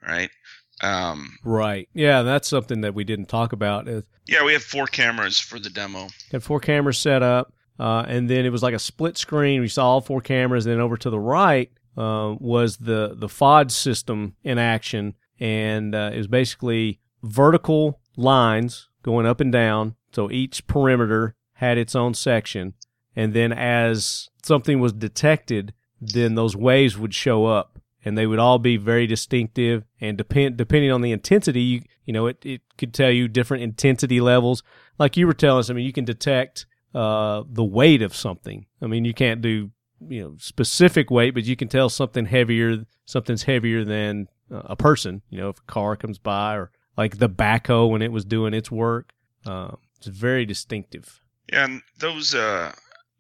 right? 0.06 0.32
Um, 0.82 1.38
right. 1.44 1.88
Yeah, 1.94 2.24
that's 2.24 2.48
something 2.48 2.82
that 2.82 2.94
we 2.94 3.04
didn't 3.04 3.28
talk 3.28 3.54
about. 3.54 3.88
Yeah, 4.28 4.44
we 4.44 4.54
have 4.54 4.64
four 4.64 4.88
cameras 4.88 5.40
for 5.40 5.60
the 5.60 5.70
demo. 5.70 6.08
had 6.32 6.44
four 6.44 6.60
cameras 6.60 6.98
set 6.98 7.24
up, 7.24 7.54
uh, 7.80 8.04
and 8.08 8.30
then 8.30 8.46
it 8.46 8.52
was 8.52 8.64
like 8.64 8.74
a 8.74 8.80
split 8.80 9.18
screen. 9.18 9.62
We 9.62 9.70
saw 9.70 9.88
all 9.88 10.02
four 10.02 10.22
cameras. 10.22 10.66
And 10.66 10.74
then 10.74 10.82
over 10.82 10.98
to 10.98 11.10
the 11.10 11.20
right 11.20 11.72
uh, 11.96 12.36
was 12.40 12.78
the 12.78 13.14
the 13.16 13.28
FOD 13.28 13.72
system 13.72 14.36
in 14.44 14.58
action, 14.58 15.16
and 15.40 15.94
uh, 15.94 16.12
it 16.14 16.18
was 16.18 16.28
basically 16.28 17.00
vertical 17.24 18.00
lines 18.18 18.90
going 19.04 19.26
up 19.26 19.40
and 19.40 19.52
down. 19.52 19.96
So 20.12 20.30
each 20.30 20.68
perimeter 20.68 21.36
had 21.54 21.78
its 21.78 21.96
own 21.96 22.14
section, 22.14 22.74
and 23.16 23.34
then 23.34 23.54
as 23.54 24.30
something 24.44 24.80
was 24.80 24.94
detected, 24.94 25.74
then 26.02 26.36
those 26.36 26.56
waves 26.56 26.98
would 26.98 27.14
show 27.14 27.46
up. 27.46 27.80
And 28.06 28.18
they 28.18 28.28
would 28.28 28.40
all 28.40 28.58
be 28.60 28.78
very 28.78 29.06
distinctive, 29.06 29.84
and 30.00 30.18
depend 30.18 30.56
depending 30.56 30.92
on 30.92 31.02
the 31.02 31.12
intensity, 31.12 31.62
you 31.62 31.82
you 32.06 32.14
know 32.14 32.28
it, 32.28 32.38
it 32.46 32.62
could 32.78 32.94
tell 32.94 33.12
you 33.12 33.28
different 33.28 33.64
intensity 33.64 34.22
levels 34.22 34.64
like 35.00 35.18
you 35.18 35.28
were 35.28 35.34
telling 35.34 35.60
us, 35.60 35.70
I 35.70 35.74
mean, 35.74 35.86
you 35.86 35.94
can 35.94 36.06
detect 36.06 36.66
uh, 36.94 37.44
the 37.50 37.64
weight 37.64 38.02
of 38.02 38.16
something. 38.16 38.66
I 38.82 38.88
mean, 38.88 39.06
you 39.06 39.14
can't 39.14 39.42
do 39.42 39.72
you 40.08 40.22
know 40.22 40.36
specific 40.40 41.10
weight, 41.12 41.34
but 41.34 41.44
you 41.44 41.56
can 41.56 41.68
tell 41.68 41.90
something 41.90 42.26
heavier, 42.26 42.86
something's 43.06 43.44
heavier 43.44 43.84
than 43.84 44.28
uh, 44.52 44.62
a 44.66 44.76
person. 44.76 45.22
You 45.30 45.40
know, 45.40 45.50
if 45.50 45.60
a 45.60 45.72
car 45.72 45.96
comes 45.96 46.18
by, 46.18 46.56
or 46.56 46.72
like 46.98 47.20
the 47.20 47.30
backhoe 47.30 47.90
when 47.90 48.02
it 48.02 48.12
was 48.12 48.26
doing 48.26 48.54
its 48.54 48.72
work. 48.72 49.14
Uh, 49.46 49.76
it's 49.98 50.08
very 50.08 50.46
distinctive. 50.46 51.22
Yeah, 51.52 51.66
and 51.66 51.82
those 52.00 52.36
uh 52.36 52.74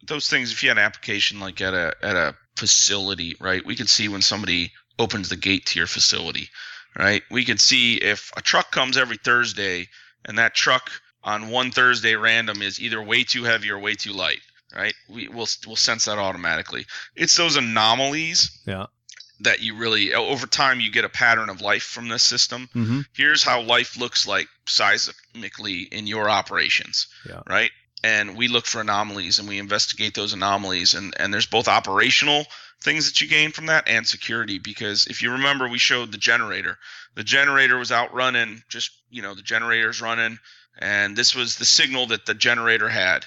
those 0.05 0.27
things 0.27 0.51
if 0.51 0.63
you 0.63 0.69
had 0.69 0.77
an 0.77 0.83
application 0.83 1.39
like 1.39 1.61
at 1.61 1.73
a 1.73 1.95
at 2.01 2.15
a 2.15 2.35
facility, 2.55 3.35
right? 3.39 3.65
We 3.65 3.75
could 3.75 3.89
see 3.89 4.09
when 4.09 4.21
somebody 4.21 4.71
opens 4.99 5.29
the 5.29 5.35
gate 5.35 5.67
to 5.67 5.79
your 5.79 5.87
facility, 5.87 6.49
right? 6.97 7.21
We 7.31 7.45
could 7.45 7.61
see 7.61 7.95
if 7.95 8.31
a 8.35 8.41
truck 8.41 8.71
comes 8.71 8.97
every 8.97 9.17
Thursday 9.17 9.87
and 10.25 10.37
that 10.37 10.55
truck 10.55 10.91
on 11.23 11.49
one 11.49 11.71
Thursday 11.71 12.15
random 12.15 12.61
is 12.61 12.79
either 12.79 13.01
way 13.01 13.23
too 13.23 13.43
heavy 13.43 13.69
or 13.69 13.79
way 13.79 13.93
too 13.95 14.13
light, 14.13 14.41
right? 14.75 14.93
We 15.09 15.27
will 15.27 15.47
we'll 15.65 15.75
sense 15.75 16.05
that 16.05 16.17
automatically. 16.17 16.85
It's 17.15 17.35
those 17.35 17.55
anomalies 17.55 18.61
Yeah. 18.65 18.87
That 19.41 19.61
you 19.61 19.75
really 19.75 20.13
over 20.13 20.47
time 20.47 20.79
you 20.79 20.91
get 20.91 21.05
a 21.05 21.09
pattern 21.09 21.49
of 21.49 21.61
life 21.61 21.83
from 21.83 22.07
this 22.09 22.23
system. 22.23 22.69
Mm-hmm. 22.73 23.01
here's 23.15 23.43
how 23.43 23.61
life 23.61 23.97
looks 23.97 24.25
like 24.27 24.47
seismically 24.65 25.87
in 25.91 26.07
your 26.07 26.29
operations 26.29 27.07
Yeah. 27.27 27.41
right? 27.47 27.71
And 28.03 28.37
we 28.37 28.47
look 28.47 28.65
for 28.65 28.79
anomalies 28.81 29.39
and 29.39 29.47
we 29.47 29.57
investigate 29.59 30.13
those 30.13 30.33
anomalies. 30.33 30.93
And 30.93 31.13
and 31.19 31.33
there's 31.33 31.47
both 31.47 31.67
operational 31.67 32.45
things 32.81 33.07
that 33.07 33.19
you 33.21 33.27
gain 33.27 33.51
from 33.51 33.65
that 33.67 33.87
and 33.87 34.05
security. 34.07 34.59
Because 34.59 35.07
if 35.07 35.21
you 35.21 35.31
remember 35.31 35.67
we 35.67 35.79
showed 35.79 36.11
the 36.11 36.17
generator. 36.17 36.77
The 37.15 37.23
generator 37.23 37.77
was 37.77 37.91
out 37.91 38.13
running 38.13 38.61
just 38.69 38.91
you 39.09 39.21
know 39.21 39.33
the 39.33 39.41
generator's 39.41 40.01
running. 40.01 40.37
And 40.79 41.15
this 41.15 41.33
was 41.35 41.55
the 41.55 41.65
signal 41.65 42.07
that 42.07 42.25
the 42.27 42.35
generator 42.35 42.87
had. 42.87 43.25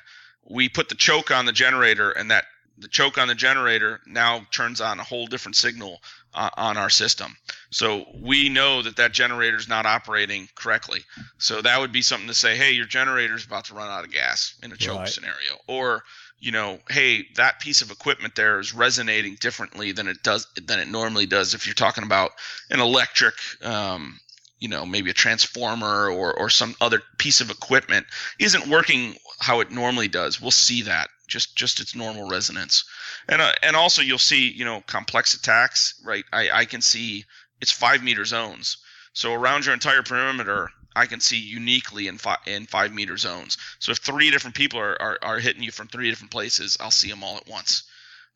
We 0.48 0.68
put 0.68 0.88
the 0.88 0.94
choke 0.94 1.30
on 1.32 1.46
the 1.46 1.52
generator 1.52 2.10
and 2.12 2.30
that 2.30 2.44
the 2.80 2.88
choke 2.88 3.18
on 3.18 3.28
the 3.28 3.34
generator 3.34 4.00
now 4.06 4.40
turns 4.50 4.80
on 4.80 4.98
a 4.98 5.04
whole 5.04 5.26
different 5.26 5.56
signal 5.56 6.00
uh, 6.34 6.50
on 6.56 6.76
our 6.76 6.90
system. 6.90 7.36
So 7.70 8.06
we 8.22 8.48
know 8.48 8.82
that 8.82 8.96
that 8.96 9.12
generator 9.12 9.56
is 9.56 9.68
not 9.68 9.86
operating 9.86 10.48
correctly. 10.54 11.00
So 11.38 11.62
that 11.62 11.80
would 11.80 11.92
be 11.92 12.02
something 12.02 12.28
to 12.28 12.34
say 12.34 12.56
hey 12.56 12.72
your 12.72 12.86
generator 12.86 13.34
is 13.34 13.44
about 13.44 13.66
to 13.66 13.74
run 13.74 13.88
out 13.90 14.04
of 14.04 14.12
gas 14.12 14.54
in 14.62 14.72
a 14.72 14.76
choke 14.76 14.98
Right. 15.00 15.08
scenario. 15.08 15.58
Or 15.66 16.02
you 16.38 16.52
know 16.52 16.78
hey 16.88 17.26
that 17.36 17.60
piece 17.60 17.82
of 17.82 17.90
equipment 17.90 18.34
there 18.34 18.58
is 18.60 18.74
resonating 18.74 19.36
differently 19.40 19.92
than 19.92 20.08
it 20.08 20.22
does 20.22 20.46
than 20.66 20.78
it 20.78 20.88
normally 20.88 21.26
does. 21.26 21.54
If 21.54 21.66
you're 21.66 21.74
talking 21.74 22.04
about 22.04 22.30
an 22.70 22.80
electric 22.80 23.34
um, 23.62 24.18
you 24.58 24.68
know 24.68 24.86
maybe 24.86 25.10
a 25.10 25.14
transformer 25.14 26.08
or 26.08 26.32
or 26.32 26.48
some 26.48 26.74
other 26.80 27.02
piece 27.18 27.40
of 27.40 27.50
equipment 27.50 28.06
isn't 28.38 28.68
working 28.68 29.16
how 29.40 29.60
it 29.60 29.70
normally 29.70 30.08
does. 30.08 30.40
We'll 30.40 30.50
see 30.50 30.82
that 30.82 31.08
just 31.30 31.56
just 31.56 31.80
its 31.80 31.94
normal 31.94 32.28
resonance. 32.28 32.84
And 33.28 33.40
uh, 33.40 33.52
and 33.62 33.76
also 33.76 34.02
you'll 34.02 34.18
see 34.18 34.50
you 34.50 34.64
know 34.64 34.82
complex 34.86 35.34
attacks 35.34 35.94
right? 36.04 36.24
I 36.32 36.50
i 36.50 36.64
can 36.64 36.82
see 36.82 37.24
it's 37.60 37.70
five 37.70 38.02
meter 38.02 38.24
zones. 38.24 38.76
So 39.12 39.32
around 39.32 39.64
your 39.64 39.74
entire 39.74 40.02
perimeter 40.02 40.70
i 40.96 41.06
can 41.06 41.20
see 41.20 41.38
uniquely 41.38 42.08
in 42.08 42.18
five 42.18 42.40
in 42.46 42.66
five 42.66 42.92
meter 42.92 43.16
zones. 43.16 43.56
So 43.78 43.92
if 43.92 43.98
three 43.98 44.30
different 44.30 44.56
people 44.56 44.80
are 44.80 45.00
are, 45.00 45.18
are 45.22 45.38
hitting 45.38 45.62
you 45.62 45.72
from 45.72 45.88
three 45.88 46.10
different 46.10 46.32
places 46.32 46.76
i'll 46.80 46.90
see 46.90 47.08
them 47.08 47.24
all 47.24 47.36
at 47.36 47.48
once. 47.48 47.84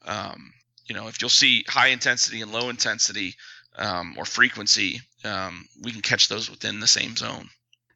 Um, 0.07 0.53
you 0.87 0.95
know 0.95 1.09
if 1.09 1.21
you'll 1.21 1.31
see 1.31 1.65
high 1.69 1.89
intensity 1.89 2.41
and 2.41 2.53
low 2.53 2.69
intensity 2.71 3.35
um, 3.77 4.15
or 4.17 4.25
frequency 4.25 5.01
um, 5.25 5.67
we 5.83 5.91
can 5.91 6.03
catch 6.03 6.29
those 6.29 6.51
within 6.51 6.81
the 6.81 6.87
same 6.87 7.17
zone 7.17 7.49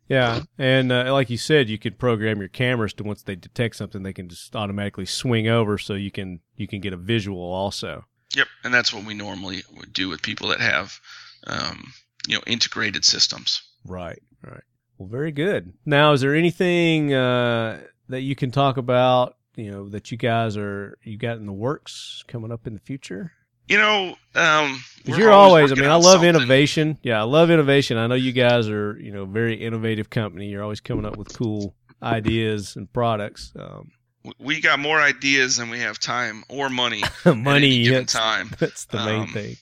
Yeah, 0.08 0.42
and 0.56 0.90
uh, 0.90 1.12
like 1.12 1.28
you 1.28 1.36
said, 1.36 1.68
you 1.68 1.78
could 1.78 1.98
program 1.98 2.38
your 2.38 2.48
cameras 2.48 2.94
to 2.94 3.04
once 3.04 3.22
they 3.22 3.36
detect 3.36 3.76
something, 3.76 4.02
they 4.02 4.14
can 4.14 4.28
just 4.28 4.56
automatically 4.56 5.04
swing 5.04 5.48
over, 5.48 5.76
so 5.76 5.94
you 5.94 6.10
can 6.10 6.40
you 6.56 6.66
can 6.66 6.80
get 6.80 6.94
a 6.94 6.96
visual 6.96 7.40
also. 7.40 8.06
Yep, 8.34 8.46
and 8.64 8.72
that's 8.72 8.92
what 8.92 9.04
we 9.04 9.14
normally 9.14 9.62
would 9.76 9.92
do 9.92 10.08
with 10.08 10.22
people 10.22 10.48
that 10.48 10.60
have, 10.60 10.98
um, 11.46 11.92
you 12.26 12.34
know, 12.36 12.42
integrated 12.46 13.04
systems. 13.04 13.62
Right, 13.84 14.20
right. 14.42 14.62
Well, 14.96 15.08
very 15.08 15.32
good. 15.32 15.74
Now, 15.86 16.12
is 16.12 16.22
there 16.22 16.34
anything 16.34 17.12
uh, 17.12 17.80
that 18.08 18.22
you 18.22 18.34
can 18.34 18.50
talk 18.50 18.78
about? 18.78 19.36
You 19.56 19.70
know 19.72 19.88
that 19.90 20.10
you 20.10 20.16
guys 20.16 20.56
are 20.56 20.96
you 21.02 21.18
got 21.18 21.36
in 21.36 21.46
the 21.46 21.52
works 21.52 22.24
coming 22.28 22.52
up 22.52 22.66
in 22.66 22.74
the 22.74 22.80
future? 22.80 23.32
You 23.68 23.78
know, 23.78 24.16
um, 24.34 24.82
you're 25.04 25.30
always, 25.32 25.72
I 25.72 25.74
mean, 25.74 25.84
I 25.86 25.94
love 25.94 26.04
something. 26.20 26.28
innovation. 26.28 26.98
Yeah, 27.02 27.20
I 27.20 27.24
love 27.24 27.50
innovation. 27.50 27.96
I 27.98 28.06
know 28.06 28.14
you 28.14 28.32
guys 28.32 28.68
are, 28.68 28.98
you 28.98 29.12
know, 29.12 29.24
very 29.26 29.54
innovative 29.54 30.10
company. 30.10 30.46
You're 30.46 30.62
always 30.62 30.80
coming 30.80 31.04
up 31.04 31.16
with 31.16 31.36
cool 31.36 31.74
ideas 32.02 32.76
and 32.76 32.90
products. 32.92 33.52
Um, 33.58 33.90
We 34.38 34.60
got 34.60 34.78
more 34.78 35.00
ideas 35.00 35.56
than 35.56 35.70
we 35.70 35.80
have 35.80 35.98
time 35.98 36.44
or 36.48 36.70
money. 36.70 37.02
money, 37.24 37.82
given 37.84 38.00
that's, 38.00 38.12
time. 38.12 38.50
that's 38.58 38.84
the 38.86 38.98
main 39.04 39.20
Um, 39.22 39.28
thing. 39.28 39.56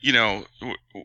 you 0.00 0.12
know, 0.12 0.44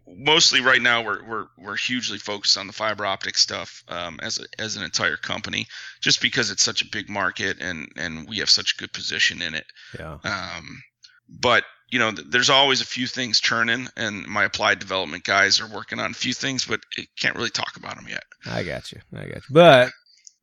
mostly 0.07 0.61
right 0.61 0.81
now 0.81 1.03
we're 1.03 1.23
we're 1.23 1.45
we're 1.57 1.75
hugely 1.77 2.17
focused 2.17 2.57
on 2.57 2.67
the 2.67 2.73
fiber 2.73 3.05
optic 3.05 3.37
stuff 3.37 3.83
um, 3.87 4.19
as 4.21 4.37
a, 4.39 4.45
as 4.61 4.75
an 4.75 4.83
entire 4.83 5.17
company, 5.17 5.65
just 6.01 6.21
because 6.21 6.51
it's 6.51 6.63
such 6.63 6.81
a 6.81 6.85
big 6.91 7.09
market 7.09 7.57
and 7.61 7.87
and 7.97 8.27
we 8.29 8.37
have 8.37 8.49
such 8.49 8.73
a 8.73 8.77
good 8.77 8.93
position 8.93 9.41
in 9.41 9.53
it. 9.55 9.65
Yeah, 9.97 10.17
Um, 10.23 10.81
but 11.29 11.63
you 11.93 11.99
know, 11.99 12.09
there's 12.09 12.49
always 12.49 12.81
a 12.81 12.85
few 12.85 13.05
things 13.05 13.39
churning, 13.39 13.87
and 13.95 14.25
my 14.25 14.45
applied 14.45 14.79
development 14.79 15.23
guys 15.25 15.61
are 15.61 15.67
working 15.67 15.99
on 15.99 16.09
a 16.09 16.13
few 16.15 16.33
things, 16.33 16.65
but 16.65 16.79
it 16.97 17.07
can't 17.19 17.35
really 17.35 17.51
talk 17.51 17.75
about 17.77 17.97
them 17.97 18.07
yet. 18.09 18.23
I 18.47 18.63
got 18.63 18.91
you. 18.91 18.99
I 19.15 19.25
got 19.25 19.35
you. 19.35 19.41
But 19.51 19.91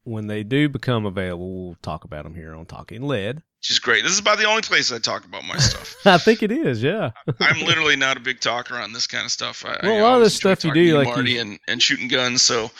when 0.04 0.28
they 0.28 0.44
do 0.44 0.68
become 0.68 1.06
available, 1.06 1.66
we'll 1.66 1.76
talk 1.82 2.04
about 2.04 2.22
them 2.22 2.36
here 2.36 2.54
on 2.54 2.66
Talking 2.66 3.02
Lead. 3.02 3.42
Which 3.58 3.70
is 3.72 3.80
great. 3.80 4.04
This 4.04 4.12
is 4.12 4.20
about 4.20 4.38
the 4.38 4.44
only 4.44 4.62
place 4.62 4.92
I 4.92 5.00
talk 5.00 5.24
about 5.24 5.44
my 5.44 5.56
stuff. 5.56 5.96
I 6.06 6.18
think 6.18 6.44
it 6.44 6.52
is. 6.52 6.84
Yeah. 6.84 7.10
I'm 7.40 7.66
literally 7.66 7.96
not 7.96 8.16
a 8.16 8.20
big 8.20 8.38
talker 8.38 8.76
on 8.76 8.92
this 8.92 9.08
kind 9.08 9.24
of 9.24 9.32
stuff. 9.32 9.64
I, 9.66 9.76
Well, 9.82 9.92
I 9.92 9.98
a 9.98 10.02
lot 10.04 10.14
of 10.18 10.22
this 10.22 10.36
stuff 10.36 10.64
you 10.64 10.72
do, 10.72 10.98
like 10.98 11.08
Marty 11.08 11.32
you- 11.32 11.40
and, 11.40 11.58
and 11.66 11.82
shooting 11.82 12.06
guns. 12.06 12.42
So 12.42 12.70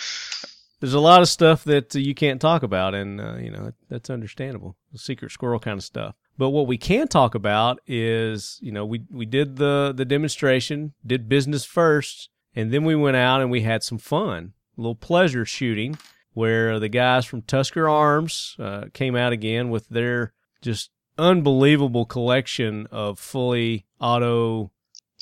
There's 0.79 0.95
a 0.95 1.01
lot 1.01 1.23
of 1.23 1.29
stuff 1.29 1.65
that 1.65 1.97
uh, 1.97 1.99
you 1.99 2.15
can't 2.15 2.41
talk 2.41 2.63
about, 2.63 2.95
and 2.95 3.21
uh, 3.21 3.35
you 3.35 3.51
know 3.51 3.73
that's 3.89 4.11
understandable. 4.11 4.77
Secret 4.95 5.33
squirrel 5.33 5.59
kind 5.59 5.77
of 5.77 5.83
stuff. 5.85 6.15
But 6.41 6.51
what 6.51 6.67
we 6.67 6.79
can 6.79 7.07
talk 7.07 7.35
about 7.35 7.81
is, 7.87 8.59
you 8.63 8.73
know, 8.73 8.87
we 8.87 9.03
we 9.11 9.27
did 9.27 9.57
the 9.57 9.93
the 9.95 10.07
demonstration, 10.07 10.95
did 11.07 11.29
business 11.29 11.67
first, 11.67 12.31
and 12.57 12.73
then 12.73 12.85
we 12.85 12.95
went 12.95 13.19
out 13.19 13.43
and 13.43 13.51
we 13.51 13.61
had 13.61 13.83
some 13.83 13.99
fun, 13.99 14.55
a 14.79 14.81
little 14.81 14.95
pleasure 14.95 15.45
shooting, 15.45 15.99
where 16.33 16.81
the 16.81 16.89
guys 16.89 17.27
from 17.27 17.43
Tusker 17.43 17.87
Arms 17.91 18.57
uh, 18.59 18.87
came 18.95 19.17
out 19.17 19.35
again 19.35 19.69
with 19.69 19.87
their 19.91 20.33
just 20.63 20.89
unbelievable 21.19 22.07
collection 22.07 22.87
of 22.91 23.19
fully 23.19 23.85
auto 24.01 24.71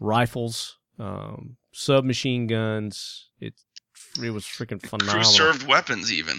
rifles, 0.00 0.78
um, 1.00 1.56
submachine 1.72 2.46
guns. 2.46 3.28
It 3.40 3.54
it 4.22 4.30
was 4.30 4.44
freaking 4.44 4.80
phenomenal. 4.80 5.14
crew 5.14 5.24
served 5.24 5.66
weapons, 5.66 6.12
even. 6.12 6.36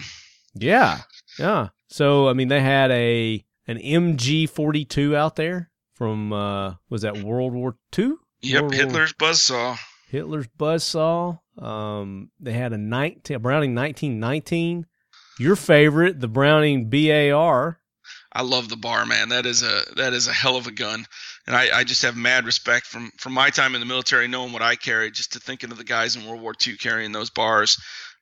Yeah, 0.54 1.00
yeah. 1.38 1.68
So 1.88 2.30
I 2.30 2.32
mean, 2.32 2.48
they 2.48 2.62
had 2.62 2.90
a 2.92 3.44
an 3.66 3.78
MG 3.78 4.48
forty 4.48 4.84
two 4.84 5.16
out 5.16 5.36
there 5.36 5.70
from 5.94 6.32
uh 6.32 6.74
was 6.88 7.02
that 7.02 7.18
World 7.18 7.52
War 7.52 7.76
Two? 7.90 8.20
Yep, 8.42 8.62
World 8.62 8.74
War- 8.74 8.80
Hitler's 8.80 9.12
buzzsaw. 9.14 9.78
Hitler's 10.08 10.48
buzzsaw. 10.58 11.38
Um, 11.58 12.30
they 12.40 12.52
had 12.52 12.72
a 12.72 12.78
nineteen 12.78 13.36
a 13.36 13.38
Browning 13.38 13.74
nineteen 13.74 14.18
nineteen. 14.18 14.86
Your 15.38 15.56
favorite, 15.56 16.20
the 16.20 16.28
Browning 16.28 16.90
BAR. 16.90 17.80
I 18.32 18.42
love 18.42 18.68
the 18.68 18.76
bar, 18.76 19.06
man. 19.06 19.30
That 19.30 19.46
is 19.46 19.62
a 19.62 19.82
that 19.96 20.12
is 20.12 20.28
a 20.28 20.32
hell 20.32 20.56
of 20.56 20.66
a 20.66 20.70
gun, 20.70 21.06
and 21.46 21.56
I, 21.56 21.78
I 21.80 21.84
just 21.84 22.02
have 22.02 22.16
mad 22.16 22.46
respect 22.46 22.86
from 22.86 23.10
from 23.18 23.32
my 23.32 23.50
time 23.50 23.74
in 23.74 23.80
the 23.80 23.86
military, 23.86 24.28
knowing 24.28 24.52
what 24.52 24.62
I 24.62 24.76
carried, 24.76 25.14
just 25.14 25.32
to 25.32 25.40
thinking 25.40 25.72
of 25.72 25.78
the 25.78 25.84
guys 25.84 26.14
in 26.14 26.26
World 26.26 26.40
War 26.40 26.54
II 26.66 26.76
carrying 26.76 27.12
those 27.12 27.30
bars, 27.30 27.78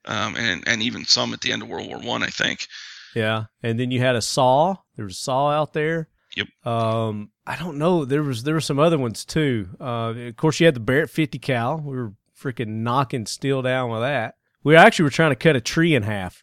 um, 0.07 0.35
and 0.37 0.67
and 0.67 0.83
even 0.83 1.05
some 1.05 1.35
at 1.35 1.41
the 1.43 1.53
end 1.53 1.63
of 1.63 1.69
World 1.69 1.89
War 1.89 1.99
One, 1.99 2.23
I, 2.23 2.29
think. 2.29 2.67
Yeah, 3.15 3.45
and 3.63 3.79
then 3.79 3.91
you 3.91 4.01
had 4.01 4.17
a 4.17 4.23
saw. 4.23 4.77
There 4.99 5.05
was 5.07 5.15
a 5.17 5.21
saw 5.21 5.49
out 5.51 5.73
there. 5.75 6.09
Yep. 6.37 6.49
Um, 6.67 7.31
I 7.47 7.57
don't 7.57 7.79
know. 7.79 8.05
There 8.05 8.23
was 8.25 8.43
there 8.43 8.55
were 8.55 8.61
some 8.61 8.81
other 8.81 8.99
ones 8.99 9.25
too. 9.25 9.69
Uh, 9.81 10.13
of 10.27 10.37
course, 10.37 10.59
you 10.59 10.67
had 10.67 10.75
the 10.75 10.81
Barrett 10.81 11.09
50 11.09 11.39
cal. 11.39 11.79
We 11.79 11.97
were 11.97 12.13
freaking 12.39 12.83
knocking 12.83 13.27
steel 13.27 13.63
down 13.63 13.91
with 13.91 14.01
that. 14.01 14.35
We 14.65 14.75
actually 14.75 15.05
were 15.05 15.11
trying 15.11 15.31
to 15.31 15.37
cut 15.37 15.55
a 15.55 15.61
tree 15.61 15.95
in 15.95 16.03
half 16.03 16.43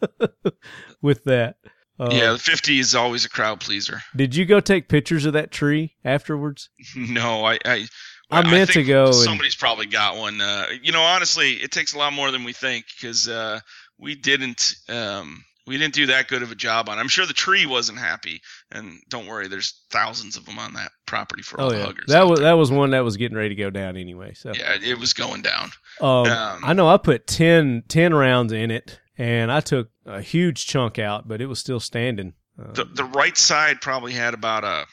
with 1.02 1.24
that. 1.24 1.56
Uh, 1.98 2.10
yeah, 2.12 2.32
the 2.32 2.38
50 2.38 2.78
is 2.80 2.94
always 2.94 3.24
a 3.24 3.28
crowd 3.30 3.60
pleaser. 3.60 4.02
Did 4.14 4.34
you 4.34 4.44
go 4.44 4.60
take 4.60 4.88
pictures 4.88 5.24
of 5.26 5.32
that 5.32 5.50
tree 5.50 5.94
afterwards? 6.04 6.68
No, 6.96 7.44
I 7.46 7.58
I, 7.64 7.86
I 8.30 8.42
meant 8.50 8.68
to 8.70 8.74
think 8.74 8.88
go 8.88 9.06
and- 9.06 9.14
Somebody's 9.14 9.54
probably 9.54 9.86
got 9.86 10.16
one. 10.16 10.40
Uh, 10.40 10.66
you 10.82 10.92
know, 10.92 11.02
honestly, 11.02 11.52
it 11.54 11.70
takes 11.72 11.94
a 11.94 11.98
lot 11.98 12.12
more 12.12 12.30
than 12.30 12.44
we 12.44 12.52
think 12.52 12.84
because 12.94 13.28
uh, 13.28 13.60
we 13.98 14.14
didn't 14.16 14.74
um, 14.88 15.44
we 15.66 15.78
didn't 15.78 15.94
do 15.94 16.06
that 16.06 16.28
good 16.28 16.42
of 16.42 16.50
a 16.52 16.54
job 16.54 16.88
on. 16.88 16.98
it. 16.98 17.00
I'm 17.00 17.08
sure 17.08 17.26
the 17.26 17.32
tree 17.32 17.66
wasn't 17.66 17.98
happy, 17.98 18.40
and 18.70 19.00
don't 19.08 19.26
worry, 19.26 19.48
there's 19.48 19.80
thousands 19.90 20.36
of 20.36 20.44
them 20.44 20.58
on 20.58 20.74
that 20.74 20.90
property 21.06 21.42
for 21.42 21.60
all 21.60 21.66
Oh 21.66 21.70
the 21.70 21.78
yeah, 21.78 21.84
huggers. 21.86 22.04
that 22.08 22.26
was 22.26 22.38
there. 22.40 22.48
that 22.48 22.54
was 22.54 22.70
one 22.70 22.90
that 22.90 23.00
was 23.04 23.16
getting 23.16 23.36
ready 23.36 23.50
to 23.50 23.54
go 23.54 23.70
down 23.70 23.96
anyway. 23.96 24.34
So 24.34 24.52
yeah, 24.54 24.76
it 24.82 24.98
was 24.98 25.12
going 25.14 25.42
down. 25.42 25.70
Um, 26.00 26.26
Um, 26.26 26.60
I 26.64 26.72
know 26.74 26.88
I 26.88 26.96
put 26.98 27.26
10, 27.26 27.84
10 27.88 28.12
rounds 28.14 28.52
in 28.52 28.70
it, 28.70 29.00
and 29.16 29.50
I 29.52 29.60
took 29.60 29.90
a 30.06 30.20
huge 30.20 30.66
chunk 30.66 30.98
out, 30.98 31.26
but 31.28 31.40
it 31.40 31.46
was 31.46 31.58
still 31.60 31.80
standing. 31.80 32.34
Uh, 32.60 32.72
The 32.72 32.84
the 32.84 33.04
right 33.04 33.36
side 33.36 33.80
probably 33.80 34.12
had 34.12 34.34
about 34.34 34.64
a 34.64 34.86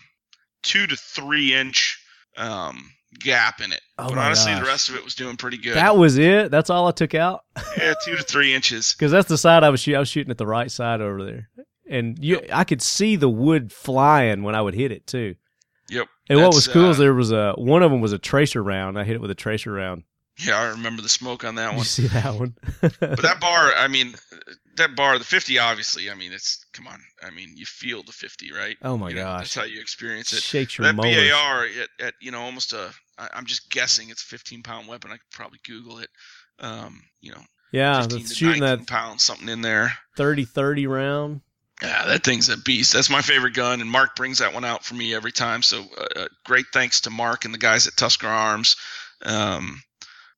two 0.63 0.87
to 0.87 0.95
three 0.95 1.53
inch 1.53 1.97
um, 2.37 2.91
gap 3.19 3.61
in 3.61 3.71
it, 3.71 3.81
Oh 3.97 4.09
but 4.09 4.17
honestly, 4.17 4.53
the 4.55 4.63
rest 4.63 4.89
of 4.89 4.95
it 4.95 5.03
was 5.03 5.15
doing 5.15 5.37
pretty 5.37 5.57
good. 5.57 5.75
that 5.75 5.97
was 5.97 6.17
it. 6.17 6.49
That's 6.51 6.69
all 6.69 6.87
I 6.87 6.91
took 6.91 7.13
out 7.13 7.43
yeah, 7.77 7.93
two 8.05 8.15
to 8.15 8.23
three 8.23 8.53
inches. 8.53 8.93
because 8.97 9.11
that's 9.11 9.27
the 9.27 9.37
side 9.37 9.63
I 9.63 9.69
was 9.69 9.79
shooting. 9.81 9.97
I 9.97 9.99
was 9.99 10.09
shooting 10.09 10.31
at 10.31 10.37
the 10.37 10.47
right 10.47 10.71
side 10.71 11.01
over 11.01 11.23
there, 11.23 11.49
and 11.89 12.17
you, 12.23 12.41
I 12.51 12.63
could 12.63 12.81
see 12.81 13.15
the 13.15 13.29
wood 13.29 13.71
flying 13.71 14.43
when 14.43 14.55
I 14.55 14.61
would 14.61 14.73
hit 14.75 14.91
it 14.91 15.05
too. 15.07 15.35
Yep. 15.89 16.07
And 16.29 16.39
what 16.39 16.53
was 16.53 16.67
cool 16.67 16.89
is 16.89 16.97
uh, 16.97 17.03
there 17.03 17.13
was 17.13 17.31
a 17.31 17.53
one 17.57 17.83
of 17.83 17.91
them 17.91 17.99
was 17.99 18.13
a 18.13 18.17
tracer 18.19 18.63
round. 18.63 18.97
I 18.97 19.03
hit 19.03 19.15
it 19.15 19.21
with 19.21 19.31
a 19.31 19.35
tracer 19.35 19.71
round. 19.73 20.03
Yeah, 20.39 20.57
I 20.57 20.69
remember 20.69 21.01
the 21.01 21.09
smoke 21.09 21.43
on 21.43 21.55
that 21.55 21.65
Did 21.65 21.71
you 21.73 21.77
one. 21.77 21.85
see 21.85 22.07
that 22.07 22.33
one? 22.35 22.55
But 22.79 23.21
that 23.21 23.39
bar, 23.41 23.73
I 23.75 23.87
mean, 23.89 24.15
that 24.81 24.95
bar, 24.95 25.17
the 25.17 25.23
50, 25.23 25.57
obviously, 25.59 26.09
I 26.09 26.15
mean, 26.15 26.31
it's, 26.33 26.65
come 26.73 26.87
on. 26.87 26.99
I 27.23 27.29
mean, 27.31 27.53
you 27.55 27.65
feel 27.65 28.03
the 28.03 28.11
50, 28.11 28.51
right? 28.51 28.77
Oh 28.81 28.97
my 28.97 29.09
You 29.09 29.15
know, 29.15 29.23
gosh. 29.23 29.39
That's 29.41 29.55
how 29.55 29.63
you 29.63 29.79
experience 29.79 30.33
it. 30.33 30.41
Shakes 30.43 30.77
your 30.77 30.85
That 30.87 30.95
molars. 30.95 31.31
BAR 31.31 31.65
at, 31.65 32.07
at, 32.07 32.13
you 32.21 32.31
know, 32.31 32.41
almost 32.41 32.73
a, 32.73 32.91
I, 33.17 33.29
I'm 33.33 33.45
just 33.45 33.69
guessing 33.71 34.09
it's 34.09 34.23
a 34.23 34.27
15 34.27 34.63
pound 34.63 34.87
weapon. 34.87 35.11
I 35.11 35.15
could 35.15 35.31
probably 35.31 35.59
Google 35.65 35.99
it. 35.99 36.09
Um, 36.59 37.01
you 37.21 37.31
know, 37.31 37.41
Yeah, 37.71 38.01
15 38.01 38.19
that's 38.19 38.29
to 38.29 38.35
shooting 38.35 38.61
19 38.61 38.79
that 38.79 38.87
pound 38.87 39.21
something 39.21 39.49
in 39.49 39.61
there. 39.61 39.93
30-30 40.17 40.87
round. 40.89 41.41
Yeah, 41.81 42.05
that 42.05 42.23
thing's 42.23 42.47
a 42.49 42.57
beast. 42.57 42.93
That's 42.93 43.09
my 43.09 43.21
favorite 43.23 43.55
gun, 43.55 43.81
and 43.81 43.89
Mark 43.89 44.15
brings 44.15 44.37
that 44.37 44.53
one 44.53 44.63
out 44.63 44.85
for 44.85 44.93
me 44.93 45.15
every 45.15 45.31
time. 45.31 45.63
So, 45.63 45.83
uh, 45.97 46.19
uh, 46.21 46.27
great 46.45 46.67
thanks 46.73 47.01
to 47.01 47.09
Mark 47.09 47.43
and 47.43 47.53
the 47.53 47.57
guys 47.57 47.87
at 47.87 47.97
Tusker 47.97 48.27
Arms. 48.27 48.75
Um, 49.23 49.81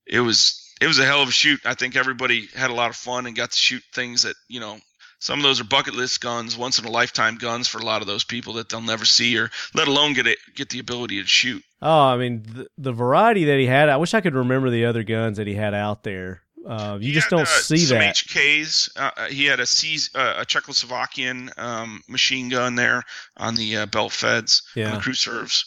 it 0.08 0.22
was 0.22 0.73
it 0.82 0.88
was 0.88 1.00
a 1.00 1.06
hell 1.06 1.22
of 1.22 1.30
a 1.30 1.32
shoot. 1.32 1.60
I 1.66 1.74
think 1.74 1.96
everybody 1.96 2.48
had 2.56 2.70
a 2.70 2.74
lot 2.74 2.90
of 2.90 2.96
fun 2.96 3.26
and 3.26 3.36
got 3.36 3.52
to 3.52 3.58
shoot 3.58 3.84
things 3.94 4.24
that 4.24 4.36
you 4.48 4.60
know. 4.60 4.78
Some 5.20 5.40
of 5.40 5.44
those 5.44 5.62
are 5.62 5.64
bucket 5.64 5.94
list 5.94 6.20
guns, 6.20 6.58
once 6.58 6.80
in 6.80 6.86
a 6.86 6.92
lifetime 6.92 7.38
guns 7.38 7.70
for 7.70 7.78
a 7.78 7.86
lot 7.86 8.02
of 8.02 8.08
those 8.10 8.26
people 8.26 8.52
that 8.56 8.68
they'll 8.68 8.82
never 8.82 9.06
see, 9.06 9.38
or 9.38 9.50
let 9.74 9.88
alone 9.88 10.12
get 10.12 10.28
it, 10.28 10.38
get 10.54 10.68
the 10.68 10.80
ability 10.80 11.22
to 11.22 11.26
shoot. 11.26 11.64
Oh, 11.82 12.08
I 12.08 12.18
mean 12.18 12.44
the, 12.44 12.68
the 12.78 12.92
variety 12.92 13.46
that 13.46 13.58
he 13.58 13.66
had. 13.66 13.88
I 13.88 13.96
wish 13.96 14.14
I 14.14 14.20
could 14.20 14.36
remember 14.36 14.70
the 14.70 14.84
other 14.84 15.04
guns 15.04 15.38
that 15.38 15.48
he 15.48 15.54
had 15.54 15.74
out 15.74 16.04
there. 16.04 16.42
Uh, 16.68 16.98
you 17.00 17.08
He 17.08 17.14
just 17.14 17.30
had, 17.30 17.38
don't 17.38 17.42
uh, 17.48 17.60
see 17.62 17.78
some 17.78 18.00
that. 18.00 18.16
HKs. 18.16 18.98
Uh, 18.98 19.12
uh, 19.16 19.26
he 19.28 19.46
had 19.46 19.60
a 19.62 19.66
C, 19.66 19.98
uh, 20.16 20.36
a 20.40 20.46
Czechoslovakian 20.46 21.58
um, 21.58 22.02
machine 22.10 22.50
gun 22.50 22.76
there 22.76 23.04
on 23.38 23.56
the 23.56 23.78
uh, 23.78 23.86
belt 23.86 24.12
feds. 24.12 24.62
on 24.76 24.82
Yeah. 24.82 24.96
the 24.96 25.02
crew 25.02 25.14
serves. 25.14 25.66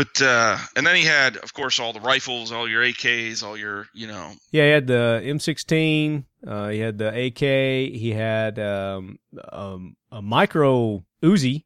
But 0.00 0.22
uh, 0.22 0.56
and 0.76 0.86
then 0.86 0.96
he 0.96 1.04
had, 1.04 1.36
of 1.36 1.52
course, 1.52 1.78
all 1.78 1.92
the 1.92 2.00
rifles, 2.00 2.52
all 2.52 2.66
your 2.66 2.82
AKs, 2.82 3.42
all 3.42 3.54
your, 3.54 3.86
you 3.92 4.06
know, 4.06 4.32
Yeah, 4.50 4.64
he 4.64 4.70
had 4.70 4.86
the 4.86 5.20
M16. 5.22 6.24
Uh, 6.46 6.68
he 6.68 6.78
had 6.78 6.96
the 6.96 7.08
AK. 7.08 7.38
He 7.38 8.12
had 8.12 8.58
um, 8.58 9.18
um, 9.52 9.96
a 10.10 10.22
micro 10.22 11.04
Uzi. 11.22 11.64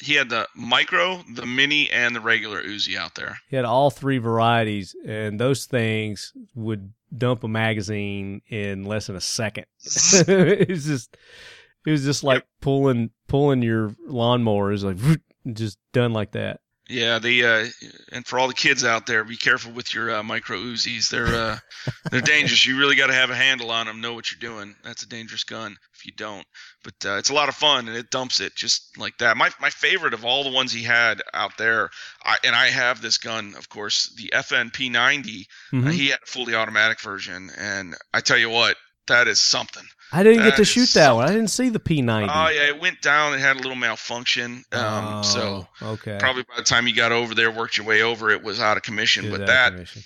he 0.00 0.14
had 0.14 0.28
the 0.28 0.46
micro, 0.54 1.24
the 1.34 1.44
mini, 1.44 1.90
and 1.90 2.14
the 2.14 2.20
regular 2.20 2.62
Uzi 2.62 2.96
out 2.96 3.16
there. 3.16 3.36
He 3.48 3.56
had 3.56 3.64
all 3.64 3.90
three 3.90 4.18
varieties, 4.18 4.94
and 5.04 5.40
those 5.40 5.66
things 5.66 6.32
would 6.54 6.92
dump 7.18 7.42
a 7.42 7.48
magazine 7.48 8.42
in 8.48 8.84
less 8.84 9.08
than 9.08 9.16
a 9.16 9.20
second. 9.20 9.66
it 9.82 10.68
was 10.68 10.84
just, 10.84 11.16
it 11.84 11.90
was 11.90 12.04
just 12.04 12.22
like 12.22 12.46
pulling 12.60 13.10
pulling 13.26 13.62
your 13.62 13.96
lawnmower. 14.06 14.68
It 14.68 14.74
was 14.74 14.84
like 14.84 14.98
just 15.52 15.78
done 15.92 16.12
like 16.12 16.30
that. 16.30 16.60
Yeah, 16.88 17.18
the 17.18 17.44
uh, 17.44 17.66
and 18.12 18.24
for 18.24 18.38
all 18.38 18.46
the 18.46 18.54
kids 18.54 18.84
out 18.84 19.06
there, 19.06 19.24
be 19.24 19.36
careful 19.36 19.72
with 19.72 19.92
your 19.92 20.14
uh, 20.14 20.22
micro 20.22 20.56
Uzis. 20.58 21.08
They're 21.08 21.26
uh, 21.26 21.58
they're 22.10 22.20
dangerous. 22.20 22.64
You 22.64 22.78
really 22.78 22.94
got 22.94 23.08
to 23.08 23.12
have 23.12 23.30
a 23.30 23.34
handle 23.34 23.72
on 23.72 23.86
them, 23.86 24.00
know 24.00 24.14
what 24.14 24.30
you're 24.30 24.50
doing. 24.50 24.76
That's 24.84 25.02
a 25.02 25.08
dangerous 25.08 25.42
gun 25.42 25.76
if 25.94 26.06
you 26.06 26.12
don't. 26.16 26.46
But 26.84 26.94
uh, 27.04 27.16
it's 27.16 27.30
a 27.30 27.34
lot 27.34 27.48
of 27.48 27.56
fun, 27.56 27.88
and 27.88 27.96
it 27.96 28.10
dumps 28.10 28.38
it 28.38 28.54
just 28.54 28.96
like 28.98 29.18
that. 29.18 29.36
My 29.36 29.50
my 29.60 29.70
favorite 29.70 30.14
of 30.14 30.24
all 30.24 30.44
the 30.44 30.52
ones 30.52 30.70
he 30.70 30.84
had 30.84 31.22
out 31.34 31.58
there, 31.58 31.90
I, 32.24 32.36
and 32.44 32.54
I 32.54 32.66
have 32.66 33.02
this 33.02 33.18
gun, 33.18 33.54
of 33.58 33.68
course, 33.68 34.14
the 34.16 34.30
FNP90. 34.32 35.46
Mhm. 35.72 35.86
Uh, 35.86 35.90
he 35.90 36.08
had 36.10 36.20
a 36.22 36.26
fully 36.26 36.54
automatic 36.54 37.00
version, 37.00 37.50
and 37.58 37.96
I 38.14 38.20
tell 38.20 38.38
you 38.38 38.50
what, 38.50 38.76
that 39.08 39.26
is 39.26 39.40
something. 39.40 39.86
I 40.12 40.22
didn't 40.22 40.44
get 40.44 40.56
to 40.56 40.62
is 40.62 40.68
shoot 40.68 40.90
that 40.94 41.12
one. 41.12 41.24
I 41.28 41.32
didn't 41.32 41.48
see 41.50 41.68
the 41.68 41.80
P90. 41.80 42.28
Oh 42.32 42.48
yeah, 42.48 42.68
it 42.68 42.80
went 42.80 43.02
down. 43.02 43.34
It 43.34 43.40
had 43.40 43.56
a 43.56 43.58
little 43.58 43.74
malfunction. 43.76 44.64
Um, 44.72 45.24
so 45.24 45.66
Oh, 45.80 45.92
okay. 45.92 46.16
probably 46.20 46.44
by 46.44 46.56
the 46.56 46.62
time 46.62 46.86
you 46.86 46.94
got 46.94 47.12
over 47.12 47.34
there, 47.34 47.50
worked 47.50 47.76
your 47.76 47.86
way 47.86 48.02
over, 48.02 48.30
it 48.30 48.42
was 48.42 48.60
out 48.60 48.76
of 48.76 48.82
commission. 48.82 49.24
Did 49.24 49.32
but 49.32 49.46
that 49.46 49.72
commission. 49.72 50.02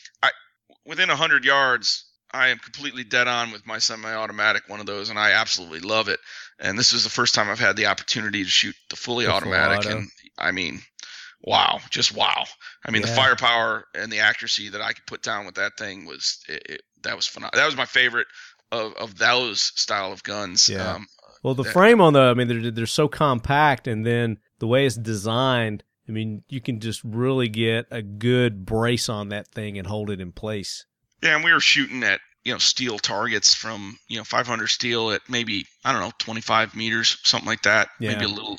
within 0.86 1.08
hundred 1.08 1.44
yards, 1.44 2.06
I 2.32 2.48
am 2.48 2.58
completely 2.58 3.04
dead 3.04 3.28
on 3.28 3.50
with 3.52 3.66
my 3.66 3.78
semi-automatic 3.78 4.68
one 4.68 4.80
of 4.80 4.86
those, 4.86 5.10
and 5.10 5.18
I 5.18 5.32
absolutely 5.32 5.80
love 5.80 6.08
it. 6.08 6.20
And 6.58 6.78
this 6.78 6.92
is 6.92 7.04
the 7.04 7.10
first 7.10 7.34
time 7.34 7.48
I've 7.50 7.58
had 7.58 7.76
the 7.76 7.86
opportunity 7.86 8.42
to 8.44 8.48
shoot 8.48 8.74
the 8.88 8.96
fully 8.96 9.24
The 9.24 9.30
full 9.30 9.36
automatic, 9.38 9.80
auto. 9.80 9.98
and 9.98 10.08
I 10.38 10.52
mean, 10.52 10.80
wow, 11.42 11.80
just 11.90 12.14
wow. 12.14 12.44
I 12.84 12.90
mean, 12.90 13.02
the 13.02 13.08
firepower 13.08 13.84
and 13.94 14.10
the 14.12 14.20
accuracy 14.20 14.68
that 14.70 14.80
I 14.80 14.92
could 14.92 15.06
put 15.06 15.22
down 15.22 15.46
with 15.46 15.56
that 15.56 15.76
thing 15.76 16.06
was 16.06 16.38
it, 16.48 16.62
it, 16.68 16.82
that 17.02 17.16
was 17.16 17.26
phenomenal. 17.26 17.58
That 17.58 17.66
was 17.66 17.76
my 17.76 17.84
favorite 17.86 18.26
of, 18.72 18.94
of 18.94 19.18
those 19.18 19.72
style 19.76 20.12
of 20.12 20.22
guns. 20.22 20.68
Yeah. 20.68 20.94
Um, 20.94 21.06
Well, 21.42 21.54
the 21.54 21.64
Yeah. 21.64 21.72
frame 21.72 22.00
on 22.00 22.12
the, 22.12 22.20
I 22.20 22.34
mean, 22.34 22.48
they're 22.48 22.70
they're 22.70 22.86
so 22.86 23.08
compact, 23.08 23.86
and 23.86 24.04
then 24.04 24.38
the 24.58 24.66
way 24.66 24.84
it's 24.86 24.96
designed, 24.96 25.82
I 26.08 26.12
mean, 26.12 26.42
you 26.48 26.60
can 26.60 26.80
just 26.80 27.00
really 27.04 27.48
get 27.48 27.86
a 27.90 28.02
good 28.02 28.66
brace 28.66 29.08
on 29.08 29.28
that 29.30 29.48
thing 29.48 29.78
and 29.78 29.86
hold 29.86 30.10
it 30.10 30.20
in 30.20 30.32
place. 30.32 30.84
Yeah, 31.22 31.36
and 31.36 31.44
we 31.44 31.52
were 31.52 31.60
shooting 31.60 32.02
at 32.02 32.20
you 32.44 32.52
know 32.52 32.58
steel 32.58 32.98
targets 32.98 33.54
from 33.54 33.98
you 34.08 34.16
know 34.18 34.24
500 34.24 34.66
steel 34.68 35.10
at 35.12 35.22
maybe 35.28 35.66
I 35.84 35.92
don't 35.92 36.00
know 36.02 36.12
25 36.18 36.74
meters, 36.76 37.16
something 37.22 37.48
like 37.48 37.62
that, 37.62 37.88
Yeah. 38.00 38.10
maybe 38.12 38.24
a 38.26 38.28
little. 38.28 38.58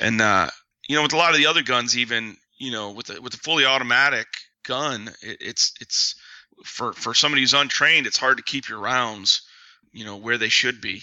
And 0.00 0.20
uh, 0.20 0.50
you 0.88 0.96
know, 0.96 1.02
with 1.02 1.12
a 1.12 1.16
lot 1.16 1.30
of 1.32 1.38
the 1.38 1.46
other 1.46 1.62
guns, 1.62 1.96
even 1.96 2.36
you 2.58 2.70
know, 2.72 2.90
with 2.90 3.06
the, 3.06 3.20
with 3.22 3.34
a 3.34 3.38
fully 3.38 3.64
automatic 3.64 4.26
gun, 4.64 5.08
it, 5.22 5.36
it's 5.40 5.72
it's 5.80 6.14
for 6.64 6.92
for 6.92 7.14
somebody 7.14 7.42
who's 7.42 7.54
untrained, 7.54 8.06
it's 8.06 8.18
hard 8.18 8.36
to 8.38 8.42
keep 8.42 8.68
your 8.68 8.78
rounds, 8.80 9.42
you 9.96 10.04
know, 10.04 10.16
where 10.16 10.38
they 10.38 10.48
should 10.48 10.80
be. 10.80 11.02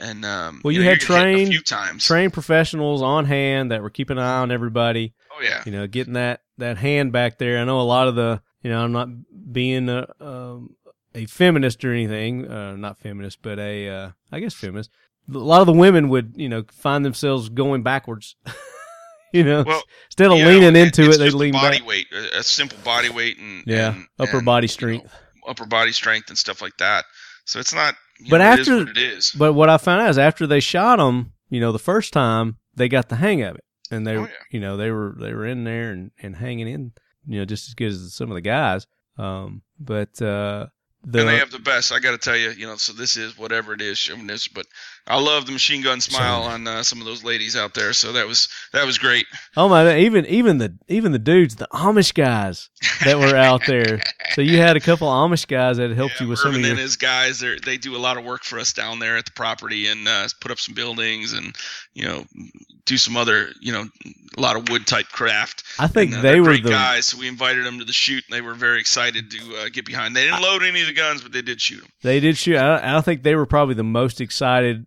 And 0.00 0.24
um, 0.24 0.60
Well, 0.62 0.72
you 0.72 0.78
know, 0.80 0.88
had 0.88 1.00
you're 1.02 1.08
gonna 1.08 1.28
hit 1.28 1.34
trained- 1.34 1.48
a 1.48 1.52
few 1.52 1.62
times. 1.62 2.04
Trained 2.06 2.32
professionals 2.32 3.02
on 3.02 3.24
hand 3.24 3.70
that 3.72 3.82
were 3.82 3.90
keeping 3.90 4.16
an 4.18 4.22
eye 4.22 4.38
on 4.38 4.50
everybody. 4.50 5.14
oh 5.36 5.42
yeah, 5.42 5.62
You 5.66 5.72
know, 5.72 5.86
getting 5.86 6.12
that 6.14 6.42
that 6.58 6.76
hand 6.78 7.12
back 7.12 7.38
there. 7.38 7.58
I 7.58 7.64
know 7.64 7.80
a 7.80 7.82
lot 7.82 8.08
of 8.08 8.14
the. 8.14 8.40
You 8.62 8.70
know, 8.70 8.82
I'm 8.82 8.92
not 8.92 9.08
being 9.52 9.88
a 9.88 10.06
um, 10.20 10.74
a 11.14 11.26
feminist 11.26 11.84
or 11.84 11.92
anything. 11.92 12.46
Uh, 12.48 12.74
not 12.76 12.98
feminist, 12.98 13.40
but 13.42 13.58
a 13.58 13.88
uh, 13.88 14.10
I 14.32 14.40
guess 14.40 14.52
feminist. 14.54 14.90
A 15.32 15.38
lot 15.38 15.60
of 15.60 15.66
the 15.66 15.72
women 15.72 16.08
would 16.10 16.34
you 16.36 16.48
know 16.48 16.64
find 16.72 17.04
themselves 17.04 17.48
going 17.48 17.82
backwards. 17.82 18.34
you 19.32 19.44
know, 19.44 19.62
Well, 19.66 19.82
instead 20.06 20.26
of 20.26 20.38
leaning 20.38 20.74
into 20.76 21.04
it's 21.06 21.16
it, 21.16 21.18
they 21.18 21.30
lean 21.30 21.52
body 21.52 21.78
back. 21.78 21.86
weight, 21.86 22.06
a, 22.12 22.38
a 22.38 22.42
simple 22.42 22.78
body 22.84 23.10
weight, 23.10 23.38
and 23.38 23.62
Yeah, 23.66 23.94
and- 23.94 24.06
upper 24.18 24.38
and, 24.38 24.46
body 24.46 24.64
you 24.64 24.68
know, 24.68 24.72
strength. 24.72 25.14
upper 25.46 25.66
body 25.66 25.92
strength 25.92 26.28
and 26.30 26.36
stuff 26.38 26.60
like 26.62 26.76
that. 26.78 27.04
So 27.44 27.60
it's 27.60 27.72
not. 27.74 27.94
You 28.20 28.30
But 28.30 28.38
know, 28.38 28.44
after- 28.44 28.78
what 28.78 28.88
it 28.90 28.98
is. 28.98 29.30
But 29.32 29.52
what 29.52 29.68
I 29.70 29.76
found 29.78 30.02
out 30.02 30.10
is 30.10 30.18
after 30.18 30.46
they 30.46 30.60
shot 30.60 30.96
them, 30.96 31.32
you 31.50 31.60
know, 31.60 31.72
the 31.72 31.78
first 31.78 32.12
time 32.12 32.56
they 32.74 32.88
got 32.88 33.08
the 33.08 33.16
hang 33.16 33.42
of 33.42 33.56
it, 33.56 33.64
and 33.90 34.06
they, 34.06 34.16
Oh, 34.16 34.22
yeah. 34.24 34.30
you 34.50 34.60
know, 34.60 34.76
they 34.76 34.90
were 34.90 35.14
they 35.18 35.32
were 35.32 35.46
in 35.46 35.64
there 35.64 35.90
and, 35.92 36.10
and 36.22 36.36
hanging 36.36 36.68
in, 36.68 36.92
you 37.26 37.38
know, 37.38 37.44
just 37.44 37.68
as 37.68 37.74
good 37.74 37.88
as 37.92 38.14
some 38.14 38.30
of 38.30 38.34
the 38.34 38.40
guys. 38.40 38.86
Um, 39.16 39.62
but 39.80 40.20
uh, 40.22 40.66
the 41.04 41.20
and 41.20 41.28
they 41.28 41.38
have 41.38 41.50
the 41.50 41.58
best. 41.58 41.92
I 41.92 42.00
got 42.00 42.10
to 42.12 42.18
tell 42.18 42.36
you, 42.36 42.50
you 42.50 42.66
know. 42.66 42.76
So 42.76 42.92
this 42.92 43.16
is 43.16 43.38
whatever 43.38 43.72
it 43.72 43.80
is, 43.80 43.98
showing 43.98 44.26
this, 44.26 44.48
But 44.48 44.66
I 45.08 45.18
love 45.18 45.46
the 45.46 45.52
machine 45.52 45.82
gun 45.82 46.00
smile 46.00 46.42
Sorry. 46.42 46.54
on 46.54 46.68
uh, 46.68 46.82
some 46.82 47.00
of 47.00 47.06
those 47.06 47.24
ladies 47.24 47.56
out 47.56 47.72
there. 47.74 47.92
So 47.94 48.12
that 48.12 48.26
was 48.26 48.48
that 48.72 48.84
was 48.86 48.98
great. 48.98 49.26
oh 49.56 49.68
my, 49.68 49.98
even 49.98 50.26
even 50.26 50.58
the 50.58 50.74
even 50.88 51.12
the 51.12 51.18
dudes, 51.18 51.56
the 51.56 51.66
Amish 51.72 52.12
guys 52.14 52.68
that 53.04 53.18
were 53.18 53.36
out 53.36 53.62
there. 53.66 54.00
So 54.34 54.42
you 54.42 54.58
had 54.58 54.76
a 54.76 54.80
couple 54.80 55.08
Amish 55.08 55.48
guys 55.48 55.78
that 55.78 55.90
helped 55.90 56.20
Yeah, 56.20 56.24
you 56.24 56.28
with 56.28 56.38
some 56.38 56.54
of 56.54 56.60
your. 56.60 56.70
and 56.70 56.78
his 56.78 56.96
guys, 56.96 57.40
they 57.40 57.76
do 57.76 57.96
a 57.96 57.98
lot 57.98 58.16
of 58.18 58.24
work 58.24 58.44
for 58.44 58.60
us 58.60 58.72
down 58.72 58.98
there 59.00 59.16
at 59.16 59.24
the 59.24 59.32
property 59.32 59.88
and 59.88 60.06
uh, 60.06 60.28
put 60.40 60.52
up 60.52 60.60
some 60.60 60.74
buildings 60.74 61.32
and 61.32 61.56
you 61.94 62.04
know 62.04 62.24
do 62.84 62.96
some 62.98 63.16
other 63.16 63.48
you 63.60 63.72
know 63.72 63.86
a 64.36 64.40
lot 64.40 64.54
of 64.54 64.68
wood 64.68 64.86
type 64.86 65.06
craft. 65.08 65.64
I 65.78 65.88
think 65.88 66.10
And, 66.12 66.18
uh, 66.20 66.22
they 66.22 66.40
were 66.40 66.52
the 66.52 66.60
guys. 66.68 67.06
So 67.06 67.18
we 67.18 67.26
invited 67.26 67.64
them 67.64 67.78
to 67.80 67.84
the 67.84 67.92
shoot, 67.92 68.22
and 68.28 68.36
they 68.36 68.42
were 68.42 68.54
very 68.54 68.78
excited 68.80 69.30
to 69.32 69.56
uh, 69.56 69.68
get 69.72 69.84
behind. 69.86 70.14
They 70.14 70.24
didn't 70.26 70.42
load 70.42 70.62
any 70.62 70.82
of 70.82 70.86
the 70.86 70.92
guns, 70.92 71.22
but 71.22 71.32
they 71.32 71.42
did 71.42 71.60
shoot 71.60 71.80
them. 71.80 71.90
They 72.02 72.20
did 72.20 72.36
shoot. 72.36 72.56
I, 72.58 72.98
I 72.98 73.00
think 73.00 73.22
they 73.24 73.34
were 73.34 73.46
probably 73.46 73.74
the 73.74 73.82
most 73.82 74.20
excited 74.20 74.86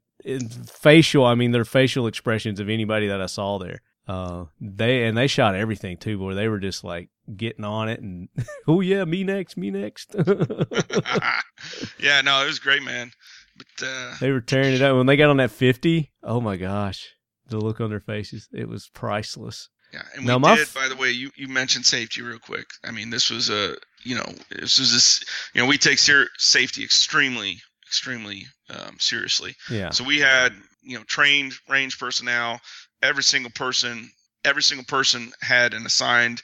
facial. 0.70 1.26
I 1.26 1.36
mean, 1.36 1.52
their 1.52 1.66
facial 1.66 2.08
expressions 2.08 2.60
of 2.60 2.70
anybody 2.70 3.08
that 3.08 3.22
I 3.22 3.26
saw 3.28 3.58
there. 3.58 3.82
Uh, 4.08 4.46
they 4.60 5.06
and 5.06 5.18
they 5.18 5.28
shot 5.28 5.56
everything 5.56 5.96
too, 5.98 6.18
boy. 6.18 6.34
They 6.34 6.48
were 6.48 6.60
just 6.60 6.84
like 6.84 7.10
getting 7.38 7.64
on 7.64 7.88
it 7.88 8.02
and 8.02 8.30
oh 8.68 8.82
yeah, 8.82 9.06
me 9.06 9.24
next, 9.24 9.58
me 9.58 9.70
next. 9.72 10.16
yeah, 12.00 12.22
no, 12.22 12.44
it 12.44 12.48
was 12.48 12.60
great, 12.60 12.84
man. 12.84 13.12
But 13.58 13.88
uh, 13.88 14.16
they 14.20 14.32
were 14.32 14.42
tearing 14.42 14.74
it 14.74 14.82
up 14.82 14.98
when 14.98 15.06
they 15.06 15.18
got 15.18 15.30
on 15.30 15.38
that 15.38 15.52
fifty. 15.52 16.12
Oh 16.24 16.42
my 16.42 16.58
gosh, 16.58 17.10
the 17.48 17.58
look 17.60 17.80
on 17.80 17.90
their 17.90 18.00
faces, 18.00 18.48
it 18.52 18.68
was 18.68 18.90
priceless. 18.94 19.70
Yeah, 19.94 20.04
and 20.16 20.26
Now, 20.26 20.38
we 20.38 20.56
did. 20.56 20.62
f- 20.62 20.74
by 20.74 20.88
the 20.88 20.96
way, 20.96 21.12
you, 21.12 21.32
you 21.36 21.50
mentioned 21.50 21.86
safety 21.86 22.22
real 22.22 22.40
quick. 22.40 22.66
I 22.86 22.92
mean, 22.92 23.10
this 23.10 23.30
was 23.30 23.50
a 23.50 23.76
you 24.04 24.16
know 24.16 24.26
this 24.50 24.80
was 24.80 24.92
this 24.92 25.24
you 25.54 25.62
know 25.62 25.68
we 25.68 25.78
take 25.78 26.00
ser- 26.00 26.30
safety 26.38 26.84
extremely 26.84 27.62
extremely 27.92 28.46
um, 28.70 28.96
seriously. 29.00 29.54
Yeah, 29.70 29.90
So 29.90 30.06
we 30.06 30.20
had 30.20 30.54
you 30.82 30.98
know 30.98 31.04
trained 31.04 31.54
range 31.68 32.00
personnel. 32.00 32.62
Every 33.04 33.24
single 33.24 33.52
person, 33.52 34.10
every 34.46 34.64
single 34.64 34.86
person 34.86 35.34
had 35.42 35.74
an 35.74 35.86
assigned 35.86 36.42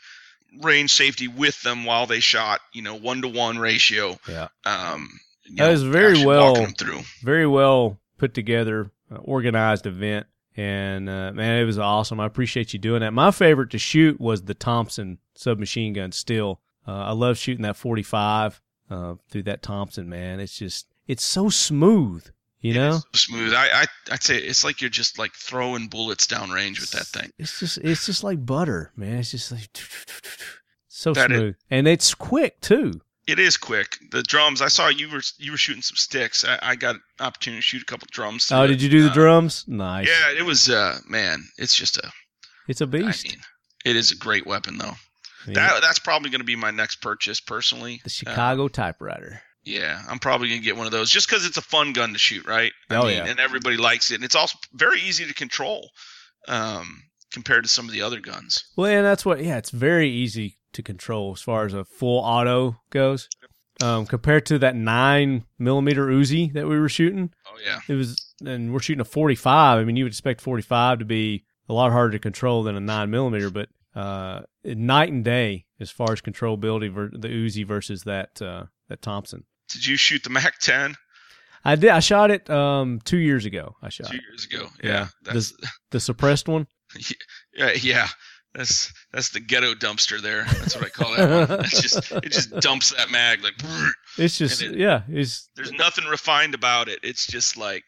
range 0.61 0.91
safety 0.91 1.28
with 1.30 1.61
them 1.61 1.86
while 1.86 2.06
they 2.06 2.19
shot. 2.19 2.60
You 2.74 2.82
know, 2.82 2.95
one 2.95 3.22
to 3.22 3.30
one 3.30 3.57
ratio. 3.60 4.18
yeah, 4.28 4.49
Um, 4.65 5.19
That 5.56 5.68
know, 5.68 5.72
is 5.72 5.84
very 5.84 6.26
well- 6.26 6.65
through. 6.78 6.99
very 7.24 7.48
well 7.48 7.98
put 8.18 8.34
together, 8.34 8.91
uh, 9.10 9.15
organized 9.18 9.86
event. 9.86 10.28
And 10.57 11.07
uh, 11.07 11.32
man, 11.34 11.61
it 11.61 11.65
was 11.65 11.78
awesome. 11.80 12.19
I 12.19 12.26
appreciate 12.26 12.74
you 12.74 12.80
doing 12.80 13.02
that. 13.02 13.14
My 13.14 13.32
favorite 13.32 13.69
to 13.72 13.78
shoot 13.78 14.19
was 14.19 14.41
the 14.41 14.53
Thompson 14.56 15.19
submachine 15.36 15.94
gun. 15.94 16.11
Still, 16.11 16.60
uh, 16.88 16.91
I 16.91 17.11
love 17.11 17.38
shooting 17.38 17.61
that 17.64 17.78
45 17.78 18.60
uh, 18.90 19.15
through 19.30 19.44
that 19.44 19.61
Thompson. 19.61 20.10
Man, 20.10 20.40
it's 20.40 20.57
just 20.57 20.88
it's 21.07 21.23
so 21.23 21.49
smooth. 21.49 22.25
You 22.59 22.73
know, 22.73 22.91
so 22.97 23.01
smooth. 23.13 23.53
I, 23.53 23.84
I 23.84 23.85
I'd 24.11 24.23
say 24.23 24.38
it's 24.38 24.63
like 24.63 24.81
you're 24.81 24.89
just 24.89 25.19
like 25.19 25.31
throwing 25.34 25.88
bullets 25.88 26.25
down 26.25 26.49
range 26.49 26.79
with 26.81 26.89
that 26.91 27.05
thing. 27.05 27.31
It's 27.38 27.59
just 27.59 27.77
it's 27.77 28.05
just 28.05 28.23
like 28.23 28.45
butter, 28.45 28.91
man. 28.95 29.17
It's 29.19 29.31
just 29.31 29.51
like 29.51 29.69
so 30.88 31.13
That 31.13 31.27
smooth, 31.29 31.55
and 31.69 31.88
it's 31.88 32.13
quick 32.13 32.59
too. 32.61 33.01
It 33.27 33.39
is 33.39 33.57
quick. 33.57 33.97
The 34.11 34.23
drums. 34.23 34.61
I 34.61 34.69
saw 34.69 34.88
you 34.88 35.09
were 35.09 35.21
you 35.38 35.51
were 35.51 35.57
shooting 35.57 35.81
some 35.84 35.97
sticks. 35.97 36.45
I, 36.45 36.57
I 36.61 36.75
got 36.75 36.95
an 36.95 37.01
opportunity 37.19 37.59
to 37.59 37.61
shoot 37.61 37.81
a 37.81 37.85
couple 37.85 38.07
drums. 38.11 38.49
Oh, 38.51 38.63
it. 38.63 38.67
did 38.67 38.81
you 38.81 38.89
do 38.89 39.03
the 39.03 39.11
Uh, 39.11 39.13
drums? 39.13 39.65
Nice. 39.67 40.07
Yeah, 40.07 40.31
it 40.39 40.43
was. 40.45 40.69
Uh, 40.69 40.97
man, 41.07 41.43
it's 41.57 41.75
just 41.75 41.97
a. 41.97 42.11
it's 42.67 42.81
a 42.81 42.88
beast. 42.88 43.25
mean, 43.25 43.38
it 43.85 43.95
is 43.95 44.11
a 44.11 44.15
great 44.15 44.47
weapon 44.47 44.77
though. 44.77 44.85
I 45.43 45.45
mean, 45.47 45.53
That 45.53 45.81
that's 45.81 45.99
probably 45.99 46.29
going 46.31 46.39
to 46.41 46.45
be 46.45 46.55
my 46.55 46.71
next 46.71 46.97
purchase 47.01 47.39
personally. 47.39 48.01
the 48.03 48.07
Uh, 48.07 48.09
Chicago 48.09 48.67
typewriter. 48.67 49.41
Yeah, 49.68 50.02
I'm 50.10 50.19
probably 50.19 50.48
going 50.49 50.61
to 50.61 50.65
get 50.65 50.77
one 50.77 50.85
of 50.85 50.91
those 50.91 51.10
just 51.11 51.27
because 51.30 51.45
it's 51.45 51.57
a 51.57 51.61
fun 51.61 51.94
gun 51.94 52.14
to 52.14 52.19
shoot, 52.19 52.45
right? 52.48 52.72
I 52.89 52.95
Oh, 52.95 53.03
mean, 53.03 53.18
yeah. 53.18 53.26
and 53.27 53.39
everybody 53.39 53.77
likes 53.77 54.11
it, 54.11 54.15
and 54.15 54.23
it's 54.23 54.35
also 54.35 54.57
very 54.73 55.02
easy 55.02 55.26
to 55.26 55.34
control 55.34 55.89
um, 56.48 57.03
compared 57.31 57.64
to 57.64 57.69
some 57.69 57.85
of 57.85 57.91
the 57.91 58.02
other 58.02 58.19
guns. 58.19 58.64
Well, 58.76 58.89
and 58.91 59.06
that's 59.06 59.26
what. 59.26 59.44
Yeah, 59.44 59.57
it's 59.57 59.69
very 59.72 60.10
easy 60.10 60.57
to 60.73 60.81
control 60.84 61.34
as 61.35 61.41
far 61.41 61.65
as 61.65 61.73
a 61.73 61.84
full 61.85 62.19
auto 62.19 62.77
goes. 62.89 63.30
Um, 63.80 64.07
compared 64.07 64.45
to 64.48 64.57
that 64.60 64.76
nine 64.76 65.44
millimeter 65.60 66.07
Uzi 66.07 66.52
that 66.53 66.68
we 66.68 66.80
were 66.80 66.89
shooting, 66.89 67.31
Oh 67.48 67.57
yeah, 67.64 67.80
it 67.88 67.94
was, 67.94 68.34
and 68.44 68.73
we're 68.73 68.80
shooting 68.80 69.02
a 69.02 69.06
forty 69.06 69.35
five. 69.35 69.80
I 69.80 69.84
mean, 69.84 69.95
you 69.95 70.03
would 70.06 70.14
expect 70.14 70.41
forty 70.41 70.64
five 70.64 70.98
to 70.99 71.06
be 71.06 71.44
a 71.69 71.73
lot 71.73 71.91
harder 71.91 72.14
to 72.14 72.19
control 72.19 72.64
than 72.64 72.76
a 72.76 72.80
nine 72.80 73.11
millimeter, 73.11 73.52
but 73.52 73.69
uh, 73.95 74.41
night 74.64 75.11
and 75.11 75.23
day 75.23 75.65
as 75.80 75.91
far 75.91 76.11
as 76.11 76.22
controllability, 76.22 76.91
ver- 76.91 77.11
the 77.14 77.27
Uzi 77.27 77.68
versus 77.68 78.02
that 78.06 78.41
uh, 78.41 78.64
that 78.89 79.03
Thompson. 79.03 79.44
Did 79.69 79.85
you 79.85 79.95
shoot 79.98 80.23
the 80.23 80.30
Mac 80.30 80.57
10 80.61 80.95
I 81.65 81.76
did. 81.76 81.89
I 81.89 81.99
shot 81.99 82.31
it 82.31 82.49
um, 82.49 83.02
two 83.03 83.18
years 83.18 83.45
ago. 83.45 83.76
I 83.81 83.89
shot 83.89 84.07
two 84.07 84.15
it. 84.18 84.22
years 84.30 84.45
ago? 84.45 84.69
Yeah. 84.81 84.89
Yeah, 84.89 85.07
that's 85.34 85.53
the 85.91 85.99
suppressed 85.99 86.48
one. 86.48 86.65
yeah, 87.53 87.72
yeah. 87.73 88.07
That's 88.53 88.94
that's 89.11 89.30
the 89.30 89.41
ghetto 89.41 89.73
dumpster 89.73 90.22
there. 90.22 90.45
That's 90.45 90.76
what 90.76 90.85
I 90.85 90.89
call 90.89 91.15
that 91.15 91.49
one. 91.49 91.64
Just 91.69 92.11
it 92.14 92.31
just 92.31 92.52
dumps 92.61 92.91
that 92.95 93.11
mag 93.11 93.44
like. 93.44 93.53
It's 94.18 94.38
just 94.38 94.61
it- 94.61 94.77
yeah. 94.77 95.02
It's 95.10 95.49
There's 95.56 95.73
nothing 95.73 96.06
refined 96.06 96.56
about 96.56 96.88
it. 96.88 96.99
It's 97.03 97.27
just 97.27 97.57
like 97.57 97.84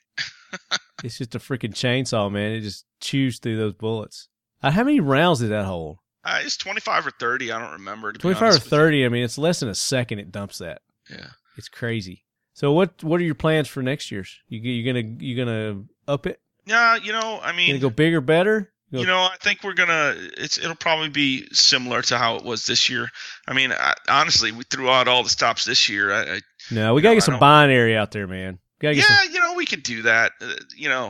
it's 1.04 1.18
just 1.18 1.34
a 1.36 1.40
freaking 1.40 1.74
chainsaw, 1.74 2.30
man. 2.32 2.52
It 2.52 2.62
just 2.62 2.86
chews 3.00 3.40
through 3.40 3.58
those 3.58 3.74
bullets. 3.74 4.28
Uh, 4.62 4.72
how 4.72 4.84
many 4.84 5.00
rounds 5.00 5.40
did 5.40 5.52
that 5.52 5.66
hold? 5.66 6.00
uh, 6.26 6.40
it's 6.44 6.58
25 6.58 7.08
or 7.08 7.12
30. 7.12 7.52
I 7.52 7.60
don't 7.60 7.72
remember. 7.72 8.12
25 8.12 8.42
or 8.42 8.46
honest 8.46 8.64
with 8.66 8.72
you. 8.74 8.78
30. 8.78 9.06
I 9.06 9.10
mean, 9.10 9.24
it's 9.24 9.38
less 9.38 9.62
than 9.62 9.70
a 9.70 9.76
second 9.76 10.20
it 10.20 10.32
dumps 10.32 10.58
that. 10.58 10.82
Yeah. 11.10 11.28
It's 11.60 11.70
crazy. 11.70 12.24
So 12.54 12.72
what 12.74 13.04
what 13.04 13.22
are 13.22 13.24
your 13.24 13.36
plans 13.36 13.68
for 13.68 13.84
next 13.84 14.10
year's? 14.12 14.36
You 14.48 14.60
you 14.60 14.84
gonna 14.92 15.08
you 15.20 15.38
gonna 15.38 15.84
up 16.08 16.26
it? 16.26 16.40
Yeah, 16.66 16.96
you 16.96 17.12
know, 17.12 17.40
I 17.44 17.52
You 17.52 17.58
mean, 17.58 17.68
gonna 17.70 17.80
go 17.80 17.90
bigger, 17.92 18.22
better? 18.22 18.72
you 18.92 19.06
know, 19.06 19.20
I 19.20 19.36
think 19.40 19.64
we're 19.64 19.74
gonna. 19.76 20.16
It's 20.38 20.58
it'll 20.58 20.74
probably 20.76 21.10
be 21.10 21.48
similar 21.54 22.02
to 22.04 22.18
how 22.18 22.38
it 22.38 22.44
was 22.44 22.66
this 22.66 22.90
year. 22.90 23.08
I 23.48 23.54
mean, 23.54 23.72
I, 23.72 23.94
honestly, 24.10 24.52
we 24.52 24.64
threw 24.64 24.90
out 24.90 25.08
all 25.08 25.22
the 25.22 25.30
stops 25.30 25.64
this 25.66 25.88
year. 25.88 26.12
I, 26.12 26.22
I, 26.38 26.40
No, 26.72 26.96
we 26.96 27.02
gotta 27.04 27.14
No, 27.14 27.18
get 27.18 27.24
some 27.24 27.40
binary 27.40 27.96
out 27.96 28.12
there, 28.12 28.26
man. 28.28 28.58
Yeah, 28.82 28.94
some, 29.02 29.32
you 29.32 29.40
know, 29.40 29.54
we 29.56 29.66
could 29.68 29.84
do 29.84 30.02
that. 30.04 30.32
Uh, 30.42 30.54
you 30.76 30.90
know, 30.90 31.08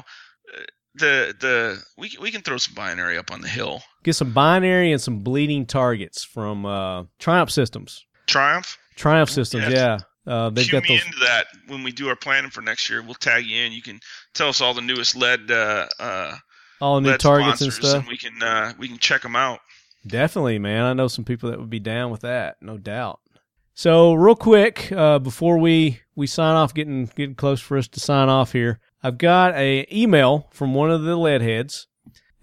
uh, 0.54 0.62
the 0.96 1.34
the 1.40 1.84
we 1.98 2.12
we 2.22 2.32
can 2.32 2.42
throw 2.42 2.58
some 2.58 2.74
binary 2.76 3.18
up 3.18 3.32
on 3.32 3.40
the 3.42 3.48
hill. 3.48 3.82
get 4.04 4.14
some 4.16 4.34
binary 4.34 4.92
and 4.92 5.02
some 5.02 5.20
bleeding 5.20 5.66
targets 5.66 6.24
from 6.24 6.66
uh, 6.66 7.04
Triumph 7.18 7.50
Systems. 7.52 8.06
Triumph. 8.28 8.78
Triumph 8.98 9.30
Systems, 9.30 9.64
Yes. 9.70 9.72
yeah. 9.74 9.98
Uh, 10.30 10.52
they've 10.52 10.66
Cue 10.66 10.80
got 10.80 10.88
me 10.88 10.96
those. 10.96 11.06
into 11.06 11.20
that 11.20 11.48
when 11.68 11.82
we 11.82 11.92
do 11.92 12.08
our 12.08 12.16
planning 12.16 12.52
for 12.52 12.62
next 12.62 12.88
year. 12.88 13.02
We'll 13.02 13.16
tag 13.16 13.46
you 13.48 13.64
in. 13.64 13.72
You 13.72 13.82
can 13.82 14.00
tell 14.36 14.50
us 14.50 14.62
all 14.62 14.76
the 14.76 14.82
newest 14.82 15.16
lead 15.16 15.50
uh, 15.50 15.88
uh, 16.00 16.36
all 16.80 17.02
the 17.02 17.12
new 17.12 17.18
targets 17.18 17.62
and 17.62 17.74
stuff. 17.74 17.96
and 18.02 18.08
we 18.08 18.18
can 18.18 18.42
uh, 18.44 18.74
we 18.78 18.88
can 18.88 19.00
check 19.00 19.24
them 19.24 19.36
out. 19.36 19.60
Definitely, 20.06 20.60
man. 20.60 20.86
I 20.86 20.94
know 20.94 21.08
some 21.08 21.26
people 21.26 21.50
that 21.50 21.60
would 21.60 21.70
be 21.70 21.80
down 21.80 22.12
with 22.12 22.22
that, 22.22 22.58
no 22.62 22.78
doubt. 22.78 23.20
So, 23.74 24.14
real 24.14 24.36
quick, 24.36 24.92
uh, 24.92 25.20
before 25.20 25.58
we 25.58 26.02
we 26.16 26.28
sign 26.28 26.56
off, 26.56 26.74
getting 26.74 27.06
getting 27.16 27.36
close 27.36 27.60
for 27.60 27.78
us 27.78 27.88
to 27.88 28.00
sign 28.00 28.30
off 28.30 28.52
here, 28.52 28.80
I've 29.02 29.18
got 29.18 29.56
a 29.56 29.88
email 29.92 30.48
from 30.52 30.74
one 30.76 30.92
of 30.92 31.04
the 31.04 31.16
lead 31.16 31.42
heads, 31.42 31.88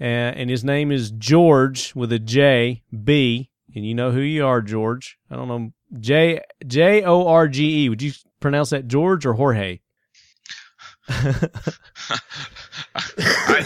uh, 0.00 0.04
and 0.04 0.50
his 0.50 0.64
name 0.64 0.90
is 0.90 1.10
George 1.10 1.94
with 1.94 2.10
a 2.10 2.18
J 2.18 2.82
B. 3.04 3.50
And 3.76 3.86
you 3.86 3.94
know 3.94 4.10
who 4.10 4.20
you 4.20 4.46
are, 4.46 4.62
George. 4.62 5.18
I 5.30 5.36
don't 5.36 5.48
know 5.48 5.70
J 6.00 6.40
J 6.66 7.04
O 7.04 7.28
R 7.28 7.46
G 7.46 7.84
E. 7.84 7.88
Would 7.90 8.00
you 8.00 8.12
pronounce 8.40 8.70
that 8.70 8.88
George 8.88 9.26
or 9.26 9.34
Jorge? 9.34 9.80
I 11.08 11.40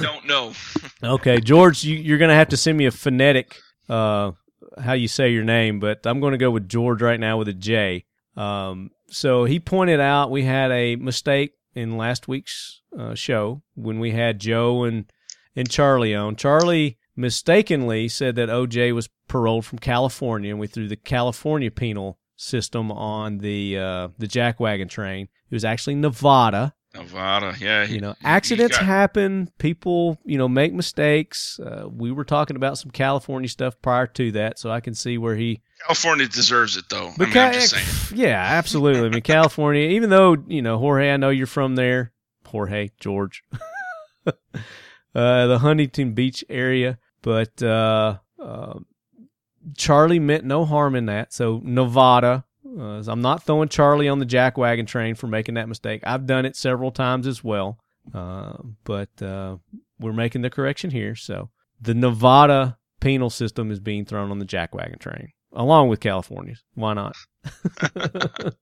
don't 0.00 0.26
know. 0.26 0.52
okay, 1.02 1.40
George, 1.40 1.84
you, 1.84 1.96
you're 1.96 2.18
going 2.18 2.28
to 2.28 2.34
have 2.34 2.48
to 2.48 2.56
send 2.56 2.76
me 2.76 2.86
a 2.86 2.90
phonetic 2.90 3.56
uh, 3.88 4.32
how 4.78 4.92
you 4.94 5.08
say 5.08 5.30
your 5.30 5.44
name, 5.44 5.78
but 5.80 6.04
I'm 6.04 6.20
going 6.20 6.32
to 6.32 6.38
go 6.38 6.50
with 6.50 6.68
George 6.68 7.02
right 7.02 7.20
now 7.20 7.38
with 7.38 7.48
a 7.48 7.54
J. 7.54 8.04
Um, 8.36 8.90
so 9.08 9.44
he 9.44 9.60
pointed 9.60 10.00
out 10.00 10.30
we 10.30 10.44
had 10.44 10.72
a 10.72 10.96
mistake 10.96 11.52
in 11.74 11.96
last 11.96 12.26
week's 12.26 12.82
uh, 12.98 13.14
show 13.14 13.62
when 13.74 14.00
we 14.00 14.10
had 14.10 14.40
Joe 14.40 14.82
and 14.84 15.10
and 15.54 15.70
Charlie 15.70 16.14
on. 16.14 16.36
Charlie 16.36 16.98
mistakenly 17.20 18.08
said 18.08 18.36
that 18.36 18.48
OJ 18.48 18.94
was 18.94 19.08
paroled 19.28 19.64
from 19.64 19.78
California, 19.78 20.50
and 20.50 20.58
we 20.58 20.66
threw 20.66 20.88
the 20.88 20.96
California 20.96 21.70
penal 21.70 22.18
system 22.36 22.90
on 22.90 23.38
the 23.38 23.78
uh, 23.78 24.08
the 24.18 24.26
jackwagon 24.26 24.88
train. 24.88 25.28
It 25.50 25.54
was 25.54 25.64
actually 25.64 25.96
Nevada. 25.96 26.74
Nevada, 26.94 27.54
yeah. 27.60 27.84
You 27.84 28.00
know, 28.00 28.16
accidents 28.24 28.76
got... 28.76 28.86
happen. 28.86 29.50
People, 29.58 30.18
you 30.24 30.38
know, 30.38 30.48
make 30.48 30.72
mistakes. 30.72 31.60
Uh, 31.60 31.88
we 31.88 32.10
were 32.10 32.24
talking 32.24 32.56
about 32.56 32.78
some 32.78 32.90
California 32.90 33.48
stuff 33.48 33.80
prior 33.80 34.08
to 34.08 34.32
that, 34.32 34.58
so 34.58 34.70
I 34.70 34.80
can 34.80 34.94
see 34.94 35.16
where 35.16 35.36
he. 35.36 35.60
California 35.86 36.26
deserves 36.26 36.76
it, 36.76 36.86
though. 36.88 37.12
Because, 37.16 37.36
I 37.36 37.38
mean, 37.38 37.46
I'm 37.46 37.52
just 37.52 37.70
saying. 37.70 38.18
Yeah, 38.20 38.42
absolutely. 38.42 39.06
I 39.06 39.08
mean, 39.08 39.22
California, 39.22 39.88
even 39.90 40.10
though, 40.10 40.36
you 40.48 40.62
know, 40.62 40.78
Jorge, 40.78 41.12
I 41.12 41.16
know 41.16 41.30
you're 41.30 41.46
from 41.46 41.76
there. 41.76 42.12
Jorge, 42.44 42.90
George. 42.98 43.44
uh, 44.26 44.32
the 45.14 45.58
Huntington 45.60 46.12
Beach 46.12 46.44
area. 46.48 46.98
But 47.22 47.62
uh, 47.62 48.18
uh, 48.42 48.78
Charlie 49.76 50.18
meant 50.18 50.44
no 50.44 50.64
harm 50.64 50.94
in 50.94 51.06
that. 51.06 51.32
So, 51.32 51.60
Nevada, 51.62 52.44
uh, 52.66 53.02
I'm 53.06 53.22
not 53.22 53.42
throwing 53.42 53.68
Charlie 53.68 54.08
on 54.08 54.18
the 54.18 54.26
jackwagon 54.26 54.86
train 54.86 55.14
for 55.14 55.26
making 55.26 55.54
that 55.54 55.68
mistake. 55.68 56.02
I've 56.04 56.26
done 56.26 56.46
it 56.46 56.56
several 56.56 56.90
times 56.90 57.26
as 57.26 57.42
well, 57.42 57.78
uh, 58.14 58.54
but 58.84 59.10
uh, 59.22 59.56
we're 59.98 60.12
making 60.12 60.42
the 60.42 60.50
correction 60.50 60.90
here. 60.90 61.14
So 61.14 61.50
the 61.80 61.94
Nevada 61.94 62.78
penal 63.00 63.30
system 63.30 63.70
is 63.70 63.80
being 63.80 64.04
thrown 64.04 64.30
on 64.30 64.38
the 64.38 64.44
jackwagon 64.44 64.98
train, 64.98 65.32
along 65.52 65.88
with 65.88 66.00
California's. 66.00 66.62
Why 66.74 66.94
not? 66.94 67.16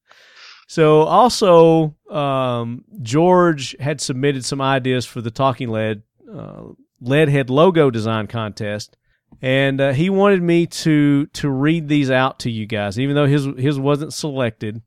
so 0.68 1.02
also, 1.02 1.96
um, 2.10 2.84
George 3.02 3.76
had 3.80 4.00
submitted 4.00 4.44
some 4.44 4.60
ideas 4.60 5.06
for 5.06 5.20
the 5.20 5.30
Talking 5.30 5.70
Lead 5.70 6.02
uh, 6.32 6.62
Leadhead 7.02 7.50
logo 7.50 7.90
design 7.90 8.26
contest 8.26 8.96
and 9.40 9.80
uh, 9.80 9.92
he 9.92 10.10
wanted 10.10 10.42
me 10.42 10.66
to 10.66 11.26
to 11.26 11.48
read 11.48 11.88
these 11.88 12.10
out 12.10 12.40
to 12.40 12.50
you 12.50 12.66
guys, 12.66 12.98
even 12.98 13.14
though 13.14 13.26
his 13.26 13.46
his 13.56 13.78
wasn't 13.78 14.12
selected. 14.12 14.82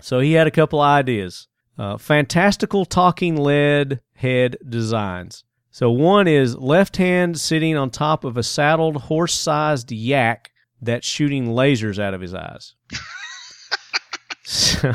So 0.00 0.20
he 0.20 0.32
had 0.32 0.46
a 0.46 0.52
couple 0.52 0.80
ideas. 0.80 1.48
Uh, 1.78 1.96
fantastical 1.96 2.84
talking 2.84 3.36
lead 3.36 4.00
head 4.14 4.56
designs. 4.68 5.44
So 5.70 5.90
one 5.90 6.28
is 6.28 6.56
left 6.56 6.98
hand 6.98 7.40
sitting 7.40 7.76
on 7.76 7.90
top 7.90 8.24
of 8.24 8.36
a 8.36 8.42
saddled 8.42 8.96
horse 8.96 9.34
sized 9.34 9.90
yak 9.90 10.52
that's 10.80 11.06
shooting 11.06 11.46
lasers 11.46 11.98
out 11.98 12.14
of 12.14 12.20
his 12.20 12.34
eyes. 12.34 12.74
so, 14.44 14.92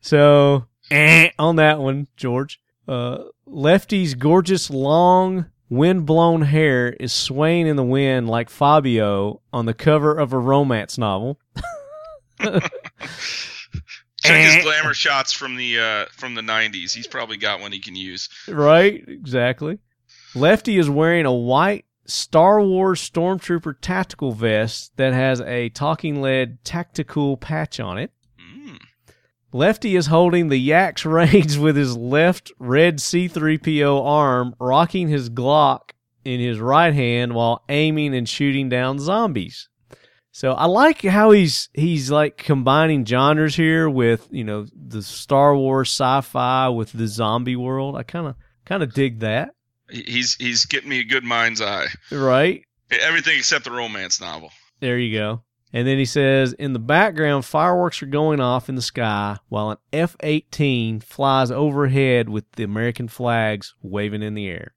so 0.00 0.66
eh, 0.90 1.30
on 1.38 1.56
that 1.56 1.78
one, 1.80 2.06
George. 2.16 2.60
Uh, 2.88 3.24
Lefty's 3.46 4.14
gorgeous 4.14 4.70
long 4.70 5.46
wind-blown 5.72 6.42
hair 6.42 6.90
is 6.90 7.12
swaying 7.12 7.66
in 7.66 7.76
the 7.76 7.82
wind 7.82 8.28
like 8.28 8.50
Fabio 8.50 9.40
on 9.52 9.64
the 9.64 9.72
cover 9.72 10.14
of 10.14 10.32
a 10.32 10.38
romance 10.38 10.98
novel. 10.98 11.38
Check 14.22 14.54
his 14.54 14.62
glamour 14.62 14.94
shots 14.94 15.32
from 15.32 15.56
the 15.56 15.80
uh, 15.80 16.06
from 16.12 16.34
the 16.34 16.42
'90s. 16.42 16.92
He's 16.92 17.08
probably 17.08 17.38
got 17.38 17.60
one 17.60 17.72
he 17.72 17.80
can 17.80 17.96
use. 17.96 18.28
Right, 18.46 19.02
exactly. 19.08 19.78
Lefty 20.34 20.78
is 20.78 20.88
wearing 20.88 21.26
a 21.26 21.32
white 21.32 21.86
Star 22.06 22.60
Wars 22.60 23.00
Stormtrooper 23.10 23.76
tactical 23.80 24.32
vest 24.32 24.92
that 24.96 25.12
has 25.12 25.40
a 25.40 25.70
talking 25.70 26.22
lead 26.22 26.62
tactical 26.64 27.36
patch 27.36 27.80
on 27.80 27.98
it. 27.98 28.12
Lefty 29.52 29.96
is 29.96 30.06
holding 30.06 30.48
the 30.48 30.58
Yak's 30.58 31.04
reins 31.06 31.58
with 31.58 31.76
his 31.76 31.96
left 31.96 32.52
red 32.58 32.98
C3PO 32.98 34.04
arm, 34.04 34.54
rocking 34.58 35.08
his 35.08 35.28
Glock 35.30 35.90
in 36.24 36.40
his 36.40 36.58
right 36.58 36.94
hand 36.94 37.34
while 37.34 37.62
aiming 37.68 38.14
and 38.14 38.28
shooting 38.28 38.68
down 38.68 38.98
zombies. 38.98 39.68
So 40.34 40.52
I 40.52 40.64
like 40.64 41.02
how 41.02 41.30
he's 41.30 41.68
he's 41.74 42.10
like 42.10 42.38
combining 42.38 43.04
genres 43.04 43.54
here 43.54 43.88
with, 43.90 44.26
you 44.30 44.44
know, 44.44 44.66
the 44.74 45.02
Star 45.02 45.54
Wars 45.54 45.90
sci-fi 45.90 46.70
with 46.70 46.92
the 46.92 47.06
zombie 47.06 47.56
world. 47.56 47.96
I 47.96 48.02
kind 48.02 48.28
of 48.28 48.36
kind 48.64 48.82
of 48.82 48.94
dig 48.94 49.20
that. 49.20 49.50
He's 49.90 50.34
he's 50.36 50.64
getting 50.64 50.88
me 50.88 51.00
a 51.00 51.04
good 51.04 51.24
mind's 51.24 51.60
eye. 51.60 51.88
Right? 52.10 52.64
Everything 52.90 53.36
except 53.36 53.64
the 53.66 53.72
romance 53.72 54.22
novel. 54.22 54.50
There 54.80 54.98
you 54.98 55.18
go. 55.18 55.42
And 55.72 55.88
then 55.88 55.98
he 55.98 56.04
says, 56.04 56.52
in 56.52 56.74
the 56.74 56.78
background, 56.78 57.44
fireworks 57.46 58.02
are 58.02 58.06
going 58.06 58.40
off 58.40 58.68
in 58.68 58.74
the 58.74 58.82
sky 58.82 59.38
while 59.48 59.70
an 59.70 59.78
F 59.92 60.16
18 60.20 61.00
flies 61.00 61.50
overhead 61.50 62.28
with 62.28 62.50
the 62.52 62.64
American 62.64 63.08
flags 63.08 63.74
waving 63.82 64.22
in 64.22 64.34
the 64.34 64.48
air. 64.48 64.74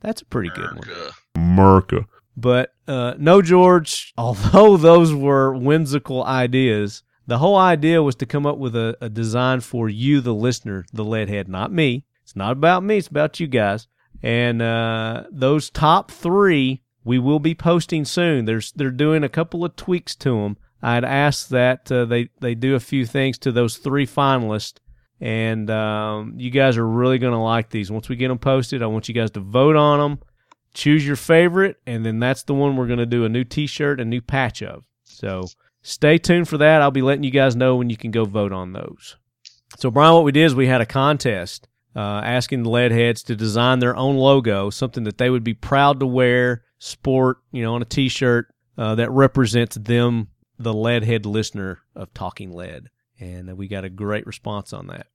That's 0.00 0.22
a 0.22 0.26
pretty 0.26 0.50
America. 0.54 0.80
good 0.80 1.12
one. 1.34 1.44
America. 1.52 2.06
But 2.36 2.74
uh, 2.86 3.14
no, 3.18 3.42
George, 3.42 4.12
although 4.18 4.76
those 4.76 5.12
were 5.12 5.52
whimsical 5.56 6.22
ideas, 6.24 7.02
the 7.26 7.38
whole 7.38 7.56
idea 7.56 8.02
was 8.02 8.14
to 8.16 8.26
come 8.26 8.46
up 8.46 8.58
with 8.58 8.76
a, 8.76 8.96
a 9.00 9.08
design 9.08 9.60
for 9.60 9.88
you, 9.88 10.20
the 10.20 10.34
listener, 10.34 10.86
the 10.92 11.04
leadhead, 11.04 11.48
not 11.48 11.72
me. 11.72 12.04
It's 12.22 12.36
not 12.36 12.52
about 12.52 12.84
me, 12.84 12.98
it's 12.98 13.08
about 13.08 13.40
you 13.40 13.48
guys. 13.48 13.88
And 14.22 14.62
uh, 14.62 15.24
those 15.30 15.70
top 15.70 16.10
three 16.10 16.82
we 17.06 17.20
will 17.20 17.38
be 17.38 17.54
posting 17.54 18.04
soon. 18.04 18.46
There's 18.46 18.72
they're 18.72 18.90
doing 18.90 19.22
a 19.22 19.28
couple 19.28 19.64
of 19.64 19.76
tweaks 19.76 20.16
to 20.16 20.42
them. 20.42 20.56
I'd 20.82 21.04
ask 21.04 21.48
that 21.50 21.90
uh, 21.90 22.04
they 22.04 22.30
they 22.40 22.56
do 22.56 22.74
a 22.74 22.80
few 22.80 23.06
things 23.06 23.38
to 23.38 23.52
those 23.52 23.76
three 23.76 24.08
finalists, 24.08 24.78
and 25.20 25.70
um, 25.70 26.34
you 26.36 26.50
guys 26.50 26.76
are 26.76 26.86
really 26.86 27.18
going 27.18 27.32
to 27.32 27.38
like 27.38 27.70
these. 27.70 27.92
Once 27.92 28.08
we 28.08 28.16
get 28.16 28.26
them 28.26 28.38
posted, 28.38 28.82
I 28.82 28.86
want 28.86 29.08
you 29.08 29.14
guys 29.14 29.30
to 29.32 29.40
vote 29.40 29.76
on 29.76 30.00
them, 30.00 30.18
choose 30.74 31.06
your 31.06 31.14
favorite, 31.14 31.76
and 31.86 32.04
then 32.04 32.18
that's 32.18 32.42
the 32.42 32.54
one 32.54 32.76
we're 32.76 32.88
going 32.88 32.98
to 32.98 33.06
do 33.06 33.24
a 33.24 33.28
new 33.28 33.44
T-shirt, 33.44 34.00
a 34.00 34.04
new 34.04 34.20
patch 34.20 34.60
of. 34.60 34.84
So 35.04 35.46
stay 35.82 36.18
tuned 36.18 36.48
for 36.48 36.58
that. 36.58 36.82
I'll 36.82 36.90
be 36.90 37.02
letting 37.02 37.24
you 37.24 37.30
guys 37.30 37.54
know 37.54 37.76
when 37.76 37.88
you 37.88 37.96
can 37.96 38.10
go 38.10 38.24
vote 38.24 38.52
on 38.52 38.72
those. 38.72 39.16
So 39.78 39.92
Brian, 39.92 40.14
what 40.14 40.24
we 40.24 40.32
did 40.32 40.44
is 40.44 40.56
we 40.56 40.66
had 40.66 40.80
a 40.80 40.86
contest. 40.86 41.68
Uh, 41.94 42.20
asking 42.22 42.62
the 42.62 42.68
leadheads 42.68 43.24
to 43.24 43.34
design 43.34 43.78
their 43.78 43.96
own 43.96 44.16
logo, 44.16 44.68
something 44.68 45.04
that 45.04 45.16
they 45.16 45.30
would 45.30 45.42
be 45.42 45.54
proud 45.54 45.98
to 45.98 46.06
wear 46.06 46.62
sport, 46.78 47.38
you 47.52 47.62
know, 47.62 47.74
on 47.74 47.82
a 47.82 47.86
T-shirt 47.86 48.48
uh, 48.78 48.94
that 48.96 49.10
represents 49.10 49.76
them, 49.76 50.28
the 50.58 50.72
Leadhead 50.72 51.26
listener 51.26 51.80
of 51.94 52.12
Talking 52.14 52.52
Lead, 52.52 52.88
and 53.20 53.56
we 53.56 53.68
got 53.68 53.84
a 53.84 53.90
great 53.90 54.26
response 54.26 54.72
on 54.72 54.86
that. 54.88 55.06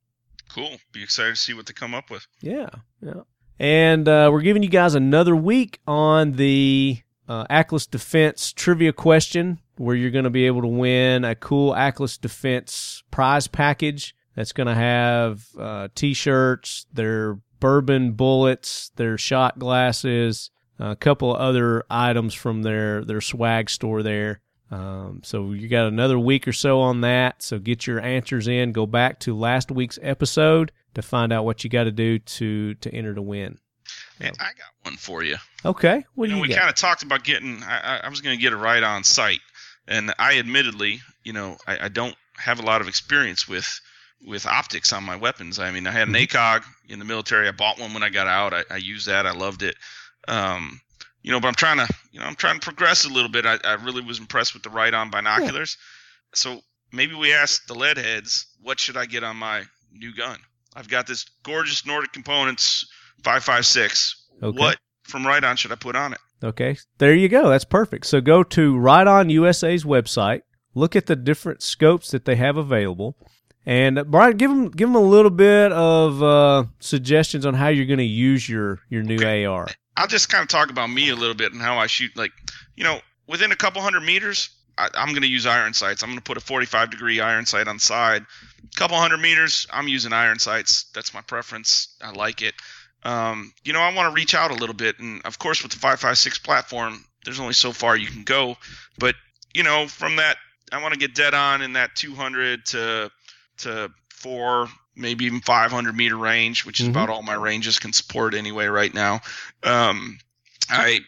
Cool. 0.53 0.77
Be 0.91 1.03
excited 1.03 1.35
to 1.35 1.41
see 1.41 1.53
what 1.53 1.65
they 1.65 1.73
come 1.73 1.95
up 1.95 2.09
with. 2.09 2.27
Yeah, 2.41 2.69
yeah. 3.01 3.21
And 3.59 4.07
uh, 4.07 4.29
we're 4.31 4.41
giving 4.41 4.63
you 4.63 4.69
guys 4.69 4.95
another 4.95 5.35
week 5.35 5.79
on 5.87 6.33
the 6.33 6.99
uh, 7.29 7.45
Ackless 7.49 7.89
Defense 7.89 8.51
trivia 8.51 8.91
question, 8.91 9.59
where 9.77 9.95
you're 9.95 10.11
going 10.11 10.25
to 10.25 10.29
be 10.29 10.47
able 10.47 10.61
to 10.61 10.67
win 10.67 11.23
a 11.23 11.35
cool 11.35 11.73
Ackless 11.73 12.19
Defense 12.19 13.03
prize 13.11 13.47
package 13.47 14.15
that's 14.35 14.51
going 14.51 14.67
to 14.67 14.75
have 14.75 15.45
uh, 15.59 15.87
T-shirts, 15.93 16.85
their 16.91 17.39
bourbon 17.59 18.13
bullets, 18.13 18.91
their 18.95 19.17
shot 19.17 19.59
glasses, 19.59 20.49
a 20.81 20.95
couple 20.95 21.33
of 21.33 21.39
other 21.39 21.85
items 21.89 22.33
from 22.33 22.63
their 22.63 23.05
their 23.05 23.21
swag 23.21 23.69
store 23.69 24.01
there. 24.01 24.41
Um, 24.71 25.21
so 25.23 25.51
you 25.51 25.67
got 25.67 25.87
another 25.87 26.17
week 26.17 26.47
or 26.47 26.53
so 26.53 26.79
on 26.79 27.01
that. 27.01 27.43
So 27.43 27.59
get 27.59 27.85
your 27.85 27.99
answers 27.99 28.47
in. 28.47 28.71
Go 28.71 28.85
back 28.85 29.19
to 29.21 29.37
last 29.37 29.69
week's 29.69 29.99
episode 30.01 30.71
to 30.93 31.01
find 31.01 31.31
out 31.33 31.45
what 31.45 31.63
you 31.63 31.69
got 31.69 31.83
to 31.83 31.91
do 31.91 32.19
to 32.19 32.73
to 32.75 32.93
enter 32.93 33.13
to 33.13 33.21
win. 33.21 33.59
Man, 34.19 34.31
I 34.39 34.45
got 34.45 34.71
one 34.83 34.97
for 34.97 35.23
you. 35.23 35.37
Okay, 35.65 36.05
what 36.15 36.29
you 36.29 36.35
do 36.35 36.35
you 36.37 36.41
we 36.41 36.53
kind 36.53 36.69
of 36.69 36.75
talked 36.75 37.03
about 37.03 37.23
getting. 37.23 37.61
I, 37.63 38.01
I 38.03 38.09
was 38.09 38.21
going 38.21 38.35
to 38.35 38.41
get 38.41 38.53
a 38.53 38.57
ride 38.57 38.83
on 38.83 39.03
site, 39.03 39.41
and 39.87 40.13
I 40.17 40.39
admittedly, 40.39 41.01
you 41.23 41.33
know, 41.33 41.57
I, 41.67 41.85
I, 41.85 41.87
don't 41.89 42.15
have 42.37 42.59
a 42.59 42.63
lot 42.63 42.81
of 42.81 42.87
experience 42.87 43.47
with 43.47 43.81
with 44.25 44.45
optics 44.45 44.93
on 44.93 45.03
my 45.03 45.15
weapons. 45.15 45.59
I 45.59 45.71
mean, 45.71 45.87
I 45.87 45.91
had 45.91 46.07
an 46.07 46.13
mm-hmm. 46.13 46.37
ACOG 46.37 46.63
in 46.89 46.99
the 46.99 47.05
military. 47.05 47.47
I 47.47 47.51
bought 47.51 47.79
one 47.79 47.93
when 47.93 48.03
I 48.03 48.09
got 48.09 48.27
out. 48.27 48.53
I, 48.53 48.63
I 48.69 48.77
used 48.77 49.07
that. 49.07 49.25
I 49.25 49.31
loved 49.31 49.63
it. 49.63 49.75
Um, 50.27 50.81
you 51.23 51.31
know, 51.31 51.39
but 51.39 51.47
I'm 51.47 51.55
trying 51.55 51.77
to, 51.77 51.93
you 52.11 52.19
know, 52.19 52.25
I'm 52.25 52.35
trying 52.35 52.59
to 52.59 52.65
progress 52.65 53.05
a 53.05 53.09
little 53.09 53.29
bit. 53.29 53.45
I, 53.45 53.57
I 53.63 53.73
really 53.75 54.01
was 54.01 54.19
impressed 54.19 54.53
with 54.53 54.63
the 54.63 54.69
Riton 54.69 55.11
binoculars. 55.11 55.77
Yeah. 55.79 56.35
So 56.35 56.61
maybe 56.91 57.13
we 57.15 57.33
ask 57.33 57.65
the 57.67 57.75
lead 57.75 57.97
heads, 57.97 58.47
what 58.61 58.79
should 58.79 58.97
I 58.97 59.05
get 59.05 59.23
on 59.23 59.37
my 59.37 59.63
new 59.91 60.13
gun? 60.15 60.39
I've 60.75 60.89
got 60.89 61.07
this 61.07 61.25
gorgeous 61.43 61.85
Nordic 61.85 62.13
Components 62.13 62.87
556. 63.23 64.27
Okay. 64.41 64.57
What 64.57 64.77
from 65.03 65.25
Riton 65.25 65.57
should 65.57 65.71
I 65.71 65.75
put 65.75 65.95
on 65.95 66.13
it? 66.13 66.19
Okay, 66.43 66.75
there 66.97 67.13
you 67.13 67.29
go. 67.29 67.49
That's 67.49 67.65
perfect. 67.65 68.07
So 68.07 68.19
go 68.19 68.43
to 68.43 68.77
Riton 68.77 69.29
USA's 69.29 69.83
website, 69.83 70.41
look 70.73 70.95
at 70.95 71.05
the 71.05 71.15
different 71.15 71.61
scopes 71.61 72.09
that 72.11 72.25
they 72.25 72.35
have 72.35 72.57
available, 72.57 73.15
and 73.65 73.99
uh, 73.99 74.03
Brian, 74.03 74.37
give 74.37 74.49
them 74.49 74.69
give 74.69 74.89
them 74.89 74.95
a 74.95 75.01
little 75.01 75.31
bit 75.31 75.71
of 75.71 76.21
uh, 76.23 76.63
suggestions 76.79 77.45
on 77.45 77.53
how 77.53 77.67
you're 77.67 77.85
going 77.85 77.99
to 77.99 78.03
use 78.05 78.47
your 78.47 78.79
your 78.89 79.03
new 79.03 79.17
AR. 79.47 79.67
I'll 79.97 80.07
just 80.07 80.29
kind 80.29 80.41
of 80.41 80.47
talk 80.47 80.69
about 80.69 80.87
me 80.87 81.09
a 81.09 81.15
little 81.15 81.35
bit 81.35 81.53
and 81.53 81.61
how 81.61 81.77
I 81.77 81.87
shoot. 81.87 82.15
Like, 82.15 82.31
you 82.75 82.83
know, 82.83 83.01
within 83.27 83.51
a 83.51 83.55
couple 83.55 83.81
hundred 83.81 84.01
meters, 84.01 84.49
I, 84.77 84.89
I'm 84.95 85.09
going 85.09 85.21
to 85.21 85.27
use 85.27 85.45
iron 85.45 85.73
sights. 85.73 86.01
I'm 86.01 86.09
going 86.09 86.17
to 86.17 86.23
put 86.23 86.37
a 86.37 86.41
45 86.41 86.91
degree 86.91 87.19
iron 87.19 87.45
sight 87.45 87.67
on 87.67 87.75
the 87.75 87.81
side. 87.81 88.25
A 88.63 88.75
couple 88.75 88.97
hundred 88.97 89.19
meters, 89.19 89.67
I'm 89.71 89.87
using 89.87 90.13
iron 90.13 90.39
sights. 90.39 90.85
That's 90.95 91.13
my 91.13 91.21
preference. 91.21 91.95
I 92.01 92.11
like 92.11 92.41
it. 92.41 92.55
Um, 93.03 93.53
you 93.63 93.73
know, 93.73 93.81
I 93.81 93.93
want 93.93 94.09
to 94.09 94.15
reach 94.15 94.33
out 94.33 94.51
a 94.51 94.55
little 94.55 94.75
bit, 94.75 94.99
and 94.99 95.21
of 95.25 95.39
course, 95.39 95.63
with 95.63 95.71
the 95.71 95.79
556 95.79 96.39
platform, 96.39 97.03
there's 97.25 97.39
only 97.39 97.53
so 97.53 97.71
far 97.71 97.97
you 97.97 98.07
can 98.07 98.23
go. 98.23 98.57
But 98.99 99.15
you 99.53 99.63
know, 99.63 99.87
from 99.87 100.17
that, 100.17 100.37
I 100.71 100.81
want 100.81 100.93
to 100.93 100.99
get 100.99 101.15
dead 101.15 101.33
on 101.33 101.61
in 101.61 101.73
that 101.73 101.95
200 101.95 102.65
to 102.67 103.11
to 103.61 103.91
four, 104.09 104.67
maybe 104.95 105.25
even 105.25 105.41
500 105.41 105.95
meter 105.95 106.15
range, 106.17 106.65
which 106.65 106.79
is 106.79 106.87
Mhm. 106.87 106.91
about 106.91 107.09
all 107.09 107.21
my 107.23 107.33
ranges 107.33 107.79
can 107.79 107.93
support 107.93 108.33
anyway 108.33 108.67
right 108.67 108.93
now. 108.93 109.21
Um, 109.63 110.19
I, 110.69 110.99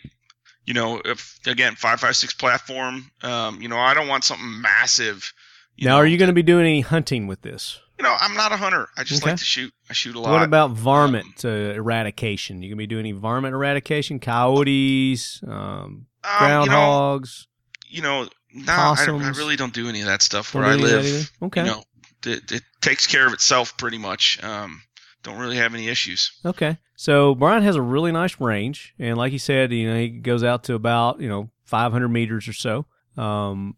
you 0.65 0.73
know, 0.73 1.01
if 1.05 1.39
again 1.45 1.75
556 1.75 2.33
platform, 2.33 3.11
um, 3.21 3.61
you 3.61 3.67
know, 3.67 3.77
I 3.79 3.93
don't 3.93 4.07
want 4.07 4.23
something 4.23 4.61
massive. 4.61 5.31
Now, 5.79 5.91
know, 5.91 5.97
are 5.97 6.05
you 6.05 6.17
going 6.17 6.27
to 6.29 6.33
be 6.33 6.43
doing 6.43 6.65
any 6.65 6.81
hunting 6.81 7.27
with 7.27 7.41
this? 7.41 7.79
You 7.99 8.03
know, 8.03 8.15
I'm 8.19 8.33
not 8.35 8.51
a 8.51 8.57
hunter. 8.57 8.87
I 8.97 9.03
just 9.03 9.21
Okay. 9.21 9.31
like 9.31 9.39
to 9.39 9.45
shoot. 9.45 9.73
I 9.89 9.93
shoot 9.93 10.15
a 10.15 10.19
lot. 10.19 10.31
What 10.31 10.41
about 10.43 10.71
varmint 10.71 11.45
uh, 11.45 11.49
eradication? 11.49 12.61
You 12.61 12.69
going 12.69 12.77
to 12.77 12.81
be 12.83 12.87
doing 12.87 13.01
any 13.01 13.11
varmint 13.11 13.53
eradication? 13.53 14.19
Coyotes, 14.19 15.41
um, 15.47 15.51
Um, 15.51 16.05
you 16.23 16.69
know, 16.69 16.69
groundhogs. 16.69 17.45
you 17.87 18.01
know, 18.01 18.23
no, 18.53 18.71
I, 18.71 18.73
I 18.73 18.75
Possums. 18.75 19.37
really 19.37 19.55
don't 19.55 19.73
do 19.73 19.87
any 19.89 20.01
of 20.01 20.07
that 20.07 20.21
stuff 20.21 20.53
Don't 20.53 20.61
where 20.63 20.71
I 20.71 20.75
do 20.77 20.85
any 20.85 20.95
of 20.95 21.03
that 21.03 21.09
live. 21.09 21.31
Okay. 21.43 21.61
You 21.61 21.67
know, 21.67 21.83
it, 22.25 22.51
it 22.51 22.63
takes 22.81 23.07
care 23.07 23.25
of 23.27 23.33
itself 23.33 23.77
pretty 23.77 23.97
much. 23.97 24.43
Um, 24.43 24.81
don't 25.23 25.37
really 25.37 25.57
have 25.57 25.73
any 25.73 25.87
issues. 25.87 26.31
Okay. 26.45 26.77
So 26.95 27.33
Brian 27.35 27.63
has 27.63 27.75
a 27.75 27.81
really 27.81 28.11
nice 28.11 28.39
range, 28.39 28.93
and 28.99 29.17
like 29.17 29.31
he 29.31 29.37
said, 29.37 29.71
you 29.71 29.89
know, 29.89 29.97
he 29.97 30.09
goes 30.09 30.43
out 30.43 30.65
to 30.65 30.75
about 30.75 31.19
you 31.19 31.29
know 31.29 31.49
500 31.65 32.07
meters 32.09 32.47
or 32.47 32.53
so. 32.53 32.85
Um, 33.17 33.75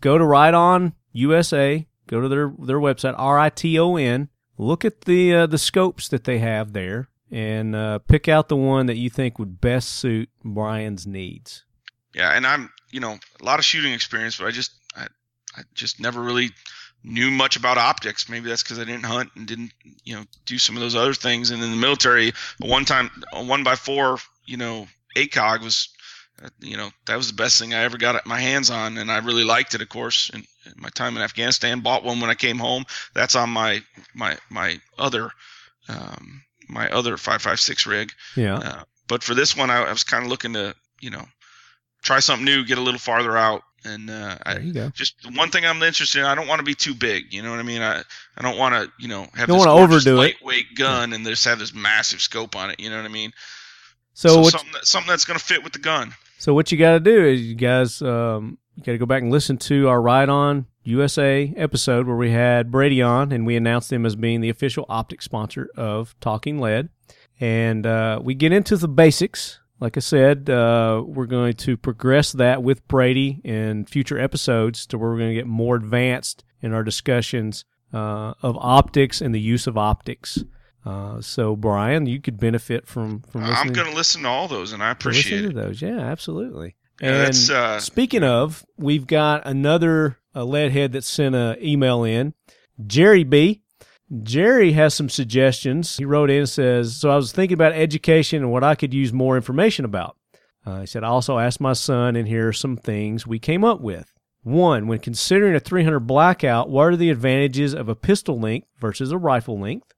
go 0.00 0.18
to 0.18 0.24
Riton 0.24 0.94
USA. 1.12 1.86
Go 2.06 2.20
to 2.20 2.28
their 2.28 2.52
their 2.58 2.78
website, 2.78 3.14
R 3.16 3.38
I 3.38 3.48
T 3.48 3.78
O 3.78 3.96
N. 3.96 4.28
Look 4.58 4.84
at 4.84 5.02
the 5.02 5.34
uh, 5.34 5.46
the 5.46 5.58
scopes 5.58 6.08
that 6.08 6.24
they 6.24 6.38
have 6.38 6.72
there, 6.72 7.08
and 7.30 7.74
uh, 7.74 7.98
pick 8.00 8.28
out 8.28 8.48
the 8.48 8.56
one 8.56 8.86
that 8.86 8.96
you 8.96 9.10
think 9.10 9.38
would 9.38 9.60
best 9.60 9.88
suit 9.88 10.28
Brian's 10.44 11.06
needs. 11.06 11.64
Yeah, 12.14 12.30
and 12.30 12.46
I'm, 12.46 12.70
you 12.90 13.00
know, 13.00 13.18
a 13.40 13.44
lot 13.44 13.58
of 13.58 13.64
shooting 13.64 13.92
experience, 13.92 14.38
but 14.38 14.46
I 14.46 14.52
just, 14.52 14.72
I, 14.96 15.08
I 15.56 15.62
just 15.74 16.00
never 16.00 16.22
really 16.22 16.50
knew 17.04 17.30
much 17.30 17.56
about 17.56 17.76
optics. 17.76 18.28
Maybe 18.28 18.48
that's 18.48 18.62
because 18.62 18.78
I 18.78 18.84
didn't 18.84 19.04
hunt 19.04 19.30
and 19.36 19.46
didn't, 19.46 19.72
you 20.04 20.16
know, 20.16 20.24
do 20.46 20.58
some 20.58 20.74
of 20.74 20.80
those 20.80 20.96
other 20.96 21.14
things. 21.14 21.50
And 21.50 21.62
in 21.62 21.70
the 21.70 21.76
military, 21.76 22.32
a 22.62 22.66
one 22.66 22.86
time, 22.86 23.10
a 23.32 23.44
one 23.44 23.62
by 23.62 23.76
four, 23.76 24.16
you 24.46 24.56
know, 24.56 24.88
ACOG 25.14 25.62
was, 25.62 25.90
uh, 26.42 26.48
you 26.60 26.76
know, 26.76 26.90
that 27.06 27.16
was 27.16 27.28
the 27.28 27.42
best 27.42 27.58
thing 27.58 27.74
I 27.74 27.82
ever 27.82 27.98
got 27.98 28.26
my 28.26 28.40
hands 28.40 28.70
on, 28.70 28.98
and 28.98 29.10
I 29.10 29.18
really 29.18 29.44
liked 29.44 29.74
it. 29.74 29.82
Of 29.82 29.88
course, 29.88 30.30
in, 30.30 30.40
in 30.66 30.72
my 30.76 30.88
time 30.88 31.16
in 31.16 31.22
Afghanistan, 31.22 31.80
bought 31.80 32.04
one 32.04 32.20
when 32.20 32.30
I 32.30 32.34
came 32.34 32.58
home. 32.58 32.84
That's 33.14 33.36
on 33.36 33.50
my 33.50 33.82
my 34.14 34.36
my 34.50 34.80
other, 34.98 35.30
um, 35.88 36.42
my 36.68 36.88
other 36.90 37.16
five 37.16 37.42
five 37.42 37.60
six 37.60 37.86
rig. 37.86 38.12
Yeah. 38.34 38.56
Uh, 38.56 38.82
but 39.06 39.22
for 39.22 39.34
this 39.34 39.56
one, 39.56 39.70
I, 39.70 39.82
I 39.82 39.92
was 39.92 40.04
kind 40.04 40.24
of 40.24 40.30
looking 40.30 40.54
to, 40.54 40.74
you 41.00 41.10
know, 41.10 41.24
try 42.02 42.20
something 42.20 42.44
new, 42.44 42.64
get 42.64 42.78
a 42.78 42.82
little 42.82 42.98
farther 42.98 43.36
out, 43.36 43.62
and 43.84 44.08
uh, 44.10 44.36
There 44.46 44.60
I, 44.60 44.70
go. 44.70 44.88
just 44.90 45.14
one 45.34 45.50
thing 45.50 45.64
I'm 45.66 45.82
interested 45.82 46.20
in. 46.20 46.24
I 46.26 46.34
don't 46.34 46.46
want 46.48 46.58
to 46.60 46.64
be 46.64 46.74
too 46.74 46.94
big. 46.94 47.32
You 47.32 47.42
know 47.42 47.50
what 47.50 47.58
I 47.58 47.62
mean? 47.64 47.82
I 47.82 48.02
I 48.36 48.42
don't 48.42 48.56
want 48.58 48.74
to, 48.74 48.90
you 48.98 49.08
know, 49.08 49.26
have 49.34 49.48
Don't 49.48 49.58
this 49.58 49.66
overdo 49.66 50.14
it. 50.14 50.18
lightweight 50.18 50.74
gun 50.76 51.12
and 51.12 51.24
just 51.24 51.44
have 51.44 51.58
this 51.58 51.74
massive 51.74 52.20
scope 52.20 52.56
on 52.56 52.70
it. 52.70 52.80
You 52.80 52.90
know 52.90 52.96
what 52.96 53.04
I 53.04 53.08
mean? 53.08 53.32
So, 54.14 54.40
what 54.40 54.52
something 54.52 54.72
that, 54.72 54.86
something 54.86 55.08
that's 55.10 55.24
going 55.24 55.38
to 55.38 55.44
fit 55.44 55.64
with 55.64 55.72
the 55.72 55.78
gun. 55.80 56.14
So 56.38 56.54
what 56.54 56.70
you 56.70 56.78
got 56.78 56.92
to 56.92 57.00
do 57.00 57.24
is 57.24 57.42
you 57.42 57.54
guys 57.54 58.00
um, 58.02 58.58
you 58.76 58.82
got 58.82 58.92
to 58.92 58.98
go 58.98 59.06
back 59.06 59.22
and 59.22 59.30
listen 59.30 59.56
to 59.58 59.88
our 59.88 60.00
Riton 60.00 60.66
USA 60.84 61.52
episode 61.56 62.06
where 62.06 62.16
we 62.16 62.30
had 62.30 62.70
Brady 62.70 63.00
on 63.00 63.32
and 63.32 63.46
we 63.46 63.56
announced 63.56 63.88
them 63.90 64.04
as 64.04 64.14
being 64.14 64.40
the 64.40 64.50
official 64.50 64.84
optic 64.88 65.22
sponsor 65.22 65.68
of 65.76 66.14
Talking 66.20 66.58
Lead, 66.60 66.90
and 67.40 67.86
uh, 67.86 68.20
we 68.22 68.34
get 68.34 68.52
into 68.52 68.76
the 68.76 68.88
basics. 68.88 69.58
Like 69.84 69.98
I 69.98 70.00
said, 70.00 70.48
uh, 70.48 71.02
we're 71.06 71.26
going 71.26 71.52
to 71.56 71.76
progress 71.76 72.32
that 72.32 72.62
with 72.62 72.88
Brady 72.88 73.42
in 73.44 73.84
future 73.84 74.18
episodes 74.18 74.86
to 74.86 74.96
where 74.96 75.10
we're 75.10 75.18
going 75.18 75.28
to 75.28 75.34
get 75.34 75.46
more 75.46 75.76
advanced 75.76 76.42
in 76.62 76.72
our 76.72 76.82
discussions 76.82 77.66
uh, 77.92 78.32
of 78.40 78.56
optics 78.58 79.20
and 79.20 79.34
the 79.34 79.40
use 79.42 79.66
of 79.66 79.76
optics. 79.76 80.42
Uh, 80.86 81.20
so 81.20 81.54
Brian, 81.54 82.06
you 82.06 82.18
could 82.18 82.40
benefit 82.40 82.86
from 82.86 83.20
from 83.30 83.42
listening. 83.42 83.58
I'm 83.58 83.72
going 83.74 83.90
to 83.90 83.94
listen 83.94 84.22
to 84.22 84.28
all 84.28 84.48
those, 84.48 84.72
and 84.72 84.82
I 84.82 84.90
appreciate 84.90 85.42
to 85.42 85.48
it. 85.48 85.54
those. 85.54 85.82
Yeah, 85.82 85.98
absolutely. 85.98 86.76
Yeah, 87.02 87.26
and 87.26 87.50
uh, 87.50 87.78
speaking 87.78 88.24
of, 88.24 88.64
we've 88.78 89.06
got 89.06 89.46
another 89.46 90.16
uh, 90.34 90.44
lead 90.44 90.72
head 90.72 90.92
that 90.92 91.04
sent 91.04 91.34
an 91.34 91.58
email 91.62 92.04
in. 92.04 92.32
Jerry 92.86 93.24
B. 93.24 93.63
Jerry 94.22 94.72
has 94.72 94.94
some 94.94 95.08
suggestions. 95.08 95.96
He 95.96 96.04
wrote 96.04 96.30
in 96.30 96.40
and 96.40 96.48
says, 96.48 96.96
So 96.96 97.10
I 97.10 97.16
was 97.16 97.32
thinking 97.32 97.54
about 97.54 97.72
education 97.72 98.42
and 98.42 98.52
what 98.52 98.64
I 98.64 98.74
could 98.74 98.94
use 98.94 99.12
more 99.12 99.36
information 99.36 99.84
about. 99.84 100.16
Uh, 100.66 100.80
he 100.80 100.86
said, 100.86 101.04
I 101.04 101.08
also 101.08 101.38
asked 101.38 101.60
my 101.60 101.74
son, 101.74 102.16
and 102.16 102.26
here 102.26 102.48
are 102.48 102.52
some 102.52 102.76
things 102.76 103.26
we 103.26 103.38
came 103.38 103.64
up 103.64 103.80
with. 103.80 104.10
One, 104.42 104.86
when 104.86 104.98
considering 104.98 105.54
a 105.54 105.60
300 105.60 106.00
blackout, 106.00 106.68
what 106.68 106.84
are 106.84 106.96
the 106.96 107.10
advantages 107.10 107.74
of 107.74 107.88
a 107.88 107.94
pistol 107.94 108.38
length 108.38 108.68
versus 108.78 109.10
a 109.10 109.18
rifle 109.18 109.58
length? 109.58 109.92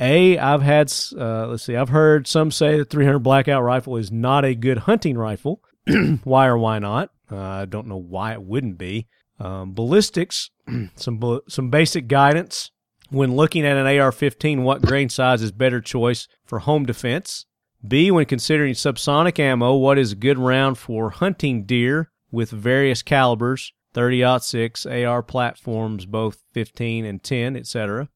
A, 0.00 0.36
I've 0.38 0.62
had, 0.62 0.92
uh, 1.16 1.46
let's 1.46 1.62
see, 1.62 1.76
I've 1.76 1.88
heard 1.88 2.26
some 2.26 2.50
say 2.50 2.78
that 2.78 2.90
300 2.90 3.20
blackout 3.20 3.62
rifle 3.62 3.96
is 3.96 4.10
not 4.10 4.44
a 4.44 4.54
good 4.54 4.78
hunting 4.78 5.16
rifle. 5.16 5.62
why 6.24 6.46
or 6.46 6.58
why 6.58 6.80
not? 6.80 7.10
Uh, 7.30 7.38
I 7.38 7.64
don't 7.66 7.86
know 7.86 7.96
why 7.96 8.32
it 8.32 8.42
wouldn't 8.42 8.78
be. 8.78 9.06
Um, 9.38 9.74
ballistics, 9.74 10.50
some 10.96 11.40
some 11.48 11.70
basic 11.70 12.06
guidance 12.06 12.70
when 13.14 13.36
looking 13.36 13.64
at 13.64 13.76
an 13.76 13.86
AR-15. 13.86 14.62
What 14.62 14.82
grain 14.82 15.08
size 15.08 15.42
is 15.42 15.52
better 15.52 15.80
choice 15.80 16.28
for 16.44 16.60
home 16.60 16.84
defense? 16.84 17.46
B, 17.86 18.10
when 18.10 18.24
considering 18.26 18.74
subsonic 18.74 19.38
ammo, 19.38 19.74
what 19.76 19.98
is 19.98 20.12
a 20.12 20.16
good 20.16 20.38
round 20.38 20.78
for 20.78 21.10
hunting 21.10 21.64
deer 21.64 22.10
with 22.30 22.50
various 22.50 23.02
calibers, 23.02 23.72
30-06 23.94 25.06
AR 25.06 25.22
platforms, 25.22 26.06
both 26.06 26.42
15 26.52 27.04
and 27.04 27.22
10, 27.22 27.56
etc. 27.56 28.08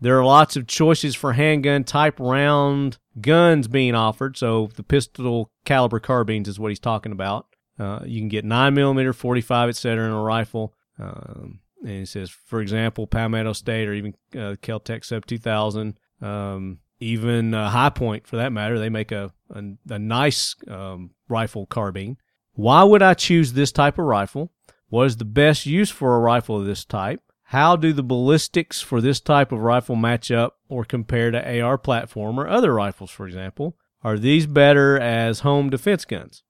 There 0.00 0.18
are 0.18 0.24
lots 0.24 0.56
of 0.56 0.66
choices 0.66 1.14
for 1.14 1.32
handgun 1.32 1.84
type 1.84 2.20
round 2.20 2.98
guns 3.20 3.68
being 3.68 3.94
offered. 3.94 4.36
So 4.36 4.68
the 4.76 4.82
pistol 4.82 5.50
caliber 5.64 5.98
carbines 5.98 6.48
is 6.48 6.60
what 6.60 6.70
he's 6.70 6.78
talking 6.78 7.12
about. 7.12 7.46
Uh, 7.78 8.00
you 8.04 8.20
can 8.20 8.28
get 8.28 8.44
9mm, 8.44 9.14
45, 9.14 9.68
etc. 9.70 10.06
in 10.06 10.12
a 10.12 10.22
rifle. 10.22 10.74
Um, 10.98 11.60
and 11.82 11.90
he 11.90 12.06
says, 12.06 12.30
for 12.30 12.60
example, 12.60 13.06
Palmetto 13.06 13.52
State 13.52 13.88
or 13.88 13.94
even 13.94 14.14
uh, 14.34 14.56
Keltec 14.62 15.04
Sub 15.04 15.26
2000, 15.26 15.98
um, 16.22 16.78
even 17.00 17.54
uh, 17.54 17.70
Hi-Point 17.70 18.26
for 18.26 18.36
that 18.36 18.52
matter, 18.52 18.78
they 18.78 18.88
make 18.88 19.12
a, 19.12 19.32
a, 19.50 19.62
a 19.90 19.98
nice 19.98 20.54
um, 20.68 21.10
rifle 21.28 21.66
carbine. 21.66 22.16
Why 22.54 22.82
would 22.84 23.02
I 23.02 23.14
choose 23.14 23.52
this 23.52 23.72
type 23.72 23.98
of 23.98 24.06
rifle? 24.06 24.52
What 24.88 25.06
is 25.06 25.18
the 25.18 25.24
best 25.24 25.66
use 25.66 25.90
for 25.90 26.16
a 26.16 26.20
rifle 26.20 26.58
of 26.58 26.64
this 26.64 26.84
type? 26.84 27.20
How 27.50 27.76
do 27.76 27.92
the 27.92 28.02
ballistics 28.02 28.80
for 28.80 29.00
this 29.00 29.20
type 29.20 29.52
of 29.52 29.60
rifle 29.60 29.94
match 29.94 30.30
up 30.30 30.56
or 30.68 30.84
compare 30.84 31.30
to 31.30 31.60
AR 31.60 31.78
platform 31.78 32.40
or 32.40 32.48
other 32.48 32.74
rifles, 32.74 33.10
for 33.10 33.26
example? 33.26 33.76
Are 34.02 34.18
these 34.18 34.46
better 34.46 34.98
as 34.98 35.40
home 35.40 35.70
defense 35.70 36.04
guns? 36.04 36.42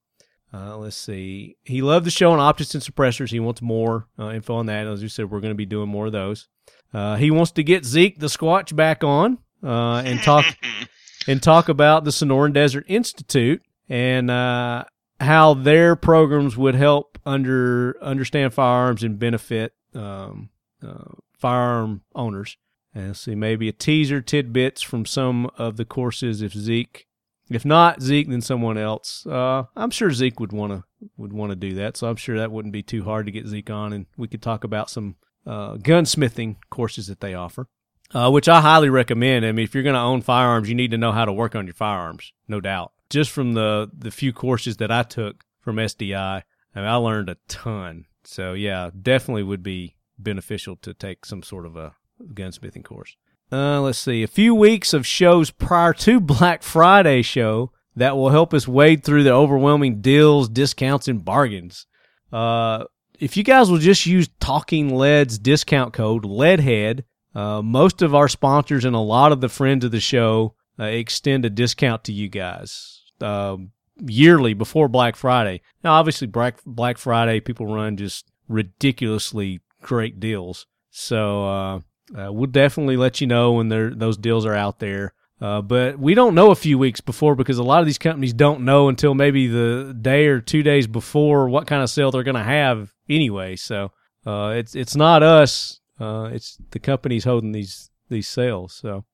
Uh, 0.53 0.77
let's 0.77 0.95
see. 0.95 1.57
He 1.63 1.81
loved 1.81 2.05
the 2.05 2.11
show 2.11 2.31
on 2.31 2.39
optics 2.39 2.73
and 2.73 2.83
suppressors. 2.83 3.31
He 3.31 3.39
wants 3.39 3.61
more 3.61 4.07
uh, 4.17 4.29
info 4.29 4.55
on 4.55 4.67
that. 4.67 4.87
As 4.87 5.03
you 5.03 5.09
said, 5.09 5.29
we're 5.29 5.41
going 5.41 5.51
to 5.51 5.55
be 5.55 5.65
doing 5.65 5.89
more 5.89 6.05
of 6.05 6.13
those. 6.13 6.47
Uh, 6.93 7.15
he 7.17 7.31
wants 7.31 7.51
to 7.51 7.63
get 7.63 7.85
Zeke 7.85 8.19
the 8.19 8.27
Squatch 8.27 8.75
back 8.75 9.03
on 9.03 9.39
uh, 9.63 10.01
and 10.05 10.21
talk 10.21 10.45
and 11.27 11.43
talk 11.43 11.67
about 11.69 12.05
the 12.05 12.11
Sonoran 12.11 12.53
Desert 12.53 12.85
Institute 12.87 13.61
and 13.89 14.31
uh, 14.31 14.85
how 15.19 15.53
their 15.53 15.95
programs 15.95 16.55
would 16.55 16.75
help 16.75 17.17
under 17.25 18.01
understand 18.01 18.53
firearms 18.53 19.03
and 19.03 19.19
benefit 19.19 19.73
um, 19.93 20.49
uh, 20.81 21.11
firearm 21.37 22.01
owners. 22.15 22.57
And 22.95 23.07
let's 23.07 23.19
see, 23.19 23.35
maybe 23.35 23.67
a 23.67 23.73
teaser 23.73 24.21
tidbits 24.21 24.81
from 24.81 25.05
some 25.05 25.49
of 25.57 25.75
the 25.77 25.85
courses 25.85 26.41
if 26.41 26.53
Zeke 26.53 27.07
if 27.49 27.63
not 27.65 28.01
Zeke, 28.01 28.29
then 28.29 28.41
someone 28.41 28.77
else. 28.77 29.25
Uh, 29.25 29.63
I'm 29.75 29.91
sure 29.91 30.11
Zeke 30.11 30.39
would 30.39 30.51
want 30.51 30.73
to 30.73 30.83
would 31.15 31.33
want 31.33 31.51
to 31.51 31.55
do 31.55 31.75
that, 31.75 31.95
so 31.97 32.09
I'm 32.09 32.15
sure 32.15 32.37
that 32.37 32.51
wouldn't 32.51 32.73
be 32.73 32.83
too 32.83 33.03
hard 33.03 33.25
to 33.27 33.31
get 33.31 33.47
Zeke 33.47 33.69
on, 33.69 33.93
and 33.93 34.05
we 34.17 34.27
could 34.27 34.41
talk 34.41 34.63
about 34.63 34.89
some 34.89 35.15
uh, 35.45 35.75
gunsmithing 35.75 36.57
courses 36.69 37.07
that 37.07 37.21
they 37.21 37.33
offer, 37.33 37.67
uh, 38.13 38.29
which 38.29 38.49
I 38.49 38.61
highly 38.61 38.89
recommend. 38.89 39.45
I 39.45 39.51
mean, 39.51 39.63
if 39.63 39.73
you're 39.73 39.83
going 39.83 39.93
to 39.93 39.99
own 39.99 40.21
firearms, 40.21 40.67
you 40.69 40.75
need 40.75 40.91
to 40.91 40.97
know 40.97 41.11
how 41.11 41.25
to 41.25 41.33
work 41.33 41.55
on 41.55 41.67
your 41.67 41.73
firearms, 41.75 42.33
no 42.47 42.59
doubt. 42.59 42.91
just 43.09 43.31
from 43.31 43.53
the 43.53 43.89
the 43.97 44.11
few 44.11 44.33
courses 44.33 44.77
that 44.77 44.91
I 44.91 45.03
took 45.03 45.45
from 45.61 45.77
SDI, 45.77 46.43
I, 46.75 46.79
mean, 46.79 46.85
I 46.85 46.95
learned 46.95 47.29
a 47.29 47.37
ton. 47.47 48.05
So 48.23 48.53
yeah, 48.53 48.89
definitely 48.99 49.43
would 49.43 49.63
be 49.63 49.95
beneficial 50.19 50.75
to 50.77 50.93
take 50.93 51.25
some 51.25 51.43
sort 51.43 51.65
of 51.65 51.75
a 51.75 51.93
gunsmithing 52.33 52.83
course. 52.83 53.15
Uh, 53.51 53.79
let's 53.81 53.99
see, 53.99 54.23
a 54.23 54.27
few 54.27 54.53
weeks 54.53 54.93
of 54.93 55.07
shows 55.07 55.51
prior 55.51 55.93
to 55.93 56.19
Black 56.21 56.63
Friday 56.63 57.21
show 57.21 57.71
that 57.95 58.15
will 58.15 58.29
help 58.29 58.53
us 58.53 58.67
wade 58.67 59.03
through 59.03 59.23
the 59.23 59.31
overwhelming 59.31 60.01
deals, 60.01 60.49
discounts, 60.49 61.07
and 61.07 61.23
bargains. 61.23 61.85
Uh, 62.31 62.83
if 63.19 63.37
you 63.37 63.43
guys 63.43 63.71
will 63.71 63.77
just 63.79 64.05
use 64.05 64.29
Talking 64.39 64.95
Lead's 64.95 65.39
discount 65.39 65.93
code 65.93 66.23
LEADHEAD, 66.23 67.03
uh, 67.33 67.61
most 67.61 68.01
of 68.01 68.13
our 68.13 68.27
sponsors 68.27 68.85
and 68.85 68.95
a 68.95 68.99
lot 68.99 69.31
of 69.31 69.41
the 69.41 69.49
friends 69.49 69.85
of 69.85 69.91
the 69.91 69.99
show 69.99 70.55
uh, 70.79 70.83
extend 70.83 71.45
a 71.45 71.49
discount 71.49 72.03
to 72.03 72.13
you 72.13 72.27
guys 72.27 73.01
um, 73.21 73.71
yearly 73.99 74.53
before 74.53 74.87
Black 74.87 75.15
Friday. 75.15 75.61
Now, 75.83 75.93
obviously, 75.93 76.27
Black 76.27 76.59
Black 76.65 76.97
Friday 76.97 77.39
people 77.39 77.65
run 77.65 77.97
just 77.97 78.29
ridiculously 78.47 79.61
great 79.81 80.19
deals, 80.19 80.67
so 80.91 81.47
uh, 81.47 81.79
uh, 82.15 82.31
we'll 82.31 82.47
definitely 82.47 82.97
let 82.97 83.21
you 83.21 83.27
know 83.27 83.53
when 83.53 83.69
those 83.69 84.17
deals 84.17 84.45
are 84.45 84.55
out 84.55 84.79
there. 84.79 85.13
Uh, 85.39 85.61
but 85.61 85.99
we 85.99 86.15
don't 86.15 86.33
know 86.33 86.49
a 86.49 86.55
few 86.55 86.77
weeks 86.79 86.99
before 86.99 87.35
because 87.35 87.59
a 87.59 87.63
lot 87.63 87.79
of 87.79 87.85
these 87.85 87.99
companies 87.99 88.33
don't 88.33 88.61
know 88.61 88.89
until 88.89 89.13
maybe 89.13 89.47
the 89.47 89.95
day 89.99 90.25
or 90.25 90.41
two 90.41 90.63
days 90.63 90.87
before 90.87 91.47
what 91.47 91.67
kind 91.67 91.83
of 91.83 91.89
sale 91.89 92.09
they're 92.09 92.23
going 92.23 92.35
to 92.35 92.43
have 92.43 92.91
anyway. 93.07 93.55
So 93.55 93.91
uh, 94.25 94.53
it's 94.55 94.73
it's 94.73 94.95
not 94.95 95.21
us; 95.21 95.79
uh, 95.99 96.29
it's 96.33 96.57
the 96.71 96.79
companies 96.79 97.23
holding 97.23 97.51
these 97.51 97.91
these 98.09 98.27
sales. 98.27 98.73
So 98.73 99.05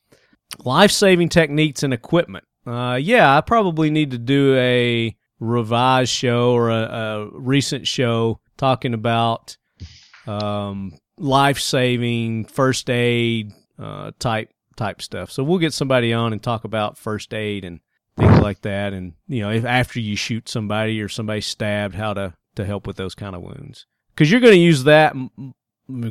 life 0.64 0.92
saving 0.92 1.30
techniques 1.30 1.84
and 1.84 1.94
equipment. 1.94 2.46
Uh, 2.66 2.98
yeah, 3.02 3.36
I 3.36 3.42
probably 3.42 3.90
need 3.90 4.12
to 4.12 4.18
do 4.18 4.56
a 4.56 5.18
revised 5.42 6.12
show 6.12 6.54
or 6.54 6.70
a, 6.70 6.84
a 6.84 7.30
recent 7.34 7.86
show 7.86 8.40
talking 8.56 8.94
about 8.94 9.58
um, 10.26 10.94
life 11.24 11.60
saving 11.60 12.46
first 12.46 12.90
aid 12.90 13.54
uh, 13.80 14.12
type 14.20 14.50
type 14.76 15.02
stuff. 15.02 15.32
So 15.32 15.44
we'll 15.44 15.60
get 15.60 15.74
somebody 15.74 16.14
on 16.14 16.34
and 16.34 16.44
talk 16.44 16.66
about 16.66 16.98
first 16.98 17.34
aid 17.34 17.64
and 17.64 17.80
things 18.18 18.40
like 18.40 18.62
that, 18.62 18.94
and 18.94 19.14
you 19.28 19.42
know, 19.42 19.50
if 19.50 19.66
after 19.66 20.00
you 20.00 20.16
shoot 20.16 20.50
somebody 20.50 21.02
or 21.02 21.10
somebody 21.10 21.42
stabbed, 21.42 21.96
how 21.96 22.14
to 22.14 22.34
to 22.56 22.66
help 22.66 22.86
with 22.86 22.98
those 22.98 23.16
kind 23.16 23.36
of 23.36 23.42
wounds. 23.42 23.88
Because 24.14 24.30
you're 24.30 24.42
going 24.42 24.54
to 24.54 24.60
use 24.60 24.84
that. 24.84 25.16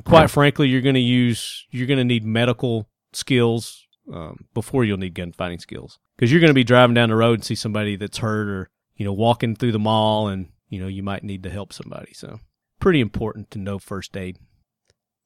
Quite 0.04 0.30
frankly, 0.30 0.68
you're 0.68 0.80
going 0.80 0.94
to 0.94 1.00
use 1.00 1.66
you're 1.70 1.86
going 1.86 1.98
to 1.98 2.04
need 2.04 2.24
medical 2.24 2.88
skills 3.12 3.86
um, 4.12 4.46
before 4.54 4.84
you'll 4.84 4.98
need 4.98 5.14
gunfighting 5.14 5.60
skills. 5.60 5.98
Because 6.16 6.32
you're 6.32 6.40
going 6.40 6.50
to 6.50 6.54
be 6.54 6.64
driving 6.64 6.94
down 6.94 7.08
the 7.08 7.16
road 7.16 7.34
and 7.34 7.44
see 7.44 7.54
somebody 7.54 7.96
that's 7.96 8.18
hurt, 8.18 8.48
or 8.48 8.70
you 8.96 9.04
know, 9.04 9.12
walking 9.12 9.56
through 9.56 9.72
the 9.72 9.78
mall, 9.78 10.28
and 10.28 10.48
you 10.68 10.80
know, 10.80 10.88
you 10.88 11.02
might 11.02 11.22
need 11.22 11.42
to 11.42 11.50
help 11.50 11.72
somebody. 11.72 12.12
So, 12.14 12.40
pretty 12.80 13.00
important 13.00 13.50
to 13.52 13.58
know 13.58 13.78
first 13.78 14.16
aid. 14.16 14.38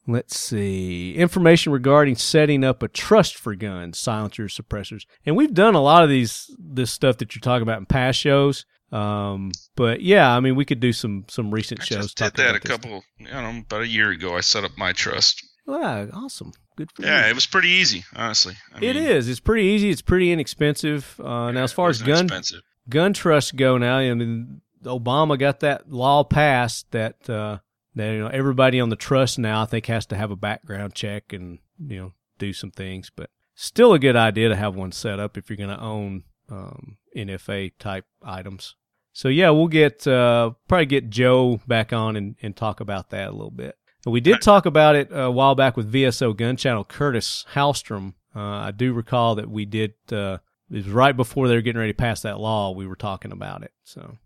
Let's 0.08 0.38
see. 0.38 1.14
Information 1.16 1.72
regarding 1.72 2.14
setting 2.14 2.62
up 2.62 2.82
a 2.82 2.88
trust 2.88 3.36
for 3.36 3.54
guns, 3.56 3.98
silencers, 3.98 4.56
suppressors. 4.56 5.04
And 5.24 5.36
we've 5.36 5.52
done 5.52 5.74
a 5.74 5.82
lot 5.82 6.04
of 6.04 6.08
these 6.10 6.54
this 6.58 6.92
stuff 6.92 7.18
that 7.18 7.34
you're 7.34 7.40
talking 7.40 7.62
about 7.62 7.78
in 7.78 7.86
past 7.86 8.18
shows. 8.18 8.64
Um, 8.92 9.50
but 9.74 10.00
yeah, 10.02 10.34
I 10.34 10.38
mean, 10.38 10.54
we 10.54 10.64
could 10.64 10.78
do 10.78 10.92
some 10.92 11.24
some 11.28 11.52
recent 11.52 11.80
I 11.80 11.84
shows. 11.84 12.14
Just 12.14 12.18
did 12.18 12.34
that 12.34 12.54
a 12.54 12.60
couple, 12.60 13.02
you 13.18 13.26
know, 13.26 13.62
about 13.66 13.82
a 13.82 13.88
year 13.88 14.10
ago. 14.10 14.36
I 14.36 14.40
set 14.40 14.64
up 14.64 14.72
my 14.76 14.92
trust. 14.92 15.44
Wow, 15.66 16.08
awesome. 16.12 16.52
Good 16.76 16.92
for 16.92 17.02
yeah, 17.02 17.24
you. 17.24 17.30
it 17.30 17.34
was 17.34 17.46
pretty 17.46 17.70
easy, 17.70 18.04
honestly. 18.14 18.54
I 18.72 18.78
it 18.78 18.94
mean, 18.94 18.96
is. 18.96 19.28
It's 19.28 19.40
pretty 19.40 19.64
easy. 19.64 19.90
It's 19.90 20.02
pretty 20.02 20.30
inexpensive. 20.30 21.18
Uh, 21.18 21.46
yeah, 21.46 21.50
now, 21.52 21.64
as 21.64 21.72
far 21.72 21.88
as 21.88 22.00
gun 22.00 22.26
expensive. 22.26 22.62
gun 22.88 23.12
trusts 23.12 23.50
go, 23.50 23.76
now 23.76 23.96
I 23.96 24.14
mean, 24.14 24.60
Obama 24.84 25.36
got 25.36 25.60
that 25.60 25.90
law 25.90 26.22
passed 26.22 26.90
that 26.92 27.28
uh, 27.28 27.58
that 27.96 28.12
you 28.12 28.20
know 28.20 28.28
everybody 28.28 28.78
on 28.78 28.90
the 28.90 28.96
trust 28.96 29.38
now 29.38 29.62
I 29.62 29.66
think 29.66 29.86
has 29.86 30.06
to 30.06 30.16
have 30.16 30.30
a 30.30 30.36
background 30.36 30.94
check 30.94 31.32
and 31.32 31.58
you 31.78 31.98
know 31.98 32.12
do 32.38 32.52
some 32.52 32.70
things, 32.70 33.10
but 33.14 33.30
still 33.54 33.92
a 33.92 33.98
good 33.98 34.16
idea 34.16 34.48
to 34.48 34.56
have 34.56 34.76
one 34.76 34.92
set 34.92 35.18
up 35.18 35.36
if 35.36 35.50
you're 35.50 35.56
going 35.56 35.70
to 35.70 35.80
own 35.80 36.24
um, 36.50 36.98
NFA 37.16 37.72
type 37.78 38.04
items. 38.22 38.76
So 39.12 39.28
yeah, 39.28 39.50
we'll 39.50 39.68
get 39.68 40.06
uh, 40.06 40.52
probably 40.68 40.86
get 40.86 41.10
Joe 41.10 41.60
back 41.66 41.92
on 41.92 42.16
and, 42.16 42.36
and 42.42 42.54
talk 42.54 42.80
about 42.80 43.10
that 43.10 43.28
a 43.28 43.32
little 43.32 43.50
bit. 43.50 43.76
We 44.04 44.20
did 44.20 44.40
talk 44.40 44.66
about 44.66 44.94
it 44.94 45.08
a 45.10 45.30
while 45.32 45.56
back 45.56 45.76
with 45.76 45.92
VSO 45.92 46.36
Gun 46.36 46.56
Channel 46.56 46.84
Curtis 46.84 47.44
Halstrom. 47.54 48.14
Uh, 48.36 48.40
I 48.40 48.70
do 48.70 48.92
recall 48.92 49.34
that 49.34 49.50
we 49.50 49.64
did. 49.64 49.94
Uh, 50.12 50.38
it 50.70 50.76
was 50.76 50.88
right 50.88 51.16
before 51.16 51.48
they 51.48 51.56
were 51.56 51.60
getting 51.60 51.80
ready 51.80 51.92
to 51.92 51.96
pass 51.96 52.20
that 52.20 52.38
law. 52.38 52.70
We 52.70 52.86
were 52.86 52.94
talking 52.94 53.32
about 53.32 53.64
it. 53.64 53.72
So 53.82 54.18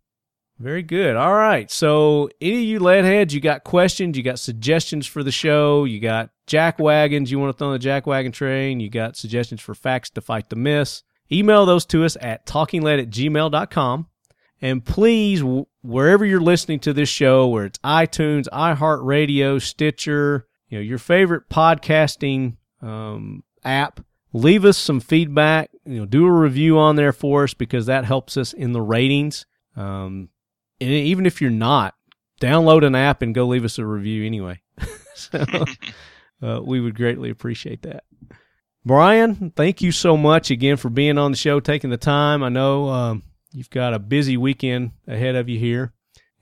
very 0.61 0.83
good. 0.83 1.17
All 1.17 1.35
right. 1.35 1.71
So, 1.71 2.29
any 2.41 2.57
of 2.57 2.63
you 2.63 2.81
leadheads, 2.81 3.33
you 3.33 3.41
got 3.41 3.65
questions, 3.65 4.17
you 4.17 4.23
got 4.23 4.39
suggestions 4.39 5.07
for 5.07 5.23
the 5.23 5.33
show, 5.33 5.85
you 5.85 6.01
got 6.01 6.31
jack 6.47 6.79
wagons 6.79 7.31
you 7.31 7.39
want 7.39 7.55
to 7.55 7.59
throw 7.59 7.69
on 7.69 7.73
the 7.73 7.79
jack 7.79 8.07
wagon 8.07 8.31
train, 8.31 8.79
you 8.79 8.91
got 8.91 9.17
suggestions 9.17 9.63
for 9.63 9.75
facts 9.75 10.11
to 10.11 10.21
fight 10.21 10.51
the 10.51 10.57
miss, 10.57 11.03
email 11.33 11.65
those 11.65 11.87
to 11.87 12.05
us 12.05 12.17
at 12.21 12.45
talkinglead 12.45 13.01
at 13.01 13.11
gmail.com. 13.11 14.07
And 14.61 14.85
please, 14.85 15.43
wherever 15.83 16.27
you're 16.27 16.41
listening 16.41 16.81
to 16.81 16.93
this 16.93 17.09
show, 17.09 17.49
where 17.49 17.65
it's 17.65 17.79
iTunes, 17.79 18.47
iHeartRadio, 18.53 19.63
Stitcher, 19.63 20.47
you 20.69 20.79
know, 20.79 20.83
your 20.83 20.99
favorite 20.99 21.49
podcasting 21.49 22.57
um, 22.83 23.43
app, 23.65 24.01
leave 24.35 24.67
us 24.67 24.77
some 24.77 25.01
feedback. 25.01 25.71
You 25.87 26.01
know, 26.01 26.07
do 26.07 26.27
a 26.27 26.31
review 26.31 26.79
on 26.79 26.97
there 26.97 27.15
for 27.15 27.45
us 27.45 27.55
because 27.55 27.87
that 27.87 28.05
helps 28.05 28.37
us 28.37 28.53
in 28.53 28.73
the 28.73 28.83
ratings. 28.83 29.47
Um, 29.75 30.29
and 30.81 30.91
even 30.91 31.27
if 31.27 31.41
you're 31.41 31.51
not, 31.51 31.95
download 32.41 32.85
an 32.85 32.95
app 32.95 33.23
and 33.23 33.35
go 33.35 33.47
leave 33.47 33.65
us 33.65 33.79
a 33.79 33.87
review 33.87 34.25
anyway. 34.27 34.61
so 35.15 35.45
uh, 36.43 36.61
we 36.65 36.81
would 36.81 36.95
greatly 36.95 37.31
appreciate 37.31 37.83
that. 37.83 38.05
Brian, 38.85 39.53
thank 39.57 39.83
you 39.83 39.93
so 39.93 40.17
much 40.17 40.51
again 40.51 40.79
for 40.79 40.89
being 40.89 41.19
on 41.19 41.33
the 41.33 41.37
show, 41.37 41.61
taking 41.61 41.91
the 41.91 41.99
time. 41.99 42.43
I 42.43 42.49
know 42.49 42.89
um, 42.89 43.23
you've 43.53 43.69
got 43.69 43.93
a 43.93 43.99
busy 43.99 44.39
weekend 44.39 44.93
ahead 45.07 45.37
of 45.37 45.51
you 45.51 45.59
here, 45.59 45.93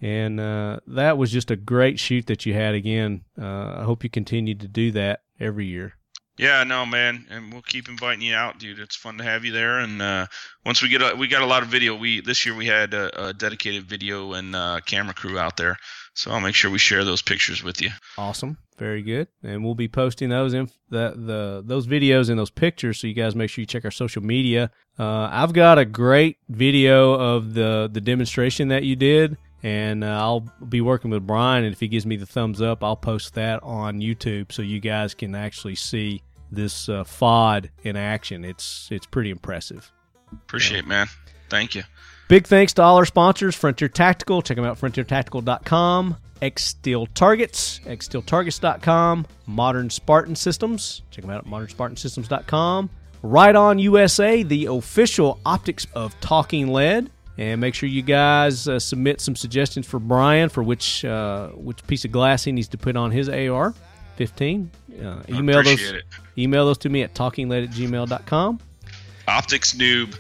and 0.01 0.39
uh, 0.39 0.79
that 0.87 1.19
was 1.19 1.33
just 1.33 1.51
a 1.51 1.57
great 1.57 1.99
shoot 1.99 2.27
that 2.27 2.47
you 2.47 2.55
had 2.55 2.77
again. 2.77 3.25
Uh, 3.41 3.79
I 3.79 3.83
hope 3.83 4.05
you 4.05 4.11
continue 4.11 4.55
to 4.55 4.69
do 4.69 4.93
that 4.93 5.23
every 5.41 5.67
year. 5.67 5.98
Yeah, 6.39 6.63
no, 6.63 6.87
man, 6.87 7.27
and 7.31 7.53
we'll 7.53 7.63
keep 7.63 7.89
inviting 7.89 8.23
you 8.23 8.35
out, 8.35 8.61
dude. 8.61 8.79
It's 8.79 8.95
fun 8.95 9.19
to 9.19 9.25
have 9.25 9.45
you 9.45 9.51
there. 9.51 9.81
And 9.81 10.01
uh, 10.01 10.27
once 10.65 10.81
we 10.81 10.89
get, 10.89 11.03
a, 11.03 11.17
we 11.17 11.27
got 11.27 11.43
a 11.43 11.47
lot 11.47 11.65
of 11.65 11.69
video. 11.69 11.97
We 11.97 12.21
this 12.21 12.47
year 12.47 12.55
we 12.55 12.67
had 12.67 12.95
a, 12.95 13.29
a 13.29 13.35
dedicated 13.35 13.85
video 13.85 14.35
and 14.35 14.55
uh, 14.55 14.81
camera 14.87 15.15
crew 15.15 15.37
out 15.37 15.57
there, 15.57 15.77
so 16.15 16.31
I'll 16.31 16.41
make 16.41 16.55
sure 16.55 16.71
we 16.71 16.79
share 16.79 17.05
those 17.05 17.23
pictures 17.23 17.65
with 17.65 17.83
you. 17.83 17.91
Awesome, 18.17 18.57
very 18.77 19.03
good. 19.03 19.27
And 19.43 19.65
we'll 19.65 19.75
be 19.75 19.89
posting 19.89 20.29
those 20.29 20.55
in 20.55 20.71
the 20.91 21.15
the 21.17 21.63
those 21.67 21.89
videos 21.89 22.31
and 22.31 22.39
those 22.39 22.51
pictures, 22.51 23.01
so 23.01 23.09
you 23.09 23.15
guys 23.15 23.35
make 23.35 23.51
sure 23.51 23.63
you 23.63 23.67
check 23.67 23.85
our 23.85 23.91
social 23.91 24.23
media. 24.23 24.71
Uh, 24.97 25.29
I've 25.33 25.53
got 25.53 25.79
a 25.79 25.85
great 25.85 26.39
video 26.49 27.15
of 27.15 27.55
the 27.55 27.91
the 27.93 28.01
demonstration 28.01 28.69
that 28.69 28.85
you 28.85 28.95
did 28.95 29.37
and 29.63 30.05
uh, 30.05 30.07
I'll 30.07 30.49
be 30.69 30.81
working 30.81 31.11
with 31.11 31.27
Brian. 31.27 31.65
And 31.65 31.73
if 31.73 31.81
he 31.81 31.89
gives 31.89 32.07
me 32.07 32.17
the 32.17 32.27
thumbs 32.27 32.63
up, 32.63 32.85
I'll 32.85 32.97
post 32.97 33.35
that 33.35 33.61
on 33.63 34.01
YouTube 34.01 34.53
so 34.53 34.63
you 34.63 34.79
guys 34.81 35.15
can 35.15 35.35
actually 35.35 35.75
see 35.75 36.23
this 36.51 36.89
uh, 36.89 37.05
FOD 37.05 37.71
in 37.83 37.97
action. 37.97 38.45
It's 38.45 38.89
it's 38.91 39.07
pretty 39.07 39.31
impressive. 39.31 39.93
Appreciate, 40.33 40.85
yeah. 40.85 40.89
man. 40.89 41.07
Thank 41.49 41.75
you. 41.75 41.83
Big 42.29 42.47
thanks 42.47 42.75
to 42.75 42.83
all 42.83 42.97
our 42.97 43.07
sponsors, 43.07 43.55
Frontier 43.55 43.89
Tactical. 43.89 44.43
Check 44.43 44.57
them 44.57 44.67
out, 44.67 44.79
frontiertactical.com. 44.79 46.17
X 46.41 46.65
Steel 46.65 47.07
Targets, 47.07 47.81
xsteeltargets.com. 47.81 49.27
Modern 49.47 49.91
Spartan 49.91 50.37
Systems. 50.37 51.03
Check 51.11 51.23
them 51.23 51.31
out 51.31 51.45
at 51.45 51.51
modernspartansystems.com. 51.51 52.91
on 53.25 53.79
USA, 53.79 54.43
the 54.43 54.67
official 54.67 55.41
optics 55.45 55.87
of 55.95 56.19
Talking 56.21 56.69
Lead. 56.69 57.11
And 57.39 57.61
make 57.61 57.75
sure 57.75 57.89
you 57.89 58.03
guys 58.03 58.67
uh, 58.67 58.81
submit 58.81 59.21
some 59.21 59.37
suggestions 59.37 59.87
for 59.87 60.01
Brian 60.01 60.49
for 60.49 60.63
which 60.63 61.05
uh, 61.05 61.49
which 61.51 61.87
piece 61.87 62.05
of 62.05 62.11
glass 62.11 62.43
he 62.43 62.51
needs 62.51 62.69
to 62.69 62.79
put 62.79 62.97
on 62.97 63.13
his 63.13 63.29
AR. 63.29 63.75
15. 64.19 64.71
Uh, 65.01 65.23
email 65.29 65.63
those 65.63 65.81
it. 65.81 66.03
email 66.37 66.67
those 66.67 66.79
to 66.79 66.89
me 66.89 67.03
at 67.03 67.15
talkinglead 67.15 67.65
at 67.65 67.71
gmail.com. 67.71 68.59
Optics 69.29 69.75
noob. 69.75 70.19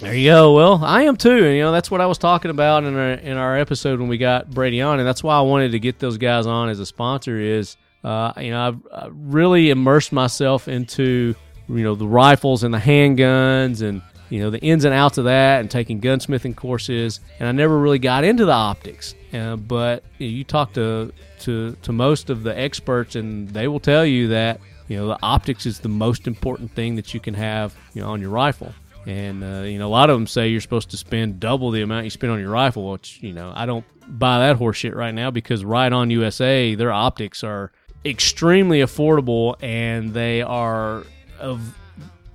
There 0.00 0.14
you 0.14 0.30
go. 0.30 0.54
Well, 0.54 0.82
I 0.82 1.02
am 1.02 1.16
too. 1.16 1.44
And, 1.44 1.54
you 1.54 1.60
know, 1.60 1.72
that's 1.72 1.90
what 1.90 2.00
I 2.00 2.06
was 2.06 2.16
talking 2.16 2.50
about 2.50 2.84
in 2.84 2.96
our 2.96 3.10
in 3.10 3.36
our 3.36 3.58
episode 3.58 4.00
when 4.00 4.08
we 4.08 4.16
got 4.16 4.50
Brady 4.50 4.80
on, 4.80 4.98
and 4.98 5.06
that's 5.06 5.22
why 5.22 5.36
I 5.36 5.42
wanted 5.42 5.72
to 5.72 5.78
get 5.78 5.98
those 5.98 6.16
guys 6.16 6.46
on 6.46 6.70
as 6.70 6.80
a 6.80 6.86
sponsor. 6.86 7.38
Is 7.38 7.76
uh, 8.02 8.32
you 8.38 8.50
know 8.50 8.68
I've, 8.68 8.78
I've 8.92 9.12
really 9.14 9.68
immersed 9.68 10.10
myself 10.10 10.66
into 10.66 11.34
you 11.68 11.84
know 11.84 11.94
the 11.94 12.06
rifles 12.06 12.64
and 12.64 12.72
the 12.72 12.78
handguns 12.78 13.82
and 13.82 14.00
you 14.30 14.40
know 14.40 14.48
the 14.48 14.60
ins 14.60 14.86
and 14.86 14.94
outs 14.94 15.18
of 15.18 15.24
that 15.24 15.60
and 15.60 15.70
taking 15.70 16.00
gunsmithing 16.00 16.56
courses 16.56 17.20
and 17.38 17.48
i 17.48 17.52
never 17.52 17.78
really 17.78 17.98
got 17.98 18.24
into 18.24 18.44
the 18.44 18.52
optics 18.52 19.14
uh, 19.32 19.56
but 19.56 20.04
you, 20.18 20.44
talk 20.44 20.72
to, 20.74 21.12
to 21.40 21.76
to 21.82 21.92
most 21.92 22.30
of 22.30 22.42
the 22.42 22.58
experts 22.58 23.16
and 23.16 23.48
they 23.50 23.68
will 23.68 23.80
tell 23.80 24.04
you 24.04 24.28
that 24.28 24.60
you 24.88 24.96
know 24.96 25.06
the 25.06 25.18
optics 25.22 25.66
is 25.66 25.80
the 25.80 25.88
most 25.88 26.26
important 26.26 26.70
thing 26.72 26.96
that 26.96 27.14
you 27.14 27.20
can 27.20 27.34
have 27.34 27.74
you 27.94 28.02
know 28.02 28.08
on 28.10 28.20
your 28.20 28.30
rifle 28.30 28.74
And 29.06 29.42
uh, 29.42 29.62
you 29.62 29.78
know, 29.78 29.88
a 29.88 29.90
lot 29.90 30.10
of 30.10 30.16
them 30.16 30.26
say 30.26 30.48
you're 30.48 30.60
supposed 30.60 30.90
to 30.90 30.96
spend 30.96 31.40
double 31.40 31.70
the 31.70 31.82
amount 31.82 32.04
you 32.04 32.10
spend 32.10 32.32
on 32.32 32.38
your 32.38 32.50
rifle, 32.50 32.90
which 32.92 33.18
you 33.22 33.32
know 33.32 33.52
I 33.54 33.66
don't 33.66 33.84
buy 34.06 34.38
that 34.40 34.58
horseshit 34.58 34.94
right 34.94 35.14
now 35.14 35.30
because 35.30 35.64
Riton 35.64 36.10
USA, 36.10 36.74
their 36.74 36.92
optics 36.92 37.42
are 37.42 37.72
extremely 38.04 38.80
affordable 38.80 39.56
and 39.62 40.12
they 40.12 40.42
are 40.42 41.04
of 41.38 41.76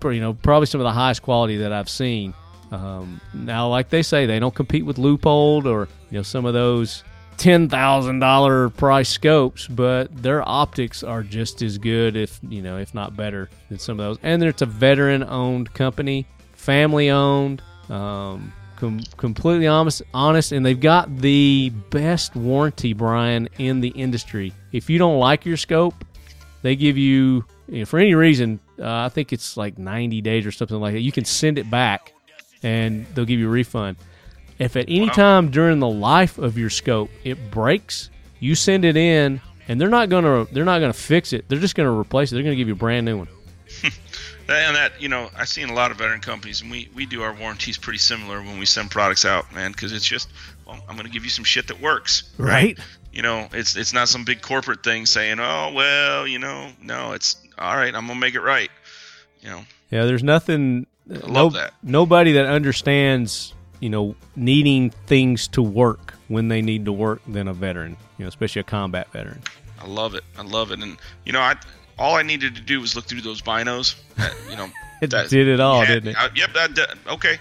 you 0.04 0.20
know 0.20 0.34
probably 0.34 0.66
some 0.66 0.82
of 0.82 0.86
the 0.86 0.92
highest 0.92 1.22
quality 1.22 1.58
that 1.58 1.72
I've 1.72 1.90
seen. 1.90 2.34
Um, 2.72 3.22
now, 3.34 3.70
like 3.70 3.90
they 3.90 4.04
say, 4.04 4.26
they 4.26 4.40
don't 4.40 4.54
compete 4.54 4.86
with 4.86 4.98
Leupold 4.98 5.66
or 5.66 5.88
you 6.12 6.18
know 6.18 6.24
some 6.24 6.46
of 6.46 6.54
those 6.54 7.04
ten 7.38 7.70
thousand 7.70 8.20
dollar 8.20 8.70
price 8.70 9.10
scopes, 9.10 9.68
but 9.68 10.16
their 10.22 10.48
optics 10.48 11.04
are 11.04 11.24
just 11.24 11.62
as 11.62 11.78
good, 11.78 12.16
if 12.16 12.40
you 12.48 12.62
know, 12.62 12.78
if 12.78 12.94
not 12.94 13.16
better 13.16 13.50
than 13.70 13.80
some 13.80 14.00
of 14.00 14.06
those. 14.06 14.18
And 14.24 14.44
it's 14.44 14.62
a 14.62 14.66
veteran 14.66 15.24
owned 15.24 15.74
company, 15.74 16.26
family 16.54 17.10
owned, 17.10 17.62
um, 17.90 18.52
com- 18.76 19.02
completely 19.16 19.68
honest, 19.68 20.02
honest, 20.14 20.52
and 20.52 20.66
they've 20.66 20.80
got 20.80 21.16
the 21.18 21.72
best 21.90 22.36
warranty, 22.36 22.94
Brian, 22.94 23.48
in 23.58 23.80
the 23.80 23.90
industry. 23.90 24.54
If 24.72 24.90
you 24.90 24.98
don't 24.98 25.20
like 25.20 25.46
your 25.46 25.58
scope, 25.58 26.04
they 26.64 26.76
give 26.76 26.98
you, 26.98 27.46
you 27.70 27.80
know, 27.80 27.86
for 27.86 28.00
any 28.00 28.16
reason, 28.16 28.60
uh, 28.80 29.06
I 29.06 29.10
think 29.10 29.32
it's 29.32 29.56
like 29.56 29.78
ninety 29.78 30.22
days 30.22 30.46
or 30.46 30.52
something 30.52 30.80
like 30.80 30.94
that. 30.96 31.02
You 31.02 31.12
can 31.12 31.26
send 31.26 31.58
it 31.58 31.70
back, 31.70 32.14
and 32.68 33.06
they'll 33.14 33.26
give 33.26 33.40
you 33.40 33.48
a 33.48 33.52
refund. 33.52 33.96
If 34.60 34.76
at 34.76 34.86
any 34.90 35.10
time 35.10 35.52
during 35.52 35.80
the 35.80 35.88
life 35.88 36.38
of 36.38 36.58
your 36.58 36.70
scope 36.70 37.10
it 37.24 37.52
breaks, 37.52 38.10
you 38.40 38.56
send 38.56 38.84
it 38.84 38.98
in, 38.98 39.40
and 39.68 39.80
they're 39.80 39.88
not 39.88 40.10
gonna 40.10 40.46
they're 40.52 40.66
not 40.66 40.80
gonna 40.80 40.94
fix 40.94 41.32
it. 41.32 41.48
They're 41.48 41.60
just 41.60 41.76
gonna 41.76 41.98
replace 41.98 42.32
it. 42.32 42.36
They're 42.36 42.44
gonna 42.44 42.56
give 42.56 42.68
you 42.68 42.74
a 42.74 42.78
brand 42.78 43.06
new 43.06 43.20
one. 43.20 43.28
and 43.84 44.76
that 44.76 45.00
you 45.02 45.08
know 45.08 45.30
I've 45.38 45.48
seen 45.48 45.70
a 45.70 45.74
lot 45.74 45.92
of 45.92 45.98
veteran 45.98 46.22
companies, 46.22 46.62
and 46.62 46.70
we 46.70 46.90
we 46.94 47.06
do 47.06 47.22
our 47.22 47.34
warranties 47.34 47.78
pretty 47.78 48.00
similar 48.00 48.42
when 48.42 48.60
we 48.60 48.66
send 48.66 48.92
products 48.92 49.24
out, 49.24 49.54
man, 49.54 49.72
because 49.72 49.94
it's 49.94 50.06
just 50.06 50.30
well, 50.66 50.80
I'm 50.90 50.98
gonna 50.98 51.10
give 51.10 51.24
you 51.24 51.30
some 51.30 51.46
shit 51.46 51.68
that 51.68 51.80
works, 51.80 52.34
Right. 52.38 52.78
You 53.14 53.22
know, 53.22 53.48
it's 53.54 53.76
it's 53.76 53.94
not 53.94 54.10
some 54.10 54.26
big 54.26 54.42
corporate 54.42 54.84
thing 54.84 55.06
saying, 55.06 55.40
oh 55.40 55.72
well, 55.74 56.28
you 56.28 56.40
know, 56.40 56.72
no, 56.82 57.14
it's 57.14 57.38
all 57.58 57.76
right. 57.76 57.94
I'm 57.96 58.08
gonna 58.08 58.20
make 58.20 58.36
it 58.36 58.42
right. 58.42 58.70
You 59.42 59.50
know, 59.50 59.62
Yeah, 59.92 60.06
there's 60.06 60.24
nothing. 60.24 60.88
I 61.12 61.28
love 61.28 61.54
that. 61.54 61.74
Nobody 61.84 62.34
that 62.34 62.46
understands, 62.46 63.54
you 63.80 63.90
know, 63.90 64.16
needing 64.36 64.90
things 64.90 65.48
to 65.50 65.62
work 65.62 66.14
when 66.28 66.48
they 66.50 66.62
need 66.62 66.86
to 66.86 66.92
work 66.94 67.22
than 67.28 67.48
a 67.48 67.54
veteran. 67.54 67.96
You 68.18 68.26
know, 68.26 68.30
especially 68.30 68.60
a 68.62 68.64
combat 68.64 69.12
veteran. 69.12 69.42
I 69.80 69.88
love 69.88 70.16
it. 70.16 70.24
I 70.38 70.42
love 70.44 70.72
it. 70.72 70.80
And 70.82 70.98
you 71.26 71.34
know, 71.34 71.40
I 71.42 71.56
all 72.00 72.16
I 72.16 72.24
needed 72.24 72.56
to 72.56 72.62
do 72.62 72.82
was 72.82 72.96
look 72.96 73.06
through 73.06 73.22
those 73.22 73.42
binos. 73.42 73.96
uh, 74.18 74.30
you 74.50 74.56
know, 74.58 74.68
It 75.02 75.12
that- 75.12 75.30
did 75.30 75.48
it 75.48 75.60
all, 75.60 75.82
yeah, 75.84 75.94
didn't 75.96 76.10
it? 76.10 76.18
I- 76.18 76.30
yep. 76.36 76.54
That, 76.54 76.76
that- 76.76 76.98
okay. 77.14 77.38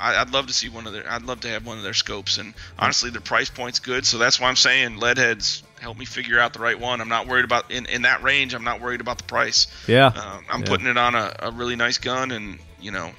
I, 0.00 0.16
I'd 0.16 0.30
love 0.30 0.46
to 0.46 0.52
see 0.52 0.68
one 0.68 0.86
of 0.86 0.92
their. 0.92 1.08
I'd 1.08 1.22
love 1.22 1.40
to 1.40 1.48
have 1.48 1.66
one 1.66 1.76
of 1.76 1.84
their 1.84 1.94
scopes. 1.94 2.38
And 2.38 2.54
honestly, 2.78 3.10
their 3.10 3.20
price 3.20 3.50
point's 3.50 3.78
good, 3.78 4.06
so 4.06 4.18
that's 4.18 4.40
why 4.40 4.48
I'm 4.48 4.56
saying 4.56 4.98
Leadheads 4.98 5.62
help 5.80 5.98
me 5.98 6.04
figure 6.06 6.40
out 6.40 6.54
the 6.54 6.58
right 6.60 6.78
one. 6.80 7.00
I'm 7.00 7.08
not 7.10 7.28
worried 7.28 7.44
about 7.44 7.70
in 7.70 7.86
in 7.86 8.02
that 8.02 8.22
range. 8.22 8.54
I'm 8.54 8.64
not 8.64 8.80
worried 8.80 9.00
about 9.00 9.18
the 9.18 9.24
price. 9.24 9.66
Yeah. 9.86 10.06
Um, 10.06 10.44
I'm 10.50 10.60
Yeah. 10.60 10.66
putting 10.66 10.86
it 10.86 10.96
on 10.96 11.14
a, 11.14 11.34
a 11.40 11.50
really 11.52 11.76
nice 11.76 11.98
gun, 11.98 12.32
and 12.32 12.58
you 12.82 12.90
know, 12.90 13.10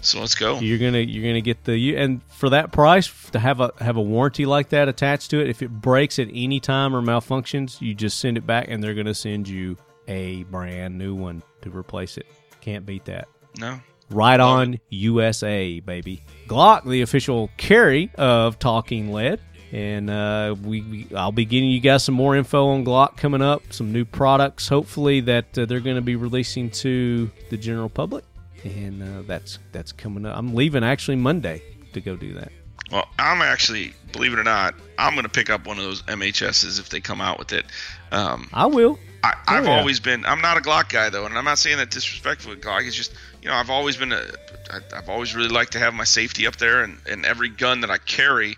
so 0.00 0.20
let's 0.20 0.34
go. 0.34 0.60
You're 0.60 0.78
gonna 0.78 0.98
you're 0.98 1.24
gonna 1.24 1.40
get 1.40 1.64
the 1.64 1.76
you 1.76 1.96
and 1.96 2.22
for 2.28 2.50
that 2.50 2.70
price 2.70 3.12
to 3.30 3.38
have 3.38 3.60
a 3.60 3.72
have 3.80 3.96
a 3.96 4.02
warranty 4.02 4.46
like 4.46 4.68
that 4.68 4.88
attached 4.88 5.30
to 5.30 5.40
it. 5.40 5.48
If 5.48 5.62
it 5.62 5.70
breaks 5.70 6.18
at 6.18 6.28
any 6.32 6.60
time 6.60 6.94
or 6.94 7.02
malfunctions, 7.02 7.80
you 7.80 7.94
just 7.94 8.18
send 8.18 8.36
it 8.36 8.46
back, 8.46 8.66
and 8.68 8.82
they're 8.82 8.94
gonna 8.94 9.14
send 9.14 9.48
you 9.48 9.76
a 10.06 10.44
brand 10.44 10.96
new 10.96 11.14
one 11.14 11.42
to 11.62 11.70
replace 11.70 12.18
it. 12.18 12.26
Can't 12.60 12.86
beat 12.86 13.06
that. 13.06 13.28
No, 13.58 13.80
Riton 14.10 14.78
USA, 14.90 15.80
baby. 15.80 16.22
Glock, 16.46 16.88
the 16.88 17.02
official 17.02 17.50
carry 17.56 18.10
of 18.16 18.58
Talking 18.58 19.12
Lead. 19.12 19.40
And 19.72 20.08
uh, 20.08 20.54
we, 20.62 20.80
we, 20.80 21.08
I'll 21.14 21.32
be 21.32 21.44
getting 21.44 21.68
you 21.68 21.80
guys 21.80 22.04
some 22.04 22.14
more 22.14 22.36
info 22.36 22.68
on 22.68 22.84
Glock 22.84 23.16
coming 23.16 23.42
up, 23.42 23.72
some 23.72 23.92
new 23.92 24.04
products, 24.04 24.68
hopefully 24.68 25.20
that 25.22 25.58
uh, 25.58 25.66
they're 25.66 25.80
going 25.80 25.96
to 25.96 26.02
be 26.02 26.14
releasing 26.14 26.70
to 26.70 27.28
the 27.50 27.56
general 27.56 27.88
public, 27.88 28.24
and 28.66 29.02
uh, 29.02 29.22
that's 29.26 29.58
that's 29.72 29.92
coming 29.92 30.26
up. 30.26 30.36
I'm 30.36 30.54
leaving 30.54 30.84
actually 30.84 31.16
Monday 31.16 31.62
to 31.92 32.00
go 32.00 32.16
do 32.16 32.34
that. 32.34 32.52
Well, 32.90 33.06
I'm 33.18 33.42
actually, 33.42 33.94
believe 34.12 34.32
it 34.32 34.38
or 34.38 34.44
not, 34.44 34.74
I'm 34.96 35.14
going 35.14 35.24
to 35.24 35.28
pick 35.28 35.50
up 35.50 35.66
one 35.66 35.76
of 35.76 35.82
those 35.82 36.02
MHSs 36.02 36.78
if 36.78 36.88
they 36.88 37.00
come 37.00 37.20
out 37.20 37.36
with 37.38 37.52
it. 37.52 37.66
Um, 38.12 38.48
I 38.52 38.66
will. 38.66 38.98
I, 39.24 39.34
I've 39.48 39.64
yeah. 39.64 39.78
always 39.78 39.98
been. 39.98 40.24
I'm 40.24 40.40
not 40.40 40.56
a 40.56 40.60
Glock 40.60 40.88
guy 40.90 41.08
though, 41.10 41.26
and 41.26 41.36
I'm 41.36 41.44
not 41.44 41.58
saying 41.58 41.78
that 41.78 41.90
disrespectfully. 41.90 42.56
Glock. 42.56 42.86
It's 42.86 42.94
just 42.94 43.12
you 43.42 43.48
know 43.48 43.54
I've 43.56 43.70
always 43.70 43.96
been 43.96 44.12
a. 44.12 44.22
I, 44.70 44.80
I've 44.96 45.08
always 45.08 45.34
really 45.34 45.48
liked 45.48 45.72
to 45.72 45.78
have 45.80 45.94
my 45.94 46.04
safety 46.04 46.46
up 46.46 46.56
there, 46.56 46.82
and, 46.84 46.98
and 47.08 47.26
every 47.26 47.48
gun 47.48 47.80
that 47.80 47.90
I 47.90 47.98
carry. 47.98 48.56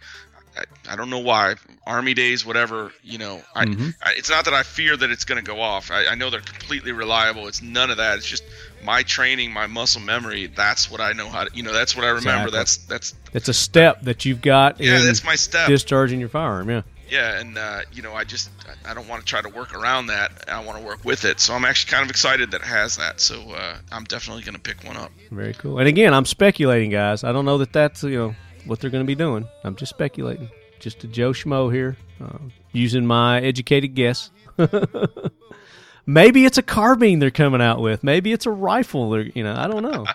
I, 0.57 0.93
I 0.93 0.97
don't 0.97 1.09
know 1.09 1.21
why. 1.21 1.55
Army 1.87 2.13
days, 2.13 2.45
whatever. 2.45 2.93
You 3.03 3.17
know, 3.17 3.41
I, 3.55 3.65
Mhm. 3.65 3.95
I 4.03 4.13
it's 4.13 4.29
not 4.29 4.45
that 4.45 4.53
I 4.55 4.63
fear 4.63 4.95
that 4.95 5.11
it's 5.11 5.25
going 5.25 5.43
to 5.43 5.47
go 5.49 5.61
off. 5.61 5.91
I, 5.91 6.07
I 6.09 6.15
know 6.17 6.29
they're 6.29 6.41
completely 6.41 6.93
reliable. 6.93 7.47
It's 7.49 7.63
none 7.63 7.91
of 7.91 7.97
that. 7.97 8.19
It's 8.19 8.27
just 8.27 8.45
my 8.85 9.03
training, 9.03 9.53
my 9.53 9.67
muscle 9.67 10.01
memory. 10.01 10.47
That's 10.47 10.91
what 10.91 11.01
I 11.01 11.13
know 11.13 11.29
how 11.29 11.45
to. 11.45 11.51
You 11.57 11.63
know, 11.63 11.73
that's 11.73 11.95
what 11.97 12.05
I 12.05 12.09
remember. 12.09 12.49
Exactly. 12.49 12.59
That's 12.59 12.77
that's 12.87 13.15
It's 13.35 13.49
a 13.49 13.55
step 13.55 14.03
that 14.03 14.25
you've 14.25 14.41
got 14.43 14.81
yeah. 14.81 14.99
in 15.01 15.07
That's 15.07 15.25
my 15.25 15.35
step. 15.35 15.69
discharging 15.69 16.21
your 16.21 16.29
firearm. 16.29 16.71
Yeah. 16.71 16.83
Yeah, 17.11 17.41
and 17.41 17.57
uh, 17.57 17.81
you 17.91 18.03
know, 18.03 18.13
I 18.13 18.25
just 18.25 18.51
I- 18.69 18.91
I 18.91 18.95
don't 18.95 19.09
want 19.09 19.21
to 19.23 19.27
try 19.27 19.41
to 19.41 19.49
work 19.49 19.75
around 19.75 20.07
that. 20.09 20.45
I 20.49 20.63
want 20.63 20.79
to 20.79 20.85
work 20.85 21.05
with 21.07 21.25
it. 21.25 21.41
So 21.41 21.55
I'm 21.55 21.65
actually 21.65 21.91
kind 21.91 22.05
of 22.05 22.11
excited 22.11 22.51
that 22.51 22.61
it 22.61 22.67
has 22.67 22.97
that. 22.99 23.21
So 23.21 23.41
uh, 23.53 23.79
I'm 23.91 24.05
definitely 24.05 24.43
going 24.43 24.55
to 24.57 24.61
pick 24.61 24.85
one 24.85 24.97
up. 24.99 25.11
Very 25.31 25.55
cool. 25.55 25.79
And 25.79 25.89
again, 25.89 26.13
I'm 26.13 26.27
speculating, 26.27 26.91
guys. 26.91 27.25
I 27.25 27.33
don't 27.33 27.45
know 27.47 27.57
that 27.59 27.73
that's 27.73 28.03
you 28.03 28.17
know 28.19 28.35
what 28.67 28.81
they're 28.81 28.91
going 28.91 29.05
to 29.05 29.07
be 29.07 29.15
doing. 29.15 29.47
I'm 29.65 29.75
just 29.75 29.91
speculating. 29.91 30.51
Just 30.81 31.03
a 31.03 31.07
Joe 31.07 31.33
Schmo 31.33 31.73
here, 31.73 31.97
uh, 32.23 32.39
using 32.73 33.07
my 33.07 33.41
educated 33.41 33.95
guess. 33.95 34.31
Maybe 36.09 36.47
it's 36.47 36.57
a 36.57 36.63
carbine 36.63 37.19
they're 37.19 37.31
coming 37.31 37.61
out 37.61 37.83
with. 37.83 38.03
Maybe 38.03 38.33
it's 38.33 38.47
a 38.47 38.51
rifle. 38.51 39.11
They're, 39.11 39.25
you 39.27 39.45
know, 39.45 39.55
I 39.55 39.69
don't 39.69 39.83
know. 39.83 40.07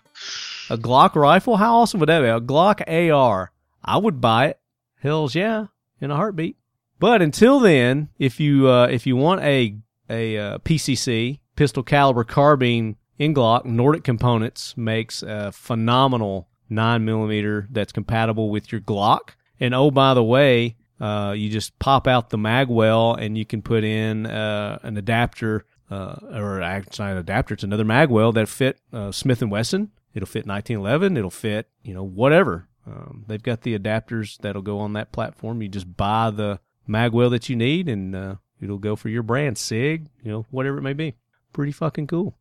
a 0.72 0.76
Glock 0.76 1.14
rifle. 1.14 1.57
How 1.57 1.76
awesome 1.76 1.99
would 1.99 2.10
that 2.10 2.22
be? 2.22 2.28
A 2.28 2.41
Glock 2.41 2.82
AR. 2.88 3.52
I 3.86 3.98
would 3.98 4.20
buy 4.20 4.48
it. 4.48 4.60
Hell's 5.02 5.36
yeah, 5.36 5.68
in 6.02 6.10
a 6.10 6.15
heartbeat. 6.15 6.57
But 6.98 7.22
until 7.22 7.60
then, 7.60 8.10
if 8.18 8.40
you 8.40 8.68
uh, 8.70 8.88
if 8.88 9.06
you 9.06 9.15
want 9.15 9.41
a 9.41 9.78
a 10.10 10.38
uh, 10.38 10.57
PCC 10.60 11.40
pistol 11.56 11.84
caliber 11.84 12.24
carbine 12.24 12.95
in 13.20 13.36
Glock, 13.36 13.64
Nordic 13.65 14.03
Components 14.03 14.76
makes 14.76 15.22
a 15.22 15.52
phenomenal 15.52 16.48
nine 16.70 17.06
millimeter 17.06 17.68
that's 17.70 17.91
compatible 17.91 18.49
with 18.49 18.72
your 18.72 18.82
Glock. 18.82 19.36
And 19.60 19.76
oh, 19.76 19.91
by 19.91 20.15
the 20.15 20.24
way, 20.24 20.76
uh, 20.99 21.34
you 21.38 21.49
just 21.49 21.78
pop 21.78 22.07
out 22.07 22.30
the 22.30 22.38
magwell 22.38 23.15
and 23.20 23.38
you 23.38 23.45
can 23.45 23.61
put 23.61 23.84
in 23.84 24.26
uh, 24.26 24.80
an 24.84 24.98
adapter, 24.98 25.65
uh, 25.89 26.15
or 26.31 26.61
actually 26.61 27.05
not 27.05 27.11
an 27.14 27.18
adapter, 27.18 27.53
it's 27.53 27.64
another 27.64 27.85
magwell 27.85 28.34
that 28.34 28.49
fit 28.49 28.80
uh, 28.91 29.11
Smith 29.11 29.41
and 29.41 29.51
Wesson. 29.51 29.91
It'll 30.14 30.27
fit 30.27 30.45
1911. 30.45 31.18
It'll 31.18 31.30
fit 31.30 31.69
you 31.84 31.93
know 31.93 32.03
whatever. 32.03 32.68
Um, 32.85 33.23
they've 33.27 33.41
got 33.41 33.61
the 33.61 33.77
adapters 33.77 34.38
that'll 34.39 34.61
go 34.61 34.80
on 34.80 34.93
that 34.93 35.11
platform. 35.11 35.61
You 35.61 35.69
just 35.69 35.95
buy 35.95 36.31
the 36.31 36.60
magwell 36.88 37.30
that 37.31 37.47
you 37.49 37.55
need, 37.55 37.88
and 37.88 38.15
uh, 38.15 38.35
it'll 38.61 38.77
go 38.77 38.95
for 38.95 39.10
your 39.10 39.23
brand, 39.23 39.57
Sig, 39.57 40.07
you 40.22 40.31
know, 40.31 40.45
whatever 40.51 40.77
it 40.80 40.81
may 40.81 40.93
be. 40.93 41.15
Pretty 41.53 41.72
fucking 41.72 42.07
cool. 42.07 42.35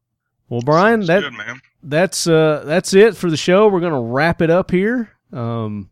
Well, 0.48 0.62
Brian, 0.62 1.00
It's 1.00 1.08
that 1.08 1.22
good, 1.22 1.60
that's 1.82 2.26
uh 2.26 2.62
that's 2.66 2.92
it 2.92 3.16
for 3.16 3.30
the 3.30 3.36
show. 3.36 3.68
We're 3.68 3.80
gonna 3.80 4.02
wrap 4.02 4.42
it 4.42 4.50
up 4.50 4.70
here. 4.70 5.10
Um, 5.32 5.90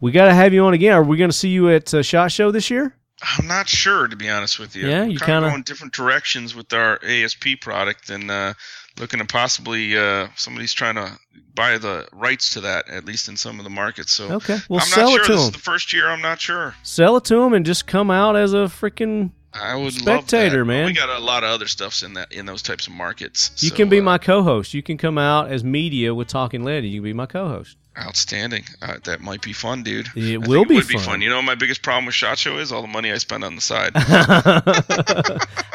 we 0.00 0.12
got 0.12 0.26
to 0.26 0.34
have 0.34 0.52
you 0.52 0.64
on 0.64 0.74
again. 0.74 0.92
Are 0.92 1.02
we 1.02 1.16
gonna 1.16 1.32
see 1.32 1.48
you 1.48 1.70
at 1.70 1.92
uh, 1.92 2.02
Shot 2.02 2.30
Show 2.30 2.50
this 2.50 2.70
year? 2.70 2.94
I'm 3.22 3.46
not 3.46 3.68
sure 3.68 4.06
to 4.08 4.16
be 4.16 4.28
honest 4.28 4.58
with 4.58 4.76
you. 4.76 4.88
Yeah, 4.88 5.04
you 5.04 5.18
kind 5.18 5.44
of 5.44 5.50
going 5.50 5.62
different 5.62 5.94
directions 5.94 6.54
with 6.54 6.72
our 6.72 6.98
ASP 7.02 7.60
product 7.60 8.10
and 8.10 8.30
uh, 8.30 8.54
looking 8.98 9.20
to 9.20 9.24
possibly 9.26 9.96
uh, 9.96 10.28
somebody's 10.36 10.72
trying 10.74 10.96
to 10.96 11.18
buy 11.54 11.78
the 11.78 12.06
rights 12.12 12.50
to 12.50 12.60
that 12.60 12.88
at 12.90 13.06
least 13.06 13.28
in 13.28 13.36
some 13.36 13.58
of 13.58 13.64
the 13.64 13.70
markets. 13.70 14.12
So 14.12 14.32
Okay, 14.34 14.58
well 14.68 14.80
I'm 14.80 14.86
sell 14.86 15.10
not 15.10 15.20
it 15.20 15.24
sure. 15.24 15.24
to 15.24 15.32
This 15.32 15.40
them. 15.42 15.48
is 15.48 15.52
the 15.52 15.58
first 15.62 15.92
year. 15.94 16.08
I'm 16.08 16.20
not 16.20 16.40
sure. 16.40 16.74
Sell 16.82 17.16
it 17.16 17.24
to 17.26 17.36
them 17.36 17.54
and 17.54 17.64
just 17.64 17.86
come 17.86 18.10
out 18.10 18.36
as 18.36 18.52
a 18.52 18.66
freaking. 18.68 19.30
I 19.54 19.74
would 19.74 19.94
Spectator, 19.94 20.66
man. 20.66 20.84
We 20.84 20.92
got 20.92 21.08
a 21.08 21.18
lot 21.18 21.42
of 21.42 21.48
other 21.48 21.66
stuffs 21.66 22.02
in 22.02 22.12
that 22.14 22.30
in 22.32 22.44
those 22.44 22.60
types 22.60 22.86
of 22.86 22.92
markets. 22.92 23.50
You 23.62 23.70
So, 23.70 23.76
can 23.76 23.88
be 23.88 24.00
uh, 24.00 24.02
my 24.02 24.18
co-host. 24.18 24.74
You 24.74 24.82
can 24.82 24.98
come 24.98 25.16
out 25.16 25.50
as 25.50 25.64
media 25.64 26.14
with 26.14 26.28
Talking 26.28 26.62
Lady. 26.62 26.88
You 26.88 27.00
can 27.00 27.04
be 27.04 27.12
my 27.14 27.24
co-host. 27.24 27.78
Outstanding. 27.98 28.64
Uh, 28.82 28.96
that 29.04 29.20
might 29.20 29.42
be 29.42 29.52
fun, 29.52 29.82
dude. 29.82 30.08
It 30.14 30.34
I 30.34 30.38
will 30.46 30.64
think 30.64 30.68
be 30.68 30.74
it 30.74 30.78
would 30.78 30.88
be 30.88 30.94
fun. 30.94 31.04
fun. 31.04 31.20
You 31.22 31.30
know, 31.30 31.40
my 31.42 31.54
biggest 31.54 31.82
problem 31.82 32.06
with 32.06 32.14
Shot 32.14 32.38
Show 32.38 32.58
is 32.58 32.72
all 32.72 32.82
the 32.82 32.88
money 32.88 33.12
I 33.12 33.18
spend 33.18 33.44
on 33.44 33.54
the 33.54 33.60
side. 33.60 33.92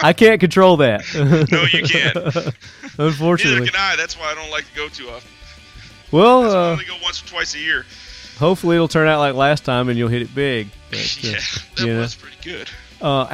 I 0.04 0.14
can't 0.14 0.40
control 0.40 0.78
that. 0.78 1.04
No, 1.16 1.64
you 1.72 1.84
can't. 1.84 2.16
Unfortunately, 3.00 3.60
neither 3.62 3.72
can 3.72 3.80
I. 3.80 3.96
That's 3.96 4.18
why 4.18 4.32
I 4.32 4.36
don't 4.36 4.52
like 4.52 4.66
to 4.70 4.76
go 4.76 4.88
too 4.90 5.10
often. 5.10 5.30
Well, 6.12 6.42
why 6.42 6.48
I 6.48 6.70
uh, 6.70 6.72
only 6.74 6.86
go 6.86 6.98
once 7.04 7.24
or 7.24 7.28
twice 7.28 7.56
a 7.56 7.60
year. 7.60 7.86
hopefully 8.38 8.76
it'll 8.76 8.88
turn 8.88 9.08
out 9.08 9.20
like 9.20 9.34
last 9.36 9.64
time 9.66 9.88
and 9.90 9.98
you'll 9.98 10.10
hit 10.10 10.22
it 10.22 10.34
big. 10.36 10.68
But, 10.92 11.00
uh, 11.00 11.28
yeah, 11.28 11.32
that 11.78 11.80
you 11.80 11.94
know. 11.94 12.00
was 12.02 12.16
pretty 12.16 12.36
good. 12.44 12.70
Uh, 13.02 13.26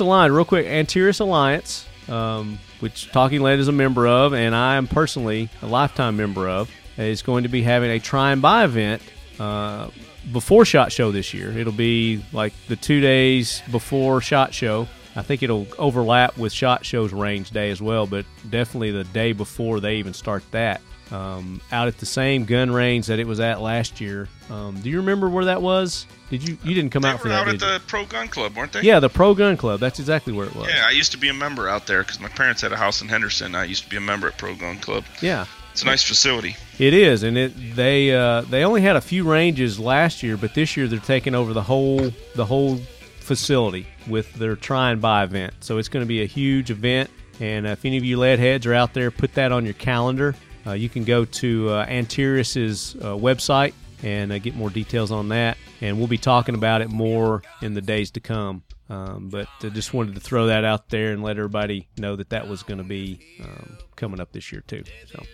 Alliance, 0.00 0.32
real 0.32 0.44
quick. 0.46 0.64
Antares 0.66 1.20
Alliance, 1.20 1.86
um, 2.08 2.58
which 2.80 3.12
Talking 3.12 3.42
Land 3.42 3.60
is 3.60 3.68
a 3.68 3.72
member 3.72 4.06
of, 4.08 4.32
and 4.32 4.54
I 4.54 4.76
am 4.76 4.86
personally 4.88 5.50
a 5.60 5.66
lifetime 5.66 6.16
member 6.16 6.48
of. 6.48 6.70
Is 6.96 7.22
going 7.22 7.42
to 7.44 7.48
be 7.48 7.62
having 7.62 7.90
a 7.90 7.98
try 7.98 8.32
and 8.32 8.40
buy 8.42 8.64
event 8.64 9.02
uh, 9.38 9.88
before 10.32 10.64
Shot 10.64 10.92
Show 10.92 11.10
this 11.12 11.34
year. 11.34 11.56
It'll 11.56 11.72
be 11.72 12.24
like 12.32 12.52
the 12.68 12.76
two 12.76 13.00
days 13.00 13.62
before 13.70 14.20
Shot 14.20 14.54
Show. 14.54 14.88
I 15.16 15.22
think 15.22 15.42
it'll 15.44 15.66
overlap 15.78 16.36
with 16.38 16.52
Shot 16.52 16.84
Show's 16.84 17.12
range 17.12 17.50
day 17.50 17.70
as 17.70 17.80
well, 17.80 18.06
but 18.06 18.26
definitely 18.50 18.90
the 18.90 19.04
day 19.04 19.32
before 19.32 19.80
they 19.80 19.96
even 19.96 20.12
start 20.14 20.42
that. 20.50 20.80
Um, 21.12 21.60
out 21.70 21.86
at 21.86 21.98
the 21.98 22.06
same 22.06 22.46
gun 22.46 22.72
range 22.72 23.06
that 23.06 23.18
it 23.18 23.26
was 23.26 23.38
at 23.38 23.60
last 23.60 24.00
year. 24.00 24.26
Um, 24.50 24.80
do 24.80 24.88
you 24.88 24.96
remember 24.96 25.28
where 25.28 25.44
that 25.44 25.60
was? 25.60 26.06
Did 26.30 26.48
you 26.48 26.56
you 26.64 26.74
didn't 26.74 26.90
come 26.90 27.02
They 27.02 27.10
out 27.10 27.20
for 27.20 27.28
that? 27.28 27.46
out 27.46 27.48
at 27.48 27.60
the 27.60 27.80
Pro 27.86 28.06
Gun 28.06 28.26
Club, 28.26 28.56
weren't 28.56 28.72
they? 28.72 28.80
Yeah, 28.80 28.98
the 29.00 29.10
Pro 29.10 29.34
Gun 29.34 29.56
Club. 29.58 29.78
That's 29.80 29.98
exactly 30.00 30.32
where 30.32 30.46
it 30.46 30.54
was. 30.56 30.68
Yeah, 30.68 30.84
I 30.86 30.90
used 30.90 31.12
to 31.12 31.18
be 31.18 31.28
a 31.28 31.34
member 31.34 31.68
out 31.68 31.86
there 31.86 32.02
because 32.02 32.18
my 32.20 32.28
parents 32.30 32.62
had 32.62 32.72
a 32.72 32.76
house 32.76 33.02
in 33.02 33.08
Henderson. 33.08 33.54
I 33.54 33.64
used 33.64 33.84
to 33.84 33.90
be 33.90 33.98
a 33.98 34.00
member 34.00 34.26
at 34.28 34.38
Pro 34.38 34.54
Gun 34.56 34.78
Club. 34.78 35.04
Yeah. 35.20 35.44
It's 35.74 35.82
a 35.82 35.86
nice 35.86 36.04
facility. 36.04 36.56
It 36.78 36.94
is, 36.94 37.24
and 37.24 37.36
it 37.36 37.74
they 37.74 38.14
uh, 38.14 38.42
they 38.42 38.62
only 38.62 38.80
had 38.80 38.94
a 38.94 39.00
few 39.00 39.24
ranges 39.24 39.76
last 39.76 40.22
year, 40.22 40.36
but 40.36 40.54
this 40.54 40.76
year 40.76 40.86
they're 40.86 41.00
taking 41.00 41.34
over 41.34 41.52
the 41.52 41.64
whole 41.64 42.12
the 42.36 42.44
whole 42.44 42.76
facility 43.18 43.84
with 44.06 44.32
their 44.34 44.54
try 44.54 44.92
and 44.92 45.02
buy 45.02 45.24
event. 45.24 45.52
So 45.58 45.78
it's 45.78 45.88
going 45.88 46.04
to 46.04 46.08
be 46.08 46.22
a 46.22 46.26
huge 46.26 46.70
event, 46.70 47.10
and 47.40 47.66
if 47.66 47.84
any 47.84 47.96
of 47.96 48.04
you 48.04 48.20
lead 48.20 48.38
heads 48.38 48.66
are 48.66 48.74
out 48.74 48.94
there, 48.94 49.10
put 49.10 49.34
that 49.34 49.50
on 49.50 49.64
your 49.64 49.74
calendar. 49.74 50.36
Uh, 50.64 50.74
you 50.74 50.88
can 50.88 51.02
go 51.02 51.24
to 51.24 51.70
uh, 51.70 51.82
uh, 51.82 51.86
website 51.88 53.74
and 54.04 54.30
uh, 54.30 54.38
get 54.38 54.54
more 54.54 54.70
details 54.70 55.10
on 55.10 55.30
that, 55.30 55.58
and 55.80 55.98
we'll 55.98 56.06
be 56.06 56.18
talking 56.18 56.54
about 56.54 56.82
it 56.82 56.88
more 56.88 57.42
in 57.62 57.74
the 57.74 57.82
days 57.82 58.12
to 58.12 58.20
come. 58.20 58.62
Um, 58.88 59.28
but 59.28 59.48
I 59.60 59.70
just 59.70 59.92
wanted 59.92 60.14
to 60.14 60.20
throw 60.20 60.46
that 60.46 60.64
out 60.64 60.90
there 60.90 61.10
and 61.10 61.20
let 61.20 61.36
everybody 61.36 61.88
know 61.98 62.14
that 62.14 62.30
that 62.30 62.46
was 62.46 62.62
going 62.62 62.78
to 62.78 62.84
be 62.84 63.18
um, 63.42 63.78
coming 63.96 64.20
up 64.20 64.30
this 64.30 64.52
year 64.52 64.62
too. 64.68 64.84
So. 65.06 65.24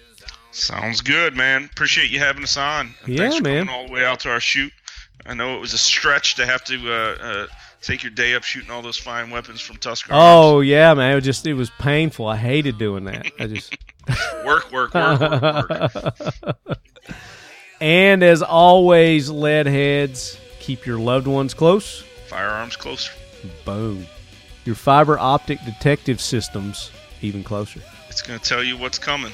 Sounds 0.53 1.01
good, 1.01 1.37
man. 1.37 1.65
Appreciate 1.73 2.11
you 2.11 2.19
having 2.19 2.43
us 2.43 2.57
on. 2.57 2.95
And 3.05 3.15
Yeah, 3.15 3.39
man. 3.41 3.69
all 3.69 3.87
the 3.87 3.93
way 3.93 4.05
out 4.05 4.21
to 4.21 4.31
our 4.31 4.41
shoot. 4.41 4.73
I 5.27 5.35
know 5.35 5.57
it 5.57 5.61
was 5.61 5.73
a 5.75 5.79
stretch 5.79 6.35
to 6.37 6.47
have 6.47 6.65
to 6.65 6.93
uh, 6.93 7.17
uh, 7.21 7.47
take 7.83 8.03
your 8.03 8.11
day 8.11 8.35
up 8.35 8.43
shooting 8.43 8.71
all 8.71 8.83
those 8.83 8.97
fine 8.97 9.31
weapons 9.31 9.61
from 9.61 9.77
Tusker. 9.77 10.11
Oh 10.15 10.61
yeah, 10.61 10.95
man. 10.95 11.13
It 11.13 11.15
was 11.17 11.25
just 11.25 11.47
it 11.47 11.55
was 11.55 11.71
painful. 11.79 12.27
I 12.27 12.37
hated 12.37 12.79
doing 12.79 13.05
that. 13.05 13.27
I 13.39 13.47
just 13.47 13.77
work, 14.45 14.73
work, 14.73 14.95
work, 14.95 15.21
work, 15.21 15.69
work. 15.71 16.79
and 17.81 18.23
as 18.23 18.43
always, 18.43 19.31
lead 19.31 19.67
heads, 19.67 20.39
keep 20.59 20.87
your 20.87 20.99
loved 20.99 21.27
ones 21.27 21.55
close. 21.55 22.03
Firearms 22.29 22.77
closer. 22.77 23.13
Boom. 23.65 24.07
Your 24.65 24.75
fiber 24.75 25.19
optic 25.19 25.63
detective 25.65 26.21
systems 26.21 26.91
even 27.23 27.45
closer. 27.45 27.81
It's 28.09 28.23
gonna 28.23 28.39
tell 28.39 28.63
you 28.65 28.77
what's 28.77 28.99
coming. 28.99 29.33